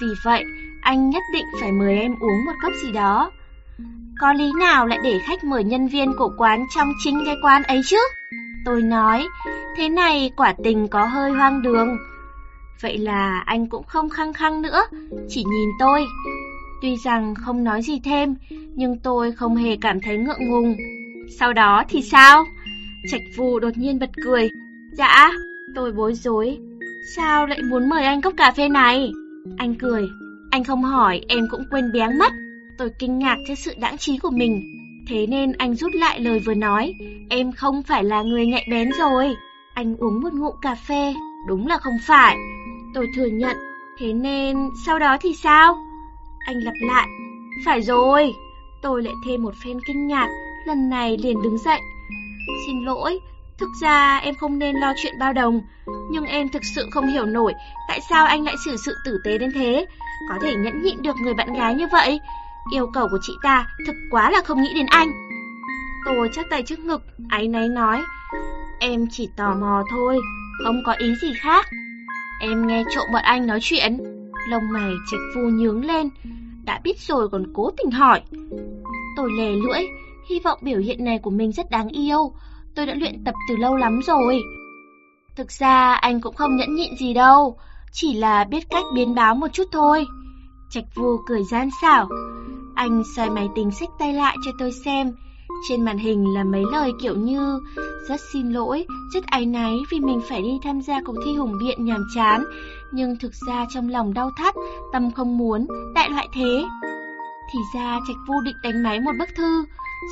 Vì 0.02 0.08
vậy, 0.24 0.44
anh 0.82 1.10
nhất 1.10 1.24
định 1.34 1.46
phải 1.62 1.72
mời 1.72 2.00
em 2.00 2.16
uống 2.20 2.46
một 2.46 2.54
cốc 2.62 2.74
gì 2.84 2.92
đó. 2.92 3.32
Có 4.20 4.34
lý 4.34 4.52
nào 4.60 4.88
lại 4.88 5.00
để 5.04 5.20
khách 5.28 5.44
mời 5.44 5.64
nhân 5.64 5.88
viên 5.88 6.14
của 6.18 6.30
quán 6.38 6.66
trong 6.76 6.92
chính 7.04 7.24
cái 7.26 7.36
quán 7.44 7.64
ấy 7.64 7.82
chứ? 7.86 7.98
Tôi 8.66 8.82
nói, 8.82 9.28
thế 9.78 9.89
này 9.89 10.32
quả 10.38 10.53
tình 10.64 10.88
có 10.88 11.05
hơi 11.05 11.32
hoang 11.32 11.62
đường. 11.62 11.97
Vậy 12.82 12.97
là 12.97 13.43
anh 13.45 13.68
cũng 13.68 13.84
không 13.84 14.09
khăng 14.09 14.34
khăng 14.34 14.62
nữa, 14.62 14.82
chỉ 15.30 15.43
nhìn 15.43 15.70
tôi. 15.80 16.05
Tuy 16.82 16.95
rằng 17.05 17.36
không 17.36 17.64
nói 17.64 17.82
gì 17.82 17.99
thêm, 18.03 18.36
nhưng 18.76 18.99
tôi 18.99 19.32
không 19.32 19.55
hề 19.55 19.78
cảm 19.82 20.01
thấy 20.01 20.18
ngượng 20.18 20.49
ngùng. 20.49 20.76
Sau 21.39 21.53
đó 21.53 21.84
thì 21.89 22.01
sao? 22.01 22.45
Trạch 23.12 23.22
Phù 23.38 23.59
đột 23.59 23.78
nhiên 23.78 23.99
bật 23.99 24.09
cười. 24.24 24.49
Dạ, 24.91 25.32
tôi 25.76 25.91
bối 25.91 26.14
rối. 26.14 26.57
Sao 27.16 27.45
lại 27.45 27.62
muốn 27.62 27.89
mời 27.89 28.03
anh 28.05 28.22
cốc 28.22 28.34
cà 28.38 28.51
phê 28.51 28.70
này? 28.70 29.12
Anh 29.57 29.76
cười. 29.76 30.07
Anh 30.51 30.64
không 30.64 30.84
hỏi, 30.84 31.22
em 31.28 31.47
cũng 31.51 31.64
quên 31.72 31.91
béng 31.91 32.18
mất. 32.18 32.32
Tôi 32.78 32.89
kinh 32.99 33.20
ngạc 33.20 33.38
trước 33.47 33.55
sự 33.57 33.74
đãng 33.80 33.97
trí 33.97 34.18
của 34.18 34.30
mình. 34.30 34.81
Thế 35.12 35.28
nên 35.28 35.51
anh 35.51 35.76
rút 35.76 35.93
lại 35.93 36.20
lời 36.20 36.39
vừa 36.39 36.53
nói. 36.53 36.93
Em 37.30 37.51
không 37.51 37.84
phải 37.84 38.03
là 38.03 38.22
người 38.22 38.45
nhạy 38.45 38.68
bén 38.72 38.89
rồi. 38.99 39.36
Anh 39.74 39.95
uống 39.97 40.22
một 40.22 40.34
ngụm 40.34 40.55
cà 40.62 40.76
phê. 40.76 41.14
Đúng 41.47 41.68
là 41.68 41.78
không 41.78 41.97
phải. 42.07 42.36
Tôi 42.93 43.07
thừa 43.16 43.26
nhận. 43.26 43.57
Thế 43.99 44.14
nên 44.14 44.70
sau 44.86 44.99
đó 44.99 45.18
thì 45.22 45.34
sao? 45.34 45.78
Anh 46.45 46.59
lặp 46.59 46.74
lại. 46.82 47.07
Phải 47.66 47.82
rồi. 47.82 48.34
Tôi 48.82 49.03
lại 49.03 49.14
thêm 49.26 49.43
một 49.43 49.53
phen 49.64 49.78
kinh 49.88 50.07
ngạc. 50.07 50.28
Lần 50.68 50.89
này 50.89 51.18
liền 51.18 51.41
đứng 51.41 51.57
dậy. 51.57 51.80
Xin 52.68 52.86
lỗi, 52.86 53.20
thực 53.59 53.70
ra 53.82 54.18
em 54.18 54.36
không 54.36 54.59
nên 54.59 54.76
lo 54.76 54.93
chuyện 55.03 55.20
bao 55.20 55.34
đồng, 55.34 55.62
nhưng 56.12 56.26
em 56.26 56.49
thực 56.49 56.62
sự 56.76 56.88
không 56.91 57.07
hiểu 57.07 57.26
nổi 57.26 57.53
tại 57.88 57.99
sao 58.09 58.26
anh 58.26 58.43
lại 58.43 58.55
xử 58.66 58.78
sự 58.86 58.95
tử 59.05 59.22
tế 59.24 59.38
đến 59.38 59.51
thế, 59.55 59.86
có 60.30 60.36
thể 60.41 60.55
nhẫn 60.55 60.82
nhịn 60.82 61.01
được 61.01 61.16
người 61.24 61.34
bạn 61.34 61.53
gái 61.53 61.76
như 61.76 61.88
vậy. 61.91 62.20
Yêu 62.74 62.88
cầu 62.93 63.07
của 63.12 63.20
chị 63.22 63.34
ta 63.43 63.68
thực 63.88 63.95
quá 64.12 64.32
là 64.32 64.41
không 64.45 64.62
nghĩ 64.62 64.74
đến 64.76 64.86
anh. 64.86 65.12
Tôi 66.05 66.30
chắc 66.34 66.45
tay 66.49 66.64
trước 66.64 66.80
ngực, 66.80 67.01
áy 67.30 67.47
náy 67.47 67.70
nói, 67.70 68.01
em 68.80 69.07
chỉ 69.12 69.30
tò 69.38 69.55
mò 69.55 69.84
thôi, 69.91 70.20
không 70.64 70.76
có 70.86 70.93
ý 70.97 71.14
gì 71.22 71.34
khác. 71.41 71.66
Em 72.41 72.68
nghe 72.68 72.84
trộm 72.95 73.05
bọn 73.14 73.22
anh 73.24 73.47
nói 73.47 73.59
chuyện, 73.62 73.97
lông 74.49 74.72
mày 74.72 74.91
trạch 75.12 75.20
phu 75.36 75.41
nhướng 75.41 75.86
lên, 75.86 76.09
đã 76.66 76.80
biết 76.84 76.99
rồi 76.99 77.30
còn 77.30 77.43
cố 77.53 77.72
tình 77.78 77.91
hỏi. 77.91 78.22
Tôi 79.16 79.32
lè 79.38 79.51
lưỡi, 79.51 79.88
hy 80.30 80.39
vọng 80.39 80.59
biểu 80.62 80.80
hiện 80.80 81.05
này 81.05 81.20
của 81.20 81.32
mình 81.32 81.51
rất 81.51 81.70
đáng 81.70 81.89
yêu, 81.89 82.34
tôi 82.76 82.86
đã 82.86 82.93
luyện 82.93 83.24
tập 83.24 83.36
từ 83.49 83.55
lâu 83.55 83.76
lắm 83.76 83.99
rồi. 84.07 84.41
Thực 85.36 85.51
ra 85.51 85.93
anh 85.93 86.22
cũng 86.22 86.36
không 86.36 86.55
nhẫn 86.55 86.76
nhịn 86.76 86.95
gì 86.97 87.14
đâu, 87.14 87.57
chỉ 87.91 88.14
là 88.14 88.43
biết 88.43 88.70
cách 88.70 88.84
biến 88.93 89.16
báo 89.16 89.36
một 89.36 89.47
chút 89.53 89.68
thôi. 89.72 90.05
Trạch 90.70 90.86
Vu 90.95 91.18
cười 91.28 91.43
gian 91.43 91.70
xảo. 91.82 92.09
Anh 92.82 93.04
xoay 93.04 93.30
máy 93.30 93.50
tính 93.56 93.72
sách 93.72 93.90
tay 94.00 94.14
lại 94.14 94.36
cho 94.46 94.52
tôi 94.60 94.72
xem. 94.72 95.12
Trên 95.70 95.86
màn 95.86 95.98
hình 95.98 96.34
là 96.34 96.44
mấy 96.44 96.64
lời 96.72 96.92
kiểu 97.02 97.16
như 97.16 97.60
Rất 98.08 98.22
xin 98.34 98.50
lỗi, 98.50 98.86
rất 99.14 99.26
áy 99.26 99.46
náy 99.46 99.78
vì 99.92 100.00
mình 100.00 100.22
phải 100.30 100.42
đi 100.42 100.60
tham 100.64 100.82
gia 100.82 101.02
cuộc 101.06 101.16
thi 101.26 101.36
hùng 101.36 101.58
biện 101.60 101.86
nhàm 101.86 102.04
chán 102.16 102.44
Nhưng 102.92 103.16
thực 103.22 103.32
ra 103.48 103.66
trong 103.74 103.90
lòng 103.90 104.14
đau 104.14 104.32
thắt, 104.38 104.56
tâm 104.94 105.12
không 105.12 105.38
muốn, 105.38 105.68
đại 105.96 106.10
loại 106.10 106.28
thế. 106.34 106.64
Thì 107.54 107.60
ra 107.76 108.00
Trạch 108.08 108.18
Vu 108.28 108.42
định 108.42 108.56
đánh 108.64 108.84
máy 108.84 109.00
một 109.00 109.12
bức 109.20 109.30
thư 109.38 109.64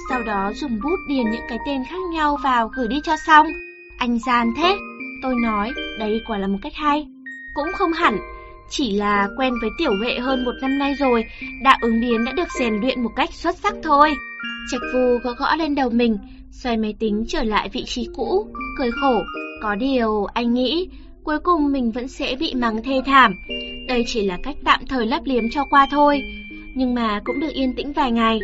Sau 0.09 0.23
đó 0.23 0.51
dùng 0.55 0.79
bút 0.83 0.97
điền 1.07 1.31
những 1.31 1.45
cái 1.49 1.57
tên 1.65 1.83
khác 1.89 2.01
nhau 2.11 2.37
vào 2.43 2.67
gửi 2.67 2.87
đi 2.87 3.01
cho 3.03 3.15
xong. 3.25 3.47
Anh 3.97 4.19
gian 4.19 4.53
thế 4.57 4.77
Tôi 5.23 5.35
nói, 5.35 5.71
đây 5.99 6.21
quả 6.27 6.37
là 6.37 6.47
một 6.47 6.59
cách 6.61 6.73
hay. 6.75 7.07
Cũng 7.55 7.67
không 7.73 7.93
hẳn 7.93 8.38
chỉ 8.69 8.91
là 8.91 9.27
quen 9.37 9.53
với 9.61 9.69
tiểu 9.77 9.91
huệ 9.99 10.19
hơn 10.19 10.45
một 10.45 10.51
năm 10.61 10.77
nay 10.77 10.93
rồi, 10.93 11.25
đạo 11.63 11.77
ứng 11.81 12.01
biến 12.01 12.25
đã 12.25 12.31
được 12.31 12.47
rèn 12.59 12.73
luyện 12.81 13.03
một 13.03 13.11
cách 13.15 13.33
xuất 13.33 13.55
sắc 13.55 13.73
thôi. 13.83 14.13
Trạch 14.71 14.81
Vu 14.93 15.17
gõ 15.23 15.33
gõ 15.39 15.55
lên 15.55 15.75
đầu 15.75 15.89
mình, 15.89 16.17
xoay 16.51 16.77
máy 16.77 16.95
tính 16.99 17.25
trở 17.27 17.43
lại 17.43 17.69
vị 17.73 17.83
trí 17.85 18.07
cũ, 18.15 18.47
cười 18.77 18.91
khổ. 18.91 19.23
Có 19.61 19.75
điều 19.75 20.25
anh 20.25 20.53
nghĩ, 20.53 20.89
cuối 21.23 21.39
cùng 21.39 21.71
mình 21.71 21.91
vẫn 21.91 22.07
sẽ 22.07 22.35
bị 22.39 22.53
mắng 22.53 22.83
thê 22.83 23.01
thảm. 23.05 23.33
Đây 23.87 24.03
chỉ 24.07 24.25
là 24.25 24.37
cách 24.43 24.55
tạm 24.65 24.79
thời 24.89 25.05
lấp 25.05 25.21
liếm 25.25 25.43
cho 25.51 25.65
qua 25.69 25.87
thôi, 25.91 26.21
nhưng 26.75 26.95
mà 26.95 27.21
cũng 27.25 27.39
được 27.39 27.53
yên 27.53 27.73
tĩnh 27.75 27.93
vài 27.93 28.11
ngày. 28.11 28.39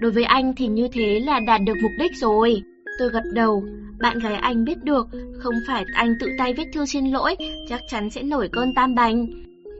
Đối 0.00 0.10
với 0.10 0.24
anh 0.24 0.54
thì 0.56 0.66
như 0.66 0.88
thế 0.92 1.20
là 1.20 1.40
đạt 1.40 1.60
được 1.66 1.74
mục 1.82 1.92
đích 1.98 2.12
rồi. 2.16 2.62
Tôi 2.98 3.08
gật 3.08 3.24
đầu, 3.32 3.64
bạn 4.00 4.18
gái 4.18 4.34
anh 4.34 4.64
biết 4.64 4.84
được, 4.84 5.06
không 5.38 5.54
phải 5.66 5.84
anh 5.94 6.14
tự 6.20 6.28
tay 6.38 6.52
viết 6.52 6.68
thư 6.72 6.86
xin 6.86 7.06
lỗi, 7.06 7.36
chắc 7.68 7.80
chắn 7.88 8.10
sẽ 8.10 8.22
nổi 8.22 8.48
cơn 8.52 8.74
tam 8.74 8.94
bành. 8.94 9.26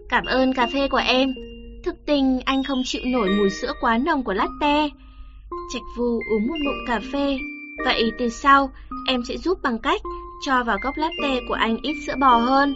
Cảm 0.09 0.25
ơn 0.25 0.53
cà 0.53 0.67
phê 0.73 0.89
của 0.89 1.03
em. 1.07 1.35
Thực 1.85 2.07
tình 2.07 2.41
anh 2.45 2.65
không 2.65 2.83
chịu 2.85 3.03
nổi 3.07 3.29
mùi 3.39 3.51
sữa 3.51 3.73
quá 3.81 3.99
nồng 3.99 4.25
của 4.25 4.35
latte. 4.35 4.89
Trạch 5.73 5.83
Vu 5.97 6.21
uống 6.31 6.47
một 6.49 6.57
ngụm 6.65 6.75
cà 6.87 7.01
phê. 7.13 7.39
Vậy 7.85 8.13
từ 8.19 8.29
sau, 8.29 8.71
em 9.09 9.25
sẽ 9.29 9.37
giúp 9.37 9.59
bằng 9.63 9.79
cách 9.79 10.01
cho 10.47 10.63
vào 10.65 10.79
cốc 10.83 10.95
latte 10.97 11.41
của 11.49 11.55
anh 11.55 11.77
ít 11.83 11.95
sữa 12.07 12.15
bò 12.21 12.37
hơn. 12.37 12.75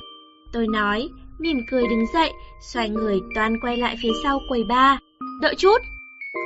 Tôi 0.53 0.67
nói, 0.67 1.09
mỉm 1.39 1.61
cười 1.71 1.83
đứng 1.89 2.07
dậy, 2.13 2.33
xoay 2.61 2.89
người 2.89 3.21
toàn 3.35 3.61
quay 3.61 3.77
lại 3.77 3.97
phía 4.03 4.13
sau 4.23 4.41
quầy 4.49 4.65
ba. 4.65 4.99
Đợi 5.41 5.55
chút! 5.55 5.83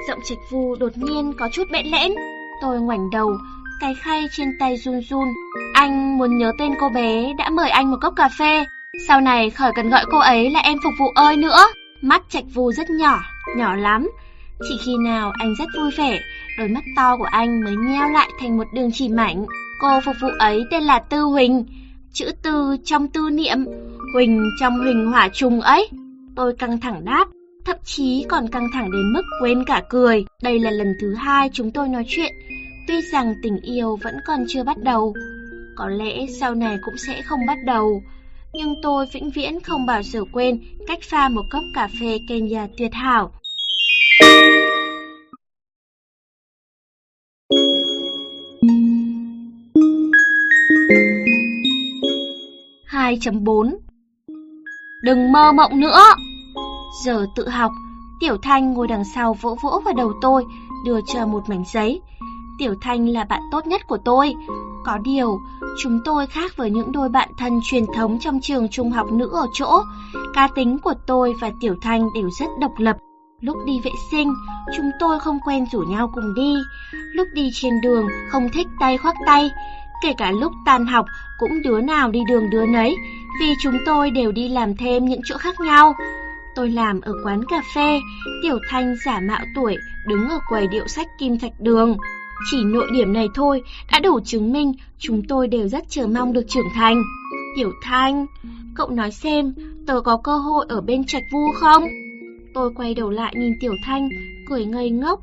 Giọng 0.09 0.21
Trạch 0.25 0.39
Vu 0.51 0.77
đột 0.81 0.93
nhiên 0.97 1.33
có 1.39 1.49
chút 1.53 1.71
bẽn 1.71 1.87
lẽn. 1.87 2.13
Tôi 2.63 2.81
ngoảnh 2.81 3.11
đầu, 3.11 3.37
cái 3.81 3.95
khay 3.95 4.25
trên 4.37 4.49
tay 4.61 4.77
run 4.77 5.01
run. 5.01 5.29
Anh 5.75 6.19
muốn 6.19 6.39
nhớ 6.39 6.53
tên 6.59 6.73
cô 6.81 6.89
bé 6.89 7.33
đã 7.39 7.51
mời 7.51 7.71
anh 7.71 7.91
một 7.91 7.97
cốc 8.01 8.15
cà 8.17 8.29
phê. 8.39 8.65
Sau 8.99 9.21
này 9.21 9.51
khỏi 9.51 9.73
cần 9.75 9.91
gọi 9.91 10.05
cô 10.11 10.19
ấy 10.19 10.51
là 10.51 10.61
em 10.61 10.79
phục 10.85 10.93
vụ 10.99 11.07
ơi 11.15 11.37
nữa. 11.37 11.59
Mắt 12.01 12.23
Trạch 12.29 12.45
Vu 12.55 12.73
rất 12.73 12.91
nhỏ, 12.91 13.23
nhỏ 13.57 13.77
lắm. 13.77 14.11
Chỉ 14.69 14.75
khi 14.85 14.97
nào 15.05 15.33
anh 15.39 15.55
rất 15.59 15.69
vui 15.77 15.91
vẻ, 15.97 16.21
đôi 16.59 16.69
mắt 16.69 16.85
to 16.97 17.17
của 17.17 17.25
anh 17.25 17.65
mới 17.65 17.77
nheo 17.77 18.09
lại 18.09 18.31
thành 18.41 18.57
một 18.57 18.65
đường 18.75 18.91
chỉ 18.93 19.09
mảnh. 19.09 19.47
Cô 19.81 20.01
phục 20.05 20.17
vụ 20.21 20.29
ấy 20.39 20.65
tên 20.71 20.83
là 20.83 20.99
Tư 20.99 21.21
Huỳnh, 21.23 21.67
chữ 22.13 22.33
Tư 22.43 22.77
trong 22.85 23.09
tư 23.09 23.31
niệm, 23.31 23.67
Huỳnh 24.15 24.51
trong 24.61 24.79
Huỳnh 24.79 25.07
hỏa 25.07 25.29
trùng 25.29 25.61
ấy. 25.61 25.89
Tôi 26.37 26.55
căng 26.59 26.81
thẳng 26.81 27.05
đáp, 27.05 27.29
thậm 27.65 27.77
chí 27.85 28.27
còn 28.29 28.49
căng 28.49 28.69
thẳng 28.73 28.91
đến 28.91 29.13
mức 29.13 29.23
quên 29.41 29.65
cả 29.65 29.83
cười. 29.91 30.25
Đây 30.43 30.59
là 30.59 30.71
lần 30.71 30.89
thứ 31.01 31.15
hai 31.15 31.51
chúng 31.53 31.71
tôi 31.71 31.89
nói 31.89 32.05
chuyện, 32.09 32.33
tuy 32.89 33.01
rằng 33.13 33.35
tình 33.43 33.61
yêu 33.61 33.99
vẫn 34.03 34.15
còn 34.27 34.45
chưa 34.49 34.65
bắt 34.65 34.77
đầu. 34.79 35.15
Có 35.77 35.89
lẽ 35.89 36.27
sau 36.41 36.55
này 36.55 36.79
cũng 36.85 36.97
sẽ 36.97 37.23
không 37.23 37.47
bắt 37.47 37.59
đầu 37.67 38.03
nhưng 38.55 38.75
tôi 38.83 39.07
vĩnh 39.07 39.31
viễn 39.31 39.61
không 39.61 39.87
bao 39.87 40.03
giờ 40.03 40.21
quên 40.33 40.61
cách 40.87 40.99
pha 41.03 41.29
một 41.29 41.43
cốc 41.51 41.65
cà 41.75 41.89
phê 42.01 42.19
Kenya 42.29 42.67
tuyệt 42.79 42.95
hảo. 42.95 43.31
Hai 52.87 53.19
chấm 53.21 53.45
bốn 53.45 53.77
Đừng 55.03 55.33
mơ 55.33 55.53
mộng 55.53 55.81
nữa! 55.81 56.01
Giờ 57.05 57.27
tự 57.37 57.49
học, 57.49 57.73
Tiểu 58.21 58.37
Thanh 58.43 58.73
ngồi 58.73 58.89
đằng 58.89 59.05
sau 59.15 59.35
vỗ 59.35 59.57
vỗ 59.63 59.81
vào 59.85 59.95
đầu 59.95 60.13
tôi, 60.21 60.45
đưa 60.87 61.01
cho 61.07 61.27
một 61.27 61.49
mảnh 61.49 61.65
giấy. 61.73 62.01
Tiểu 62.59 62.75
Thanh 62.81 63.09
là 63.09 63.25
bạn 63.25 63.41
tốt 63.53 63.67
nhất 63.67 63.81
của 63.87 63.99
tôi. 64.05 64.35
Có 64.85 64.99
điều, 64.99 65.41
chúng 65.79 66.01
tôi 66.05 66.27
khác 66.27 66.57
với 66.57 66.71
những 66.71 66.93
đôi 66.93 67.09
bạn 67.09 67.29
thân 67.39 67.61
truyền 67.63 67.85
thống 67.97 68.19
trong 68.21 68.41
trường 68.41 68.69
trung 68.69 68.91
học 68.91 69.13
nữ 69.13 69.29
ở 69.33 69.47
chỗ. 69.53 69.83
Cá 70.35 70.49
tính 70.55 70.79
của 70.79 70.95
tôi 71.07 71.35
và 71.41 71.51
Tiểu 71.61 71.75
Thanh 71.81 72.09
đều 72.15 72.31
rất 72.41 72.47
độc 72.61 72.73
lập. 72.79 72.97
Lúc 73.41 73.57
đi 73.67 73.81
vệ 73.85 73.91
sinh, 74.11 74.35
chúng 74.77 74.91
tôi 75.01 75.21
không 75.21 75.39
quen 75.45 75.67
rủ 75.73 75.79
nhau 75.79 76.11
cùng 76.15 76.35
đi. 76.35 76.55
Lúc 76.93 77.29
đi 77.35 77.51
trên 77.55 77.81
đường, 77.81 78.07
không 78.31 78.49
thích 78.53 78.67
tay 78.81 78.99
khoác 78.99 79.15
tay. 79.27 79.51
Kể 80.03 80.13
cả 80.19 80.31
lúc 80.31 80.53
tan 80.67 80.87
học, 80.87 81.07
cũng 81.39 81.63
đứa 81.63 81.81
nào 81.81 82.11
đi 82.11 82.21
đường 82.29 82.51
đứa 82.51 82.67
nấy, 82.67 82.97
vì 83.41 83.55
chúng 83.63 83.79
tôi 83.87 84.11
đều 84.11 84.33
đi 84.33 84.49
làm 84.49 84.77
thêm 84.77 85.05
những 85.05 85.21
chỗ 85.25 85.37
khác 85.39 85.61
nhau. 85.61 85.95
Tôi 86.55 86.71
làm 86.71 87.01
ở 87.01 87.13
quán 87.25 87.45
cà 87.45 87.63
phê, 87.75 88.01
Tiểu 88.43 88.59
Thanh 88.71 88.95
giả 89.05 89.21
mạo 89.21 89.41
tuổi, 89.55 89.77
đứng 90.07 90.29
ở 90.29 90.39
quầy 90.49 90.67
điệu 90.67 90.87
sách 90.87 91.07
kim 91.19 91.39
thạch 91.39 91.53
đường. 91.61 91.97
Chỉ 92.51 92.65
nội 92.65 92.87
điểm 92.93 93.13
này 93.13 93.29
thôi 93.35 93.63
đã 93.93 94.01
đủ 94.01 94.21
chứng 94.21 94.53
minh 94.53 94.73
chúng 94.99 95.23
tôi 95.29 95.49
đều 95.49 95.69
rất 95.69 95.85
chờ 95.89 96.07
mong 96.07 96.33
được 96.33 96.45
trưởng 96.49 96.69
thành. 96.75 97.03
Tiểu 97.57 97.73
Thanh, 97.83 98.27
cậu 98.75 98.91
nói 98.91 99.11
xem, 99.11 99.55
tớ 99.87 100.01
có 100.01 100.17
cơ 100.17 100.37
hội 100.37 100.67
ở 100.69 100.81
bên 100.81 101.05
trạch 101.05 101.23
vu 101.33 101.53
không? 101.55 101.85
Tôi 102.55 102.71
quay 102.77 102.95
đầu 102.95 103.11
lại 103.11 103.35
nhìn 103.37 103.53
Tiểu 103.61 103.75
Thanh, 103.85 104.09
cười 104.49 104.65
ngây 104.65 104.91
ngốc. 104.91 105.21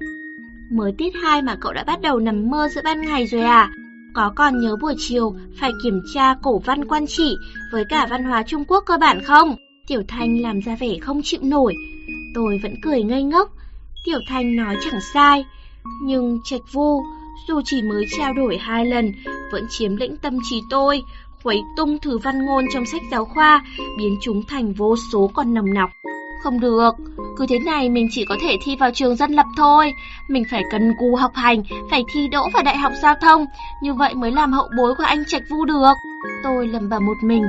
Mới 0.71 0.91
tiết 0.97 1.13
2 1.23 1.41
mà 1.41 1.55
cậu 1.61 1.73
đã 1.73 1.83
bắt 1.83 2.01
đầu 2.01 2.19
nằm 2.19 2.49
mơ 2.49 2.69
giữa 2.75 2.81
ban 2.83 3.01
ngày 3.01 3.25
rồi 3.25 3.41
à? 3.41 3.69
Có 4.13 4.33
còn 4.35 4.61
nhớ 4.61 4.75
buổi 4.81 4.95
chiều 4.97 5.35
phải 5.59 5.71
kiểm 5.83 6.01
tra 6.13 6.35
cổ 6.43 6.59
văn 6.59 6.85
quan 6.85 7.07
trị 7.07 7.35
với 7.71 7.85
cả 7.85 8.07
văn 8.09 8.23
hóa 8.23 8.43
Trung 8.43 8.63
Quốc 8.67 8.83
cơ 8.85 8.97
bản 8.97 9.23
không? 9.23 9.55
Tiểu 9.87 10.01
Thanh 10.07 10.41
làm 10.41 10.59
ra 10.59 10.75
vẻ 10.75 10.97
không 11.01 11.21
chịu 11.23 11.39
nổi. 11.43 11.75
Tôi 12.35 12.59
vẫn 12.63 12.75
cười 12.81 13.03
ngây 13.03 13.23
ngốc. 13.23 13.51
Tiểu 14.05 14.19
Thanh 14.27 14.55
nói 14.55 14.75
chẳng 14.83 15.01
sai. 15.13 15.45
Nhưng 16.03 16.39
Trạch 16.43 16.61
Vu, 16.71 17.03
dù 17.47 17.61
chỉ 17.65 17.81
mới 17.81 18.05
trao 18.17 18.33
đổi 18.33 18.57
hai 18.57 18.85
lần, 18.85 19.11
vẫn 19.51 19.65
chiếm 19.69 19.95
lĩnh 19.95 20.17
tâm 20.17 20.37
trí 20.49 20.61
tôi, 20.69 21.03
khuấy 21.43 21.63
tung 21.77 21.99
thử 21.99 22.17
văn 22.17 22.45
ngôn 22.45 22.65
trong 22.73 22.85
sách 22.85 23.01
giáo 23.11 23.25
khoa, 23.25 23.65
biến 23.97 24.17
chúng 24.21 24.43
thành 24.47 24.73
vô 24.73 24.95
số 25.11 25.31
con 25.33 25.53
nồng 25.53 25.73
nọc. 25.73 25.89
Không 26.43 26.59
được, 26.59 26.91
cứ 27.37 27.45
thế 27.49 27.59
này 27.59 27.89
mình 27.89 28.07
chỉ 28.11 28.25
có 28.25 28.35
thể 28.41 28.57
thi 28.63 28.75
vào 28.75 28.91
trường 28.93 29.15
dân 29.15 29.31
lập 29.31 29.45
thôi. 29.57 29.93
Mình 30.29 30.43
phải 30.51 30.63
cần 30.71 30.93
cù 30.99 31.15
học 31.15 31.31
hành, 31.35 31.63
phải 31.91 32.03
thi 32.13 32.27
đỗ 32.27 32.49
vào 32.53 32.63
đại 32.63 32.77
học 32.77 32.91
giao 33.01 33.15
thông, 33.21 33.45
như 33.83 33.93
vậy 33.93 34.13
mới 34.13 34.31
làm 34.31 34.53
hậu 34.53 34.67
bối 34.77 34.95
của 34.95 35.03
anh 35.03 35.23
Trạch 35.27 35.43
Vu 35.49 35.65
được. 35.65 35.93
Tôi 36.43 36.67
lầm 36.67 36.89
bầm 36.89 37.05
một 37.05 37.17
mình, 37.23 37.43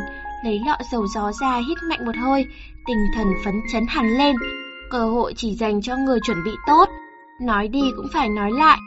lấy 0.44 0.60
lọ 0.66 0.76
dầu 0.92 1.06
gió 1.06 1.32
ra 1.40 1.60
hít 1.68 1.78
mạnh 1.88 2.06
một 2.06 2.16
hơi, 2.16 2.46
tinh 2.86 3.06
thần 3.14 3.26
phấn 3.44 3.54
chấn 3.72 3.86
hẳn 3.88 4.18
lên. 4.18 4.36
Cơ 4.90 5.04
hội 5.04 5.34
chỉ 5.36 5.54
dành 5.54 5.82
cho 5.82 5.96
người 5.96 6.20
chuẩn 6.20 6.44
bị 6.44 6.52
tốt. 6.66 6.88
Nói 7.42 7.68
đi 7.68 7.82
cũng 7.96 8.06
phải 8.12 8.28
nói 8.28 8.50
lại. 8.52 8.78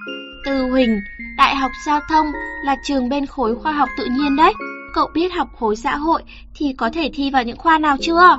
Tư 0.46 0.70
Huỳnh, 0.72 1.00
Đại 1.38 1.56
học 1.56 1.72
Giao 1.86 2.00
thông 2.10 2.26
là 2.66 2.76
trường 2.84 3.10
bên 3.10 3.26
khối 3.26 3.56
khoa 3.56 3.72
học 3.72 3.90
tự 3.98 4.06
nhiên 4.06 4.36
đấy. 4.36 4.54
Cậu 4.94 5.10
biết 5.14 5.34
học 5.34 5.48
khối 5.60 5.76
xã 5.76 5.96
hội 5.96 6.24
thì 6.56 6.74
có 6.74 6.90
thể 6.94 7.10
thi 7.14 7.32
vào 7.32 7.44
những 7.44 7.58
khoa 7.58 7.80
nào 7.80 7.98
chưa? 8.02 8.38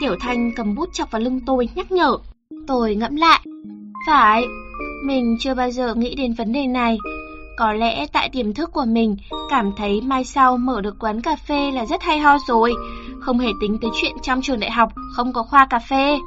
Tiểu 0.00 0.16
Thanh 0.20 0.52
cầm 0.56 0.74
bút 0.74 0.88
chọc 0.92 1.10
vào 1.10 1.20
lưng 1.20 1.40
tôi 1.46 1.68
nhắc 1.74 1.92
nhở. 1.92 2.18
Tôi 2.66 2.94
ngẫm 2.94 3.16
lại. 3.16 3.40
Phải, 4.06 4.44
mình 5.04 5.36
chưa 5.40 5.54
bao 5.54 5.70
giờ 5.70 5.94
nghĩ 5.94 6.14
đến 6.14 6.32
vấn 6.32 6.52
đề 6.52 6.66
này. 6.66 6.98
Có 7.56 7.72
lẽ 7.72 8.06
tại 8.12 8.28
tiềm 8.28 8.54
thức 8.54 8.70
của 8.72 8.84
mình 8.84 9.16
cảm 9.50 9.72
thấy 9.76 10.00
mai 10.00 10.24
sau 10.24 10.56
mở 10.56 10.80
được 10.80 10.96
quán 10.98 11.20
cà 11.20 11.36
phê 11.36 11.70
là 11.70 11.86
rất 11.86 12.02
hay 12.02 12.18
ho 12.18 12.38
rồi, 12.48 12.74
không 13.20 13.38
hề 13.38 13.48
tính 13.60 13.78
tới 13.82 13.90
chuyện 14.00 14.12
trong 14.22 14.42
trường 14.42 14.60
đại 14.60 14.70
học 14.70 14.92
không 15.16 15.32
có 15.32 15.42
khoa 15.42 15.66
cà 15.66 15.78
phê. 15.78 16.18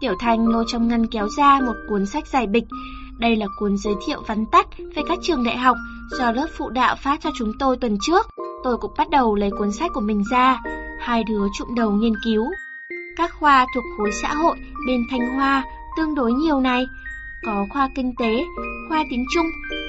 Tiểu 0.00 0.14
Thanh 0.18 0.48
lôi 0.48 0.64
trong 0.68 0.88
ngăn 0.88 1.06
kéo 1.06 1.28
ra 1.28 1.60
một 1.60 1.74
cuốn 1.88 2.06
sách 2.06 2.26
dài 2.26 2.46
bịch. 2.46 2.64
Đây 3.18 3.36
là 3.36 3.46
cuốn 3.58 3.76
giới 3.76 3.94
thiệu 4.06 4.22
vắn 4.26 4.46
tắt 4.52 4.66
về 4.96 5.02
các 5.08 5.18
trường 5.22 5.44
đại 5.44 5.56
học 5.56 5.76
do 6.18 6.32
lớp 6.32 6.46
phụ 6.58 6.70
đạo 6.70 6.96
phát 6.96 7.20
cho 7.20 7.30
chúng 7.38 7.52
tôi 7.58 7.76
tuần 7.76 7.96
trước. 8.00 8.26
Tôi 8.64 8.76
cũng 8.76 8.92
bắt 8.98 9.10
đầu 9.10 9.34
lấy 9.34 9.50
cuốn 9.50 9.72
sách 9.72 9.90
của 9.94 10.00
mình 10.00 10.22
ra, 10.30 10.60
hai 11.00 11.24
đứa 11.24 11.46
trụng 11.58 11.74
đầu 11.74 11.90
nghiên 11.90 12.14
cứu. 12.24 12.44
Các 13.16 13.30
khoa 13.40 13.66
thuộc 13.74 13.84
khối 13.96 14.12
xã 14.12 14.34
hội 14.34 14.56
bên 14.86 15.00
Thanh 15.10 15.34
Hoa 15.34 15.64
tương 15.96 16.14
đối 16.14 16.32
nhiều 16.32 16.60
này. 16.60 16.86
Có 17.46 17.66
khoa 17.70 17.88
kinh 17.94 18.12
tế, 18.18 18.44
khoa 18.88 19.04
tiếng 19.10 19.24
Trung, 19.34 19.46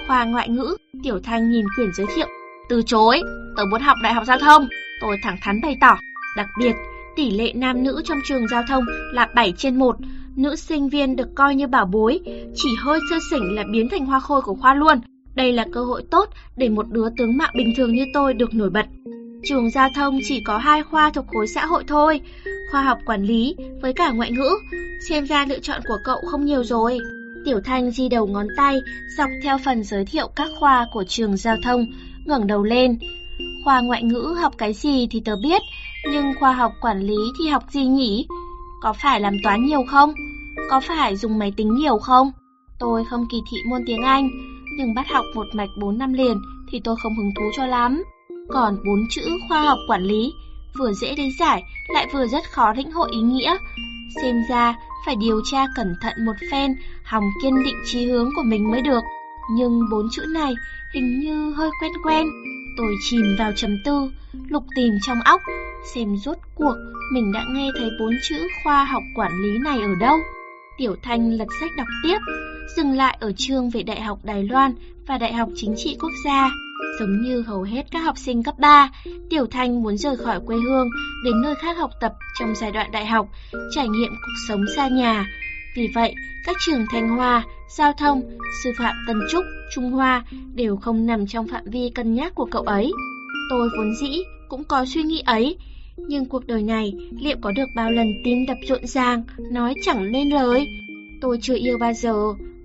khoa 0.07 0.26
ngoại 0.26 0.49
ngữ. 0.49 0.76
Tiểu 1.03 1.20
Thanh 1.24 1.51
nhìn 1.51 1.66
quyển 1.76 1.93
giới 1.93 2.07
thiệu. 2.16 2.28
Từ 2.70 2.82
chối, 2.86 3.22
Tôi 3.55 3.66
muốn 3.66 3.82
học 3.82 3.97
đại 4.03 4.14
học 4.14 4.24
giao 4.28 4.39
thông. 4.39 4.68
Tôi 5.01 5.18
thẳng 5.24 5.38
thắn 5.41 5.62
bày 5.62 5.78
tỏ. 5.82 5.97
Đặc 6.38 6.47
biệt, 6.59 6.76
tỷ 7.16 7.32
lệ 7.32 7.53
nam 7.55 7.84
nữ 7.84 8.01
trong 8.05 8.18
trường 8.28 8.47
giao 8.47 8.64
thông 8.68 8.84
là 9.14 9.30
7 9.36 9.53
trên 9.57 9.76
1. 9.76 9.95
Nữ 10.36 10.55
sinh 10.55 10.89
viên 10.89 11.16
được 11.16 11.36
coi 11.36 11.55
như 11.55 11.68
bảo 11.68 11.86
bối, 11.86 12.20
chỉ 12.55 12.70
hơi 12.80 12.99
sơ 13.09 13.18
sỉnh 13.32 13.55
là 13.55 13.64
biến 13.72 13.89
thành 13.89 14.05
hoa 14.05 14.20
khôi 14.20 14.41
của 14.41 14.55
khoa 14.55 14.74
luôn. 14.74 14.99
Đây 15.36 15.53
là 15.53 15.66
cơ 15.74 15.84
hội 15.84 16.03
tốt 16.12 16.30
để 16.57 16.70
một 16.70 16.86
đứa 16.89 17.07
tướng 17.18 17.38
mạo 17.38 17.51
bình 17.55 17.74
thường 17.78 17.95
như 17.95 18.05
tôi 18.14 18.34
được 18.34 18.53
nổi 18.53 18.70
bật. 18.70 18.86
Trường 19.43 19.70
giao 19.70 19.89
thông 19.95 20.20
chỉ 20.28 20.43
có 20.45 20.57
hai 20.57 20.84
khoa 20.84 21.09
thuộc 21.09 21.26
khối 21.28 21.47
xã 21.47 21.66
hội 21.66 21.84
thôi, 21.88 22.22
khoa 22.72 22.82
học 22.82 22.97
quản 23.05 23.24
lý 23.24 23.55
với 23.82 23.93
cả 23.93 24.12
ngoại 24.12 24.32
ngữ. 24.32 24.49
Xem 25.09 25.26
ra 25.26 25.45
lựa 25.45 25.59
chọn 25.59 25.82
của 25.88 25.97
cậu 26.03 26.18
không 26.32 26.45
nhiều 26.45 26.64
rồi. 26.64 26.99
Tiểu 27.45 27.59
Thanh 27.66 27.91
di 27.91 28.09
đầu 28.09 28.28
ngón 28.28 28.47
tay, 28.57 28.80
dọc 29.18 29.30
theo 29.43 29.57
phần 29.66 29.84
giới 29.84 30.05
thiệu 30.05 30.28
các 30.36 30.49
khoa 30.59 30.88
của 30.91 31.03
trường 31.03 31.38
giao 31.38 31.57
thông, 31.64 31.86
ngẩng 32.26 32.47
đầu 32.47 32.64
lên. 32.64 32.97
Khoa 33.64 33.82
ngoại 33.82 34.03
ngữ 34.03 34.36
học 34.41 34.53
cái 34.57 34.74
gì 34.74 35.07
thì 35.12 35.22
tớ 35.26 35.36
biết, 35.43 35.62
nhưng 36.10 36.34
khoa 36.39 36.52
học 36.52 36.74
quản 36.82 36.99
lý 36.99 37.18
thì 37.39 37.47
học 37.47 37.64
gì 37.70 37.86
nhỉ? 37.86 38.28
Có 38.82 38.93
phải 38.93 39.22
làm 39.22 39.38
toán 39.43 39.66
nhiều 39.66 39.84
không? 39.88 40.14
Có 40.70 40.80
phải 40.80 41.16
dùng 41.16 41.39
máy 41.39 41.54
tính 41.58 41.76
nhiều 41.76 41.97
không? 41.97 42.32
Tôi 42.80 43.06
không 43.06 43.28
kỳ 43.32 43.38
thị 43.52 43.58
môn 43.70 43.84
tiếng 43.88 44.02
Anh, 44.02 44.30
nhưng 44.78 44.93
bắt 44.93 45.08
học 45.10 45.26
một 45.36 45.47
mạch 45.54 45.70
4 45.78 45.97
năm 45.97 46.14
liền 46.14 46.38
thì 46.72 46.82
tôi 46.84 46.95
không 47.04 47.16
hứng 47.16 47.32
thú 47.36 47.43
cho 47.58 47.66
lắm. 47.66 48.04
Còn 48.49 48.78
bốn 48.86 48.99
chữ 49.10 49.22
khoa 49.47 49.62
học 49.62 49.78
quản 49.88 50.04
lý 50.04 50.34
vừa 50.80 50.93
dễ 50.93 51.16
lý 51.16 51.32
giải 51.39 51.64
lại 51.88 52.08
vừa 52.14 52.28
rất 52.28 52.43
khó 52.52 52.74
lĩnh 52.74 52.91
hội 52.91 53.10
ý 53.12 53.22
nghĩa. 53.22 53.58
Xem 54.22 54.36
ra 54.49 54.76
phải 55.06 55.16
điều 55.16 55.41
tra 55.52 55.66
cẩn 55.76 55.95
thận 56.02 56.14
một 56.26 56.36
phen, 56.52 56.76
hòng 57.04 57.24
kiên 57.41 57.64
định 57.64 57.82
chí 57.86 58.06
hướng 58.06 58.30
của 58.36 58.43
mình 58.43 58.72
mới 58.72 58.82
được. 58.82 59.04
Nhưng 59.56 59.80
bốn 59.91 60.08
chữ 60.12 60.26
này 60.34 60.54
hình 60.93 61.20
như 61.20 61.52
hơi 61.52 61.70
quen 61.82 61.91
quen. 62.04 62.28
Tôi 62.78 62.95
chìm 63.01 63.36
vào 63.39 63.51
trầm 63.55 63.78
tư, 63.86 64.11
lục 64.49 64.63
tìm 64.76 64.93
trong 65.01 65.22
óc, 65.22 65.41
xem 65.95 66.15
rốt 66.17 66.38
cuộc 66.55 66.76
mình 67.13 67.32
đã 67.32 67.45
nghe 67.49 67.69
thấy 67.80 67.89
bốn 67.99 68.13
chữ 68.30 68.47
khoa 68.63 68.86
học 68.86 69.03
quản 69.15 69.32
lý 69.41 69.57
này 69.57 69.82
ở 69.82 69.95
đâu. 69.99 70.17
Tiểu 70.78 70.95
Thanh 71.03 71.34
lật 71.34 71.47
sách 71.59 71.72
đọc 71.78 71.88
tiếp, 72.03 72.17
dừng 72.76 72.91
lại 72.91 73.17
ở 73.19 73.32
chương 73.38 73.69
về 73.69 73.84
Đại 73.84 74.01
học 74.01 74.19
Đài 74.24 74.43
Loan 74.43 74.74
và 75.07 75.17
Đại 75.17 75.34
học 75.34 75.49
Chính 75.55 75.74
trị 75.78 75.97
Quốc 75.99 76.11
gia. 76.26 76.51
Giống 76.99 77.22
như 77.22 77.41
hầu 77.41 77.63
hết 77.63 77.84
các 77.91 77.99
học 77.99 78.17
sinh 78.17 78.43
cấp 78.43 78.55
3, 78.59 78.89
Tiểu 79.30 79.45
Thanh 79.51 79.84
muốn 79.84 79.97
rời 79.97 80.17
khỏi 80.17 80.39
quê 80.45 80.57
hương 80.57 80.89
đến 81.24 81.41
nơi 81.41 81.55
khác 81.55 81.78
học 81.78 81.91
tập 82.01 82.13
trong 82.39 82.55
giai 82.55 82.72
đoạn 82.72 82.91
đại 82.91 83.05
học, 83.05 83.28
trải 83.76 83.88
nghiệm 83.88 84.11
cuộc 84.11 84.34
sống 84.47 84.61
xa 84.76 84.88
nhà. 84.88 85.26
Vì 85.76 85.88
vậy, 85.95 86.13
các 86.45 86.55
trường 86.65 86.86
Thanh 86.91 87.09
Hoa, 87.09 87.45
Giao 87.78 87.93
thông, 87.93 88.22
Sư 88.63 88.72
phạm 88.78 88.95
Tân 89.07 89.17
Trúc, 89.30 89.45
Trung 89.76 89.91
Hoa 89.91 90.26
đều 90.55 90.78
không 90.78 91.05
nằm 91.05 91.28
trong 91.28 91.47
phạm 91.47 91.63
vi 91.65 91.91
cân 91.95 92.13
nhắc 92.13 92.36
của 92.36 92.45
cậu 92.45 92.63
ấy. 92.63 92.91
Tôi 93.49 93.69
vốn 93.78 93.95
dĩ 94.01 94.17
cũng 94.49 94.63
có 94.63 94.86
suy 94.86 95.03
nghĩ 95.03 95.24
ấy, 95.26 95.57
nhưng 95.97 96.26
cuộc 96.26 96.47
đời 96.47 96.63
này 96.63 96.93
liệu 97.22 97.38
có 97.41 97.51
được 97.51 97.67
bao 97.76 97.91
lần 97.91 98.07
tim 98.24 98.45
đập 98.45 98.57
rộn 98.67 98.88
ràng, 98.88 99.24
nói 99.51 99.74
chẳng 99.86 100.03
lên 100.03 100.30
lời. 100.30 100.67
Tôi 101.22 101.38
chưa 101.41 101.55
yêu 101.55 101.78
bao 101.78 101.93
giờ, 101.93 102.15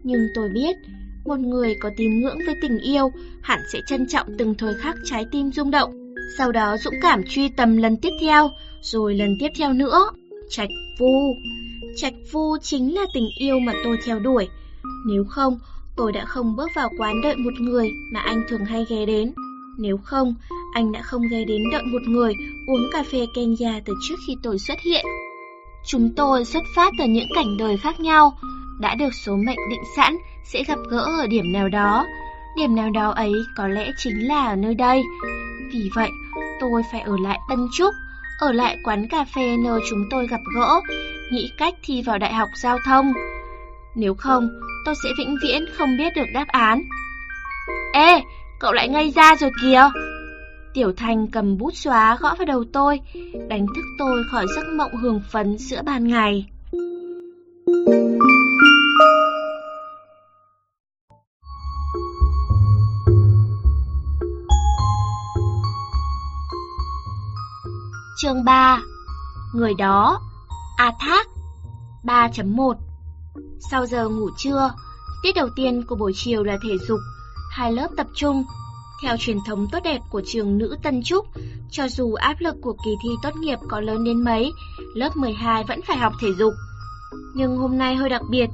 nhưng 0.02 0.20
tôi 0.34 0.48
biết 0.54 0.76
một 1.24 1.38
người 1.38 1.76
có 1.80 1.90
tín 1.96 2.20
ngưỡng 2.20 2.38
với 2.46 2.54
tình 2.62 2.78
yêu 2.78 3.10
hẳn 3.42 3.60
sẽ 3.72 3.80
trân 3.86 4.06
trọng 4.08 4.26
từng 4.38 4.54
thời 4.54 4.74
khắc 4.74 4.96
trái 5.04 5.24
tim 5.32 5.52
rung 5.52 5.70
động, 5.70 6.14
sau 6.38 6.52
đó 6.52 6.76
dũng 6.76 6.94
cảm 7.02 7.22
truy 7.28 7.48
tầm 7.48 7.76
lần 7.76 7.96
tiếp 7.96 8.12
theo, 8.20 8.50
rồi 8.82 9.14
lần 9.14 9.36
tiếp 9.40 9.48
theo 9.58 9.72
nữa. 9.72 10.10
Trạch 10.50 10.68
Vu 10.98 11.34
Trạch 11.96 12.14
Vu 12.32 12.56
chính 12.62 12.94
là 12.94 13.06
tình 13.14 13.28
yêu 13.38 13.58
mà 13.58 13.72
tôi 13.84 13.98
theo 14.04 14.18
đuổi. 14.18 14.48
Nếu 15.06 15.24
không, 15.28 15.58
tôi 15.96 16.12
đã 16.12 16.24
không 16.24 16.56
bước 16.56 16.70
vào 16.76 16.90
quán 16.98 17.20
đợi 17.22 17.36
một 17.36 17.52
người 17.60 17.90
mà 18.12 18.20
anh 18.20 18.42
thường 18.48 18.64
hay 18.64 18.86
ghé 18.88 19.06
đến. 19.06 19.32
Nếu 19.78 19.96
không, 19.96 20.34
anh 20.74 20.92
đã 20.92 21.02
không 21.02 21.22
ghé 21.30 21.44
đến 21.44 21.62
đợi 21.72 21.82
một 21.82 22.02
người 22.06 22.34
uống 22.68 22.90
cà 22.92 23.02
phê 23.02 23.26
Kenya 23.34 23.80
từ 23.84 23.94
trước 24.08 24.14
khi 24.26 24.36
tôi 24.42 24.58
xuất 24.58 24.80
hiện. 24.80 25.04
Chúng 25.86 26.14
tôi 26.16 26.44
xuất 26.44 26.62
phát 26.76 26.92
từ 26.98 27.04
những 27.04 27.28
cảnh 27.34 27.56
đời 27.58 27.76
khác 27.76 28.00
nhau, 28.00 28.38
đã 28.80 28.94
được 28.94 29.14
số 29.14 29.36
mệnh 29.36 29.68
định 29.70 29.82
sẵn 29.96 30.16
sẽ 30.44 30.64
gặp 30.64 30.78
gỡ 30.90 31.02
ở 31.18 31.26
điểm 31.26 31.52
nào 31.52 31.68
đó. 31.68 32.06
Điểm 32.56 32.76
nào 32.76 32.90
đó 32.90 33.10
ấy 33.10 33.32
có 33.56 33.68
lẽ 33.68 33.90
chính 33.98 34.26
là 34.26 34.46
ở 34.46 34.56
nơi 34.56 34.74
đây. 34.74 35.02
Vì 35.72 35.90
vậy, 35.94 36.10
tôi 36.60 36.82
phải 36.92 37.00
ở 37.00 37.16
lại 37.22 37.38
Tân 37.48 37.58
Trúc, 37.72 37.94
ở 38.40 38.52
lại 38.52 38.76
quán 38.84 39.08
cà 39.08 39.24
phê 39.34 39.56
nơi 39.56 39.80
chúng 39.90 40.04
tôi 40.10 40.26
gặp 40.26 40.40
gỡ, 40.56 40.80
nghĩ 41.30 41.50
cách 41.58 41.74
thi 41.82 42.02
vào 42.02 42.18
đại 42.18 42.34
học 42.34 42.48
giao 42.54 42.78
thông. 42.84 43.12
Nếu 43.94 44.14
không, 44.14 44.48
tôi 44.84 44.94
sẽ 45.02 45.08
vĩnh 45.18 45.36
viễn 45.42 45.64
không 45.78 45.96
biết 45.96 46.12
được 46.16 46.26
đáp 46.34 46.46
án. 46.48 46.82
Ê, 47.92 48.22
cậu 48.60 48.72
lại 48.72 48.88
ngây 48.88 49.10
ra 49.10 49.36
rồi 49.36 49.50
kìa! 49.62 49.90
Tiểu 50.74 50.92
Thành 50.96 51.26
cầm 51.26 51.58
bút 51.58 51.70
xóa 51.74 52.16
gõ 52.20 52.34
vào 52.34 52.46
đầu 52.46 52.64
tôi, 52.72 53.00
đánh 53.48 53.66
thức 53.66 53.84
tôi 53.98 54.24
khỏi 54.30 54.46
giấc 54.56 54.64
mộng 54.76 54.96
hưởng 55.02 55.20
phấn 55.30 55.58
giữa 55.58 55.82
ban 55.82 56.08
ngày. 56.08 56.46
Chương 68.22 68.44
3 68.44 68.80
Người 69.54 69.74
đó 69.74 70.20
A 70.76 70.92
Thác 71.00 71.28
3.1 72.04 72.74
Sau 73.70 73.86
giờ 73.86 74.08
ngủ 74.08 74.30
trưa, 74.36 74.72
tiết 75.22 75.32
đầu 75.34 75.48
tiên 75.56 75.84
của 75.88 75.96
buổi 75.96 76.12
chiều 76.14 76.44
là 76.44 76.56
thể 76.62 76.78
dục, 76.88 77.00
hai 77.50 77.72
lớp 77.72 77.88
tập 77.96 78.06
trung. 78.14 78.44
Theo 79.02 79.16
truyền 79.16 79.38
thống 79.46 79.66
tốt 79.72 79.78
đẹp 79.84 80.00
của 80.10 80.22
trường 80.26 80.58
nữ 80.58 80.76
Tân 80.82 81.02
Trúc, 81.02 81.26
cho 81.70 81.88
dù 81.88 82.14
áp 82.14 82.36
lực 82.38 82.56
của 82.62 82.76
kỳ 82.84 82.90
thi 83.02 83.08
tốt 83.22 83.36
nghiệp 83.36 83.58
có 83.68 83.80
lớn 83.80 84.04
đến 84.04 84.24
mấy, 84.24 84.50
lớp 84.94 85.16
12 85.16 85.64
vẫn 85.64 85.80
phải 85.82 85.96
học 85.96 86.12
thể 86.20 86.28
dục. 86.38 86.52
Nhưng 87.34 87.56
hôm 87.56 87.78
nay 87.78 87.96
hơi 87.96 88.08
đặc 88.08 88.22
biệt, 88.30 88.50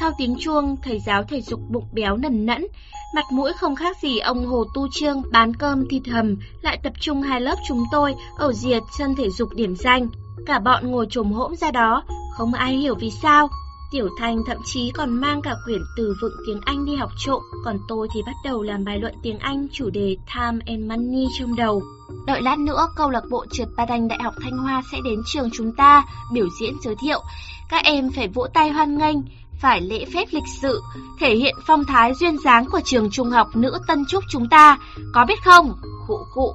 sau 0.00 0.10
tiếng 0.18 0.36
chuông, 0.40 0.76
thầy 0.82 1.00
giáo 1.06 1.22
thể 1.22 1.40
dục 1.40 1.60
bụng 1.70 1.88
béo 1.92 2.16
nần 2.16 2.46
nẫn, 2.46 2.66
mặt 3.14 3.24
mũi 3.32 3.52
không 3.52 3.76
khác 3.76 3.96
gì 4.02 4.18
ông 4.18 4.46
Hồ 4.46 4.64
Tu 4.74 4.88
Trương 4.92 5.22
bán 5.32 5.56
cơm 5.56 5.88
thịt 5.88 6.02
hầm, 6.06 6.36
lại 6.62 6.78
tập 6.82 6.92
trung 7.00 7.22
hai 7.22 7.40
lớp 7.40 7.56
chúng 7.68 7.84
tôi 7.92 8.14
ở 8.38 8.52
diệt 8.52 8.82
sân 8.98 9.14
thể 9.14 9.30
dục 9.30 9.48
điểm 9.54 9.76
danh. 9.76 10.08
Cả 10.46 10.58
bọn 10.58 10.90
ngồi 10.90 11.06
trồm 11.10 11.32
hỗn 11.32 11.56
ra 11.56 11.70
đó, 11.70 12.02
không 12.32 12.54
ai 12.54 12.76
hiểu 12.76 12.94
vì 12.94 13.10
sao. 13.22 13.48
Tiểu 13.90 14.08
Thành 14.18 14.38
thậm 14.46 14.56
chí 14.64 14.90
còn 14.94 15.10
mang 15.10 15.42
cả 15.42 15.54
quyển 15.64 15.80
từ 15.96 16.14
vựng 16.22 16.32
tiếng 16.46 16.60
Anh 16.64 16.84
đi 16.84 16.94
học 16.94 17.10
trộm, 17.18 17.42
còn 17.64 17.78
tôi 17.88 18.08
thì 18.14 18.20
bắt 18.26 18.34
đầu 18.44 18.62
làm 18.62 18.84
bài 18.84 18.98
luận 18.98 19.14
tiếng 19.22 19.38
Anh 19.38 19.66
chủ 19.72 19.90
đề 19.90 20.16
Time 20.34 20.58
and 20.66 20.90
Money 20.90 21.26
trong 21.38 21.56
đầu. 21.56 21.82
Đợi 22.26 22.42
lát 22.42 22.58
nữa, 22.58 22.88
câu 22.96 23.10
lạc 23.10 23.24
bộ 23.30 23.46
trượt 23.50 23.68
ba 23.76 23.86
đành 23.86 24.08
Đại 24.08 24.18
học 24.22 24.34
Thanh 24.42 24.58
Hoa 24.58 24.82
sẽ 24.92 24.98
đến 25.04 25.22
trường 25.26 25.50
chúng 25.52 25.72
ta 25.72 26.04
biểu 26.32 26.46
diễn 26.60 26.74
giới 26.82 26.94
thiệu. 27.00 27.22
Các 27.68 27.84
em 27.84 28.10
phải 28.10 28.28
vỗ 28.28 28.46
tay 28.54 28.70
hoan 28.70 28.98
nghênh, 28.98 29.16
phải 29.60 29.80
lễ 29.80 30.04
phép 30.14 30.24
lịch 30.30 30.48
sự, 30.60 30.82
thể 31.20 31.34
hiện 31.34 31.54
phong 31.66 31.84
thái 31.84 32.14
duyên 32.14 32.38
dáng 32.44 32.66
của 32.72 32.80
trường 32.84 33.10
trung 33.10 33.30
học 33.30 33.56
nữ 33.56 33.78
Tân 33.86 34.04
Trúc 34.08 34.24
chúng 34.30 34.48
ta, 34.48 34.78
có 35.12 35.24
biết 35.28 35.44
không? 35.44 35.72
Khụ 36.06 36.18
khụ. 36.30 36.52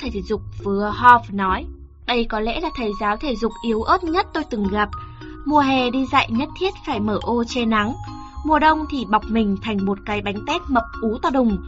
Thầy 0.00 0.10
thể 0.10 0.22
dục 0.22 0.42
vừa 0.64 0.92
ho 0.94 1.18
vừa 1.18 1.36
nói, 1.36 1.66
đây 2.08 2.26
có 2.28 2.40
lẽ 2.40 2.60
là 2.60 2.70
thầy 2.76 2.90
giáo 3.00 3.16
thể 3.16 3.36
dục 3.36 3.52
yếu 3.62 3.82
ớt 3.82 4.04
nhất 4.04 4.26
tôi 4.32 4.44
từng 4.50 4.68
gặp. 4.68 4.88
Mùa 5.44 5.60
hè 5.60 5.90
đi 5.90 6.06
dạy 6.12 6.28
nhất 6.30 6.48
thiết 6.58 6.74
phải 6.86 7.00
mở 7.00 7.18
ô 7.22 7.44
che 7.44 7.64
nắng, 7.64 7.94
mùa 8.44 8.58
đông 8.58 8.86
thì 8.90 9.04
bọc 9.04 9.22
mình 9.28 9.56
thành 9.62 9.86
một 9.86 9.98
cái 10.04 10.20
bánh 10.20 10.44
tét 10.46 10.62
mập 10.68 10.84
ú 11.02 11.18
to 11.22 11.30
đùng. 11.30 11.58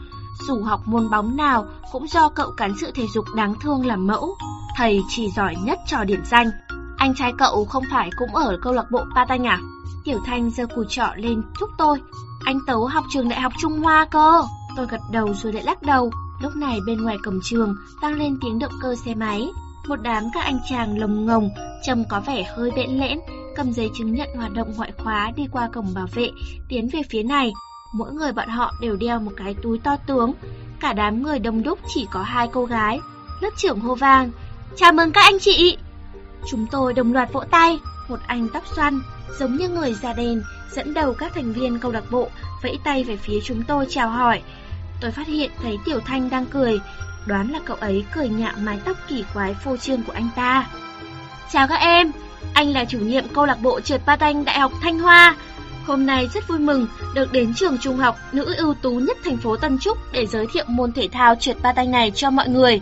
Dù 0.47 0.63
học 0.63 0.81
môn 0.85 1.09
bóng 1.09 1.37
nào 1.37 1.65
cũng 1.91 2.07
do 2.07 2.29
cậu 2.29 2.51
cán 2.57 2.77
sự 2.77 2.91
thể 2.91 3.07
dục 3.07 3.25
đáng 3.35 3.53
thương 3.61 3.85
làm 3.85 4.07
mẫu, 4.07 4.35
thầy 4.77 5.01
chỉ 5.09 5.31
giỏi 5.31 5.55
nhất 5.63 5.79
trò 5.87 6.03
điểm 6.03 6.21
danh. 6.25 6.49
Anh 6.97 7.15
trai 7.15 7.33
cậu 7.37 7.65
không 7.65 7.83
phải 7.91 8.09
cũng 8.17 8.35
ở 8.35 8.57
câu 8.61 8.73
lạc 8.73 8.91
bộ 8.91 9.03
Patanh 9.15 9.47
à? 9.47 9.59
Tiểu 10.03 10.19
Thanh 10.25 10.49
giơ 10.49 10.65
cùi 10.75 10.85
trọ 10.89 11.07
lên 11.15 11.41
thúc 11.59 11.69
tôi. 11.77 12.01
Anh 12.45 12.59
Tấu 12.67 12.85
học 12.85 13.03
trường 13.09 13.29
đại 13.29 13.41
học 13.41 13.53
Trung 13.61 13.79
Hoa 13.79 14.05
cơ. 14.11 14.43
Tôi 14.77 14.87
gật 14.87 15.01
đầu 15.11 15.33
rồi 15.33 15.53
lại 15.53 15.63
lắc 15.63 15.83
đầu. 15.83 16.11
Lúc 16.41 16.55
này 16.55 16.79
bên 16.87 17.03
ngoài 17.03 17.17
cổng 17.23 17.39
trường 17.43 17.75
vang 18.01 18.13
lên 18.13 18.37
tiếng 18.41 18.59
động 18.59 18.71
cơ 18.81 18.95
xe 18.95 19.15
máy. 19.15 19.51
Một 19.87 19.95
đám 20.01 20.23
các 20.33 20.43
anh 20.43 20.59
chàng 20.69 20.99
lồng 20.99 21.25
ngồng, 21.25 21.49
trông 21.83 22.03
có 22.09 22.19
vẻ 22.19 22.43
hơi 22.43 22.71
bẽn 22.75 22.89
lẽn, 22.89 23.19
cầm 23.55 23.73
giấy 23.73 23.89
chứng 23.97 24.13
nhận 24.13 24.29
hoạt 24.35 24.53
động 24.53 24.73
ngoại 24.75 24.91
khóa 24.97 25.31
đi 25.35 25.47
qua 25.51 25.69
cổng 25.73 25.93
bảo 25.93 26.07
vệ, 26.13 26.29
tiến 26.69 26.89
về 26.93 27.01
phía 27.09 27.23
này. 27.23 27.53
Mỗi 27.93 28.13
người 28.13 28.31
bọn 28.31 28.49
họ 28.49 28.73
đều 28.81 28.95
đeo 28.95 29.19
một 29.19 29.31
cái 29.37 29.55
túi 29.63 29.79
to 29.79 29.95
tướng. 30.07 30.33
Cả 30.79 30.93
đám 30.93 31.23
người 31.23 31.39
đông 31.39 31.63
đúc 31.63 31.79
chỉ 31.93 32.07
có 32.11 32.21
hai 32.23 32.47
cô 32.51 32.65
gái. 32.65 32.99
Lớp 33.41 33.49
trưởng 33.57 33.79
hô 33.79 33.95
vang. 33.95 34.31
Chào 34.75 34.93
mừng 34.93 35.11
các 35.11 35.21
anh 35.21 35.39
chị! 35.39 35.77
Chúng 36.47 36.67
tôi 36.71 36.93
đồng 36.93 37.13
loạt 37.13 37.33
vỗ 37.33 37.43
tay. 37.51 37.79
Một 38.09 38.19
anh 38.27 38.47
tóc 38.53 38.63
xoăn, 38.75 39.01
giống 39.39 39.55
như 39.55 39.69
người 39.69 39.93
da 39.93 40.13
đen, 40.13 40.43
dẫn 40.71 40.93
đầu 40.93 41.13
các 41.13 41.33
thành 41.35 41.53
viên 41.53 41.79
câu 41.79 41.91
lạc 41.91 42.03
bộ, 42.11 42.29
vẫy 42.63 42.79
tay 42.83 43.03
về 43.03 43.17
phía 43.17 43.39
chúng 43.43 43.63
tôi 43.63 43.85
chào 43.89 44.09
hỏi. 44.09 44.41
Tôi 45.01 45.11
phát 45.11 45.27
hiện 45.27 45.51
thấy 45.61 45.77
Tiểu 45.85 45.99
Thanh 46.05 46.29
đang 46.29 46.45
cười, 46.45 46.79
đoán 47.25 47.51
là 47.51 47.59
cậu 47.65 47.77
ấy 47.79 48.05
cười 48.15 48.29
nhạo 48.29 48.53
mái 48.61 48.79
tóc 48.85 48.97
kỳ 49.07 49.25
quái 49.33 49.53
phô 49.53 49.77
trương 49.77 50.03
của 50.03 50.13
anh 50.13 50.29
ta. 50.35 50.67
Chào 51.51 51.67
các 51.67 51.79
em, 51.79 52.11
anh 52.53 52.73
là 52.73 52.85
chủ 52.85 52.99
nhiệm 52.99 53.27
câu 53.27 53.45
lạc 53.45 53.61
bộ 53.61 53.81
trượt 53.81 54.01
patin 54.05 54.45
Đại 54.45 54.59
học 54.59 54.71
Thanh 54.81 54.99
Hoa. 54.99 55.35
Hôm 55.85 56.05
nay 56.05 56.29
rất 56.33 56.47
vui 56.47 56.59
mừng 56.59 56.87
được 57.13 57.31
đến 57.31 57.53
trường 57.53 57.77
trung 57.77 57.97
học 57.97 58.17
nữ 58.31 58.55
ưu 58.57 58.73
tú 58.73 58.91
nhất 58.91 59.17
thành 59.25 59.37
phố 59.37 59.57
Tân 59.57 59.79
Trúc 59.79 59.97
để 60.11 60.27
giới 60.27 60.47
thiệu 60.53 60.65
môn 60.67 60.91
thể 60.91 61.07
thao 61.11 61.35
trượt 61.35 61.57
patin 61.63 61.91
này 61.91 62.11
cho 62.15 62.29
mọi 62.29 62.49
người. 62.49 62.81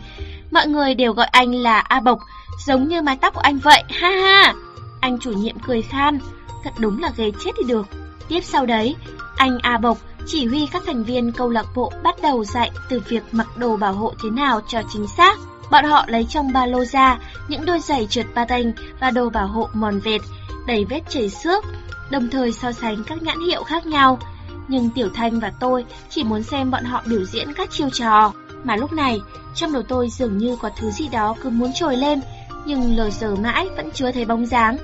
Mọi 0.52 0.68
người 0.68 0.96
đều 0.96 1.14
gọi 1.14 1.28
anh 1.28 1.52
là 1.52 1.80
A 1.80 2.00
Bộc, 2.00 2.20
giống 2.66 2.88
như 2.88 3.02
mái 3.02 3.18
tóc 3.22 3.34
của 3.34 3.42
anh 3.42 3.60
vậy, 3.60 3.84
ha 3.90 4.10
ha. 4.10 4.54
Anh 5.02 5.20
chủ 5.20 5.32
nhiệm 5.32 5.60
cười 5.60 5.82
khan, 5.82 6.20
thật 6.64 6.72
đúng 6.78 7.02
là 7.02 7.12
ghê 7.18 7.32
chết 7.46 7.52
thì 7.58 7.64
được. 7.68 7.88
Tiếp 8.28 8.42
sau 8.44 8.66
đấy, 8.66 8.96
anh 9.38 9.60
A 9.62 9.78
Bộc 9.78 9.98
chỉ 10.26 10.46
huy 10.46 10.68
các 10.72 10.84
thành 10.86 11.04
viên 11.04 11.32
câu 11.32 11.50
lạc 11.50 11.66
bộ 11.76 11.92
bắt 12.04 12.16
đầu 12.22 12.44
dạy 12.44 12.72
từ 12.90 13.02
việc 13.08 13.24
mặc 13.32 13.48
đồ 13.58 13.78
bảo 13.78 13.94
hộ 13.94 14.14
thế 14.24 14.30
nào 14.30 14.62
cho 14.68 14.82
chính 14.94 15.08
xác. 15.08 15.38
Bọn 15.72 15.86
họ 15.86 16.06
lấy 16.08 16.26
trong 16.30 16.54
ba 16.54 16.66
lô 16.66 16.86
ra 16.86 17.20
những 17.48 17.66
đôi 17.66 17.80
giày 17.80 18.08
trượt 18.08 18.26
patin 18.36 18.72
và 19.00 19.12
đồ 19.12 19.30
bảo 19.30 19.48
hộ 19.48 19.70
mòn 19.74 20.00
vệt, 20.00 20.22
đầy 20.68 20.86
vết 20.86 21.02
chảy 21.10 21.30
xước, 21.30 21.66
đồng 22.10 22.30
thời 22.30 22.52
so 22.52 22.72
sánh 22.72 23.04
các 23.04 23.22
nhãn 23.22 23.40
hiệu 23.40 23.64
khác 23.64 23.86
nhau. 23.86 24.20
Nhưng 24.68 24.90
Tiểu 24.90 25.10
Thanh 25.14 25.40
và 25.40 25.52
tôi 25.60 25.86
chỉ 26.10 26.24
muốn 26.24 26.44
xem 26.44 26.72
bọn 26.72 26.84
họ 26.84 27.04
biểu 27.06 27.26
diễn 27.26 27.54
các 27.54 27.72
chiêu 27.72 27.90
trò. 27.90 28.34
Mà 28.64 28.76
lúc 28.76 28.94
này, 28.94 29.20
trong 29.56 29.74
đầu 29.74 29.84
tôi 29.84 30.10
dường 30.10 30.38
như 30.38 30.56
có 30.56 30.70
thứ 30.78 30.92
gì 30.92 31.08
đó 31.08 31.36
cứ 31.44 31.50
muốn 31.50 31.72
trồi 31.76 31.98
lên, 31.98 32.22
nhưng 32.66 32.98
lờ 32.98 33.10
giờ 33.10 33.36
mãi 33.36 33.70
vẫn 33.76 33.92
chưa 33.92 34.12
thấy 34.12 34.26
bóng 34.26 34.46
dáng. 34.46 34.78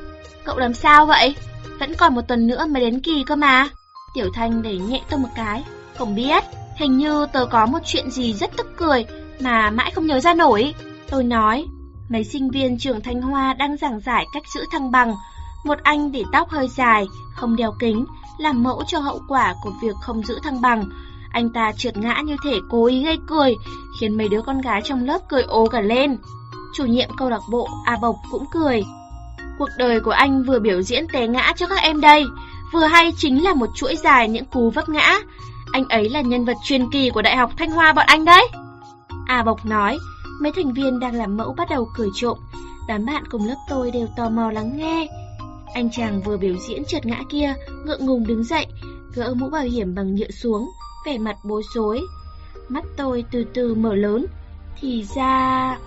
Cậu 0.45 0.57
làm 0.57 0.73
sao 0.73 1.05
vậy? 1.05 1.35
Vẫn 1.79 1.93
còn 1.95 2.15
một 2.15 2.21
tuần 2.27 2.47
nữa 2.47 2.65
mới 2.69 2.81
đến 2.81 2.99
kỳ 2.99 3.23
cơ 3.27 3.35
mà. 3.35 3.69
Tiểu 4.15 4.29
Thanh 4.33 4.61
đẩy 4.61 4.77
nhẹ 4.77 5.01
tôi 5.09 5.19
một 5.19 5.29
cái. 5.35 5.63
Không 5.97 6.15
biết, 6.15 6.43
hình 6.75 6.97
như 6.97 7.27
tớ 7.33 7.45
có 7.45 7.65
một 7.65 7.79
chuyện 7.85 8.11
gì 8.11 8.33
rất 8.33 8.57
tức 8.57 8.67
cười 8.77 9.05
mà 9.39 9.69
mãi 9.69 9.91
không 9.95 10.07
nhớ 10.07 10.19
ra 10.19 10.33
nổi. 10.33 10.73
Tôi 11.09 11.23
nói, 11.23 11.65
mấy 12.09 12.23
sinh 12.23 12.49
viên 12.49 12.77
trường 12.79 13.01
Thanh 13.01 13.21
Hoa 13.21 13.53
đang 13.53 13.77
giảng 13.77 13.99
giải 13.99 14.25
cách 14.33 14.43
giữ 14.55 14.65
thăng 14.71 14.91
bằng. 14.91 15.15
Một 15.65 15.77
anh 15.83 16.11
để 16.11 16.23
tóc 16.31 16.49
hơi 16.49 16.67
dài, 16.67 17.07
không 17.35 17.55
đeo 17.55 17.73
kính, 17.79 18.05
làm 18.37 18.63
mẫu 18.63 18.83
cho 18.87 18.99
hậu 18.99 19.19
quả 19.27 19.55
của 19.63 19.71
việc 19.81 19.95
không 20.01 20.23
giữ 20.23 20.39
thăng 20.43 20.61
bằng. 20.61 20.85
Anh 21.31 21.49
ta 21.49 21.71
trượt 21.77 21.97
ngã 21.97 22.21
như 22.25 22.35
thể 22.43 22.55
cố 22.69 22.85
ý 22.85 23.03
gây 23.03 23.17
cười, 23.27 23.55
khiến 23.99 24.17
mấy 24.17 24.27
đứa 24.29 24.41
con 24.41 24.61
gái 24.61 24.81
trong 24.83 25.05
lớp 25.05 25.19
cười 25.29 25.43
ố 25.43 25.67
cả 25.67 25.81
lên. 25.81 26.17
Chủ 26.75 26.85
nhiệm 26.85 27.09
câu 27.17 27.29
lạc 27.29 27.41
bộ 27.51 27.69
A 27.85 27.97
Bộc 28.01 28.15
cũng 28.31 28.45
cười. 28.51 28.83
Cuộc 29.57 29.69
đời 29.77 29.99
của 29.99 30.11
anh 30.11 30.43
vừa 30.43 30.59
biểu 30.59 30.81
diễn 30.81 31.07
té 31.13 31.27
ngã 31.27 31.53
cho 31.55 31.67
các 31.67 31.81
em 31.81 32.01
đây, 32.01 32.25
vừa 32.75 32.85
hay 32.85 33.11
chính 33.17 33.43
là 33.43 33.53
một 33.53 33.69
chuỗi 33.75 33.95
dài 33.95 34.29
những 34.29 34.45
cú 34.45 34.69
vấp 34.69 34.89
ngã. 34.89 35.19
Anh 35.71 35.85
ấy 35.89 36.09
là 36.09 36.21
nhân 36.21 36.45
vật 36.45 36.57
truyền 36.63 36.91
kỳ 36.91 37.09
của 37.09 37.21
Đại 37.21 37.37
học 37.37 37.51
Thanh 37.57 37.71
Hoa 37.71 37.93
bọn 37.93 38.05
anh 38.07 38.25
đấy. 38.25 38.47
à 39.25 39.43
Bộc 39.43 39.65
nói, 39.65 39.97
mấy 40.41 40.51
thành 40.51 40.73
viên 40.73 40.99
đang 40.99 41.15
làm 41.15 41.37
mẫu 41.37 41.53
bắt 41.53 41.69
đầu 41.69 41.87
cười 41.95 42.09
trộm. 42.15 42.37
Đám 42.87 43.05
bạn 43.05 43.23
cùng 43.29 43.47
lớp 43.47 43.55
tôi 43.69 43.91
đều 43.91 44.07
tò 44.17 44.29
mò 44.29 44.51
lắng 44.51 44.77
nghe. 44.77 45.07
Anh 45.73 45.89
chàng 45.91 46.21
vừa 46.21 46.37
biểu 46.37 46.55
diễn 46.67 46.85
trượt 46.85 47.05
ngã 47.05 47.21
kia, 47.29 47.53
ngượng 47.85 48.05
ngùng 48.05 48.27
đứng 48.27 48.43
dậy, 48.43 48.65
gỡ 49.13 49.33
mũ 49.33 49.49
bảo 49.49 49.63
hiểm 49.63 49.95
bằng 49.95 50.15
nhựa 50.15 50.31
xuống, 50.31 50.71
vẻ 51.05 51.17
mặt 51.17 51.35
bối 51.43 51.63
rối. 51.75 52.01
Mắt 52.69 52.83
tôi 52.97 53.25
từ 53.31 53.43
từ 53.53 53.75
mở 53.75 53.95
lớn, 53.95 54.25
thì 54.81 55.05
ra... 55.15 55.77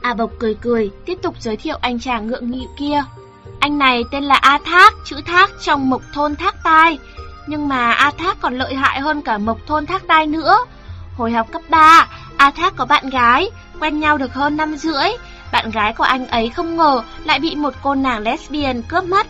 à 0.00 0.14
Bộc 0.14 0.30
cười 0.38 0.54
cười, 0.54 0.90
tiếp 1.06 1.18
tục 1.22 1.34
giới 1.40 1.56
thiệu 1.56 1.78
anh 1.80 2.00
chàng 2.00 2.26
ngượng 2.26 2.50
nghịu 2.50 2.68
kia. 2.78 3.02
Anh 3.66 3.78
này 3.78 4.04
tên 4.10 4.24
là 4.24 4.34
A 4.34 4.58
Thác, 4.64 4.94
chữ 5.04 5.16
Thác 5.26 5.50
trong 5.60 5.90
mộc 5.90 6.02
thôn 6.12 6.36
Thác 6.36 6.54
Tai. 6.64 6.98
Nhưng 7.46 7.68
mà 7.68 7.92
A 7.92 8.10
Thác 8.10 8.40
còn 8.40 8.58
lợi 8.58 8.74
hại 8.74 9.00
hơn 9.00 9.22
cả 9.22 9.38
mộc 9.38 9.58
thôn 9.66 9.86
Thác 9.86 10.06
Tai 10.06 10.26
nữa. 10.26 10.56
Hồi 11.16 11.32
học 11.32 11.46
cấp 11.52 11.62
3, 11.68 12.08
A 12.36 12.50
Thác 12.50 12.76
có 12.76 12.84
bạn 12.84 13.10
gái, 13.10 13.50
quen 13.80 14.00
nhau 14.00 14.18
được 14.18 14.34
hơn 14.34 14.56
năm 14.56 14.76
rưỡi. 14.76 15.08
Bạn 15.52 15.70
gái 15.70 15.92
của 15.92 16.04
anh 16.04 16.26
ấy 16.26 16.48
không 16.48 16.76
ngờ 16.76 17.02
lại 17.24 17.40
bị 17.40 17.54
một 17.54 17.74
cô 17.82 17.94
nàng 17.94 18.22
lesbian 18.22 18.82
cướp 18.82 19.04
mất. 19.04 19.26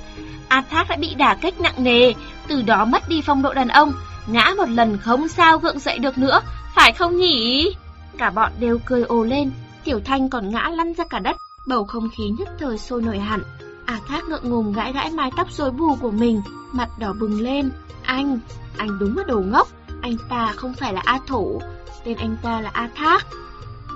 A 0.48 0.62
Thác 0.70 0.88
đã 0.88 0.96
bị 0.96 1.14
đả 1.14 1.34
kích 1.34 1.60
nặng 1.60 1.84
nề, 1.84 2.12
từ 2.48 2.62
đó 2.62 2.84
mất 2.84 3.08
đi 3.08 3.22
phong 3.26 3.42
độ 3.42 3.54
đàn 3.54 3.68
ông. 3.68 3.92
Ngã 4.26 4.54
một 4.56 4.68
lần 4.68 4.98
không 4.98 5.28
sao 5.28 5.58
gượng 5.58 5.78
dậy 5.78 5.98
được 5.98 6.18
nữa, 6.18 6.40
phải 6.74 6.92
không 6.92 7.16
nhỉ? 7.16 7.74
Cả 8.18 8.30
bọn 8.30 8.52
đều 8.60 8.78
cười 8.84 9.02
ồ 9.02 9.24
lên, 9.24 9.50
Tiểu 9.84 10.00
Thanh 10.04 10.28
còn 10.28 10.50
ngã 10.50 10.70
lăn 10.72 10.94
ra 10.94 11.04
cả 11.10 11.18
đất, 11.18 11.36
bầu 11.66 11.84
không 11.84 12.08
khí 12.16 12.24
nhất 12.38 12.48
thời 12.58 12.78
sôi 12.78 13.02
nổi 13.02 13.18
hẳn. 13.18 13.42
A 13.86 14.00
Thác 14.08 14.24
ngượng 14.24 14.50
ngùng 14.50 14.72
gãi 14.72 14.92
gãi 14.92 15.10
mái 15.10 15.30
tóc 15.36 15.50
rối 15.50 15.70
bù 15.70 15.96
của 16.00 16.10
mình, 16.10 16.42
mặt 16.72 16.98
đỏ 16.98 17.12
bừng 17.12 17.40
lên. 17.40 17.70
Anh, 18.02 18.38
anh 18.76 18.98
đúng 18.98 19.18
là 19.18 19.24
đồ 19.24 19.40
ngốc, 19.40 19.68
anh 20.02 20.16
ta 20.28 20.52
không 20.56 20.74
phải 20.74 20.92
là 20.92 21.02
A 21.04 21.18
Thủ, 21.26 21.60
tên 22.04 22.16
anh 22.16 22.36
ta 22.42 22.60
là 22.60 22.70
A 22.72 22.88
Thác. 22.94 23.26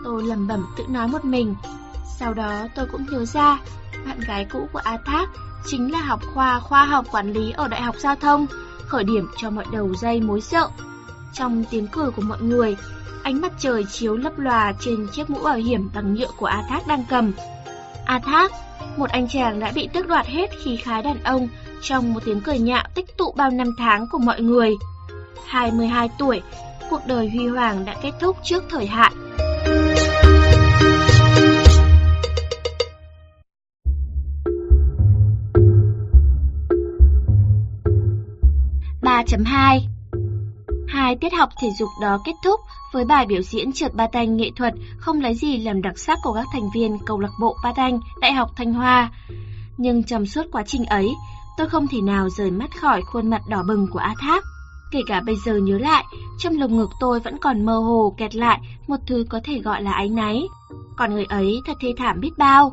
Tôi 0.05 0.23
lầm 0.23 0.49
bẩm 0.49 0.67
tự 0.77 0.85
nói 0.89 1.09
một 1.09 1.25
mình. 1.25 1.55
Sau 2.19 2.35
đó 2.35 2.53
tôi 2.75 2.87
cũng 2.93 3.07
nhớ 3.11 3.25
ra, 3.25 3.59
bạn 4.07 4.21
gái 4.21 4.47
cũ 4.53 4.69
của 4.73 4.81
A 4.85 4.97
Thác 5.07 5.29
chính 5.67 5.93
là 5.93 6.01
học 6.01 6.21
khoa 6.35 6.61
khoa 6.61 6.85
học 6.85 7.07
quản 7.13 7.33
lý 7.33 7.51
ở 7.51 7.69
Đại 7.69 7.83
học 7.83 7.97
Giao 7.99 8.17
thông, 8.17 8.47
khởi 8.87 9.05
điểm 9.05 9.29
cho 9.37 9.51
mọi 9.51 9.65
đầu 9.73 9.95
dây 9.95 10.21
mối 10.21 10.41
sợ. 10.41 10.69
Trong 11.33 11.65
tiếng 11.71 11.87
cười 11.87 12.11
của 12.11 12.23
mọi 12.23 12.43
người, 12.43 12.77
ánh 13.23 13.41
mặt 13.41 13.53
trời 13.59 13.85
chiếu 13.85 14.17
lấp 14.17 14.39
lòa 14.39 14.73
trên 14.81 15.09
chiếc 15.13 15.31
mũ 15.31 15.39
bảo 15.45 15.57
hiểm 15.57 15.91
bằng 15.95 16.15
nhựa 16.15 16.31
của 16.37 16.47
A 16.47 16.63
Thác 16.69 16.87
đang 16.87 17.05
cầm. 17.11 17.33
A 18.05 18.19
Thác, 18.19 18.53
một 18.97 19.11
anh 19.11 19.29
chàng 19.29 19.61
đã 19.61 19.73
bị 19.75 19.89
tước 19.93 20.09
đoạt 20.09 20.27
hết 20.27 20.51
khí 20.65 20.77
khái 20.77 21.03
đàn 21.03 21.23
ông 21.23 21.49
trong 21.83 22.13
một 22.13 22.21
tiếng 22.25 22.41
cười 22.41 22.59
nhạo 22.59 22.85
tích 22.95 23.17
tụ 23.17 23.33
bao 23.33 23.51
năm 23.51 23.75
tháng 23.79 24.07
của 24.13 24.19
mọi 24.19 24.41
người. 24.41 24.75
22 25.47 26.09
tuổi, 26.19 26.43
cuộc 26.91 27.01
đời 27.07 27.31
huy 27.31 27.47
hoàng 27.47 27.85
đã 27.85 27.97
kết 28.03 28.13
thúc 28.21 28.37
trước 28.43 28.65
thời 28.71 28.87
hạn. 28.87 29.13
ba 39.03 39.23
chấm 39.27 39.45
hai 39.45 39.89
Hai 41.01 41.17
tiết 41.17 41.33
học 41.33 41.49
thể 41.61 41.71
dục 41.79 41.89
đó 42.01 42.19
kết 42.25 42.33
thúc 42.45 42.61
với 42.93 43.05
bài 43.05 43.27
biểu 43.27 43.43
diễn 43.43 43.73
trượt 43.73 43.95
ba 43.95 44.07
tanh 44.07 44.37
nghệ 44.37 44.51
thuật 44.57 44.75
không 44.99 45.21
lấy 45.21 45.35
gì 45.35 45.57
làm 45.57 45.83
đặc 45.83 45.99
sắc 45.99 46.19
của 46.23 46.33
các 46.33 46.47
thành 46.53 46.71
viên 46.75 46.99
câu 47.07 47.21
lạc 47.21 47.31
bộ 47.41 47.57
ba 47.65 47.73
tanh 47.77 48.01
Đại 48.21 48.33
học 48.33 48.51
Thanh 48.57 48.73
Hoa. 48.73 49.11
Nhưng 49.77 50.03
trong 50.03 50.27
suốt 50.27 50.43
quá 50.53 50.63
trình 50.67 50.85
ấy, 50.85 51.09
tôi 51.59 51.69
không 51.69 51.87
thể 51.89 52.01
nào 52.01 52.29
rời 52.31 52.51
mắt 52.51 52.77
khỏi 52.81 53.03
khuôn 53.03 53.31
mặt 53.31 53.43
đỏ 53.49 53.63
bừng 53.63 53.87
của 53.93 53.99
A 53.99 54.15
tháp 54.21 54.43
Kể 54.93 55.01
cả 55.07 55.21
bây 55.21 55.37
giờ 55.37 55.57
nhớ 55.57 55.79
lại, 55.79 56.05
trong 56.39 56.59
lồng 56.59 56.77
ngực 56.77 56.91
tôi 57.01 57.21
vẫn 57.21 57.39
còn 57.39 57.67
mơ 57.67 57.79
hồ 57.79 58.15
kẹt 58.17 58.35
lại 58.35 58.61
một 58.87 58.99
thứ 59.07 59.25
có 59.29 59.41
thể 59.45 59.59
gọi 59.59 59.83
là 59.83 59.93
áy 59.93 60.09
náy. 60.09 60.43
Còn 60.97 61.15
người 61.15 61.25
ấy 61.25 61.61
thật 61.67 61.77
thê 61.81 61.89
thảm 61.97 62.21
biết 62.21 62.39
bao, 62.39 62.73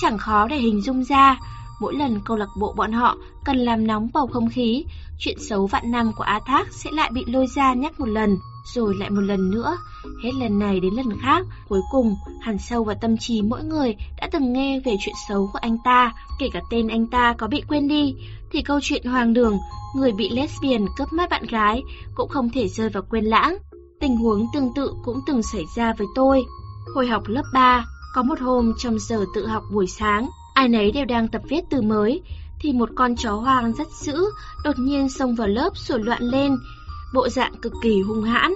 chẳng 0.00 0.18
khó 0.18 0.48
để 0.48 0.56
hình 0.56 0.80
dung 0.80 1.04
ra. 1.04 1.36
Mỗi 1.80 1.94
lần 1.94 2.20
câu 2.24 2.36
lạc 2.36 2.48
bộ 2.60 2.72
bọn 2.76 2.92
họ 2.92 3.16
cần 3.44 3.56
làm 3.56 3.86
nóng 3.86 4.08
bầu 4.14 4.26
không 4.26 4.48
khí, 4.48 4.84
chuyện 5.20 5.38
xấu 5.38 5.66
vạn 5.66 5.90
năm 5.90 6.12
của 6.12 6.24
A 6.24 6.40
Thác 6.46 6.72
sẽ 6.72 6.90
lại 6.92 7.10
bị 7.12 7.24
lôi 7.26 7.46
ra 7.46 7.74
nhắc 7.74 8.00
một 8.00 8.08
lần. 8.08 8.38
rồi 8.74 8.94
lại 8.98 9.10
một 9.10 9.20
lần 9.20 9.50
nữa, 9.50 9.76
hết 10.24 10.30
lần 10.40 10.58
này 10.58 10.80
đến 10.80 10.94
lần 10.94 11.18
khác, 11.20 11.46
cuối 11.68 11.80
cùng 11.92 12.16
hẳn 12.40 12.58
sâu 12.58 12.84
vào 12.84 12.96
tâm 13.00 13.16
trí 13.16 13.42
mỗi 13.42 13.64
người 13.64 13.96
đã 14.20 14.28
từng 14.32 14.52
nghe 14.52 14.80
về 14.80 14.96
chuyện 15.00 15.14
xấu 15.28 15.50
của 15.52 15.58
anh 15.62 15.78
ta, 15.84 16.12
kể 16.38 16.48
cả 16.52 16.60
tên 16.70 16.88
anh 16.88 17.06
ta 17.06 17.34
có 17.38 17.46
bị 17.46 17.62
quên 17.68 17.88
đi, 17.88 18.14
thì 18.52 18.62
câu 18.62 18.78
chuyện 18.82 19.04
hoàng 19.04 19.32
đường, 19.32 19.58
người 19.96 20.12
bị 20.12 20.28
lesbian 20.28 20.86
cướp 20.96 21.12
mất 21.12 21.30
bạn 21.30 21.46
gái 21.46 21.82
cũng 22.14 22.28
không 22.28 22.50
thể 22.50 22.68
rơi 22.68 22.88
vào 22.88 23.02
quên 23.10 23.24
lãng. 23.24 23.56
Tình 24.00 24.16
huống 24.16 24.46
tương 24.54 24.74
tự 24.74 24.94
cũng 25.04 25.20
từng 25.26 25.42
xảy 25.42 25.64
ra 25.76 25.94
với 25.98 26.06
tôi. 26.14 26.44
Hồi 26.94 27.06
học 27.06 27.22
lớp 27.26 27.44
3, 27.54 27.84
có 28.14 28.22
một 28.22 28.40
hôm 28.40 28.72
trong 28.78 28.98
giờ 28.98 29.24
tự 29.34 29.46
học 29.46 29.62
buổi 29.72 29.86
sáng, 29.86 30.28
ai 30.54 30.68
nấy 30.68 30.92
đều 30.92 31.04
đang 31.04 31.28
tập 31.28 31.42
viết 31.48 31.64
từ 31.70 31.82
mới, 31.82 32.22
thì 32.60 32.72
một 32.72 32.88
con 32.94 33.16
chó 33.16 33.32
hoang 33.32 33.72
rất 33.72 33.88
dữ 33.90 34.16
đột 34.64 34.78
nhiên 34.78 35.08
xông 35.08 35.34
vào 35.34 35.48
lớp 35.48 35.76
sủa 35.76 35.98
loạn 35.98 36.22
lên, 36.22 36.56
bộ 37.14 37.28
dạng 37.28 37.54
cực 37.62 37.72
kỳ 37.82 38.02
hung 38.02 38.22
hãn. 38.22 38.52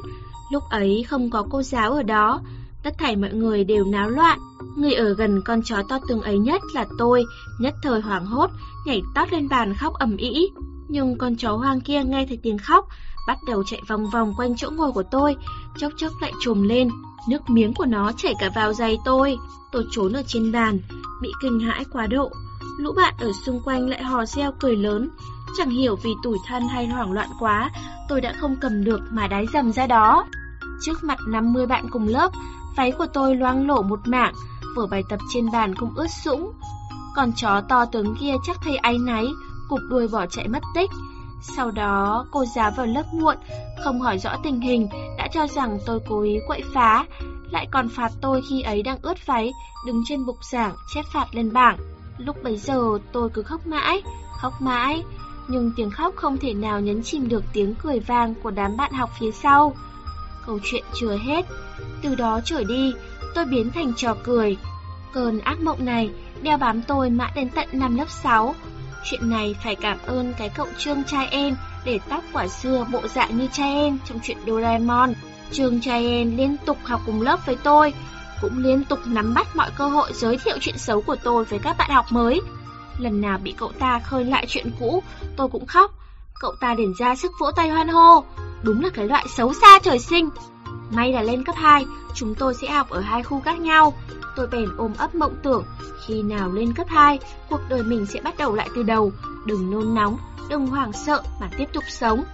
Lúc 0.52 0.62
ấy 0.70 1.04
không 1.08 1.30
có 1.30 1.46
cô 1.50 1.62
giáo 1.62 1.92
ở 1.92 2.02
đó, 2.02 2.40
tất 2.82 2.94
thảy 2.98 3.16
mọi 3.16 3.32
người 3.32 3.64
đều 3.64 3.84
náo 3.84 4.08
loạn. 4.10 4.38
Người 4.76 4.94
ở 4.94 5.14
gần 5.14 5.42
con 5.44 5.62
chó 5.62 5.82
to 5.88 5.98
tướng 6.08 6.22
ấy 6.22 6.38
nhất 6.38 6.62
là 6.74 6.86
tôi, 6.98 7.24
nhất 7.58 7.74
thời 7.82 8.00
hoảng 8.00 8.26
hốt, 8.26 8.50
nhảy 8.86 9.02
tót 9.14 9.32
lên 9.32 9.48
bàn 9.48 9.74
khóc 9.74 9.94
ầm 9.94 10.16
ĩ. 10.16 10.48
Nhưng 10.88 11.18
con 11.18 11.36
chó 11.36 11.52
hoang 11.56 11.80
kia 11.80 12.04
nghe 12.04 12.26
thấy 12.28 12.38
tiếng 12.42 12.58
khóc, 12.58 12.88
bắt 13.26 13.38
đầu 13.46 13.64
chạy 13.66 13.80
vòng 13.88 14.10
vòng 14.10 14.34
quanh 14.36 14.56
chỗ 14.56 14.70
ngồi 14.70 14.92
của 14.92 15.02
tôi, 15.02 15.36
chốc 15.78 15.92
chốc 15.96 16.12
lại 16.20 16.32
trùm 16.40 16.62
lên, 16.62 16.88
nước 17.28 17.50
miếng 17.50 17.74
của 17.74 17.86
nó 17.86 18.12
chảy 18.16 18.34
cả 18.40 18.50
vào 18.54 18.72
giày 18.72 18.98
tôi. 19.04 19.38
Tôi 19.72 19.86
trốn 19.90 20.12
ở 20.12 20.22
trên 20.26 20.52
bàn, 20.52 20.78
bị 21.22 21.32
kinh 21.42 21.60
hãi 21.60 21.84
quá 21.92 22.06
độ. 22.06 22.30
Lũ 22.78 22.92
bạn 22.96 23.14
ở 23.18 23.32
xung 23.46 23.60
quanh 23.64 23.88
lại 23.88 24.02
hò 24.02 24.24
reo 24.24 24.52
cười 24.60 24.76
lớn, 24.76 25.10
chẳng 25.58 25.70
hiểu 25.70 25.96
vì 26.02 26.14
tủi 26.22 26.38
thân 26.46 26.68
hay 26.68 26.86
hoảng 26.86 27.12
loạn 27.12 27.28
quá, 27.38 27.70
tôi 28.08 28.20
đã 28.20 28.32
không 28.40 28.56
cầm 28.60 28.84
được 28.84 29.00
mà 29.10 29.26
đái 29.26 29.46
dầm 29.52 29.72
ra 29.72 29.86
đó. 29.86 30.26
Trước 30.80 31.04
mặt 31.04 31.18
50 31.28 31.66
bạn 31.66 31.86
cùng 31.90 32.08
lớp, 32.08 32.32
váy 32.76 32.92
của 32.92 33.06
tôi 33.06 33.36
loang 33.36 33.66
lổ 33.66 33.82
một 33.82 34.00
mảng, 34.04 34.34
vở 34.76 34.86
bài 34.86 35.02
tập 35.08 35.18
trên 35.32 35.50
bàn 35.52 35.74
cũng 35.74 35.92
ướt 35.94 36.10
sũng. 36.24 36.52
Còn 37.16 37.32
chó 37.32 37.60
to 37.68 37.84
tướng 37.84 38.16
kia 38.16 38.34
chắc 38.44 38.56
thấy 38.64 38.76
áy 38.76 38.98
náy, 38.98 39.26
cụp 39.68 39.80
đuôi 39.90 40.08
bỏ 40.08 40.26
chạy 40.26 40.48
mất 40.48 40.62
tích. 40.74 40.90
Sau 41.42 41.70
đó, 41.70 42.26
cô 42.30 42.44
giáo 42.56 42.70
vào 42.76 42.86
lớp 42.86 43.04
muộn, 43.12 43.36
không 43.84 44.00
hỏi 44.00 44.18
rõ 44.18 44.36
tình 44.42 44.60
hình, 44.60 44.88
đã 45.18 45.28
cho 45.32 45.46
rằng 45.46 45.78
tôi 45.86 46.00
cố 46.08 46.22
ý 46.22 46.38
quậy 46.46 46.62
phá, 46.74 47.04
lại 47.50 47.66
còn 47.70 47.88
phạt 47.88 48.12
tôi 48.20 48.42
khi 48.48 48.62
ấy 48.62 48.82
đang 48.82 48.98
ướt 49.02 49.26
váy, 49.26 49.52
đứng 49.86 50.02
trên 50.06 50.26
bục 50.26 50.36
giảng, 50.44 50.74
chép 50.94 51.04
phạt 51.12 51.26
lên 51.32 51.52
bảng. 51.52 51.76
Lúc 52.18 52.42
bấy 52.42 52.56
giờ 52.56 52.98
tôi 53.12 53.30
cứ 53.30 53.42
khóc 53.42 53.66
mãi, 53.66 54.02
khóc 54.40 54.62
mãi, 54.62 55.02
nhưng 55.48 55.72
tiếng 55.76 55.90
khóc 55.90 56.14
không 56.16 56.38
thể 56.38 56.54
nào 56.54 56.80
nhấn 56.80 57.02
chìm 57.02 57.28
được 57.28 57.44
tiếng 57.52 57.74
cười 57.82 58.00
vang 58.00 58.34
của 58.42 58.50
đám 58.50 58.76
bạn 58.76 58.92
học 58.92 59.10
phía 59.20 59.30
sau. 59.30 59.74
Câu 60.46 60.58
chuyện 60.64 60.84
chưa 60.94 61.16
hết, 61.16 61.46
từ 62.02 62.14
đó 62.14 62.40
trở 62.44 62.64
đi, 62.64 62.94
tôi 63.34 63.44
biến 63.44 63.70
thành 63.70 63.92
trò 63.96 64.16
cười. 64.24 64.56
Cơn 65.12 65.40
ác 65.40 65.60
mộng 65.60 65.84
này 65.84 66.10
đeo 66.42 66.58
bám 66.58 66.82
tôi 66.82 67.10
mãi 67.10 67.32
đến 67.34 67.48
tận 67.54 67.68
năm 67.72 67.96
lớp 67.96 68.10
6. 68.10 68.54
Chuyện 69.04 69.30
này 69.30 69.56
phải 69.64 69.74
cảm 69.74 69.98
ơn 70.06 70.34
cái 70.38 70.48
cậu 70.48 70.66
Trương 70.78 71.04
trai 71.04 71.26
em 71.26 71.56
để 71.84 72.00
tóc 72.08 72.24
quả 72.32 72.48
xưa 72.48 72.86
bộ 72.92 73.00
dạng 73.08 73.38
như 73.38 73.48
trai 73.52 73.74
em 73.74 73.98
trong 74.04 74.18
chuyện 74.22 74.38
Doraemon. 74.46 75.12
Trương 75.52 75.80
trai 75.80 76.06
em 76.06 76.36
liên 76.36 76.56
tục 76.66 76.78
học 76.84 77.00
cùng 77.06 77.22
lớp 77.22 77.46
với 77.46 77.56
tôi, 77.56 77.92
cũng 78.44 78.58
liên 78.58 78.84
tục 78.84 78.98
nắm 79.06 79.34
bắt 79.34 79.56
mọi 79.56 79.70
cơ 79.76 79.88
hội 79.88 80.12
giới 80.14 80.38
thiệu 80.38 80.56
chuyện 80.60 80.78
xấu 80.78 81.00
của 81.00 81.16
tôi 81.22 81.44
với 81.44 81.58
các 81.58 81.76
bạn 81.78 81.90
học 81.90 82.06
mới. 82.10 82.40
Lần 82.98 83.20
nào 83.20 83.38
bị 83.38 83.54
cậu 83.58 83.72
ta 83.78 83.98
khơi 83.98 84.24
lại 84.24 84.46
chuyện 84.48 84.70
cũ, 84.80 85.02
tôi 85.36 85.48
cũng 85.48 85.66
khóc. 85.66 85.90
Cậu 86.40 86.54
ta 86.60 86.74
điển 86.74 86.92
ra 86.98 87.14
sức 87.14 87.32
vỗ 87.40 87.50
tay 87.56 87.68
hoan 87.68 87.88
hô. 87.88 88.24
Đúng 88.62 88.82
là 88.82 88.88
cái 88.94 89.06
loại 89.06 89.26
xấu 89.36 89.52
xa 89.52 89.78
trời 89.82 89.98
sinh. 89.98 90.28
May 90.90 91.12
là 91.12 91.22
lên 91.22 91.44
cấp 91.44 91.54
2, 91.58 91.86
chúng 92.14 92.34
tôi 92.34 92.54
sẽ 92.54 92.70
học 92.70 92.90
ở 92.90 93.00
hai 93.00 93.22
khu 93.22 93.40
khác 93.40 93.60
nhau. 93.60 93.94
Tôi 94.36 94.46
bèn 94.46 94.68
ôm 94.76 94.92
ấp 94.98 95.14
mộng 95.14 95.36
tưởng, 95.42 95.64
khi 96.06 96.22
nào 96.22 96.52
lên 96.52 96.72
cấp 96.72 96.86
2, 96.88 97.18
cuộc 97.50 97.60
đời 97.68 97.82
mình 97.82 98.06
sẽ 98.06 98.20
bắt 98.20 98.34
đầu 98.38 98.54
lại 98.54 98.68
từ 98.74 98.82
đầu. 98.82 99.12
Đừng 99.46 99.70
nôn 99.70 99.94
nóng, 99.94 100.16
đừng 100.48 100.66
hoảng 100.66 100.92
sợ 100.92 101.22
mà 101.40 101.50
tiếp 101.58 101.68
tục 101.72 101.84
sống. 101.88 102.24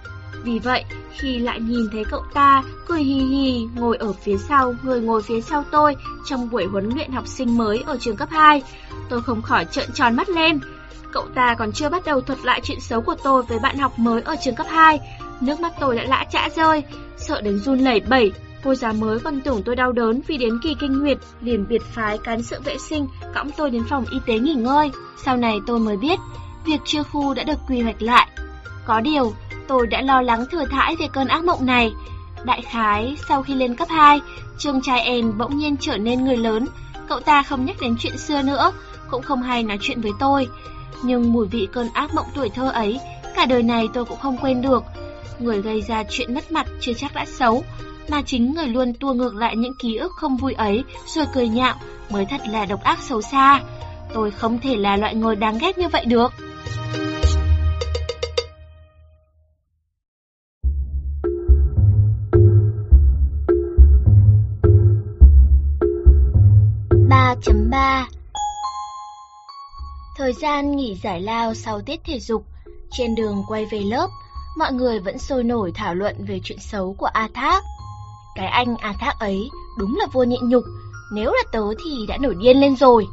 Vì 0.43 0.59
vậy, 0.59 0.83
khi 1.11 1.39
lại 1.39 1.59
nhìn 1.59 1.89
thấy 1.91 2.03
cậu 2.11 2.23
ta 2.33 2.63
cười 2.87 3.03
hì 3.03 3.19
hì 3.19 3.67
ngồi 3.75 3.97
ở 3.97 4.13
phía 4.13 4.37
sau, 4.37 4.73
người 4.83 5.01
ngồi 5.01 5.21
phía 5.21 5.41
sau 5.41 5.65
tôi 5.71 5.95
trong 6.29 6.49
buổi 6.49 6.65
huấn 6.65 6.89
luyện 6.95 7.11
học 7.11 7.27
sinh 7.27 7.57
mới 7.57 7.83
ở 7.85 7.97
trường 7.99 8.15
cấp 8.15 8.29
2, 8.31 8.61
tôi 9.09 9.21
không 9.21 9.41
khỏi 9.41 9.65
trợn 9.65 9.91
tròn 9.93 10.15
mắt 10.15 10.29
lên. 10.29 10.59
Cậu 11.11 11.27
ta 11.35 11.55
còn 11.59 11.71
chưa 11.71 11.89
bắt 11.89 12.05
đầu 12.05 12.21
thuật 12.21 12.39
lại 12.43 12.61
chuyện 12.63 12.79
xấu 12.79 13.01
của 13.01 13.15
tôi 13.23 13.43
với 13.43 13.59
bạn 13.59 13.77
học 13.77 13.99
mới 13.99 14.21
ở 14.21 14.35
trường 14.43 14.55
cấp 14.55 14.67
2, 14.69 14.99
nước 15.41 15.59
mắt 15.59 15.73
tôi 15.79 15.95
đã 15.95 16.03
lã 16.03 16.25
chã 16.31 16.49
rơi, 16.55 16.83
sợ 17.17 17.41
đến 17.41 17.59
run 17.59 17.79
lẩy 17.79 17.99
bẩy. 17.99 18.31
Cô 18.63 18.75
giáo 18.75 18.93
mới 18.93 19.19
còn 19.19 19.41
tưởng 19.41 19.63
tôi 19.63 19.75
đau 19.75 19.91
đớn 19.91 20.21
vì 20.27 20.37
đến 20.37 20.59
kỳ 20.63 20.75
kinh 20.79 20.99
nguyệt, 20.99 21.17
liền 21.41 21.67
biệt 21.67 21.81
phái 21.81 22.17
cán 22.17 22.43
sự 22.43 22.57
vệ 22.63 22.77
sinh, 22.77 23.07
cõng 23.35 23.51
tôi 23.57 23.71
đến 23.71 23.83
phòng 23.89 24.05
y 24.11 24.17
tế 24.25 24.39
nghỉ 24.39 24.53
ngơi. 24.53 24.91
Sau 25.25 25.37
này 25.37 25.59
tôi 25.67 25.79
mới 25.79 25.97
biết, 25.97 26.19
việc 26.65 26.77
chia 26.85 27.03
khu 27.03 27.33
đã 27.33 27.43
được 27.43 27.59
quy 27.67 27.81
hoạch 27.81 28.01
lại. 28.01 28.27
Có 28.85 29.01
điều, 29.01 29.33
tôi 29.71 29.87
đã 29.87 30.01
lo 30.01 30.21
lắng 30.21 30.45
thừa 30.51 30.65
thãi 30.65 30.95
về 30.95 31.07
cơn 31.13 31.27
ác 31.27 31.43
mộng 31.43 31.65
này. 31.65 31.93
Đại 32.43 32.61
khái, 32.61 33.15
sau 33.27 33.43
khi 33.43 33.53
lên 33.55 33.75
cấp 33.75 33.87
2, 33.91 34.21
Trương 34.57 34.81
trai 34.81 35.01
En 35.01 35.37
bỗng 35.37 35.57
nhiên 35.57 35.75
trở 35.79 35.97
nên 35.97 36.23
người 36.23 36.37
lớn, 36.37 36.67
cậu 37.07 37.19
ta 37.19 37.43
không 37.43 37.65
nhắc 37.65 37.75
đến 37.81 37.95
chuyện 37.99 38.17
xưa 38.17 38.41
nữa, 38.41 38.71
cũng 39.09 39.21
không 39.21 39.41
hay 39.41 39.63
nói 39.63 39.77
chuyện 39.81 40.01
với 40.01 40.11
tôi. 40.19 40.47
Nhưng 41.03 41.33
mùi 41.33 41.47
vị 41.47 41.67
cơn 41.71 41.89
ác 41.93 42.13
mộng 42.13 42.25
tuổi 42.35 42.49
thơ 42.49 42.69
ấy, 42.69 42.99
cả 43.35 43.45
đời 43.45 43.63
này 43.63 43.87
tôi 43.93 44.05
cũng 44.05 44.19
không 44.19 44.37
quên 44.37 44.61
được. 44.61 44.83
Người 45.39 45.61
gây 45.61 45.81
ra 45.81 46.03
chuyện 46.09 46.33
mất 46.33 46.51
mặt 46.51 46.67
chưa 46.79 46.93
chắc 46.93 47.13
đã 47.13 47.25
xấu, 47.25 47.63
mà 48.09 48.21
chính 48.21 48.53
người 48.53 48.67
luôn 48.67 48.93
tua 48.93 49.13
ngược 49.13 49.35
lại 49.35 49.55
những 49.55 49.75
ký 49.79 49.95
ức 49.95 50.11
không 50.15 50.37
vui 50.37 50.53
ấy 50.53 50.83
rồi 51.07 51.25
cười 51.33 51.47
nhạo 51.47 51.75
mới 52.09 52.25
thật 52.25 52.41
là 52.49 52.65
độc 52.65 52.83
ác 52.83 52.99
xấu 53.01 53.21
xa. 53.21 53.59
Tôi 54.13 54.31
không 54.31 54.59
thể 54.59 54.75
là 54.75 54.97
loại 54.97 55.15
người 55.15 55.35
đáng 55.35 55.57
ghét 55.57 55.77
như 55.77 55.87
vậy 55.87 56.05
được. 56.05 56.33
3.3 67.45 68.05
Thời 70.17 70.33
gian 70.33 70.75
nghỉ 70.75 70.95
giải 71.03 71.21
lao 71.21 71.53
sau 71.53 71.81
tiết 71.81 72.01
thể 72.05 72.19
dục, 72.19 72.45
trên 72.91 73.15
đường 73.15 73.43
quay 73.47 73.65
về 73.65 73.79
lớp, 73.79 74.07
mọi 74.57 74.73
người 74.73 74.99
vẫn 74.99 75.17
sôi 75.17 75.43
nổi 75.43 75.71
thảo 75.75 75.95
luận 75.95 76.25
về 76.25 76.39
chuyện 76.43 76.59
xấu 76.59 76.95
của 76.97 77.05
A 77.05 77.29
Thác. 77.33 77.63
Cái 78.35 78.47
anh 78.47 78.75
A 78.77 78.93
Thác 78.99 79.19
ấy 79.19 79.49
đúng 79.77 79.95
là 79.95 80.05
vô 80.11 80.23
nhịn 80.23 80.49
nhục, 80.49 80.63
nếu 81.13 81.31
là 81.33 81.43
tớ 81.51 81.63
thì 81.83 82.05
đã 82.07 82.17
nổi 82.17 82.35
điên 82.39 82.59
lên 82.59 82.75
rồi. 82.75 83.07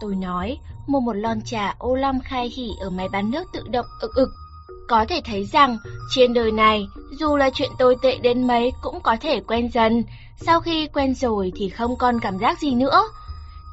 Tôi 0.00 0.14
nói, 0.14 0.58
mua 0.86 1.00
một 1.00 1.12
lon 1.12 1.40
trà 1.44 1.74
ô 1.78 1.94
long 1.94 2.20
khai 2.20 2.52
hỉ 2.56 2.70
ở 2.80 2.90
máy 2.90 3.08
bán 3.08 3.30
nước 3.30 3.44
tự 3.52 3.62
động 3.68 3.86
ực 4.00 4.14
ực. 4.14 4.28
Có 4.88 5.04
thể 5.08 5.20
thấy 5.24 5.44
rằng, 5.44 5.78
trên 6.10 6.32
đời 6.32 6.52
này, 6.52 6.88
dù 7.18 7.36
là 7.36 7.50
chuyện 7.50 7.70
tồi 7.78 7.96
tệ 8.02 8.18
đến 8.18 8.46
mấy 8.46 8.72
cũng 8.82 9.00
có 9.00 9.16
thể 9.20 9.40
quen 9.40 9.70
dần, 9.72 10.04
sau 10.36 10.60
khi 10.60 10.88
quen 10.94 11.14
rồi 11.14 11.52
thì 11.56 11.68
không 11.68 11.96
còn 11.96 12.20
cảm 12.20 12.38
giác 12.38 12.60
gì 12.60 12.74
nữa. 12.74 13.02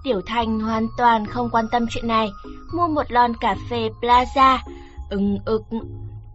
Tiểu 0.03 0.21
Thanh 0.25 0.59
hoàn 0.59 0.87
toàn 0.97 1.25
không 1.25 1.49
quan 1.49 1.65
tâm 1.71 1.85
chuyện 1.89 2.07
này, 2.07 2.31
mua 2.73 2.87
một 2.87 3.11
lon 3.11 3.33
cà 3.41 3.55
phê 3.69 3.89
Plaza. 4.01 4.57
Ưng 5.09 5.37
ực, 5.45 5.63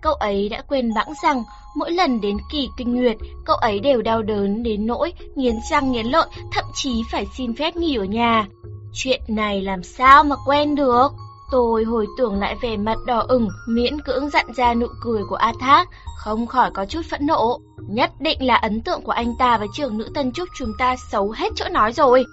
cậu 0.03 0.15
ấy 0.15 0.49
đã 0.49 0.63
quên 0.69 0.95
bẵng 0.95 1.13
rằng 1.23 1.43
mỗi 1.77 1.91
lần 1.91 2.21
đến 2.21 2.37
kỳ 2.51 2.69
kinh 2.77 2.95
nguyệt, 2.95 3.17
cậu 3.45 3.57
ấy 3.57 3.81
đều 3.81 4.03
đau 4.03 4.23
đớn 4.23 4.63
đến 4.63 4.87
nỗi 4.87 5.13
nghiến 5.35 5.55
răng 5.71 5.93
nghiến 5.93 6.07
lợi, 6.07 6.27
thậm 6.53 6.65
chí 6.75 7.03
phải 7.11 7.27
xin 7.37 7.55
phép 7.55 7.77
nghỉ 7.77 7.97
ở 7.97 8.05
nhà. 8.05 8.47
Chuyện 8.93 9.21
này 9.29 9.63
làm 9.63 9.83
sao 9.83 10.25
mà 10.25 10.37
quen 10.47 10.75
được? 10.75 11.09
Tôi 11.51 11.85
hồi 11.85 12.07
tưởng 12.19 12.41
lại 12.41 12.57
về 12.63 12.77
mặt 12.77 12.99
đỏ 13.07 13.25
ửng, 13.29 13.49
miễn 13.69 14.01
cưỡng 14.01 14.31
dặn 14.31 14.47
ra 14.57 14.75
nụ 14.75 14.87
cười 15.01 15.23
của 15.29 15.37
A 15.37 15.53
Thác, 15.61 15.89
không 16.17 16.47
khỏi 16.47 16.71
có 16.75 16.85
chút 16.85 17.03
phẫn 17.11 17.27
nộ. 17.27 17.61
Nhất 17.89 18.11
định 18.21 18.47
là 18.47 18.57
ấn 18.57 18.81
tượng 18.81 19.03
của 19.03 19.13
anh 19.13 19.35
ta 19.39 19.59
với 19.59 19.69
trường 19.75 19.99
nữ 19.99 20.09
tân 20.15 20.33
trúc 20.33 20.49
chúng 20.59 20.73
ta 20.79 20.97
xấu 21.13 21.31
hết 21.31 21.53
chỗ 21.57 21.69
nói 21.69 21.93
rồi. 21.93 22.25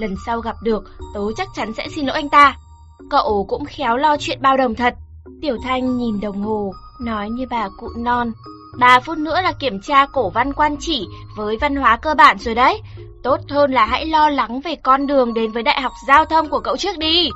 Lần 0.00 0.16
sau 0.26 0.40
gặp 0.40 0.56
được, 0.62 0.84
tớ 1.14 1.20
chắc 1.36 1.48
chắn 1.54 1.74
sẽ 1.74 1.88
xin 1.88 2.06
lỗi 2.06 2.14
anh 2.14 2.28
ta. 2.28 2.56
Cậu 3.10 3.46
cũng 3.48 3.64
khéo 3.64 3.96
lo 3.96 4.16
chuyện 4.16 4.42
bao 4.42 4.56
đồng 4.56 4.74
thật. 4.74 4.94
Tiểu 5.42 5.56
Thanh 5.62 5.98
nhìn 5.98 6.20
đồng 6.20 6.42
hồ, 6.42 6.72
nói 7.00 7.30
như 7.30 7.46
bà 7.50 7.68
cụ 7.68 7.88
non. 7.96 8.32
Ba 8.78 9.00
phút 9.00 9.18
nữa 9.18 9.40
là 9.40 9.52
kiểm 9.52 9.80
tra 9.80 10.06
cổ 10.06 10.30
văn 10.30 10.52
quan 10.52 10.76
chỉ 10.80 11.06
với 11.36 11.56
văn 11.60 11.76
hóa 11.76 11.96
cơ 11.96 12.14
bản 12.14 12.38
rồi 12.38 12.54
đấy. 12.54 12.82
Tốt 13.22 13.40
hơn 13.48 13.72
là 13.72 13.86
hãy 13.86 14.06
lo 14.06 14.28
lắng 14.28 14.60
về 14.60 14.76
con 14.76 15.06
đường 15.06 15.34
đến 15.34 15.52
với 15.52 15.62
đại 15.62 15.80
học 15.80 15.92
giao 16.06 16.24
thông 16.24 16.48
của 16.48 16.60
cậu 16.60 16.76
trước 16.76 16.98
đi. 16.98 17.30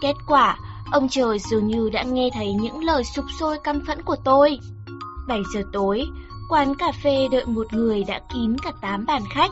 Kết 0.00 0.14
quả, 0.26 0.58
ông 0.92 1.08
trời 1.08 1.38
dường 1.38 1.66
như 1.66 1.90
đã 1.92 2.02
nghe 2.02 2.30
thấy 2.34 2.52
những 2.52 2.84
lời 2.84 3.04
sụp 3.04 3.24
sôi 3.38 3.58
căm 3.64 3.80
phẫn 3.86 4.02
của 4.02 4.16
tôi. 4.24 4.58
7 5.28 5.42
giờ 5.54 5.62
tối, 5.72 6.04
quán 6.50 6.74
cà 6.74 6.92
phê 7.02 7.28
đợi 7.30 7.44
một 7.46 7.72
người 7.72 8.04
đã 8.04 8.20
kín 8.34 8.56
cả 8.58 8.72
8 8.80 9.06
bàn 9.06 9.22
khách. 9.30 9.50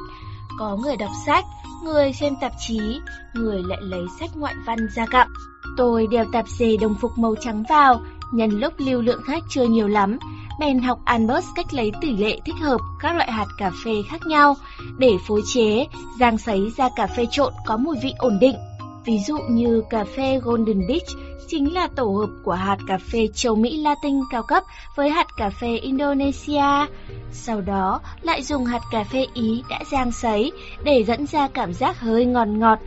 Có 0.59 0.77
người 0.77 0.97
đọc 0.97 1.11
sách, 1.27 1.45
người 1.83 2.13
xem 2.13 2.35
tạp 2.41 2.53
chí, 2.67 3.01
người 3.35 3.63
lại 3.63 3.79
lấy 3.83 4.03
sách 4.21 4.31
ngoại 4.37 4.55
văn 4.67 4.79
ra 4.95 5.07
gặm. 5.11 5.29
Tôi 5.77 6.07
đeo 6.07 6.25
tạp 6.33 6.49
dề 6.49 6.77
đồng 6.77 6.95
phục 7.01 7.19
màu 7.19 7.35
trắng 7.41 7.65
vào, 7.69 8.01
nhân 8.33 8.51
lúc 8.51 8.73
lưu 8.79 9.03
lượng 9.03 9.23
khách 9.27 9.43
chưa 9.49 9.65
nhiều 9.65 9.89
lắm, 9.89 10.19
bèn 10.61 10.79
học 10.79 10.99
Albert 11.05 11.45
cách 11.55 11.75
lấy 11.75 11.93
tỷ 12.01 12.17
lệ 12.17 12.41
thích 12.45 12.55
hợp 12.61 12.81
các 13.01 13.17
loại 13.17 13.33
hạt 13.33 13.47
cà 13.59 13.71
phê 13.85 13.93
khác 14.11 14.27
nhau 14.27 14.57
để 14.99 15.13
phối 15.29 15.43
chế, 15.55 15.87
rang 16.21 16.39
sấy 16.39 16.73
ra 16.77 16.89
cà 16.97 17.07
phê 17.07 17.27
trộn 17.31 17.53
có 17.67 17.77
mùi 17.77 17.97
vị 18.03 18.13
ổn 18.19 18.39
định. 18.41 18.57
Ví 19.05 19.19
dụ 19.27 19.39
như 19.51 19.83
cà 19.91 20.05
phê 20.17 20.41
Golden 20.43 20.89
Beach 20.89 21.32
chính 21.53 21.75
là 21.75 21.89
tổ 21.97 22.05
hợp 22.05 22.31
của 22.43 22.53
hạt 22.53 22.77
cà 22.87 22.99
phê 22.99 23.29
châu 23.35 23.57
Mỹ 23.57 23.77
Latin 23.77 24.21
cao 24.31 24.43
cấp 24.43 24.65
với 24.97 25.11
hạt 25.11 25.27
cà 25.37 25.51
phê 25.51 25.77
Indonesia. 25.77 26.87
Sau 27.33 27.61
đó 27.61 28.01
lại 28.23 28.43
dùng 28.43 28.65
hạt 28.65 28.81
cà 28.91 29.05
phê 29.05 29.27
Ý 29.35 29.63
đã 29.71 29.81
rang 29.91 30.13
sấy 30.13 30.53
để 30.85 31.05
dẫn 31.05 31.27
ra 31.27 31.49
cảm 31.49 31.73
giác 31.73 32.01
hơi 32.01 32.25
ngọt 32.25 32.49
ngọt. 32.49 32.79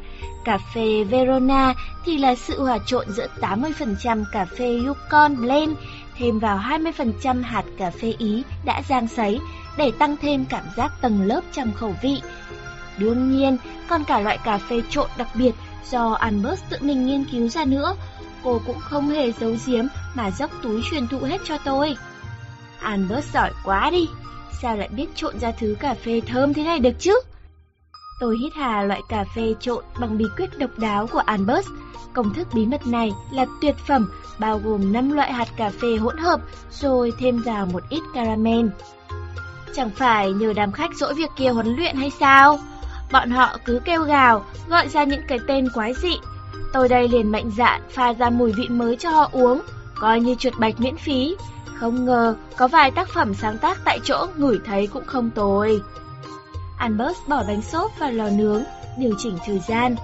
Cà 0.46 0.58
phê 0.74 1.04
Verona 1.04 1.74
thì 2.06 2.18
là 2.18 2.36
sự 2.36 2.64
hòa 2.64 2.78
trộn 2.86 3.06
giữa 3.10 3.28
80% 3.42 4.24
cà 4.32 4.46
phê 4.46 4.80
Yukon 4.88 5.36
Blend 5.36 5.72
thêm 6.18 6.40
vào 6.40 6.58
20% 6.58 7.44
hạt 7.44 7.64
cà 7.78 7.92
phê 7.92 8.14
Ý 8.18 8.44
đã 8.66 8.82
rang 8.90 9.08
sấy 9.08 9.40
để 9.78 9.92
tăng 9.92 10.18
thêm 10.22 10.46
cảm 10.46 10.64
giác 10.78 10.92
tầng 11.02 11.22
lớp 11.22 11.42
trong 11.52 11.74
khẩu 11.74 11.96
vị. 12.02 12.22
Đương 12.98 13.32
nhiên, 13.32 13.58
còn 13.90 14.04
cả 14.04 14.20
loại 14.20 14.38
cà 14.46 14.58
phê 14.58 14.82
trộn 14.90 15.10
đặc 15.18 15.28
biệt 15.36 15.52
do 15.92 16.12
Albert 16.12 16.62
tự 16.70 16.78
mình 16.82 17.06
nghiên 17.06 17.24
cứu 17.32 17.50
ra 17.50 17.66
nữa, 17.66 17.96
cô 18.46 18.62
cũng 18.66 18.80
không 18.80 19.10
hề 19.10 19.32
giấu 19.32 19.56
giếm 19.66 19.86
mà 20.14 20.32
dốc 20.32 20.52
túi 20.64 20.82
truyền 20.92 21.08
thụ 21.08 21.20
hết 21.20 21.42
cho 21.44 21.58
tôi. 21.66 21.96
Albert 22.80 23.34
giỏi 23.34 23.52
quá 23.64 23.90
đi, 23.90 24.10
sao 24.62 24.78
lại 24.78 24.90
biết 24.92 25.16
trộn 25.16 25.40
ra 25.40 25.52
thứ 25.52 25.76
cà 25.80 25.94
phê 25.94 26.22
thơm 26.28 26.54
thế 26.54 26.64
này 26.64 26.80
được 26.80 26.94
chứ? 27.00 27.20
Tôi 28.20 28.38
hít 28.42 28.54
hà 28.56 28.84
loại 28.84 29.02
cà 29.10 29.26
phê 29.36 29.54
trộn 29.60 29.84
bằng 30.00 30.18
bí 30.18 30.26
quyết 30.38 30.58
độc 30.58 30.70
đáo 30.78 31.08
của 31.08 31.20
Albert. 31.20 31.68
Công 32.14 32.34
thức 32.34 32.48
bí 32.54 32.66
mật 32.66 32.88
này 32.88 33.12
là 33.32 33.46
tuyệt 33.62 33.76
phẩm, 33.88 34.12
bao 34.40 34.62
gồm 34.64 34.94
5 34.94 35.12
loại 35.12 35.34
hạt 35.34 35.48
cà 35.58 35.72
phê 35.82 35.96
hỗn 35.98 36.18
hợp, 36.18 36.40
rồi 36.72 37.14
thêm 37.20 37.38
vào 37.38 37.66
một 37.66 37.84
ít 37.90 38.02
caramel. 38.14 38.68
Chẳng 39.76 39.90
phải 39.90 40.32
nhờ 40.32 40.54
đám 40.54 40.72
khách 40.72 40.96
dỗi 40.96 41.14
việc 41.14 41.30
kia 41.36 41.50
huấn 41.50 41.76
luyện 41.76 41.96
hay 41.96 42.10
sao? 42.20 42.60
Bọn 43.12 43.32
họ 43.32 43.58
cứ 43.66 43.82
kêu 43.86 44.02
gào, 44.02 44.46
gọi 44.70 44.88
ra 44.88 45.04
những 45.04 45.22
cái 45.28 45.40
tên 45.48 45.70
quái 45.74 45.94
dị. 45.94 46.18
Tôi 46.76 46.90
đây 46.90 47.08
liền 47.08 47.32
mạnh 47.32 47.52
dạn 47.58 47.82
pha 47.90 48.14
ra 48.14 48.30
mùi 48.30 48.52
vị 48.54 48.68
mới 48.70 48.96
cho 48.96 49.10
họ 49.10 49.30
uống, 49.32 49.62
coi 50.00 50.20
như 50.20 50.36
chuột 50.36 50.54
bạch 50.60 50.80
miễn 50.80 50.98
phí. 50.98 51.36
Không 51.76 52.06
ngờ, 52.06 52.36
có 52.58 52.68
vài 52.68 52.92
tác 52.92 53.10
phẩm 53.10 53.34
sáng 53.34 53.58
tác 53.58 53.80
tại 53.86 54.00
chỗ 54.04 54.28
ngửi 54.38 54.60
thấy 54.66 54.88
cũng 54.88 55.06
không 55.06 55.30
tồi. 55.30 55.82
Albert 56.78 57.18
bỏ 57.28 57.44
bánh 57.48 57.62
xốp 57.62 58.00
vào 58.00 58.12
lò 58.12 58.30
nướng, 58.30 58.64
điều 58.98 59.14
chỉnh 59.18 59.38
thời 59.46 59.60
gian. 59.68 59.96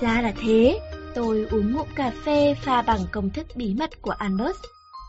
Ra 0.00 0.20
là 0.22 0.32
thế, 0.42 0.80
tôi 1.14 1.46
uống 1.50 1.72
ngụm 1.72 1.86
cà 1.94 2.12
phê 2.24 2.54
pha 2.54 2.82
bằng 2.82 3.00
công 3.12 3.30
thức 3.30 3.46
bí 3.54 3.74
mật 3.74 4.02
của 4.02 4.14
Albert. 4.18 4.56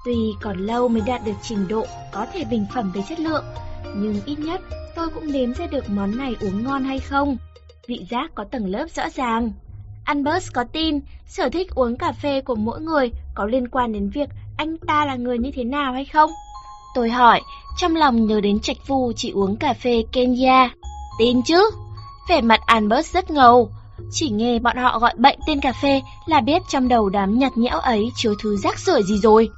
Tuy 0.06 0.18
còn 0.41 0.58
lâu 0.58 0.88
mới 0.88 1.02
đạt 1.06 1.26
được 1.26 1.38
trình 1.41 1.68
độ 1.68 1.86
có 2.12 2.26
thể 2.34 2.44
bình 2.52 2.66
phẩm 2.74 2.91
về 2.96 3.02
chất 3.10 3.20
lượng, 3.20 3.44
nhưng 3.96 4.22
ít 4.26 4.40
nhất 4.40 4.62
tôi 4.96 5.10
cũng 5.10 5.32
nếm 5.32 5.54
ra 5.54 5.66
được 5.66 5.90
món 5.90 6.18
này 6.18 6.36
uống 6.41 6.64
ngon 6.64 6.84
hay 6.84 7.00
không. 7.00 7.38
Vị 7.88 8.06
giác 8.10 8.32
có 8.36 8.44
tầng 8.52 8.66
lớp 8.66 8.86
rõ 8.96 9.04
ràng. 9.16 9.52
Albert 10.10 10.53
có 10.53 10.64
tin 10.64 10.99
sở 11.27 11.49
thích 11.49 11.76
uống 11.76 11.98
cà 11.98 12.11
phê 12.11 12.41
của 12.41 12.56
mỗi 12.56 12.81
người 12.81 13.11
có 13.36 13.45
liên 13.45 13.68
quan 13.68 13.94
đến 13.94 14.10
việc 14.10 14.30
anh 14.57 14.77
ta 14.88 15.06
là 15.06 15.15
người 15.15 15.38
như 15.38 15.52
thế 15.56 15.64
nào 15.64 15.94
hay 15.94 16.06
không? 16.06 16.31
Tôi 16.95 17.10
hỏi, 17.10 17.41
trong 17.77 17.95
lòng 17.95 18.26
nhớ 18.26 18.41
đến 18.41 18.60
trạch 18.60 18.77
vu 18.88 19.11
chỉ 19.15 19.31
uống 19.31 19.56
cà 19.56 19.73
phê 19.73 20.03
Kenya. 20.11 20.69
Tin 21.19 21.41
chứ? 21.44 21.69
Vẻ 22.30 22.41
mặt 22.41 22.60
Albert 22.65 23.14
rất 23.14 23.31
ngầu. 23.31 23.69
Chỉ 24.11 24.30
nghe 24.30 24.60
bọn 24.60 24.77
họ 24.77 24.99
gọi 24.99 25.14
bệnh 25.18 25.40
tên 25.48 25.60
cà 25.60 25.73
phê 25.81 26.02
là 26.26 26.41
biết 26.41 26.61
trong 26.69 26.88
đầu 26.88 27.10
đám 27.10 27.40
nhạt 27.40 27.57
nhẽo 27.57 27.80
ấy 27.80 28.11
chứa 28.15 28.34
thứ 28.44 28.57
rác 28.57 28.80
rưởi 28.80 29.03
gì 29.03 29.18
rồi. 29.18 29.49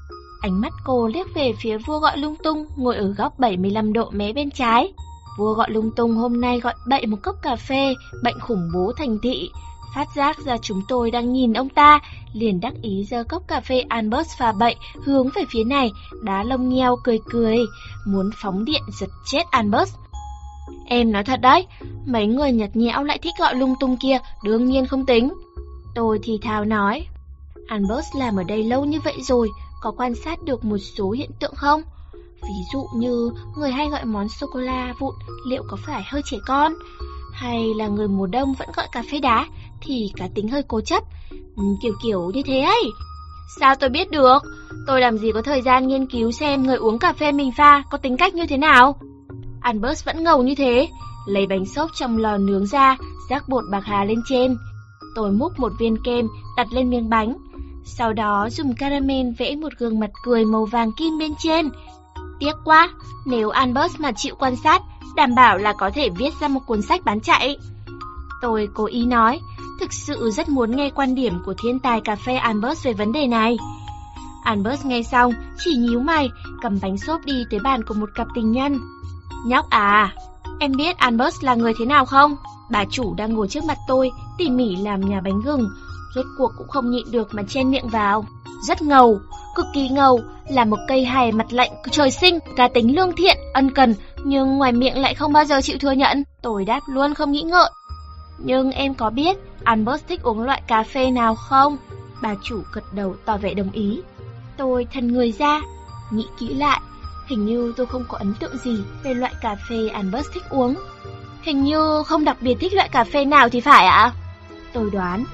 Ánh 0.42 0.62
mắt 0.62 0.74
cô 0.86 1.08
liếc 1.08 1.34
về 1.36 1.54
phía 1.60 1.78
vua 1.78 2.00
gọi 2.00 2.18
lung 2.18 2.36
tung 2.44 2.66
ngồi 2.76 2.96
ở 2.96 3.08
góc 3.08 3.40
75 3.40 3.94
độ 3.94 4.10
mé 4.12 4.34
bên 4.34 4.52
trái. 4.52 4.94
Vua 5.38 5.54
gọi 5.54 5.70
lung 5.70 5.92
tung 5.96 6.16
hôm 6.16 6.42
nay 6.42 6.60
gọi 6.60 6.74
bậy 6.88 7.06
một 7.06 7.18
cốc 7.24 7.36
cà 7.42 7.56
phê, 7.56 7.94
bệnh 8.24 8.40
khủng 8.40 8.70
bố 8.74 8.92
thành 8.98 9.18
thị. 9.24 9.50
Phát 9.96 10.08
giác 10.16 10.38
ra 10.46 10.58
chúng 10.62 10.82
tôi 10.88 11.12
đang 11.12 11.34
nhìn 11.34 11.54
ông 11.54 11.70
ta, 11.70 12.00
liền 12.34 12.60
đắc 12.60 12.74
ý 12.82 13.04
giơ 13.04 13.24
cốc 13.24 13.44
cà 13.48 13.62
phê 13.62 13.80
Albert 13.80 14.28
pha 14.38 14.52
bậy 14.52 14.76
hướng 15.04 15.30
về 15.36 15.44
phía 15.50 15.64
này, 15.64 15.92
đá 16.24 16.44
lông 16.44 16.70
nheo 16.70 16.96
cười 17.04 17.20
cười, 17.30 17.58
muốn 18.08 18.30
phóng 18.42 18.66
điện 18.66 18.82
giật 19.00 19.10
chết 19.26 19.44
Albert. 19.52 19.90
Em 20.86 21.12
nói 21.12 21.24
thật 21.24 21.42
đấy, 21.42 21.68
mấy 22.06 22.28
người 22.28 22.52
nhật 22.52 22.76
nhẽo 22.76 23.04
lại 23.04 23.20
thích 23.22 23.34
gọi 23.40 23.56
lung 23.56 23.76
tung 23.80 23.98
kia, 23.98 24.18
đương 24.44 24.66
nhiên 24.66 24.86
không 24.86 25.06
tính. 25.06 25.34
Tôi 25.96 26.20
thì 26.24 26.38
thào 26.42 26.66
nói, 26.66 27.06
Albert 27.68 28.06
làm 28.16 28.36
ở 28.36 28.44
đây 28.44 28.64
lâu 28.64 28.86
như 28.86 29.00
vậy 29.04 29.16
rồi, 29.22 29.50
có 29.82 29.92
quan 29.98 30.16
sát 30.16 30.44
được 30.44 30.66
một 30.66 30.78
số 30.78 31.12
hiện 31.12 31.32
tượng 31.40 31.56
không? 31.56 31.82
Ví 32.42 32.66
dụ 32.74 32.88
như 32.96 33.32
người 33.58 33.72
hay 33.72 33.90
gọi 33.90 34.06
món 34.06 34.30
sô-cô-la 34.30 34.94
vụn 35.00 35.16
liệu 35.48 35.64
có 35.68 35.78
phải 35.86 36.04
hơi 36.06 36.22
trẻ 36.26 36.38
con? 36.48 36.74
Hay 37.42 37.74
là 37.74 37.88
người 37.88 38.08
mùa 38.08 38.28
đông 38.28 38.54
vẫn 38.54 38.70
gọi 38.76 38.88
cà 38.92 39.04
phê 39.12 39.20
đá 39.20 39.46
thì 39.82 40.12
cá 40.16 40.28
tính 40.36 40.48
hơi 40.48 40.64
cố 40.68 40.82
chấp? 40.82 41.04
Ừ, 41.58 41.64
kiểu 41.82 41.94
kiểu 42.04 42.32
như 42.34 42.42
thế 42.46 42.60
ấy. 42.62 42.84
Sao 43.60 43.76
tôi 43.76 43.90
biết 43.90 44.12
được? 44.12 44.38
Tôi 44.88 45.02
làm 45.02 45.18
gì 45.18 45.32
có 45.32 45.42
thời 45.42 45.62
gian 45.62 45.88
nghiên 45.88 46.06
cứu 46.06 46.32
xem 46.32 46.64
người 46.64 46.76
uống 46.76 47.00
cà 47.00 47.14
phê 47.14 47.32
mình 47.32 47.52
pha 47.58 47.84
có 47.92 47.98
tính 47.98 48.18
cách 48.18 48.34
như 48.36 48.46
thế 48.48 48.58
nào? 48.58 48.96
Albert 49.62 50.06
vẫn 50.06 50.24
ngầu 50.24 50.44
như 50.44 50.56
thế, 50.56 50.88
lấy 51.28 51.48
bánh 51.48 51.66
xốp 51.66 51.90
trong 52.00 52.18
lò 52.18 52.38
nướng 52.38 52.66
ra, 52.66 52.98
rắc 53.30 53.50
bột 53.50 53.64
bạc 53.72 53.84
hà 53.86 54.04
lên 54.04 54.22
trên. 54.26 54.58
Tôi 55.16 55.32
múc 55.32 55.60
một 55.60 55.72
viên 55.80 55.98
kem 56.04 56.28
đặt 56.58 56.68
lên 56.72 56.90
miếng 56.90 57.10
bánh, 57.10 57.38
sau 57.86 58.14
đó 58.14 58.50
dùng 58.52 58.76
caramel 58.76 59.28
vẽ 59.38 59.56
một 59.56 59.74
gương 59.78 60.00
mặt 60.00 60.10
cười 60.24 60.46
màu 60.46 60.66
vàng 60.66 60.92
kim 60.92 61.18
bên 61.20 61.32
trên. 61.40 61.70
Tiếc 62.40 62.56
quá, 62.66 62.90
nếu 63.26 63.50
Albert 63.50 64.00
mà 64.00 64.12
chịu 64.12 64.36
quan 64.40 64.56
sát, 64.56 64.82
đảm 65.16 65.36
bảo 65.36 65.58
là 65.58 65.74
có 65.74 65.90
thể 65.94 66.10
viết 66.10 66.34
ra 66.40 66.48
một 66.48 66.60
cuốn 66.66 66.82
sách 66.82 67.02
bán 67.06 67.20
chạy. 67.20 67.58
Tôi 68.42 68.68
cố 68.74 68.86
ý 68.86 69.06
nói, 69.06 69.40
thực 69.80 69.94
sự 69.94 70.32
rất 70.32 70.50
muốn 70.50 70.76
nghe 70.76 70.90
quan 70.90 71.16
điểm 71.16 71.34
của 71.46 71.54
thiên 71.64 71.80
tài 71.80 72.02
cà 72.02 72.16
phê 72.16 72.36
Albert 72.36 72.84
về 72.84 72.94
vấn 72.94 73.12
đề 73.12 73.28
này. 73.28 73.58
Albert 74.44 74.86
nghe 74.86 75.04
xong, 75.04 75.34
chỉ 75.58 75.76
nhíu 75.76 76.00
mày, 76.00 76.30
cầm 76.62 76.80
bánh 76.82 76.98
xốp 76.98 77.22
đi 77.26 77.44
tới 77.50 77.60
bàn 77.60 77.84
của 77.84 77.94
một 77.94 78.10
cặp 78.16 78.28
tình 78.36 78.52
nhân. 78.52 78.80
Nhóc 79.46 79.70
à, 79.70 80.14
em 80.60 80.72
biết 80.72 80.98
Albert 80.98 81.44
là 81.44 81.56
người 81.56 81.74
thế 81.80 81.86
nào 81.86 82.06
không? 82.06 82.36
Bà 82.72 82.86
chủ 82.86 83.14
đang 83.14 83.34
ngồi 83.34 83.48
trước 83.48 83.64
mặt 83.64 83.78
tôi, 83.88 84.12
tỉ 84.38 84.50
mỉ 84.50 84.76
làm 84.76 85.02
nhà 85.10 85.22
bánh 85.22 85.42
gừng, 85.42 85.70
rốt 86.16 86.26
cuộc 86.38 86.52
cũng 86.58 86.68
không 86.68 86.92
nhịn 86.92 87.12
được 87.12 87.28
mà 87.32 87.44
chen 87.44 87.72
miệng 87.72 87.88
vào. 87.88 88.26
Rất 88.68 88.82
ngầu, 88.82 89.20
cực 89.56 89.66
kỳ 89.74 89.90
ngầu, 89.90 90.22
là 90.50 90.66
một 90.66 90.80
cây 90.88 91.06
hài 91.06 91.32
mặt 91.32 91.54
lạnh 91.54 91.72
trời 91.92 92.12
sinh, 92.12 92.40
cá 92.56 92.68
tính 92.68 92.96
lương 92.96 93.16
thiện, 93.16 93.38
ân 93.54 93.72
cần, 93.72 93.96
nhưng 94.26 94.58
ngoài 94.58 94.72
miệng 94.72 94.98
lại 94.98 95.16
không 95.16 95.34
bao 95.34 95.46
giờ 95.46 95.62
chịu 95.62 95.78
thừa 95.80 95.92
nhận. 95.92 96.24
Tôi 96.42 96.66
đáp 96.66 96.80
luôn 96.88 97.14
không 97.14 97.32
nghĩ 97.32 97.42
ngợi. 97.42 97.70
Nhưng 98.38 98.72
em 98.72 98.94
có 98.94 99.10
biết 99.10 99.38
Albert 99.64 100.08
thích 100.08 100.22
uống 100.24 100.42
loại 100.42 100.62
cà 100.68 100.84
phê 100.84 101.12
nào 101.12 101.36
không? 101.36 101.78
Bà 102.22 102.36
chủ 102.44 102.62
gật 102.74 102.94
đầu 102.94 103.16
tỏ 103.26 103.38
vẻ 103.38 103.54
đồng 103.54 103.72
ý. 103.72 104.02
Tôi 104.58 104.88
thần 104.94 105.08
người 105.08 105.32
ra, 105.32 105.62
nghĩ 106.12 106.26
kỹ 106.40 106.54
lại, 106.54 106.82
hình 107.28 107.46
như 107.46 107.74
tôi 107.78 107.86
không 107.86 108.06
có 108.08 108.18
ấn 108.18 108.34
tượng 108.40 108.58
gì 108.58 108.78
về 109.04 109.14
loại 109.14 109.34
cà 109.42 109.56
phê 109.70 109.88
Albert 109.88 110.26
thích 110.34 110.50
uống. 110.50 110.76
Hình 111.42 111.64
như 111.64 112.04
không 112.08 112.26
đặc 112.26 112.38
biệt 112.42 112.56
thích 112.60 112.74
loại 112.74 112.90
cà 112.90 113.04
phê 113.04 113.26
nào 113.26 113.50
thì 113.50 113.60
phải 113.62 113.86
ạ? 113.86 114.14
Tôi 114.74 114.90
đoán, 114.92 115.26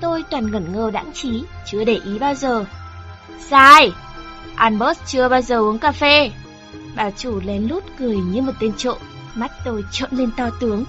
tôi 0.00 0.24
toàn 0.30 0.50
ngẩn 0.50 0.72
ngơ 0.72 0.90
đãng 0.90 1.12
trí, 1.14 1.44
chưa 1.66 1.84
để 1.84 2.00
ý 2.04 2.18
bao 2.18 2.34
giờ. 2.34 2.64
Sai! 3.38 3.92
Albert 4.54 4.98
chưa 5.06 5.28
bao 5.28 5.40
giờ 5.40 5.58
uống 5.58 5.78
cà 5.78 5.92
phê. 5.92 6.30
Bà 6.96 7.10
chủ 7.10 7.40
lén 7.44 7.62
lút 7.62 7.84
cười 7.98 8.16
như 8.16 8.42
một 8.42 8.52
tên 8.60 8.72
trộm, 8.76 8.98
mắt 9.34 9.50
tôi 9.64 9.84
trợn 9.92 10.10
lên 10.12 10.30
to 10.36 10.50
tướng. 10.60 10.84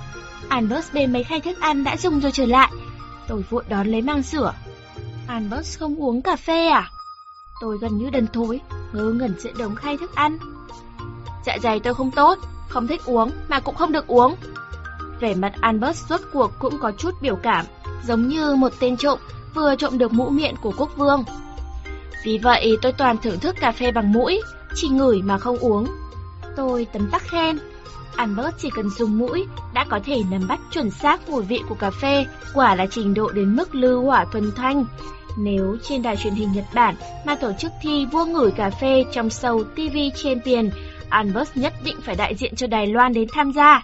Albert 0.49 0.93
bê 0.93 1.07
mấy 1.07 1.23
khay 1.23 1.41
thức 1.41 1.59
ăn 1.59 1.83
đã 1.83 1.97
dùng 1.97 2.19
rồi 2.19 2.31
trở 2.31 2.45
lại. 2.45 2.71
Tôi 3.27 3.43
vội 3.49 3.63
đón 3.69 3.87
lấy 3.87 4.01
mang 4.01 4.23
sửa. 4.23 4.53
Albert 5.27 5.79
không 5.79 5.95
uống 5.95 6.21
cà 6.21 6.35
phê 6.35 6.67
à? 6.67 6.89
Tôi 7.61 7.77
gần 7.81 7.97
như 7.97 8.09
đần 8.09 8.27
thối, 8.27 8.59
ngơ 8.93 9.11
ngẩn 9.11 9.39
giữa 9.39 9.51
đống 9.59 9.75
khay 9.75 9.97
thức 9.97 10.15
ăn. 10.15 10.37
Dạ 11.45 11.57
dày 11.61 11.79
tôi 11.79 11.93
không 11.93 12.11
tốt, 12.11 12.39
không 12.69 12.87
thích 12.87 13.01
uống 13.05 13.31
mà 13.47 13.59
cũng 13.59 13.75
không 13.75 13.91
được 13.91 14.07
uống. 14.07 14.35
Vẻ 15.19 15.35
mặt 15.35 15.53
Albert 15.61 15.97
suốt 16.09 16.21
cuộc 16.33 16.51
cũng 16.59 16.77
có 16.79 16.91
chút 16.97 17.11
biểu 17.21 17.35
cảm, 17.35 17.65
giống 18.07 18.27
như 18.27 18.55
một 18.55 18.73
tên 18.79 18.97
trộm 18.97 19.19
vừa 19.53 19.75
trộm 19.75 19.97
được 19.97 20.13
mũ 20.13 20.29
miệng 20.29 20.55
của 20.61 20.73
quốc 20.77 20.89
vương. 20.97 21.23
Vì 22.23 22.37
vậy 22.37 22.77
tôi 22.81 22.91
toàn 22.91 23.17
thưởng 23.17 23.39
thức 23.39 23.55
cà 23.59 23.71
phê 23.71 23.91
bằng 23.91 24.11
mũi, 24.11 24.41
chỉ 24.75 24.87
ngửi 24.87 25.21
mà 25.21 25.37
không 25.37 25.57
uống. 25.57 25.87
Tôi 26.55 26.87
tấm 26.93 27.09
tắc 27.11 27.21
khen, 27.21 27.57
Albert 28.15 28.55
chỉ 28.57 28.69
cần 28.69 28.89
dùng 28.89 29.17
mũi 29.17 29.45
đã 29.73 29.85
có 29.89 29.99
thể 30.05 30.23
nắm 30.31 30.47
bắt 30.47 30.59
chuẩn 30.73 30.91
xác 30.91 31.29
mùi 31.29 31.43
vị 31.43 31.61
của 31.69 31.75
cà 31.75 31.91
phê, 31.91 32.25
quả 32.53 32.75
là 32.75 32.85
trình 32.91 33.13
độ 33.13 33.31
đến 33.31 33.55
mức 33.55 33.75
lưu 33.75 34.05
hỏa 34.05 34.25
thuần 34.25 34.51
thanh. 34.55 34.85
Nếu 35.37 35.77
trên 35.83 36.01
đài 36.01 36.15
truyền 36.15 36.33
hình 36.33 36.51
Nhật 36.51 36.65
Bản 36.73 36.95
mà 37.25 37.35
tổ 37.35 37.51
chức 37.59 37.71
thi 37.81 38.05
vua 38.05 38.25
ngửi 38.25 38.51
cà 38.51 38.69
phê 38.69 39.05
trong 39.13 39.27
show 39.27 39.63
TV 39.63 40.17
Champion, 40.23 40.69
Albert 41.09 41.49
nhất 41.55 41.73
định 41.83 41.95
phải 42.01 42.15
đại 42.15 42.35
diện 42.35 42.55
cho 42.55 42.67
Đài 42.67 42.87
Loan 42.87 43.13
đến 43.13 43.27
tham 43.33 43.51
gia. 43.53 43.81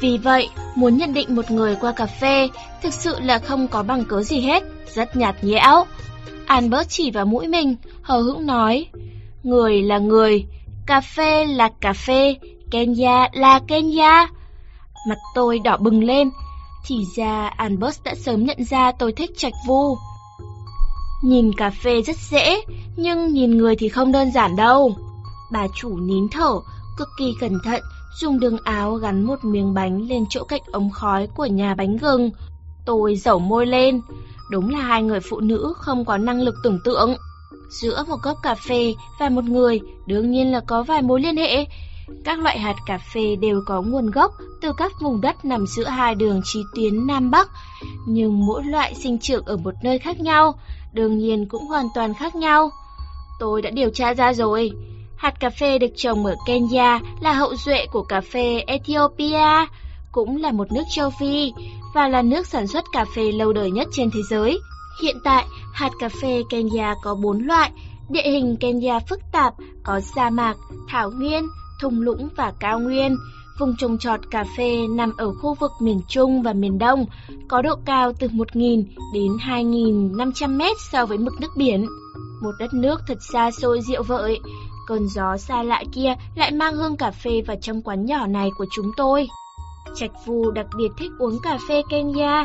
Vì 0.00 0.18
vậy, 0.18 0.48
muốn 0.74 0.96
nhận 0.96 1.14
định 1.14 1.34
một 1.34 1.50
người 1.50 1.76
qua 1.80 1.92
cà 1.92 2.06
phê 2.06 2.48
thực 2.82 2.94
sự 2.94 3.20
là 3.20 3.38
không 3.38 3.68
có 3.68 3.82
bằng 3.82 4.04
cớ 4.04 4.22
gì 4.22 4.40
hết, 4.40 4.62
rất 4.94 5.16
nhạt 5.16 5.44
nhẽo. 5.44 5.84
Albert 6.46 6.88
chỉ 6.88 7.10
vào 7.10 7.26
mũi 7.26 7.48
mình, 7.48 7.76
hờ 8.02 8.20
hững 8.20 8.46
nói, 8.46 8.86
người 9.44 9.82
là 9.82 9.98
người, 9.98 10.46
Cà 10.86 11.00
phê 11.00 11.46
là 11.46 11.68
cà 11.80 11.92
phê, 11.92 12.36
Kenya 12.70 13.28
là 13.32 13.60
Kenya. 13.66 14.26
Mặt 15.08 15.18
tôi 15.34 15.58
đỏ 15.58 15.76
bừng 15.76 16.04
lên, 16.04 16.30
thì 16.86 16.96
ra 17.16 17.48
Albert 17.56 18.02
đã 18.04 18.14
sớm 18.14 18.44
nhận 18.44 18.64
ra 18.64 18.92
tôi 18.92 19.12
thích 19.12 19.30
trạch 19.36 19.52
vu. 19.66 19.96
Nhìn 21.22 21.52
cà 21.52 21.70
phê 21.70 22.02
rất 22.02 22.16
dễ, 22.30 22.64
nhưng 22.96 23.32
nhìn 23.32 23.58
người 23.58 23.76
thì 23.76 23.88
không 23.88 24.12
đơn 24.12 24.32
giản 24.32 24.56
đâu. 24.56 24.96
Bà 25.52 25.66
chủ 25.74 25.96
nín 25.96 26.28
thở, 26.28 26.60
cực 26.96 27.08
kỳ 27.18 27.34
cẩn 27.40 27.58
thận, 27.64 27.82
dùng 28.20 28.40
đường 28.40 28.56
áo 28.64 28.94
gắn 28.94 29.24
một 29.24 29.44
miếng 29.44 29.74
bánh 29.74 30.02
lên 30.08 30.24
chỗ 30.30 30.44
cạnh 30.44 30.62
ống 30.72 30.90
khói 30.90 31.26
của 31.26 31.46
nhà 31.46 31.74
bánh 31.74 31.96
gừng. 31.96 32.30
Tôi 32.86 33.16
dẩu 33.16 33.38
môi 33.38 33.66
lên, 33.66 34.00
đúng 34.50 34.70
là 34.70 34.78
hai 34.78 35.02
người 35.02 35.20
phụ 35.20 35.40
nữ 35.40 35.74
không 35.76 36.04
có 36.04 36.18
năng 36.18 36.40
lực 36.40 36.54
tưởng 36.64 36.78
tượng. 36.84 37.16
Giữa 37.68 38.04
một 38.08 38.16
cốc 38.22 38.38
cà 38.42 38.54
phê 38.54 38.94
và 39.20 39.28
một 39.28 39.44
người 39.44 39.80
đương 40.06 40.30
nhiên 40.30 40.52
là 40.52 40.60
có 40.60 40.82
vài 40.82 41.02
mối 41.02 41.20
liên 41.20 41.36
hệ. 41.36 41.66
Các 42.24 42.38
loại 42.38 42.58
hạt 42.58 42.76
cà 42.86 42.98
phê 42.98 43.36
đều 43.36 43.60
có 43.66 43.82
nguồn 43.82 44.10
gốc 44.10 44.32
từ 44.60 44.72
các 44.76 44.92
vùng 45.00 45.20
đất 45.20 45.44
nằm 45.44 45.66
giữa 45.66 45.84
hai 45.84 46.14
đường 46.14 46.40
chí 46.44 46.62
tuyến 46.74 47.06
Nam 47.06 47.30
Bắc, 47.30 47.50
nhưng 48.06 48.46
mỗi 48.46 48.64
loại 48.64 48.94
sinh 48.94 49.18
trưởng 49.18 49.44
ở 49.44 49.56
một 49.56 49.74
nơi 49.82 49.98
khác 49.98 50.20
nhau, 50.20 50.54
đương 50.92 51.18
nhiên 51.18 51.48
cũng 51.48 51.66
hoàn 51.66 51.86
toàn 51.94 52.14
khác 52.14 52.34
nhau. 52.34 52.70
Tôi 53.38 53.62
đã 53.62 53.70
điều 53.70 53.90
tra 53.90 54.14
ra 54.14 54.32
rồi. 54.32 54.70
Hạt 55.16 55.40
cà 55.40 55.50
phê 55.50 55.78
được 55.78 55.90
trồng 55.96 56.26
ở 56.26 56.34
Kenya 56.46 57.00
là 57.20 57.32
hậu 57.32 57.56
duệ 57.56 57.86
của 57.86 58.02
cà 58.02 58.20
phê 58.20 58.64
Ethiopia, 58.66 59.66
cũng 60.12 60.36
là 60.36 60.52
một 60.52 60.72
nước 60.72 60.82
châu 60.94 61.10
Phi 61.10 61.52
và 61.94 62.08
là 62.08 62.22
nước 62.22 62.46
sản 62.46 62.66
xuất 62.66 62.84
cà 62.92 63.04
phê 63.16 63.32
lâu 63.32 63.52
đời 63.52 63.70
nhất 63.70 63.88
trên 63.92 64.10
thế 64.10 64.20
giới. 64.30 64.58
Hiện 65.02 65.16
tại, 65.24 65.46
hạt 65.72 65.90
cà 65.98 66.08
phê 66.08 66.42
Kenya 66.50 66.94
có 67.02 67.14
4 67.14 67.46
loại. 67.46 67.70
Địa 68.08 68.22
hình 68.22 68.56
Kenya 68.60 68.98
phức 68.98 69.20
tạp, 69.32 69.54
có 69.82 70.00
sa 70.00 70.30
mạc, 70.30 70.56
thảo 70.88 71.10
nguyên, 71.10 71.44
thung 71.80 72.00
lũng 72.00 72.28
và 72.36 72.52
cao 72.60 72.78
nguyên. 72.78 73.16
Vùng 73.58 73.76
trồng 73.76 73.98
trọt 73.98 74.20
cà 74.30 74.44
phê 74.56 74.86
nằm 74.90 75.12
ở 75.16 75.32
khu 75.34 75.54
vực 75.54 75.70
miền 75.80 76.00
Trung 76.08 76.42
và 76.42 76.52
miền 76.52 76.78
Đông, 76.78 77.06
có 77.48 77.62
độ 77.62 77.74
cao 77.84 78.12
từ 78.18 78.28
1.000 78.28 78.84
đến 79.14 79.32
2.500 79.32 80.56
mét 80.56 80.76
so 80.92 81.06
với 81.06 81.18
mực 81.18 81.40
nước 81.40 81.56
biển. 81.56 81.86
Một 82.42 82.50
đất 82.58 82.74
nước 82.74 83.00
thật 83.06 83.18
xa 83.32 83.50
xôi 83.50 83.80
dịu 83.82 84.02
vợi, 84.02 84.40
cơn 84.86 85.08
gió 85.08 85.36
xa 85.36 85.62
lạ 85.62 85.84
kia 85.92 86.14
lại 86.34 86.50
mang 86.50 86.74
hương 86.74 86.96
cà 86.96 87.10
phê 87.10 87.42
vào 87.46 87.56
trong 87.62 87.82
quán 87.82 88.06
nhỏ 88.06 88.26
này 88.26 88.50
của 88.58 88.66
chúng 88.70 88.90
tôi. 88.96 89.28
Trạch 89.94 90.10
Vu 90.26 90.50
đặc 90.50 90.66
biệt 90.76 90.88
thích 90.98 91.10
uống 91.18 91.38
cà 91.42 91.58
phê 91.68 91.82
Kenya, 91.88 92.44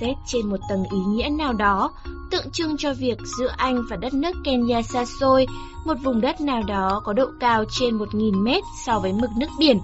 xét 0.00 0.16
trên 0.26 0.50
một 0.50 0.56
tầng 0.68 0.84
ý 0.92 0.98
nghĩa 0.98 1.28
nào 1.28 1.52
đó, 1.52 1.90
tượng 2.30 2.50
trưng 2.50 2.76
cho 2.76 2.94
việc 2.94 3.18
giữa 3.38 3.52
Anh 3.56 3.82
và 3.90 3.96
đất 3.96 4.14
nước 4.14 4.32
Kenya 4.44 4.82
xa 4.82 5.04
xôi, 5.20 5.46
một 5.84 5.94
vùng 6.04 6.20
đất 6.20 6.40
nào 6.40 6.62
đó 6.62 7.00
có 7.04 7.12
độ 7.12 7.26
cao 7.40 7.64
trên 7.70 7.98
1.000 7.98 8.42
mét 8.42 8.62
so 8.86 8.98
với 8.98 9.12
mực 9.12 9.30
nước 9.36 9.50
biển, 9.58 9.80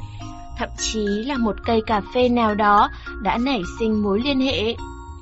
thậm 0.58 0.68
chí 0.78 1.06
là 1.06 1.36
một 1.36 1.56
cây 1.64 1.82
cà 1.86 2.00
phê 2.14 2.28
nào 2.28 2.54
đó 2.54 2.90
đã 3.22 3.38
nảy 3.38 3.62
sinh 3.78 4.02
mối 4.02 4.20
liên 4.20 4.40
hệ. 4.40 4.76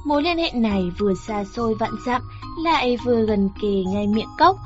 Mối 0.05 0.23
liên 0.23 0.39
hệ 0.39 0.51
này 0.55 0.91
vừa 0.99 1.15
xa 1.15 1.45
xôi 1.45 1.75
vạn 1.75 1.93
dặm, 2.07 2.23
lại 2.65 2.97
vừa 3.05 3.23
gần 3.27 3.51
kề 3.63 3.83
ngay 3.87 4.07
miệng 4.07 4.29
cốc, 4.39 4.57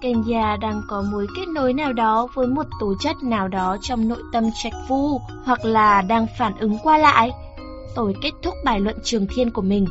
Kenya 0.00 0.56
đang 0.60 0.82
có 0.88 1.02
mối 1.12 1.26
kết 1.36 1.48
nối 1.48 1.72
nào 1.72 1.92
đó 1.92 2.28
với 2.34 2.46
một 2.46 2.66
tố 2.80 2.94
chất 3.00 3.22
nào 3.22 3.48
đó 3.48 3.76
trong 3.80 4.08
nội 4.08 4.22
tâm 4.32 4.44
trạch 4.62 4.72
vu 4.88 5.20
hoặc 5.44 5.64
là 5.64 6.02
đang 6.02 6.26
phản 6.38 6.52
ứng 6.58 6.78
qua 6.82 6.98
lại. 6.98 7.30
Tôi 7.98 8.14
kết 8.22 8.30
thúc 8.42 8.54
bài 8.64 8.80
luận 8.80 8.96
trường 9.02 9.26
thiên 9.26 9.50
của 9.50 9.62
mình. 9.62 9.86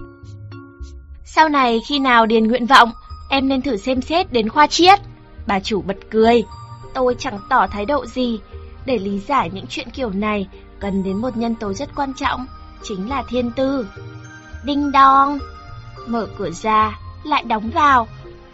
Sau 1.25 1.49
này 1.49 1.79
khi 1.88 1.99
nào 1.99 2.25
điền 2.25 2.47
nguyện 2.47 2.65
vọng, 2.65 2.91
em 3.29 3.47
nên 3.47 3.61
thử 3.61 3.77
xem 3.77 4.01
xét 4.01 4.34
đến 4.34 4.49
khoa 4.49 4.67
triết. 4.67 4.99
Bà 5.47 5.59
chủ 5.59 5.81
bật 5.81 5.97
cười. 6.09 6.43
Tôi 6.93 7.15
chẳng 7.19 7.39
tỏ 7.49 7.67
thái 7.67 7.85
độ 7.85 8.05
gì. 8.05 8.39
Để 8.85 8.97
lý 8.97 9.19
giải 9.19 9.49
những 9.53 9.65
chuyện 9.69 9.89
kiểu 9.89 10.09
này, 10.09 10.47
cần 10.79 11.03
đến 11.03 11.17
một 11.17 11.38
nhân 11.38 11.55
tố 11.55 11.73
rất 11.73 11.89
quan 11.95 12.13
trọng, 12.13 12.45
chính 12.84 13.09
là 13.09 13.23
thiên 13.29 13.51
tư. 13.51 13.88
Đinh 14.65 14.91
đong. 14.91 15.39
Mở 16.07 16.27
cửa 16.38 16.51
ra, 16.51 16.99
lại 17.23 17.43
đóng 17.43 17.69
vào 17.69 18.07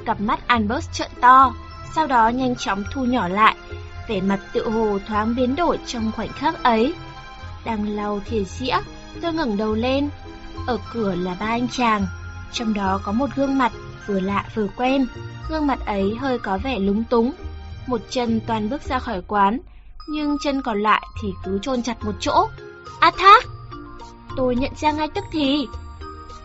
Cặp 0.06 0.22
mắt 0.22 0.48
Albert 0.48 0.92
trợn 0.94 1.12
to, 1.22 1.54
sau 1.96 2.08
đó 2.08 2.30
nhanh 2.30 2.56
chóng 2.56 2.84
thu 2.92 3.06
nhỏ 3.06 3.28
lại, 3.28 3.56
vẻ 4.08 4.22
mặt 4.22 4.40
tự 4.54 4.70
hồ 4.70 5.00
thoáng 5.08 5.36
biến 5.36 5.56
đổi 5.56 5.80
trong 5.86 6.12
khoảnh 6.16 6.30
khắc 6.30 6.64
ấy. 6.64 6.94
Đang 7.66 7.90
lau 7.90 8.20
thìa 8.26 8.44
dĩa, 8.44 8.78
tôi 9.22 9.34
ngẩng 9.34 9.58
đầu 9.58 9.74
lên. 9.74 10.10
Ở 10.68 10.78
cửa 10.94 11.16
là 11.16 11.36
ba 11.40 11.46
anh 11.46 11.68
chàng, 11.68 12.06
trong 12.52 12.74
đó 12.74 13.00
có 13.04 13.12
một 13.12 13.30
gương 13.36 13.58
mặt 13.58 13.72
vừa 14.08 14.20
lạ 14.20 14.46
vừa 14.56 14.68
quen. 14.78 15.08
Gương 15.50 15.68
mặt 15.68 15.80
ấy 15.86 16.16
hơi 16.20 16.40
có 16.40 16.58
vẻ 16.64 16.80
lúng 16.80 17.04
túng. 17.04 17.32
Một 17.88 18.02
chân 18.10 18.40
toàn 18.48 18.70
bước 18.70 18.82
ra 18.82 19.00
khỏi 19.00 19.22
quán, 19.28 19.60
nhưng 20.08 20.38
chân 20.44 20.62
còn 20.62 20.82
lại 20.82 21.08
thì 21.22 21.30
cứ 21.44 21.60
chôn 21.62 21.84
chặt 21.84 22.04
một 22.04 22.16
chỗ. 22.20 22.48
A 23.00 23.12
Thác! 23.18 23.44
Tôi 24.38 24.56
nhận 24.56 24.72
ra 24.82 24.92
ngay 24.92 25.08
tức 25.08 25.24
thì. 25.32 25.68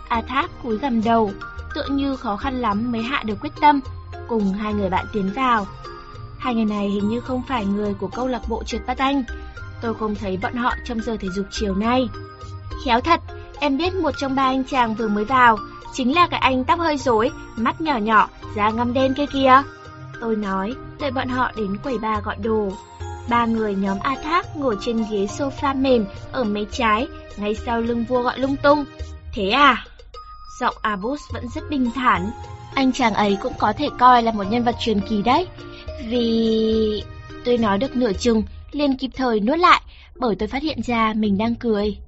A 0.09 0.23
Thác 0.29 0.51
cúi 0.63 0.79
gằm 0.79 1.03
đầu, 1.03 1.31
tựa 1.75 1.87
như 1.91 2.17
khó 2.17 2.37
khăn 2.37 2.61
lắm 2.61 2.93
mới 2.93 3.03
hạ 3.03 3.23
được 3.27 3.41
quyết 3.41 3.53
tâm, 3.61 3.81
cùng 4.29 4.53
hai 4.53 4.75
người 4.75 4.91
bạn 4.91 5.07
tiến 5.13 5.33
vào. 5.37 5.67
Hai 6.39 6.55
người 6.55 6.65
này 6.65 6.89
hình 6.89 7.09
như 7.09 7.21
không 7.21 7.43
phải 7.49 7.67
người 7.67 7.95
của 7.95 8.09
câu 8.09 8.29
lạc 8.29 8.43
bộ 8.49 8.65
trượt 8.65 8.87
bát 8.87 8.99
anh. 8.99 9.23
Tôi 9.83 9.95
không 9.95 10.15
thấy 10.15 10.37
bọn 10.43 10.55
họ 10.55 10.75
trong 10.85 11.01
giờ 11.01 11.17
thể 11.21 11.29
dục 11.29 11.47
chiều 11.51 11.75
nay. 11.75 12.09
Khéo 12.85 13.01
thật, 13.01 13.21
em 13.61 13.77
biết 13.77 13.95
một 13.95 14.11
trong 14.19 14.35
ba 14.35 14.43
anh 14.43 14.65
chàng 14.65 14.95
vừa 14.95 15.09
mới 15.09 15.25
vào, 15.25 15.57
chính 15.93 16.15
là 16.15 16.27
cái 16.27 16.41
anh 16.41 16.65
tóc 16.65 16.79
hơi 16.79 16.97
rối, 16.97 17.31
mắt 17.57 17.81
nhỏ 17.81 17.97
nhỏ, 17.97 18.29
da 18.57 18.71
ngăm 18.71 18.93
đen 18.93 19.15
kia 19.15 19.27
kìa. 19.27 19.63
Tôi 20.21 20.37
nói, 20.37 20.75
đợi 21.01 21.11
bọn 21.11 21.29
họ 21.29 21.53
đến 21.57 21.77
quầy 21.83 21.99
ba 21.99 22.21
gọi 22.25 22.37
đồ. 22.43 22.73
Ba 23.29 23.47
người 23.47 23.75
nhóm 23.75 23.99
A 24.03 24.17
Thác 24.23 24.57
ngồi 24.57 24.77
trên 24.81 25.05
ghế 25.11 25.27
sofa 25.27 25.81
mềm 25.81 26.07
ở 26.33 26.45
mé 26.45 26.61
trái, 26.73 27.07
ngay 27.37 27.55
sau 27.55 27.81
lưng 27.81 28.05
vua 28.05 28.23
gọi 28.23 28.39
lung 28.39 28.57
tung. 28.63 28.85
Thế 29.33 29.49
à? 29.51 29.85
Giọng 30.61 30.75
Abus 30.83 31.21
vẫn 31.33 31.49
rất 31.55 31.71
bình 31.71 31.91
thản. 31.95 32.31
Anh 32.75 32.93
chàng 32.93 33.15
ấy 33.15 33.39
cũng 33.43 33.53
có 33.59 33.73
thể 33.73 33.89
coi 33.99 34.23
là 34.23 34.33
một 34.33 34.45
nhân 34.51 34.65
vật 34.65 34.77
truyền 34.81 35.01
kỳ 35.01 35.23
đấy. 35.23 35.47
Vì... 36.09 37.03
Tôi 37.45 37.59
nói 37.59 37.79
được 37.79 37.97
nửa 37.97 38.13
chừng, 38.13 38.43
liền 38.73 38.97
kịp 38.97 39.11
thời 39.17 39.41
nuốt 39.41 39.59
lại, 39.59 39.83
bởi 40.17 40.37
tôi 40.39 40.49
phát 40.49 40.63
hiện 40.63 40.83
ra 40.83 41.13
mình 41.17 41.39
đang 41.39 41.55
cười. 41.55 41.99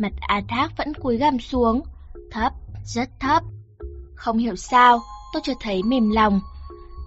Mặt 0.00 0.12
A 0.20 0.42
Thác 0.48 0.76
vẫn 0.76 0.94
cúi 0.94 1.16
gằm 1.16 1.40
xuống, 1.40 1.82
thấp, 2.30 2.52
rất 2.84 3.08
thấp. 3.20 3.42
Không 4.14 4.38
hiểu 4.38 4.56
sao, 4.56 5.02
tôi 5.32 5.42
chợt 5.44 5.56
thấy 5.60 5.82
mềm 5.82 6.10
lòng. 6.10 6.40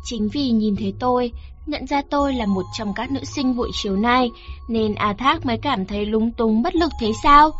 Chính 0.03 0.29
vì 0.29 0.49
nhìn 0.49 0.75
thấy 0.75 0.93
tôi, 0.99 1.31
nhận 1.65 1.87
ra 1.87 2.01
tôi 2.09 2.33
là 2.33 2.45
một 2.45 2.65
trong 2.77 2.93
các 2.93 3.11
nữ 3.11 3.23
sinh 3.23 3.55
buổi 3.55 3.71
chiều 3.73 3.95
nay, 3.95 4.31
nên 4.69 4.95
A 4.95 5.13
Thác 5.13 5.45
mới 5.45 5.57
cảm 5.57 5.85
thấy 5.85 6.05
lúng 6.05 6.31
túng 6.31 6.63
bất 6.63 6.75
lực 6.75 6.91
thế 6.99 7.11
sao? 7.23 7.51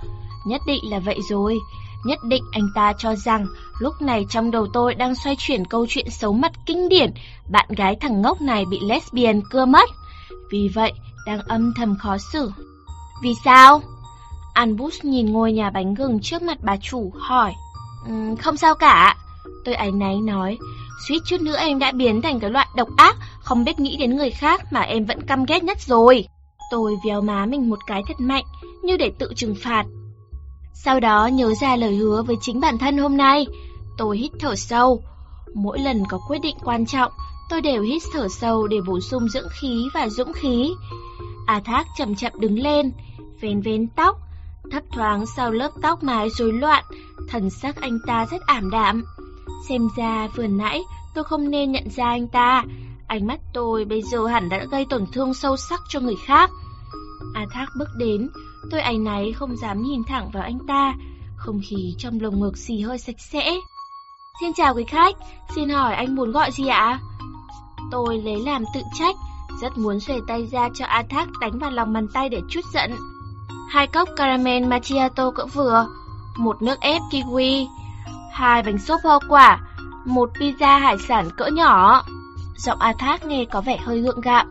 Nhất 0.46 0.62
định 0.68 0.84
là 0.92 1.00
vậy 1.00 1.20
rồi, 1.30 1.60
Nhất 2.04 2.24
định 2.24 2.44
anh 2.52 2.70
ta 2.76 2.94
cho 2.98 3.16
rằng 3.16 3.48
lúc 3.80 4.02
này 4.02 4.26
trong 4.30 4.52
đầu 4.52 4.68
tôi 4.74 4.96
đang 4.96 5.16
xoay 5.16 5.36
chuyển 5.40 5.66
câu 5.66 5.86
chuyện 5.90 6.10
xấu 6.10 6.34
mặt 6.34 6.52
kinh 6.66 6.90
điển, 6.90 7.12
bạn 7.52 7.70
gái 7.70 7.96
thằng 7.96 8.22
ngốc 8.22 8.42
này 8.42 8.66
bị 8.66 8.80
lesbian 8.82 9.42
cưa 9.50 9.66
mất. 9.66 9.90
Vì 10.52 10.70
vậy, 10.74 10.94
đang 11.26 11.40
âm 11.40 11.74
thầm 11.74 11.96
khó 11.96 12.18
xử. 12.18 12.52
Vì 13.24 13.34
sao? 13.46 13.82
Albus 14.54 15.00
nhìn 15.04 15.34
ngôi 15.34 15.52
nhà 15.52 15.70
bánh 15.70 15.94
gừng 15.94 16.20
trước 16.20 16.42
mặt 16.42 16.58
bà 16.62 16.78
chủ, 16.78 17.12
hỏi. 17.20 17.54
Um, 18.08 18.36
không 18.36 18.58
sao 18.58 18.76
cả. 18.76 19.18
Tôi 19.66 19.76
áy 19.76 19.92
náy 19.92 20.16
nói, 20.16 20.58
suýt 21.08 21.20
chút 21.26 21.42
nữa 21.42 21.56
em 21.58 21.80
đã 21.80 21.92
biến 21.92 22.22
thành 22.22 22.40
cái 22.40 22.50
loại 22.50 22.68
độc 22.76 22.88
ác, 22.98 23.16
không 23.40 23.64
biết 23.64 23.80
nghĩ 23.80 23.98
đến 23.98 24.18
người 24.18 24.32
khác 24.32 24.74
mà 24.74 24.82
em 24.82 25.06
vẫn 25.06 25.22
căm 25.22 25.46
ghét 25.46 25.64
nhất 25.64 25.82
rồi. 25.82 26.28
Tôi 26.72 26.96
véo 27.06 27.22
má 27.22 27.46
mình 27.46 27.70
một 27.70 27.80
cái 27.88 28.04
thật 28.08 28.20
mạnh, 28.20 28.44
như 28.84 28.98
để 28.98 29.12
tự 29.20 29.34
trừng 29.36 29.56
phạt. 29.64 29.86
Sau 30.74 31.00
đó 31.00 31.28
nhớ 31.28 31.54
ra 31.62 31.76
lời 31.76 31.96
hứa 31.96 32.24
với 32.24 32.36
chính 32.42 32.60
bản 32.60 32.78
thân 32.78 32.98
hôm 32.98 33.18
nay, 33.18 33.48
tôi 33.98 34.18
hít 34.18 34.32
thở 34.40 34.56
sâu. 34.56 35.02
Mỗi 35.54 35.80
lần 35.80 36.04
có 36.10 36.20
quyết 36.28 36.40
định 36.42 36.56
quan 36.64 36.86
trọng, 36.86 37.12
tôi 37.50 37.62
đều 37.62 37.82
hít 37.82 38.02
thở 38.14 38.28
sâu 38.28 38.68
để 38.68 38.78
bổ 38.88 39.00
sung 39.00 39.30
dưỡng 39.30 39.48
khí 39.50 39.84
và 39.94 40.10
dũng 40.10 40.34
khí. 40.34 40.74
A 41.48 41.60
Thác 41.60 41.88
chậm 41.98 42.16
chậm 42.16 42.32
đứng 42.40 42.60
lên, 42.60 42.92
vén 43.42 43.62
vén 43.62 43.88
tóc, 43.88 44.18
thấp 44.74 44.84
thoáng 44.92 45.26
sau 45.26 45.52
lớp 45.52 45.72
tóc 45.82 46.04
mái 46.04 46.30
rối 46.30 46.54
loạn, 46.54 46.84
thần 47.30 47.50
sắc 47.50 47.76
anh 47.82 48.00
ta 48.08 48.26
rất 48.32 48.42
ảm 48.42 48.70
đạm. 48.70 49.04
Xem 49.70 49.88
ra 49.98 50.28
vừa 50.36 50.48
nãy 50.48 50.82
tôi 51.14 51.24
không 51.24 51.50
nên 51.50 51.72
nhận 51.72 51.90
ra 51.90 52.06
anh 52.06 52.28
ta, 52.28 52.64
ánh 53.08 53.28
mắt 53.28 53.40
tôi 53.54 53.86
bây 53.86 54.02
giờ 54.02 54.26
hẳn 54.26 54.50
đã 54.50 54.66
gây 54.72 54.86
tổn 54.90 55.06
thương 55.14 55.34
sâu 55.34 55.58
sắc 55.58 55.80
cho 55.90 56.00
người 56.00 56.16
khác. 56.26 56.50
A 57.36 57.46
Thác 57.52 57.66
bước 57.78 57.90
đến, 57.98 58.30
Tôi 58.72 58.82
áy 58.82 58.98
náy 58.98 59.34
không 59.34 59.58
dám 59.58 59.82
nhìn 59.82 60.04
thẳng 60.04 60.30
vào 60.34 60.44
anh 60.44 60.60
ta, 60.68 60.96
không 61.36 61.62
khí 61.70 61.96
trong 61.98 62.20
lồng 62.22 62.40
ngực 62.40 62.58
xì 62.58 62.80
hơi 62.80 62.98
sạch 62.98 63.20
sẽ. 63.20 63.56
Xin 64.42 64.54
chào 64.54 64.76
quý 64.76 64.84
khách, 64.88 65.16
xin 65.56 65.70
hỏi 65.70 65.96
anh 65.96 66.16
muốn 66.16 66.32
gọi 66.32 66.52
gì 66.52 66.68
ạ? 66.68 67.00
Tôi 67.92 68.18
lấy 68.18 68.40
làm 68.40 68.64
tự 68.74 68.82
trách, 69.00 69.16
rất 69.62 69.78
muốn 69.78 70.00
xuề 70.00 70.20
tay 70.28 70.48
ra 70.52 70.70
cho 70.74 70.86
A 70.86 71.04
Thác 71.10 71.28
đánh 71.42 71.60
vào 71.60 71.72
lòng 71.72 71.94
bàn 71.94 72.08
tay 72.14 72.30
để 72.30 72.42
chút 72.50 72.62
giận. 72.74 72.92
Hai 73.70 73.88
cốc 73.88 74.10
caramel 74.16 74.66
macchiato 74.66 75.32
cỡ 75.32 75.46
vừa, 75.46 75.88
một 76.38 76.62
nước 76.62 76.80
ép 76.80 77.02
kiwi, 77.12 77.68
hai 78.32 78.64
bánh 78.64 78.78
xốp 78.78 79.02
hoa 79.04 79.20
quả, 79.30 79.60
một 80.06 80.30
pizza 80.40 80.80
hải 80.80 80.98
sản 80.98 81.30
cỡ 81.38 81.46
nhỏ. 81.46 82.04
Giọng 82.58 82.80
A 82.80 82.94
Thác 83.00 83.26
nghe 83.26 83.46
có 83.46 83.62
vẻ 83.62 83.78
hơi 83.78 84.02
gượng 84.02 84.22
gạo. 84.22 84.46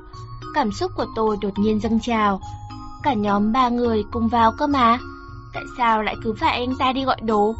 cảm 0.55 0.72
xúc 0.72 0.93
của 0.97 1.06
tôi 1.16 1.36
đột 1.40 1.59
nhiên 1.59 1.80
dâng 1.80 2.01
trào. 2.01 2.40
Cả 3.02 3.14
nhóm 3.14 3.52
ba 3.52 3.68
người 3.68 4.05
cùng 4.12 4.28
vào 4.28 4.52
cơ 4.52 4.66
mà. 4.66 4.98
Tại 5.55 5.62
sao 5.78 6.02
lại 6.02 6.16
cứ 6.24 6.34
phải 6.40 6.59
anh 6.59 6.76
ta 6.78 6.93
đi 6.93 7.05
gọi 7.05 7.20
đồ? 7.22 7.55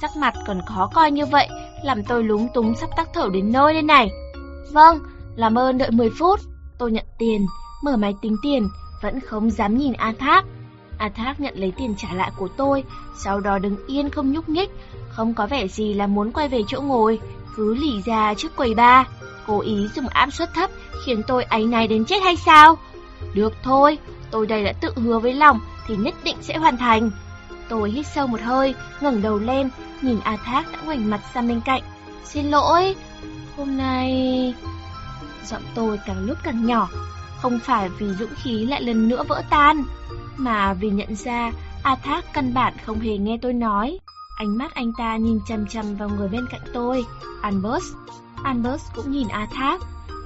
Sắc 0.00 0.16
mặt 0.16 0.34
còn 0.46 0.60
khó 0.66 0.90
coi 0.94 1.10
như 1.10 1.26
vậy, 1.26 1.48
làm 1.84 2.04
tôi 2.04 2.24
lúng 2.24 2.48
túng 2.54 2.74
sắp 2.74 2.90
tắc 2.96 3.08
thở 3.14 3.28
đến 3.32 3.52
nơi 3.52 3.72
đây 3.72 3.82
này. 3.82 4.10
Vâng, 4.72 4.98
làm 5.36 5.58
ơn 5.58 5.78
đợi 5.78 5.90
10 5.90 6.10
phút. 6.18 6.40
Tôi 6.78 6.92
nhận 6.92 7.04
tiền, 7.18 7.46
mở 7.84 7.96
máy 7.96 8.14
tính 8.22 8.36
tiền, 8.42 8.68
vẫn 9.02 9.20
không 9.20 9.50
dám 9.50 9.78
nhìn 9.78 9.92
A 9.92 10.12
Thác. 10.18 10.44
A 10.98 11.08
Thác 11.08 11.40
nhận 11.40 11.54
lấy 11.56 11.72
tiền 11.76 11.94
trả 11.98 12.08
lại 12.14 12.30
của 12.36 12.48
tôi, 12.48 12.84
sau 13.24 13.40
đó 13.40 13.58
đứng 13.58 13.76
yên 13.86 14.10
không 14.10 14.32
nhúc 14.32 14.48
nhích, 14.48 14.70
không 15.08 15.34
có 15.34 15.46
vẻ 15.46 15.68
gì 15.68 15.94
là 15.94 16.06
muốn 16.06 16.32
quay 16.32 16.48
về 16.48 16.62
chỗ 16.68 16.80
ngồi, 16.80 17.20
cứ 17.56 17.74
lì 17.74 18.02
ra 18.02 18.34
trước 18.34 18.56
quầy 18.56 18.74
ba, 18.74 19.04
cố 19.46 19.60
ý 19.60 19.88
dùng 19.94 20.08
áp 20.08 20.30
suất 20.30 20.54
thấp 20.54 20.70
khiến 21.04 21.22
tôi 21.26 21.44
áy 21.44 21.64
náy 21.64 21.88
đến 21.88 22.04
chết 22.04 22.22
hay 22.22 22.36
sao? 22.36 22.78
Được 23.34 23.52
thôi, 23.62 23.98
tôi 24.30 24.46
đây 24.46 24.64
đã 24.64 24.72
tự 24.72 24.92
hứa 24.96 25.18
với 25.18 25.34
lòng 25.34 25.60
thì 25.86 25.96
nhất 25.96 26.14
định 26.24 26.36
sẽ 26.40 26.56
hoàn 26.56 26.76
thành. 26.76 27.10
Tôi 27.68 27.90
hít 27.90 28.06
sâu 28.06 28.26
một 28.26 28.40
hơi, 28.40 28.74
ngẩng 29.00 29.22
đầu 29.22 29.38
lên, 29.38 29.70
nhìn 30.02 30.20
A 30.24 30.36
Thác 30.36 30.72
đã 30.72 30.78
ngoảnh 30.84 31.10
mặt 31.10 31.20
sang 31.34 31.48
bên 31.48 31.60
cạnh. 31.60 31.82
Xin 32.24 32.50
lỗi, 32.50 32.94
hôm 33.56 33.76
nay... 33.76 34.54
Giọng 35.46 35.62
tôi 35.74 35.98
càng 36.06 36.26
lúc 36.26 36.38
càng 36.42 36.66
nhỏ, 36.66 36.88
không 37.42 37.58
phải 37.58 37.88
vì 37.88 38.06
dũng 38.12 38.34
khí 38.42 38.66
lại 38.66 38.82
lần 38.82 39.08
nữa 39.08 39.22
vỡ 39.28 39.42
tan, 39.50 39.84
mà 40.36 40.72
vì 40.72 40.90
nhận 40.90 41.16
ra 41.16 41.52
A 41.82 41.94
Thác 41.94 42.24
căn 42.32 42.54
bản 42.54 42.72
không 42.86 43.00
hề 43.00 43.18
nghe 43.18 43.38
tôi 43.42 43.52
nói. 43.52 43.98
Ánh 44.36 44.58
mắt 44.58 44.74
anh 44.74 44.92
ta 44.98 45.16
nhìn 45.16 45.40
chằm 45.46 45.66
chằm 45.66 45.96
vào 45.96 46.08
người 46.08 46.28
bên 46.28 46.46
cạnh 46.50 46.60
tôi, 46.72 47.04
Albert. 47.42 47.84
Albert 48.44 48.82
cũng 48.94 49.10
nhìn 49.10 49.28
A 49.28 49.46
Thác, 49.52 49.80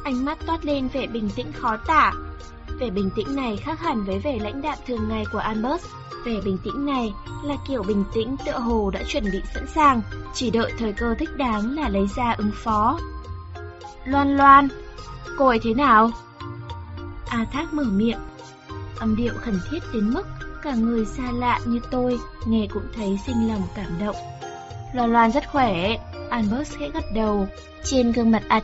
ánh 0.05 0.25
mắt 0.25 0.39
toát 0.47 0.65
lên 0.65 0.89
vẻ 0.89 1.07
bình 1.07 1.31
tĩnh 1.37 1.53
khó 1.53 1.77
tả. 1.77 2.13
Vẻ 2.81 2.91
bình 2.91 3.11
tĩnh 3.17 3.37
này 3.37 3.57
khác 3.57 3.81
hẳn 3.81 4.05
với 4.05 4.19
vẻ 4.19 4.39
lãnh 4.41 4.63
đạm 4.63 4.79
thường 4.87 5.09
ngày 5.09 5.25
của 5.33 5.39
Albert. 5.39 5.83
Vẻ 6.25 6.41
bình 6.45 6.59
tĩnh 6.65 6.87
này 6.87 7.13
là 7.45 7.57
kiểu 7.69 7.83
bình 7.83 8.05
tĩnh 8.15 8.37
tựa 8.47 8.59
hồ 8.59 8.91
đã 8.91 9.03
chuẩn 9.03 9.25
bị 9.25 9.41
sẵn 9.55 9.67
sàng, 9.75 10.03
chỉ 10.35 10.51
đợi 10.51 10.73
thời 10.79 10.93
cơ 10.93 11.15
thích 11.19 11.37
đáng 11.37 11.77
là 11.77 11.89
lấy 11.89 12.07
ra 12.17 12.35
ứng 12.39 12.51
phó. 12.55 12.99
Loan 14.05 14.37
Loan, 14.37 14.69
cô 15.39 15.47
ấy 15.47 15.59
thế 15.63 15.75
nào? 15.75 16.11
A 17.29 17.45
Thác 17.53 17.75
mở 17.75 17.85
miệng, 17.85 18.19
âm 19.01 19.17
điệu 19.17 19.33
khẩn 19.41 19.61
thiết 19.71 19.83
đến 19.95 20.11
mức 20.11 20.27
cả 20.63 20.75
người 20.75 21.05
xa 21.05 21.33
lạ 21.33 21.61
như 21.65 21.81
tôi 21.91 22.19
nghe 22.47 22.67
cũng 22.71 22.87
thấy 22.97 23.19
sinh 23.27 23.49
lòng 23.49 23.63
cảm 23.75 23.99
động. 23.99 24.17
Loan 24.95 25.13
Loan 25.13 25.33
rất 25.33 25.49
khỏe, 25.49 25.97
Albert 26.31 26.77
khẽ 26.79 26.91
gật 26.95 27.05
đầu. 27.15 27.49
Trên 27.85 28.13
gương 28.13 28.31
mặt 28.31 28.43
A 28.49 28.61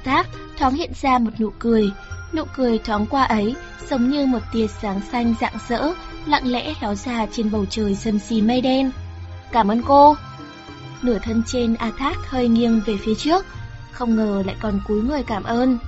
thoáng 0.59 0.74
hiện 0.74 0.90
ra 1.02 1.19
một 1.19 1.31
nụ 1.39 1.51
cười. 1.59 1.90
Nụ 2.32 2.43
cười 2.56 2.78
thoáng 2.78 3.06
qua 3.06 3.24
ấy 3.24 3.55
giống 3.89 4.11
như 4.11 4.27
một 4.27 4.39
tia 4.52 4.66
sáng 4.66 5.01
xanh 5.12 5.35
rạng 5.40 5.59
rỡ, 5.69 5.93
lặng 6.27 6.52
lẽ 6.52 6.74
ló 6.82 6.94
ra 6.94 7.27
trên 7.32 7.51
bầu 7.51 7.66
trời 7.70 7.94
sâm 7.94 8.19
xì 8.19 8.43
mây 8.43 8.61
đen. 8.61 8.90
Cảm 9.52 9.70
ơn 9.70 9.82
cô. 9.82 10.16
Nửa 11.02 11.19
thân 11.19 11.43
trên 11.47 11.74
A 11.74 11.90
hơi 12.28 12.48
nghiêng 12.48 12.81
về 12.86 12.97
phía 12.97 13.15
trước, 13.15 13.47
không 13.93 14.16
ngờ 14.16 14.43
lại 14.47 14.56
còn 14.61 14.81
cúi 14.89 15.02
người 15.02 15.23
cảm 15.23 15.43
ơn. 15.43 15.78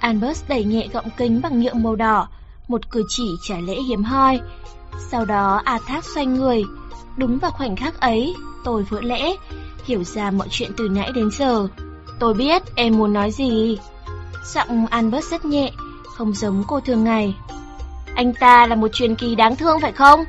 Albert 0.00 0.48
đẩy 0.48 0.64
nhẹ 0.64 0.88
gọng 0.92 1.10
kính 1.16 1.40
bằng 1.42 1.60
nhựa 1.60 1.74
màu 1.74 1.96
đỏ, 1.96 2.28
một 2.70 2.90
cử 2.90 3.04
chỉ 3.08 3.36
trả 3.42 3.56
lễ 3.58 3.74
hiếm 3.74 4.02
hoi. 4.02 4.40
Sau 5.10 5.24
đó 5.24 5.62
A 5.64 5.78
Thác 5.86 6.04
xoay 6.04 6.26
người, 6.26 6.64
đúng 7.16 7.38
vào 7.38 7.50
khoảnh 7.50 7.76
khắc 7.76 8.00
ấy, 8.00 8.34
tôi 8.64 8.82
vỡ 8.82 9.00
lẽ, 9.02 9.34
hiểu 9.84 10.04
ra 10.04 10.30
mọi 10.30 10.48
chuyện 10.50 10.70
từ 10.76 10.88
nãy 10.88 11.12
đến 11.14 11.30
giờ. 11.30 11.66
Tôi 12.18 12.34
biết 12.34 12.62
em 12.74 12.98
muốn 12.98 13.12
nói 13.12 13.30
gì. 13.30 13.78
Giọng 14.44 14.86
Albert 14.86 15.24
rất 15.24 15.44
nhẹ, 15.44 15.72
không 16.16 16.34
giống 16.34 16.64
cô 16.68 16.80
thường 16.80 17.04
ngày. 17.04 17.34
Anh 18.14 18.34
ta 18.34 18.66
là 18.66 18.74
một 18.74 18.88
truyền 18.92 19.14
kỳ 19.14 19.34
đáng 19.34 19.56
thương 19.56 19.80
phải 19.80 19.92
không? 19.92 20.24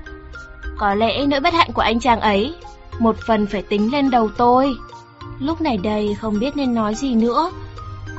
Có 0.77 0.95
lẽ 0.95 1.25
nỗi 1.25 1.39
bất 1.39 1.53
hạnh 1.53 1.71
của 1.73 1.81
anh 1.81 1.99
chàng 1.99 2.19
ấy, 2.19 2.55
một 2.99 3.15
phần 3.27 3.47
phải 3.47 3.61
tính 3.61 3.91
lên 3.91 4.09
đầu 4.09 4.29
tôi. 4.37 4.75
Lúc 5.39 5.61
này 5.61 5.77
đây 5.77 6.15
không 6.21 6.39
biết 6.39 6.57
nên 6.57 6.73
nói 6.73 6.95
gì 6.95 7.15
nữa. 7.15 7.51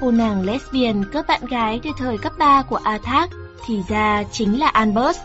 Cô 0.01 0.11
nàng 0.11 0.43
lesbian 0.43 1.05
cướp 1.13 1.27
bạn 1.27 1.47
gái 1.47 1.81
từ 1.83 1.91
thời 1.99 2.19
cấp 2.19 2.33
3 2.39 2.63
của 2.63 2.79
A 2.85 2.99
Thác 2.99 3.31
thì 3.67 3.83
ra 3.89 4.25
chính 4.33 4.61
là 4.61 4.69
Albert. 4.69 5.17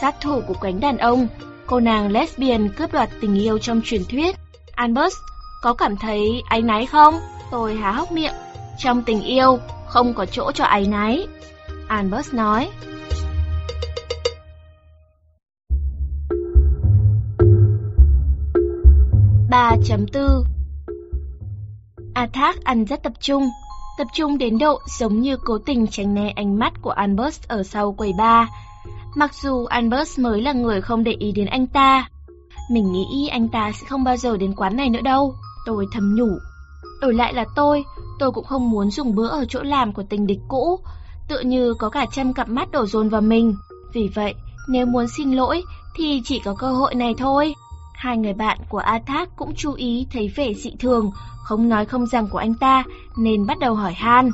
Sát 0.00 0.20
thủ 0.20 0.42
của 0.48 0.54
cánh 0.54 0.80
đàn 0.80 0.98
ông, 0.98 1.28
cô 1.66 1.80
nàng 1.80 2.12
lesbian 2.12 2.68
cướp 2.68 2.92
đoạt 2.92 3.10
tình 3.20 3.34
yêu 3.34 3.58
trong 3.58 3.80
truyền 3.84 4.02
thuyết. 4.10 4.36
Albert, 4.74 5.14
có 5.62 5.74
cảm 5.74 5.96
thấy 5.96 6.42
áy 6.48 6.62
náy 6.62 6.86
không? 6.86 7.14
Tôi 7.50 7.74
há 7.74 7.92
hốc 7.92 8.12
miệng. 8.12 8.34
Trong 8.78 9.02
tình 9.02 9.22
yêu, 9.22 9.58
không 9.86 10.14
có 10.14 10.26
chỗ 10.26 10.52
cho 10.52 10.64
áy 10.64 10.86
náy. 10.86 11.26
Albert 11.88 12.34
nói. 12.34 12.68
ba 19.50 19.76
chấm 19.84 20.06
tư 20.06 20.44
A 22.14 22.26
Thác 22.32 22.64
ăn 22.64 22.84
rất 22.84 23.02
tập 23.02 23.12
trung, 23.20 23.50
tập 24.00 24.08
trung 24.12 24.38
đến 24.38 24.58
độ 24.58 24.80
giống 24.98 25.20
như 25.20 25.36
cố 25.36 25.58
tình 25.58 25.86
tránh 25.86 26.14
né 26.14 26.30
ánh 26.30 26.58
mắt 26.58 26.72
của 26.82 26.90
Albert 26.90 27.48
ở 27.48 27.62
sau 27.62 27.92
quầy 27.92 28.12
bar. 28.18 28.48
Mặc 29.14 29.34
dù 29.34 29.64
Albert 29.64 30.18
mới 30.18 30.42
là 30.42 30.52
người 30.52 30.80
không 30.80 31.04
để 31.04 31.12
ý 31.12 31.32
đến 31.32 31.46
anh 31.46 31.66
ta, 31.66 32.08
mình 32.70 32.92
nghĩ 32.92 33.28
anh 33.28 33.48
ta 33.48 33.72
sẽ 33.72 33.86
không 33.86 34.04
bao 34.04 34.16
giờ 34.16 34.36
đến 34.36 34.54
quán 34.54 34.76
này 34.76 34.90
nữa 34.90 35.00
đâu, 35.04 35.34
tôi 35.66 35.86
thầm 35.92 36.14
nhủ. 36.14 36.28
Đổi 37.00 37.14
lại 37.14 37.34
là 37.34 37.44
tôi, 37.56 37.84
tôi 38.18 38.32
cũng 38.32 38.44
không 38.44 38.70
muốn 38.70 38.90
dùng 38.90 39.14
bữa 39.14 39.28
ở 39.28 39.44
chỗ 39.48 39.62
làm 39.62 39.92
của 39.92 40.02
tình 40.10 40.26
địch 40.26 40.40
cũ, 40.48 40.80
tựa 41.28 41.40
như 41.40 41.74
có 41.74 41.88
cả 41.88 42.06
trăm 42.12 42.32
cặp 42.32 42.48
mắt 42.48 42.70
đổ 42.70 42.86
dồn 42.86 43.08
vào 43.08 43.20
mình. 43.20 43.54
Vì 43.92 44.10
vậy, 44.14 44.34
nếu 44.68 44.86
muốn 44.86 45.06
xin 45.08 45.32
lỗi 45.32 45.62
thì 45.96 46.22
chỉ 46.24 46.40
có 46.44 46.54
cơ 46.58 46.72
hội 46.72 46.94
này 46.94 47.14
thôi. 47.18 47.54
Hai 48.00 48.16
người 48.16 48.32
bạn 48.32 48.58
của 48.68 48.78
A 48.78 48.98
Thác 49.06 49.28
cũng 49.36 49.54
chú 49.56 49.72
ý 49.72 50.06
thấy 50.12 50.32
vẻ 50.36 50.54
dị 50.54 50.70
thường, 50.78 51.10
không 51.42 51.68
nói 51.68 51.84
không 51.84 52.06
rằng 52.06 52.28
của 52.28 52.38
anh 52.38 52.54
ta, 52.54 52.84
nên 53.16 53.46
bắt 53.46 53.58
đầu 53.58 53.74
hỏi 53.74 53.92
han. 53.92 54.30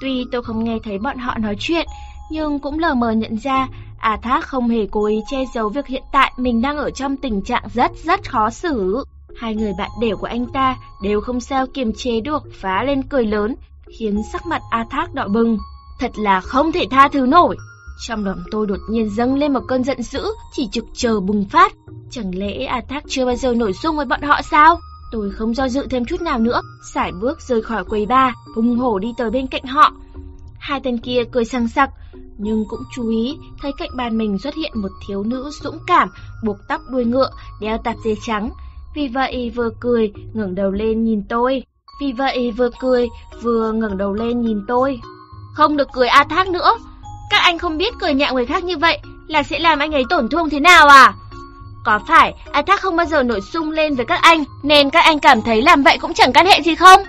Tuy 0.00 0.24
tôi 0.32 0.42
không 0.42 0.64
nghe 0.64 0.78
thấy 0.84 0.98
bọn 0.98 1.18
họ 1.18 1.38
nói 1.38 1.56
chuyện, 1.58 1.86
nhưng 2.30 2.58
cũng 2.58 2.78
lờ 2.78 2.94
mờ 2.94 3.10
nhận 3.10 3.36
ra 3.36 3.68
A 3.98 4.16
Thác 4.16 4.44
không 4.44 4.68
hề 4.68 4.86
cố 4.90 5.04
ý 5.06 5.20
che 5.30 5.44
giấu 5.54 5.68
việc 5.68 5.86
hiện 5.86 6.02
tại 6.12 6.32
mình 6.36 6.62
đang 6.62 6.76
ở 6.76 6.90
trong 6.90 7.16
tình 7.16 7.42
trạng 7.42 7.64
rất 7.74 7.92
rất 8.04 8.30
khó 8.30 8.50
xử. 8.50 9.04
Hai 9.36 9.54
người 9.54 9.72
bạn 9.78 9.90
đều 10.00 10.16
của 10.16 10.26
anh 10.26 10.46
ta 10.46 10.76
đều 11.02 11.20
không 11.20 11.40
sao 11.40 11.66
kiềm 11.74 11.92
chế 11.92 12.20
được 12.20 12.42
phá 12.60 12.84
lên 12.84 13.02
cười 13.02 13.26
lớn, 13.26 13.54
khiến 13.98 14.22
sắc 14.32 14.46
mặt 14.46 14.62
A 14.70 14.84
Thác 14.90 15.14
đỏ 15.14 15.28
bừng. 15.28 15.58
Thật 16.00 16.10
là 16.18 16.40
không 16.40 16.72
thể 16.72 16.84
tha 16.90 17.08
thứ 17.08 17.26
nổi. 17.26 17.56
Trong 18.00 18.24
lòng 18.24 18.42
tôi 18.50 18.66
đột 18.66 18.78
nhiên 18.88 19.10
dâng 19.10 19.34
lên 19.34 19.52
một 19.52 19.60
cơn 19.68 19.84
giận 19.84 20.02
dữ, 20.02 20.26
chỉ 20.52 20.68
trực 20.72 20.84
chờ 20.94 21.20
bùng 21.20 21.44
phát. 21.48 21.72
Chẳng 22.10 22.38
lẽ 22.38 22.64
A 22.64 22.80
Thác 22.88 23.04
chưa 23.08 23.26
bao 23.26 23.36
giờ 23.36 23.54
nổi 23.54 23.72
xung 23.72 23.96
với 23.96 24.06
bọn 24.06 24.22
họ 24.22 24.40
sao? 24.50 24.80
Tôi 25.12 25.30
không 25.30 25.54
do 25.54 25.68
dự 25.68 25.86
thêm 25.90 26.04
chút 26.04 26.20
nào 26.20 26.38
nữa, 26.38 26.60
sải 26.82 27.12
bước 27.12 27.40
rời 27.40 27.62
khỏi 27.62 27.84
quầy 27.84 28.06
bar, 28.06 28.34
hùng 28.54 28.76
hổ 28.76 28.98
đi 28.98 29.12
tới 29.16 29.30
bên 29.30 29.46
cạnh 29.46 29.64
họ. 29.64 29.92
Hai 30.58 30.80
tên 30.84 30.98
kia 30.98 31.24
cười 31.32 31.44
sang 31.44 31.68
sặc, 31.68 31.90
nhưng 32.38 32.64
cũng 32.68 32.80
chú 32.94 33.08
ý 33.08 33.38
thấy 33.62 33.72
cạnh 33.78 33.90
bàn 33.96 34.18
mình 34.18 34.38
xuất 34.38 34.54
hiện 34.54 34.72
một 34.74 34.90
thiếu 35.06 35.22
nữ 35.22 35.50
dũng 35.62 35.78
cảm, 35.86 36.08
buộc 36.44 36.56
tóc 36.68 36.80
đuôi 36.90 37.04
ngựa, 37.04 37.30
đeo 37.60 37.78
tạp 37.78 37.96
dề 38.04 38.14
trắng. 38.26 38.50
Vì 38.94 39.08
vậy 39.08 39.52
vừa 39.54 39.70
cười, 39.80 40.12
ngẩng 40.32 40.54
đầu 40.54 40.70
lên 40.70 41.04
nhìn 41.04 41.22
tôi. 41.28 41.62
Vì 42.00 42.12
vậy 42.12 42.50
vừa 42.50 42.70
cười, 42.80 43.08
vừa 43.42 43.72
ngẩng 43.72 43.98
đầu 43.98 44.12
lên 44.12 44.42
nhìn 44.42 44.64
tôi. 44.68 45.00
Không 45.54 45.76
được 45.76 45.88
cười 45.92 46.08
A 46.08 46.24
Thác 46.24 46.48
nữa. 46.48 46.70
Anh 47.50 47.58
không 47.58 47.78
biết 47.78 47.94
cười 47.98 48.14
nhạo 48.14 48.34
người 48.34 48.46
khác 48.46 48.64
như 48.64 48.78
vậy 48.78 48.98
là 49.26 49.42
sẽ 49.42 49.58
làm 49.58 49.78
anh 49.78 49.92
ấy 49.92 50.02
tổn 50.10 50.28
thương 50.28 50.50
thế 50.50 50.60
nào 50.60 50.88
à? 50.88 51.12
Có 51.84 52.00
phải 52.08 52.34
A 52.52 52.62
Thác 52.62 52.80
không 52.80 52.96
bao 52.96 53.06
giờ 53.06 53.22
nổi 53.22 53.40
sung 53.40 53.70
lên 53.70 53.94
với 53.94 54.06
các 54.06 54.22
anh 54.22 54.44
nên 54.62 54.90
các 54.90 55.04
anh 55.04 55.18
cảm 55.18 55.42
thấy 55.42 55.62
làm 55.62 55.82
vậy 55.82 55.98
cũng 55.98 56.14
chẳng 56.14 56.32
can 56.32 56.46
hệ 56.46 56.62
gì 56.62 56.74
không? 56.74 57.00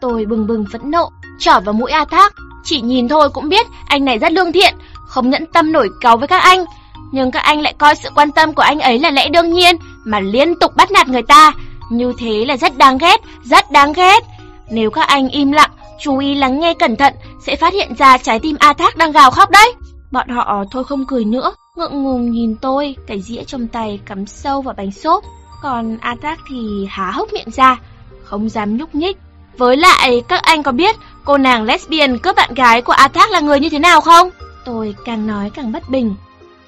Tôi 0.00 0.24
bừng 0.24 0.46
bừng 0.46 0.64
phẫn 0.72 0.90
nộ, 0.90 1.10
trỏ 1.38 1.60
vào 1.60 1.72
mũi 1.72 1.90
A 1.90 2.04
Thác. 2.04 2.34
Chỉ 2.64 2.80
nhìn 2.80 3.08
thôi 3.08 3.28
cũng 3.30 3.48
biết 3.48 3.66
anh 3.86 4.04
này 4.04 4.18
rất 4.18 4.32
lương 4.32 4.52
thiện, 4.52 4.74
không 5.06 5.30
nhẫn 5.30 5.46
tâm 5.46 5.72
nổi 5.72 5.88
cáu 6.00 6.16
với 6.16 6.28
các 6.28 6.42
anh. 6.42 6.64
Nhưng 7.12 7.30
các 7.30 7.40
anh 7.40 7.60
lại 7.60 7.74
coi 7.78 7.94
sự 7.94 8.08
quan 8.14 8.32
tâm 8.32 8.52
của 8.52 8.62
anh 8.62 8.80
ấy 8.80 8.98
là 8.98 9.10
lẽ 9.10 9.28
đương 9.28 9.52
nhiên 9.52 9.76
mà 10.04 10.20
liên 10.20 10.54
tục 10.58 10.76
bắt 10.76 10.90
nạt 10.90 11.08
người 11.08 11.22
ta. 11.22 11.52
Như 11.90 12.12
thế 12.18 12.44
là 12.48 12.56
rất 12.56 12.76
đáng 12.76 12.98
ghét, 12.98 13.20
rất 13.44 13.70
đáng 13.70 13.92
ghét. 13.92 14.24
Nếu 14.70 14.90
các 14.90 15.08
anh 15.08 15.28
im 15.28 15.52
lặng, 15.52 15.70
chú 16.00 16.18
ý 16.18 16.34
lắng 16.34 16.60
nghe 16.60 16.74
cẩn 16.74 16.96
thận 16.96 17.14
sẽ 17.40 17.56
phát 17.56 17.72
hiện 17.72 17.94
ra 17.98 18.18
trái 18.18 18.38
tim 18.38 18.56
A 18.60 18.72
Thác 18.72 18.96
đang 18.96 19.12
gào 19.12 19.30
khóc 19.30 19.50
đấy. 19.50 19.72
Bọn 20.10 20.28
họ 20.28 20.64
thôi 20.70 20.84
không 20.84 21.06
cười 21.06 21.24
nữa, 21.24 21.54
ngượng 21.76 22.02
ngùng 22.02 22.30
nhìn 22.30 22.56
tôi, 22.56 22.96
cái 23.06 23.20
dĩa 23.20 23.44
trong 23.44 23.66
tay 23.68 24.00
cắm 24.06 24.26
sâu 24.26 24.62
vào 24.62 24.74
bánh 24.76 24.92
xốp. 24.92 25.24
Còn 25.62 25.98
A 26.00 26.16
Thác 26.22 26.38
thì 26.50 26.86
há 26.90 27.10
hốc 27.10 27.32
miệng 27.32 27.50
ra, 27.50 27.76
không 28.24 28.48
dám 28.48 28.76
nhúc 28.76 28.94
nhích. 28.94 29.16
Với 29.56 29.76
lại, 29.76 30.22
các 30.28 30.42
anh 30.42 30.62
có 30.62 30.72
biết 30.72 30.96
cô 31.24 31.38
nàng 31.38 31.64
lesbian 31.64 32.18
cướp 32.18 32.36
bạn 32.36 32.54
gái 32.54 32.82
của 32.82 32.92
A 32.92 33.08
Thác 33.08 33.30
là 33.30 33.40
người 33.40 33.60
như 33.60 33.68
thế 33.68 33.78
nào 33.78 34.00
không? 34.00 34.30
Tôi 34.64 34.94
càng 35.04 35.26
nói 35.26 35.50
càng 35.54 35.72
bất 35.72 35.88
bình. 35.88 36.14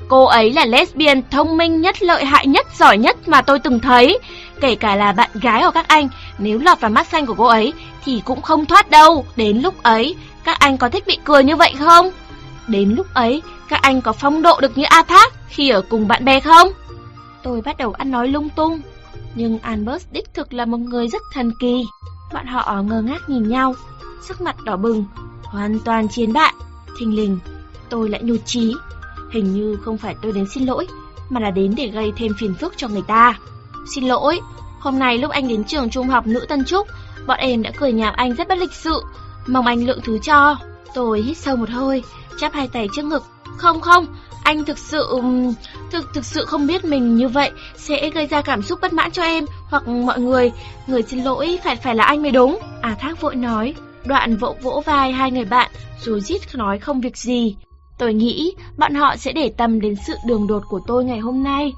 Cô 0.08 0.24
ấy 0.24 0.52
là 0.52 0.64
lesbian 0.64 1.22
thông 1.30 1.56
minh 1.56 1.80
nhất, 1.80 2.02
lợi 2.02 2.24
hại 2.24 2.46
nhất, 2.46 2.66
giỏi 2.78 2.98
nhất 2.98 3.28
mà 3.28 3.42
tôi 3.42 3.58
từng 3.58 3.80
thấy. 3.80 4.18
Kể 4.60 4.74
cả 4.74 4.96
là 4.96 5.12
bạn 5.12 5.30
gái 5.34 5.62
của 5.62 5.70
các 5.70 5.88
anh, 5.88 6.08
nếu 6.38 6.58
lọt 6.58 6.80
vào 6.80 6.90
mắt 6.90 7.06
xanh 7.06 7.26
của 7.26 7.34
cô 7.34 7.44
ấy 7.44 7.72
thì 8.04 8.22
cũng 8.24 8.42
không 8.42 8.66
thoát 8.66 8.90
đâu. 8.90 9.24
Đến 9.36 9.58
lúc 9.58 9.82
ấy, 9.82 10.16
các 10.44 10.58
anh 10.58 10.78
có 10.78 10.88
thích 10.88 11.04
bị 11.06 11.18
cười 11.24 11.44
như 11.44 11.56
vậy 11.56 11.74
không? 11.78 12.10
Đến 12.68 12.94
lúc 12.96 13.06
ấy, 13.14 13.42
các 13.68 13.82
anh 13.82 14.00
có 14.00 14.12
phong 14.12 14.42
độ 14.42 14.60
được 14.60 14.78
như 14.78 14.84
A 14.84 15.02
Thác 15.02 15.32
khi 15.48 15.70
ở 15.70 15.82
cùng 15.88 16.08
bạn 16.08 16.24
bè 16.24 16.40
không? 16.40 16.68
Tôi 17.42 17.60
bắt 17.60 17.76
đầu 17.78 17.92
ăn 17.92 18.10
nói 18.10 18.28
lung 18.28 18.48
tung, 18.48 18.80
nhưng 19.34 19.58
Albert 19.58 20.06
đích 20.12 20.34
thực 20.34 20.52
là 20.52 20.64
một 20.64 20.78
người 20.78 21.08
rất 21.08 21.22
thần 21.34 21.52
kỳ. 21.60 21.84
Bọn 22.32 22.46
họ 22.46 22.82
ngơ 22.82 23.02
ngác 23.02 23.28
nhìn 23.28 23.48
nhau, 23.48 23.74
sắc 24.22 24.40
mặt 24.40 24.56
đỏ 24.64 24.76
bừng, 24.76 25.04
hoàn 25.42 25.78
toàn 25.84 26.08
chiến 26.08 26.32
bại. 26.32 26.54
Thình 26.98 27.16
lình, 27.16 27.38
tôi 27.88 28.08
lại 28.08 28.22
nhụt 28.22 28.40
chí. 28.44 28.74
Hình 29.30 29.52
như 29.52 29.76
không 29.84 29.98
phải 29.98 30.14
tôi 30.22 30.32
đến 30.32 30.46
xin 30.54 30.66
lỗi, 30.66 30.86
mà 31.30 31.40
là 31.40 31.50
đến 31.50 31.74
để 31.76 31.86
gây 31.86 32.12
thêm 32.16 32.32
phiền 32.38 32.54
phức 32.54 32.74
cho 32.76 32.88
người 32.88 33.02
ta. 33.06 33.38
Xin 33.94 34.04
lỗi, 34.04 34.40
hôm 34.80 34.98
nay 34.98 35.18
lúc 35.18 35.30
anh 35.30 35.48
đến 35.48 35.64
trường 35.64 35.90
trung 35.90 36.08
học 36.08 36.26
nữ 36.26 36.46
Tân 36.48 36.64
Trúc, 36.64 36.86
bọn 37.26 37.38
em 37.38 37.62
đã 37.62 37.70
cười 37.76 37.92
nhạo 37.92 38.12
anh 38.12 38.34
rất 38.34 38.48
bất 38.48 38.58
lịch 38.58 38.72
sự, 38.72 39.02
mong 39.46 39.66
anh 39.66 39.86
lượng 39.86 40.00
thứ 40.04 40.18
cho. 40.18 40.56
Tôi 40.94 41.22
hít 41.22 41.36
sâu 41.36 41.56
một 41.56 41.68
hơi, 41.70 42.02
chắp 42.38 42.52
hai 42.52 42.68
tay 42.68 42.88
trước 42.94 43.04
ngực. 43.04 43.22
Không 43.56 43.80
không, 43.80 44.06
anh 44.44 44.64
thực 44.64 44.78
sự 44.78 45.20
thực 45.90 46.14
thực 46.14 46.24
sự 46.24 46.44
không 46.44 46.66
biết 46.66 46.84
mình 46.84 47.16
như 47.16 47.28
vậy 47.28 47.50
sẽ 47.76 48.10
gây 48.10 48.26
ra 48.26 48.42
cảm 48.42 48.62
xúc 48.62 48.78
bất 48.82 48.92
mãn 48.92 49.10
cho 49.10 49.22
em 49.22 49.44
hoặc 49.68 49.88
mọi 49.88 50.20
người. 50.20 50.52
Người 50.86 51.02
xin 51.02 51.24
lỗi 51.24 51.58
phải 51.64 51.76
phải 51.76 51.94
là 51.94 52.04
anh 52.04 52.22
mới 52.22 52.30
đúng. 52.30 52.58
À 52.82 52.96
Thác 53.00 53.20
vội 53.20 53.36
nói. 53.36 53.74
Đoạn 54.04 54.36
vỗ 54.36 54.56
vỗ 54.62 54.82
vai 54.86 55.12
hai 55.12 55.30
người 55.30 55.44
bạn 55.44 55.70
rồi 56.00 56.20
rít 56.20 56.40
nói 56.54 56.78
không 56.78 57.00
việc 57.00 57.16
gì. 57.16 57.56
Tôi 57.98 58.14
nghĩ 58.14 58.54
bọn 58.78 58.94
họ 58.94 59.16
sẽ 59.16 59.32
để 59.32 59.52
tâm 59.56 59.80
đến 59.80 59.94
sự 60.06 60.14
đường 60.26 60.46
đột 60.46 60.62
của 60.68 60.80
tôi 60.86 61.04
ngày 61.04 61.18
hôm 61.18 61.42
nay. 61.42 61.72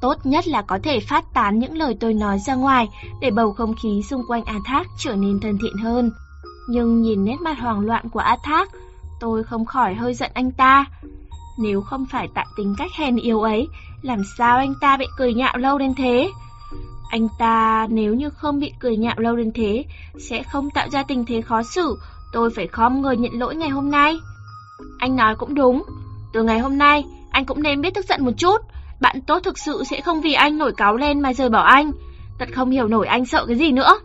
Tốt 0.00 0.14
nhất 0.24 0.48
là 0.48 0.62
có 0.62 0.78
thể 0.82 1.00
phát 1.00 1.24
tán 1.34 1.58
những 1.58 1.76
lời 1.76 1.96
tôi 2.00 2.14
nói 2.14 2.38
ra 2.38 2.54
ngoài 2.54 2.88
để 3.20 3.30
bầu 3.30 3.52
không 3.52 3.74
khí 3.82 4.02
xung 4.10 4.22
quanh 4.28 4.44
A 4.44 4.58
Thác 4.64 4.86
trở 4.98 5.14
nên 5.14 5.40
thân 5.40 5.58
thiện 5.62 5.76
hơn. 5.76 6.10
Nhưng 6.70 7.02
nhìn 7.02 7.24
nét 7.24 7.36
mặt 7.40 7.58
hoảng 7.58 7.80
loạn 7.80 8.08
của 8.08 8.20
A 8.20 8.36
Thác, 8.42 8.70
tôi 9.20 9.44
không 9.44 9.64
khỏi 9.64 9.94
hơi 9.94 10.14
giận 10.14 10.30
anh 10.34 10.50
ta. 10.52 10.84
Nếu 11.58 11.80
không 11.80 12.06
phải 12.06 12.28
tại 12.34 12.46
tính 12.56 12.74
cách 12.78 12.90
hèn 12.98 13.16
yếu 13.16 13.40
ấy, 13.40 13.68
làm 14.02 14.18
sao 14.38 14.56
anh 14.56 14.74
ta 14.80 14.96
bị 14.96 15.06
cười 15.16 15.34
nhạo 15.34 15.56
lâu 15.56 15.78
đến 15.78 15.94
thế? 15.94 16.30
Anh 17.10 17.28
ta 17.38 17.86
nếu 17.90 18.14
như 18.14 18.30
không 18.30 18.60
bị 18.60 18.72
cười 18.80 18.96
nhạo 18.96 19.14
lâu 19.18 19.36
đến 19.36 19.52
thế, 19.54 19.84
sẽ 20.18 20.42
không 20.42 20.70
tạo 20.70 20.88
ra 20.92 21.02
tình 21.02 21.24
thế 21.24 21.40
khó 21.40 21.62
xử, 21.62 21.98
tôi 22.32 22.50
phải 22.50 22.66
khom 22.66 23.02
người 23.02 23.16
nhận 23.16 23.32
lỗi 23.32 23.56
ngày 23.56 23.68
hôm 23.68 23.90
nay. 23.90 24.16
Anh 24.98 25.16
nói 25.16 25.34
cũng 25.38 25.54
đúng, 25.54 25.82
từ 26.32 26.42
ngày 26.42 26.58
hôm 26.58 26.78
nay, 26.78 27.04
anh 27.30 27.44
cũng 27.46 27.62
nên 27.62 27.80
biết 27.80 27.94
tức 27.94 28.04
giận 28.08 28.24
một 28.24 28.32
chút. 28.38 28.60
Bạn 29.00 29.20
tốt 29.20 29.40
thực 29.44 29.58
sự 29.58 29.84
sẽ 29.90 30.00
không 30.00 30.20
vì 30.20 30.32
anh 30.32 30.58
nổi 30.58 30.72
cáo 30.76 30.96
lên 30.96 31.20
mà 31.20 31.32
rời 31.32 31.48
bỏ 31.48 31.62
anh. 31.62 31.92
Thật 32.38 32.48
không 32.54 32.70
hiểu 32.70 32.88
nổi 32.88 33.06
anh 33.06 33.26
sợ 33.26 33.46
cái 33.46 33.56
gì 33.56 33.72
nữa. 33.72 33.98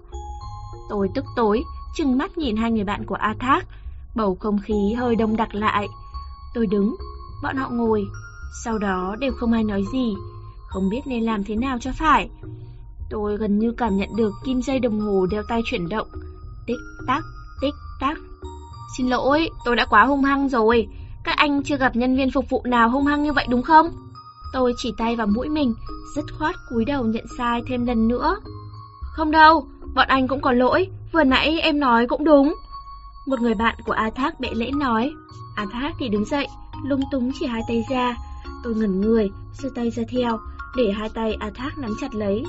Tôi 0.89 1.09
tức 1.15 1.25
tối, 1.35 1.63
chừng 1.95 2.17
mắt 2.17 2.37
nhìn 2.37 2.55
hai 2.57 2.71
người 2.71 2.83
bạn 2.83 3.05
của 3.05 3.15
A 3.15 3.35
Thác. 3.39 3.67
Bầu 4.15 4.37
không 4.39 4.59
khí 4.59 4.93
hơi 4.93 5.15
đông 5.15 5.35
đặc 5.35 5.55
lại. 5.55 5.87
Tôi 6.53 6.67
đứng, 6.67 6.95
bọn 7.43 7.55
họ 7.57 7.69
ngồi, 7.69 8.05
sau 8.63 8.77
đó 8.77 9.15
đều 9.19 9.31
không 9.33 9.53
ai 9.53 9.63
nói 9.63 9.83
gì, 9.93 10.15
không 10.67 10.89
biết 10.89 11.01
nên 11.05 11.23
làm 11.23 11.43
thế 11.43 11.55
nào 11.55 11.77
cho 11.81 11.91
phải. 11.91 12.29
Tôi 13.09 13.37
gần 13.37 13.59
như 13.59 13.71
cảm 13.71 13.97
nhận 13.97 14.09
được 14.15 14.33
kim 14.45 14.61
dây 14.61 14.79
đồng 14.79 14.99
hồ 14.99 15.25
đeo 15.25 15.43
tay 15.47 15.61
chuyển 15.65 15.89
động. 15.89 16.07
Tích 16.67 16.79
tắc, 17.07 17.23
tích 17.61 17.73
tắc. 17.99 18.17
Xin 18.97 19.07
lỗi, 19.07 19.49
tôi 19.65 19.75
đã 19.75 19.85
quá 19.85 20.05
hung 20.05 20.23
hăng 20.23 20.49
rồi. 20.49 20.87
Các 21.23 21.37
anh 21.37 21.63
chưa 21.63 21.77
gặp 21.77 21.95
nhân 21.95 22.15
viên 22.15 22.31
phục 22.31 22.49
vụ 22.49 22.61
nào 22.65 22.89
hung 22.89 23.05
hăng 23.05 23.23
như 23.23 23.33
vậy 23.33 23.45
đúng 23.49 23.61
không? 23.61 23.89
Tôi 24.53 24.73
chỉ 24.77 24.93
tay 24.97 25.15
vào 25.15 25.27
mũi 25.27 25.49
mình, 25.49 25.73
dứt 26.15 26.25
khoát 26.39 26.55
cúi 26.69 26.85
đầu 26.85 27.05
nhận 27.05 27.25
sai 27.37 27.61
thêm 27.67 27.85
lần 27.85 28.07
nữa. 28.07 28.35
Không 29.01 29.31
đâu, 29.31 29.67
bọn 29.95 30.07
anh 30.07 30.27
cũng 30.27 30.41
có 30.41 30.51
lỗi, 30.51 30.87
vừa 31.15 31.23
nãy 31.23 31.59
em 31.59 31.79
nói 31.79 32.07
cũng 32.07 32.23
đúng. 32.23 32.55
Một 33.25 33.41
người 33.41 33.53
bạn 33.53 33.75
của 33.85 33.91
A 33.91 34.09
Thác 34.09 34.39
bệ 34.39 34.49
lễ 34.53 34.71
nói. 34.71 35.13
A 35.55 35.65
Thác 35.71 35.91
thì 35.99 36.09
đứng 36.09 36.25
dậy, 36.25 36.47
lung 36.83 37.01
túng 37.11 37.31
chỉ 37.39 37.45
hai 37.45 37.61
tay 37.67 37.85
ra. 37.89 38.15
Tôi 38.63 38.75
ngẩn 38.75 39.01
người, 39.01 39.31
giơ 39.53 39.69
tay 39.75 39.89
ra 39.89 40.03
theo, 40.09 40.39
để 40.77 40.91
hai 40.91 41.09
tay 41.09 41.37
A 41.39 41.49
Thác 41.55 41.77
nắm 41.77 41.91
chặt 42.01 42.15
lấy. 42.15 42.43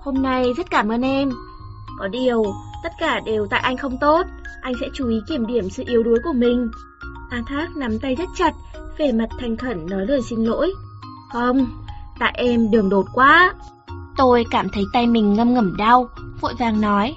Hôm 0.00 0.22
nay 0.22 0.52
rất 0.56 0.70
cảm 0.70 0.88
ơn 0.88 1.02
em. 1.02 1.30
Có 1.98 2.08
điều, 2.08 2.44
tất 2.82 2.92
cả 2.98 3.20
đều 3.20 3.46
tại 3.50 3.60
anh 3.60 3.76
không 3.76 3.98
tốt, 4.00 4.26
anh 4.62 4.74
sẽ 4.80 4.86
chú 4.94 5.08
ý 5.08 5.20
kiểm 5.28 5.46
điểm 5.46 5.70
sự 5.70 5.84
yếu 5.86 6.02
đuối 6.02 6.18
của 6.24 6.32
mình. 6.32 6.70
A 7.30 7.42
Thác 7.46 7.76
nắm 7.76 7.98
tay 7.98 8.14
rất 8.14 8.28
chặt, 8.34 8.54
vẻ 8.98 9.12
mặt 9.12 9.28
thành 9.38 9.56
khẩn 9.56 9.86
nói 9.86 10.06
lời 10.06 10.22
xin 10.22 10.44
lỗi. 10.44 10.72
Không, 11.32 11.66
tại 12.18 12.32
em 12.36 12.70
đường 12.70 12.88
đột 12.88 13.06
quá. 13.12 13.54
Tôi 14.16 14.44
cảm 14.50 14.68
thấy 14.72 14.84
tay 14.92 15.06
mình 15.06 15.34
ngâm 15.34 15.54
ngẩm 15.54 15.76
đau, 15.76 16.08
vội 16.40 16.54
vàng 16.58 16.80
nói. 16.80 17.16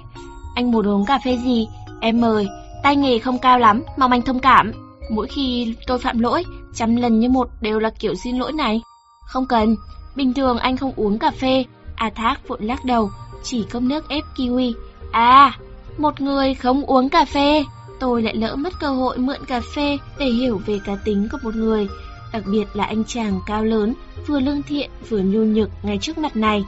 Anh 0.56 0.70
muốn 0.70 0.86
uống 0.88 1.04
cà 1.04 1.18
phê 1.24 1.38
gì? 1.44 1.68
Em 2.00 2.20
mời, 2.20 2.48
tay 2.82 2.96
nghề 2.96 3.18
không 3.18 3.38
cao 3.38 3.58
lắm, 3.58 3.82
mong 3.96 4.10
anh 4.10 4.22
thông 4.22 4.38
cảm. 4.38 4.72
Mỗi 5.10 5.26
khi 5.26 5.74
tôi 5.86 5.98
phạm 5.98 6.18
lỗi, 6.18 6.44
trăm 6.74 6.96
lần 6.96 7.20
như 7.20 7.28
một 7.28 7.48
đều 7.60 7.78
là 7.78 7.90
kiểu 7.90 8.14
xin 8.14 8.36
lỗi 8.36 8.52
này. 8.52 8.82
Không 9.26 9.46
cần, 9.46 9.76
bình 10.16 10.34
thường 10.34 10.58
anh 10.58 10.76
không 10.76 10.92
uống 10.96 11.18
cà 11.18 11.30
phê. 11.30 11.64
A 11.96 12.10
Thác 12.10 12.48
vội 12.48 12.58
lắc 12.60 12.84
đầu, 12.84 13.10
chỉ 13.42 13.62
cốc 13.62 13.82
nước 13.82 14.08
ép 14.08 14.24
kiwi. 14.36 14.72
À, 15.10 15.58
một 15.98 16.20
người 16.20 16.54
không 16.54 16.82
uống 16.82 17.08
cà 17.08 17.24
phê. 17.24 17.64
Tôi 18.00 18.22
lại 18.22 18.36
lỡ 18.36 18.56
mất 18.56 18.72
cơ 18.80 18.88
hội 18.88 19.18
mượn 19.18 19.44
cà 19.46 19.60
phê 19.74 19.98
để 20.18 20.26
hiểu 20.26 20.60
về 20.66 20.80
cá 20.84 20.96
tính 21.04 21.28
của 21.32 21.38
một 21.42 21.54
người. 21.54 21.88
Đặc 22.32 22.42
biệt 22.46 22.64
là 22.74 22.84
anh 22.84 23.04
chàng 23.04 23.40
cao 23.46 23.64
lớn, 23.64 23.94
vừa 24.26 24.40
lương 24.40 24.62
thiện 24.62 24.90
vừa 25.08 25.20
nhu 25.20 25.40
nhược 25.40 25.70
ngay 25.82 25.98
trước 26.00 26.18
mặt 26.18 26.36
này. 26.36 26.64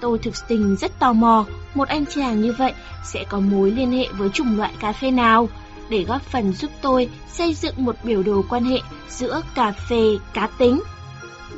Tôi 0.00 0.18
thực 0.18 0.34
tình 0.48 0.76
rất 0.76 0.98
tò 0.98 1.12
mò, 1.12 1.44
một 1.74 1.88
anh 1.88 2.06
chàng 2.06 2.42
như 2.42 2.54
vậy 2.58 2.72
sẽ 3.04 3.24
có 3.28 3.40
mối 3.40 3.70
liên 3.70 3.92
hệ 3.92 4.08
với 4.18 4.28
chủng 4.28 4.56
loại 4.56 4.72
cà 4.80 4.92
phê 4.92 5.10
nào? 5.10 5.48
để 5.90 6.04
góp 6.08 6.22
phần 6.22 6.52
giúp 6.52 6.70
tôi 6.82 7.08
xây 7.32 7.54
dựng 7.54 7.74
một 7.76 7.96
biểu 8.04 8.22
đồ 8.22 8.44
quan 8.48 8.64
hệ 8.64 8.78
giữa 9.08 9.40
cà 9.54 9.72
phê 9.72 10.18
cá 10.34 10.46
tính. 10.46 10.82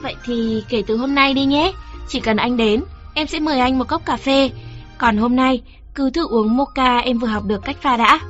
Vậy 0.03 0.15
thì 0.25 0.65
kể 0.69 0.83
từ 0.87 0.97
hôm 0.97 1.15
nay 1.15 1.35
đi 1.35 1.45
nhé, 1.45 1.73
chỉ 2.09 2.21
cần 2.21 2.37
anh 2.37 2.57
đến, 2.57 2.85
em 3.15 3.27
sẽ 3.27 3.41
mời 3.41 3.61
anh 3.61 3.79
một 3.79 3.89
cốc 3.89 4.05
cà 4.07 4.17
phê. 4.17 4.51
Còn 4.99 5.17
hôm 5.17 5.37
nay, 5.37 5.63
cứ 5.95 6.11
thử 6.11 6.27
uống 6.29 6.57
mocha 6.57 6.99
em 6.99 7.19
vừa 7.19 7.27
học 7.27 7.45
được 7.45 7.65
cách 7.65 7.77
pha 7.81 7.97
đã. 7.97 8.21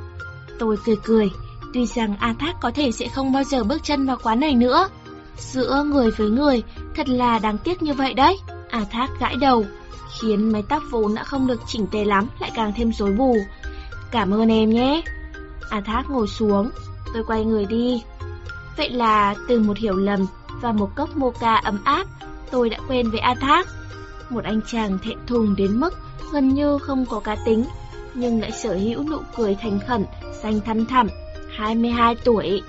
Tôi 0.59 0.77
cười 0.85 0.95
cười, 1.03 1.29
tuy 1.73 1.85
rằng 1.85 2.15
A 2.19 2.33
Thác 2.39 2.53
có 2.61 2.71
thể 2.71 2.91
sẽ 2.91 3.07
không 3.07 3.31
bao 3.31 3.43
giờ 3.43 3.63
bước 3.63 3.83
chân 3.83 4.05
vào 4.05 4.17
quán 4.23 4.39
này 4.39 4.53
nữa. 4.53 4.87
Giữa 5.37 5.83
người 5.83 6.11
với 6.11 6.29
người, 6.29 6.63
thật 6.95 7.09
là 7.09 7.39
đáng 7.39 7.57
tiếc 7.57 7.83
như 7.83 7.93
vậy 7.93 8.13
đấy. 8.13 8.37
A 8.69 8.83
Thác 8.91 9.09
gãi 9.19 9.35
đầu, 9.35 9.65
khiến 10.19 10.51
mái 10.51 10.63
tóc 10.69 10.83
vốn 10.91 11.15
đã 11.15 11.23
không 11.23 11.47
được 11.47 11.61
chỉnh 11.67 11.87
tề 11.87 12.05
lắm 12.05 12.27
lại 12.39 12.51
càng 12.55 12.73
thêm 12.75 12.93
rối 12.93 13.11
bù. 13.11 13.37
Cảm 14.11 14.33
ơn 14.33 14.49
em 14.49 14.69
nhé. 14.69 15.01
A 15.69 15.81
Thác 15.81 16.03
ngồi 16.09 16.27
xuống, 16.27 16.69
tôi 17.13 17.23
quay 17.27 17.45
người 17.45 17.65
đi. 17.65 18.03
Vậy 18.77 18.89
là 18.89 19.35
từ 19.47 19.59
một 19.59 19.77
hiểu 19.77 19.95
lầm 19.95 20.25
và 20.61 20.71
một 20.71 20.89
cốc 20.95 21.17
mocha 21.17 21.55
ấm 21.55 21.79
áp, 21.83 22.07
tôi 22.51 22.69
đã 22.69 22.77
quen 22.87 23.11
với 23.11 23.19
A 23.19 23.35
Thác. 23.35 23.67
Một 24.29 24.43
anh 24.43 24.61
chàng 24.67 24.97
thẹn 25.03 25.17
thùng 25.27 25.55
đến 25.55 25.79
mức 25.79 25.93
gần 26.33 26.53
như 26.53 26.77
không 26.77 27.05
có 27.05 27.19
cá 27.19 27.35
tính, 27.45 27.65
nhưng 28.13 28.41
lại 28.41 28.51
sở 28.51 28.73
hữu 28.73 29.03
nụ 29.03 29.17
cười 29.35 29.55
thành 29.61 29.79
khẩn, 29.87 30.05
xanh 30.41 30.59
thăm 30.65 30.85
thẳm, 30.85 31.07
22 31.57 32.15
tuổi. 32.23 32.61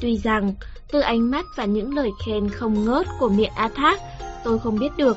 Tuy 0.00 0.16
rằng, 0.16 0.54
từ 0.92 1.00
ánh 1.00 1.30
mắt 1.30 1.46
và 1.56 1.64
những 1.64 1.94
lời 1.94 2.10
khen 2.26 2.48
không 2.48 2.84
ngớt 2.84 3.06
của 3.18 3.28
miệng 3.28 3.52
A 3.54 3.68
Thác, 3.74 4.00
tôi 4.44 4.58
không 4.58 4.78
biết 4.78 4.96
được 4.96 5.16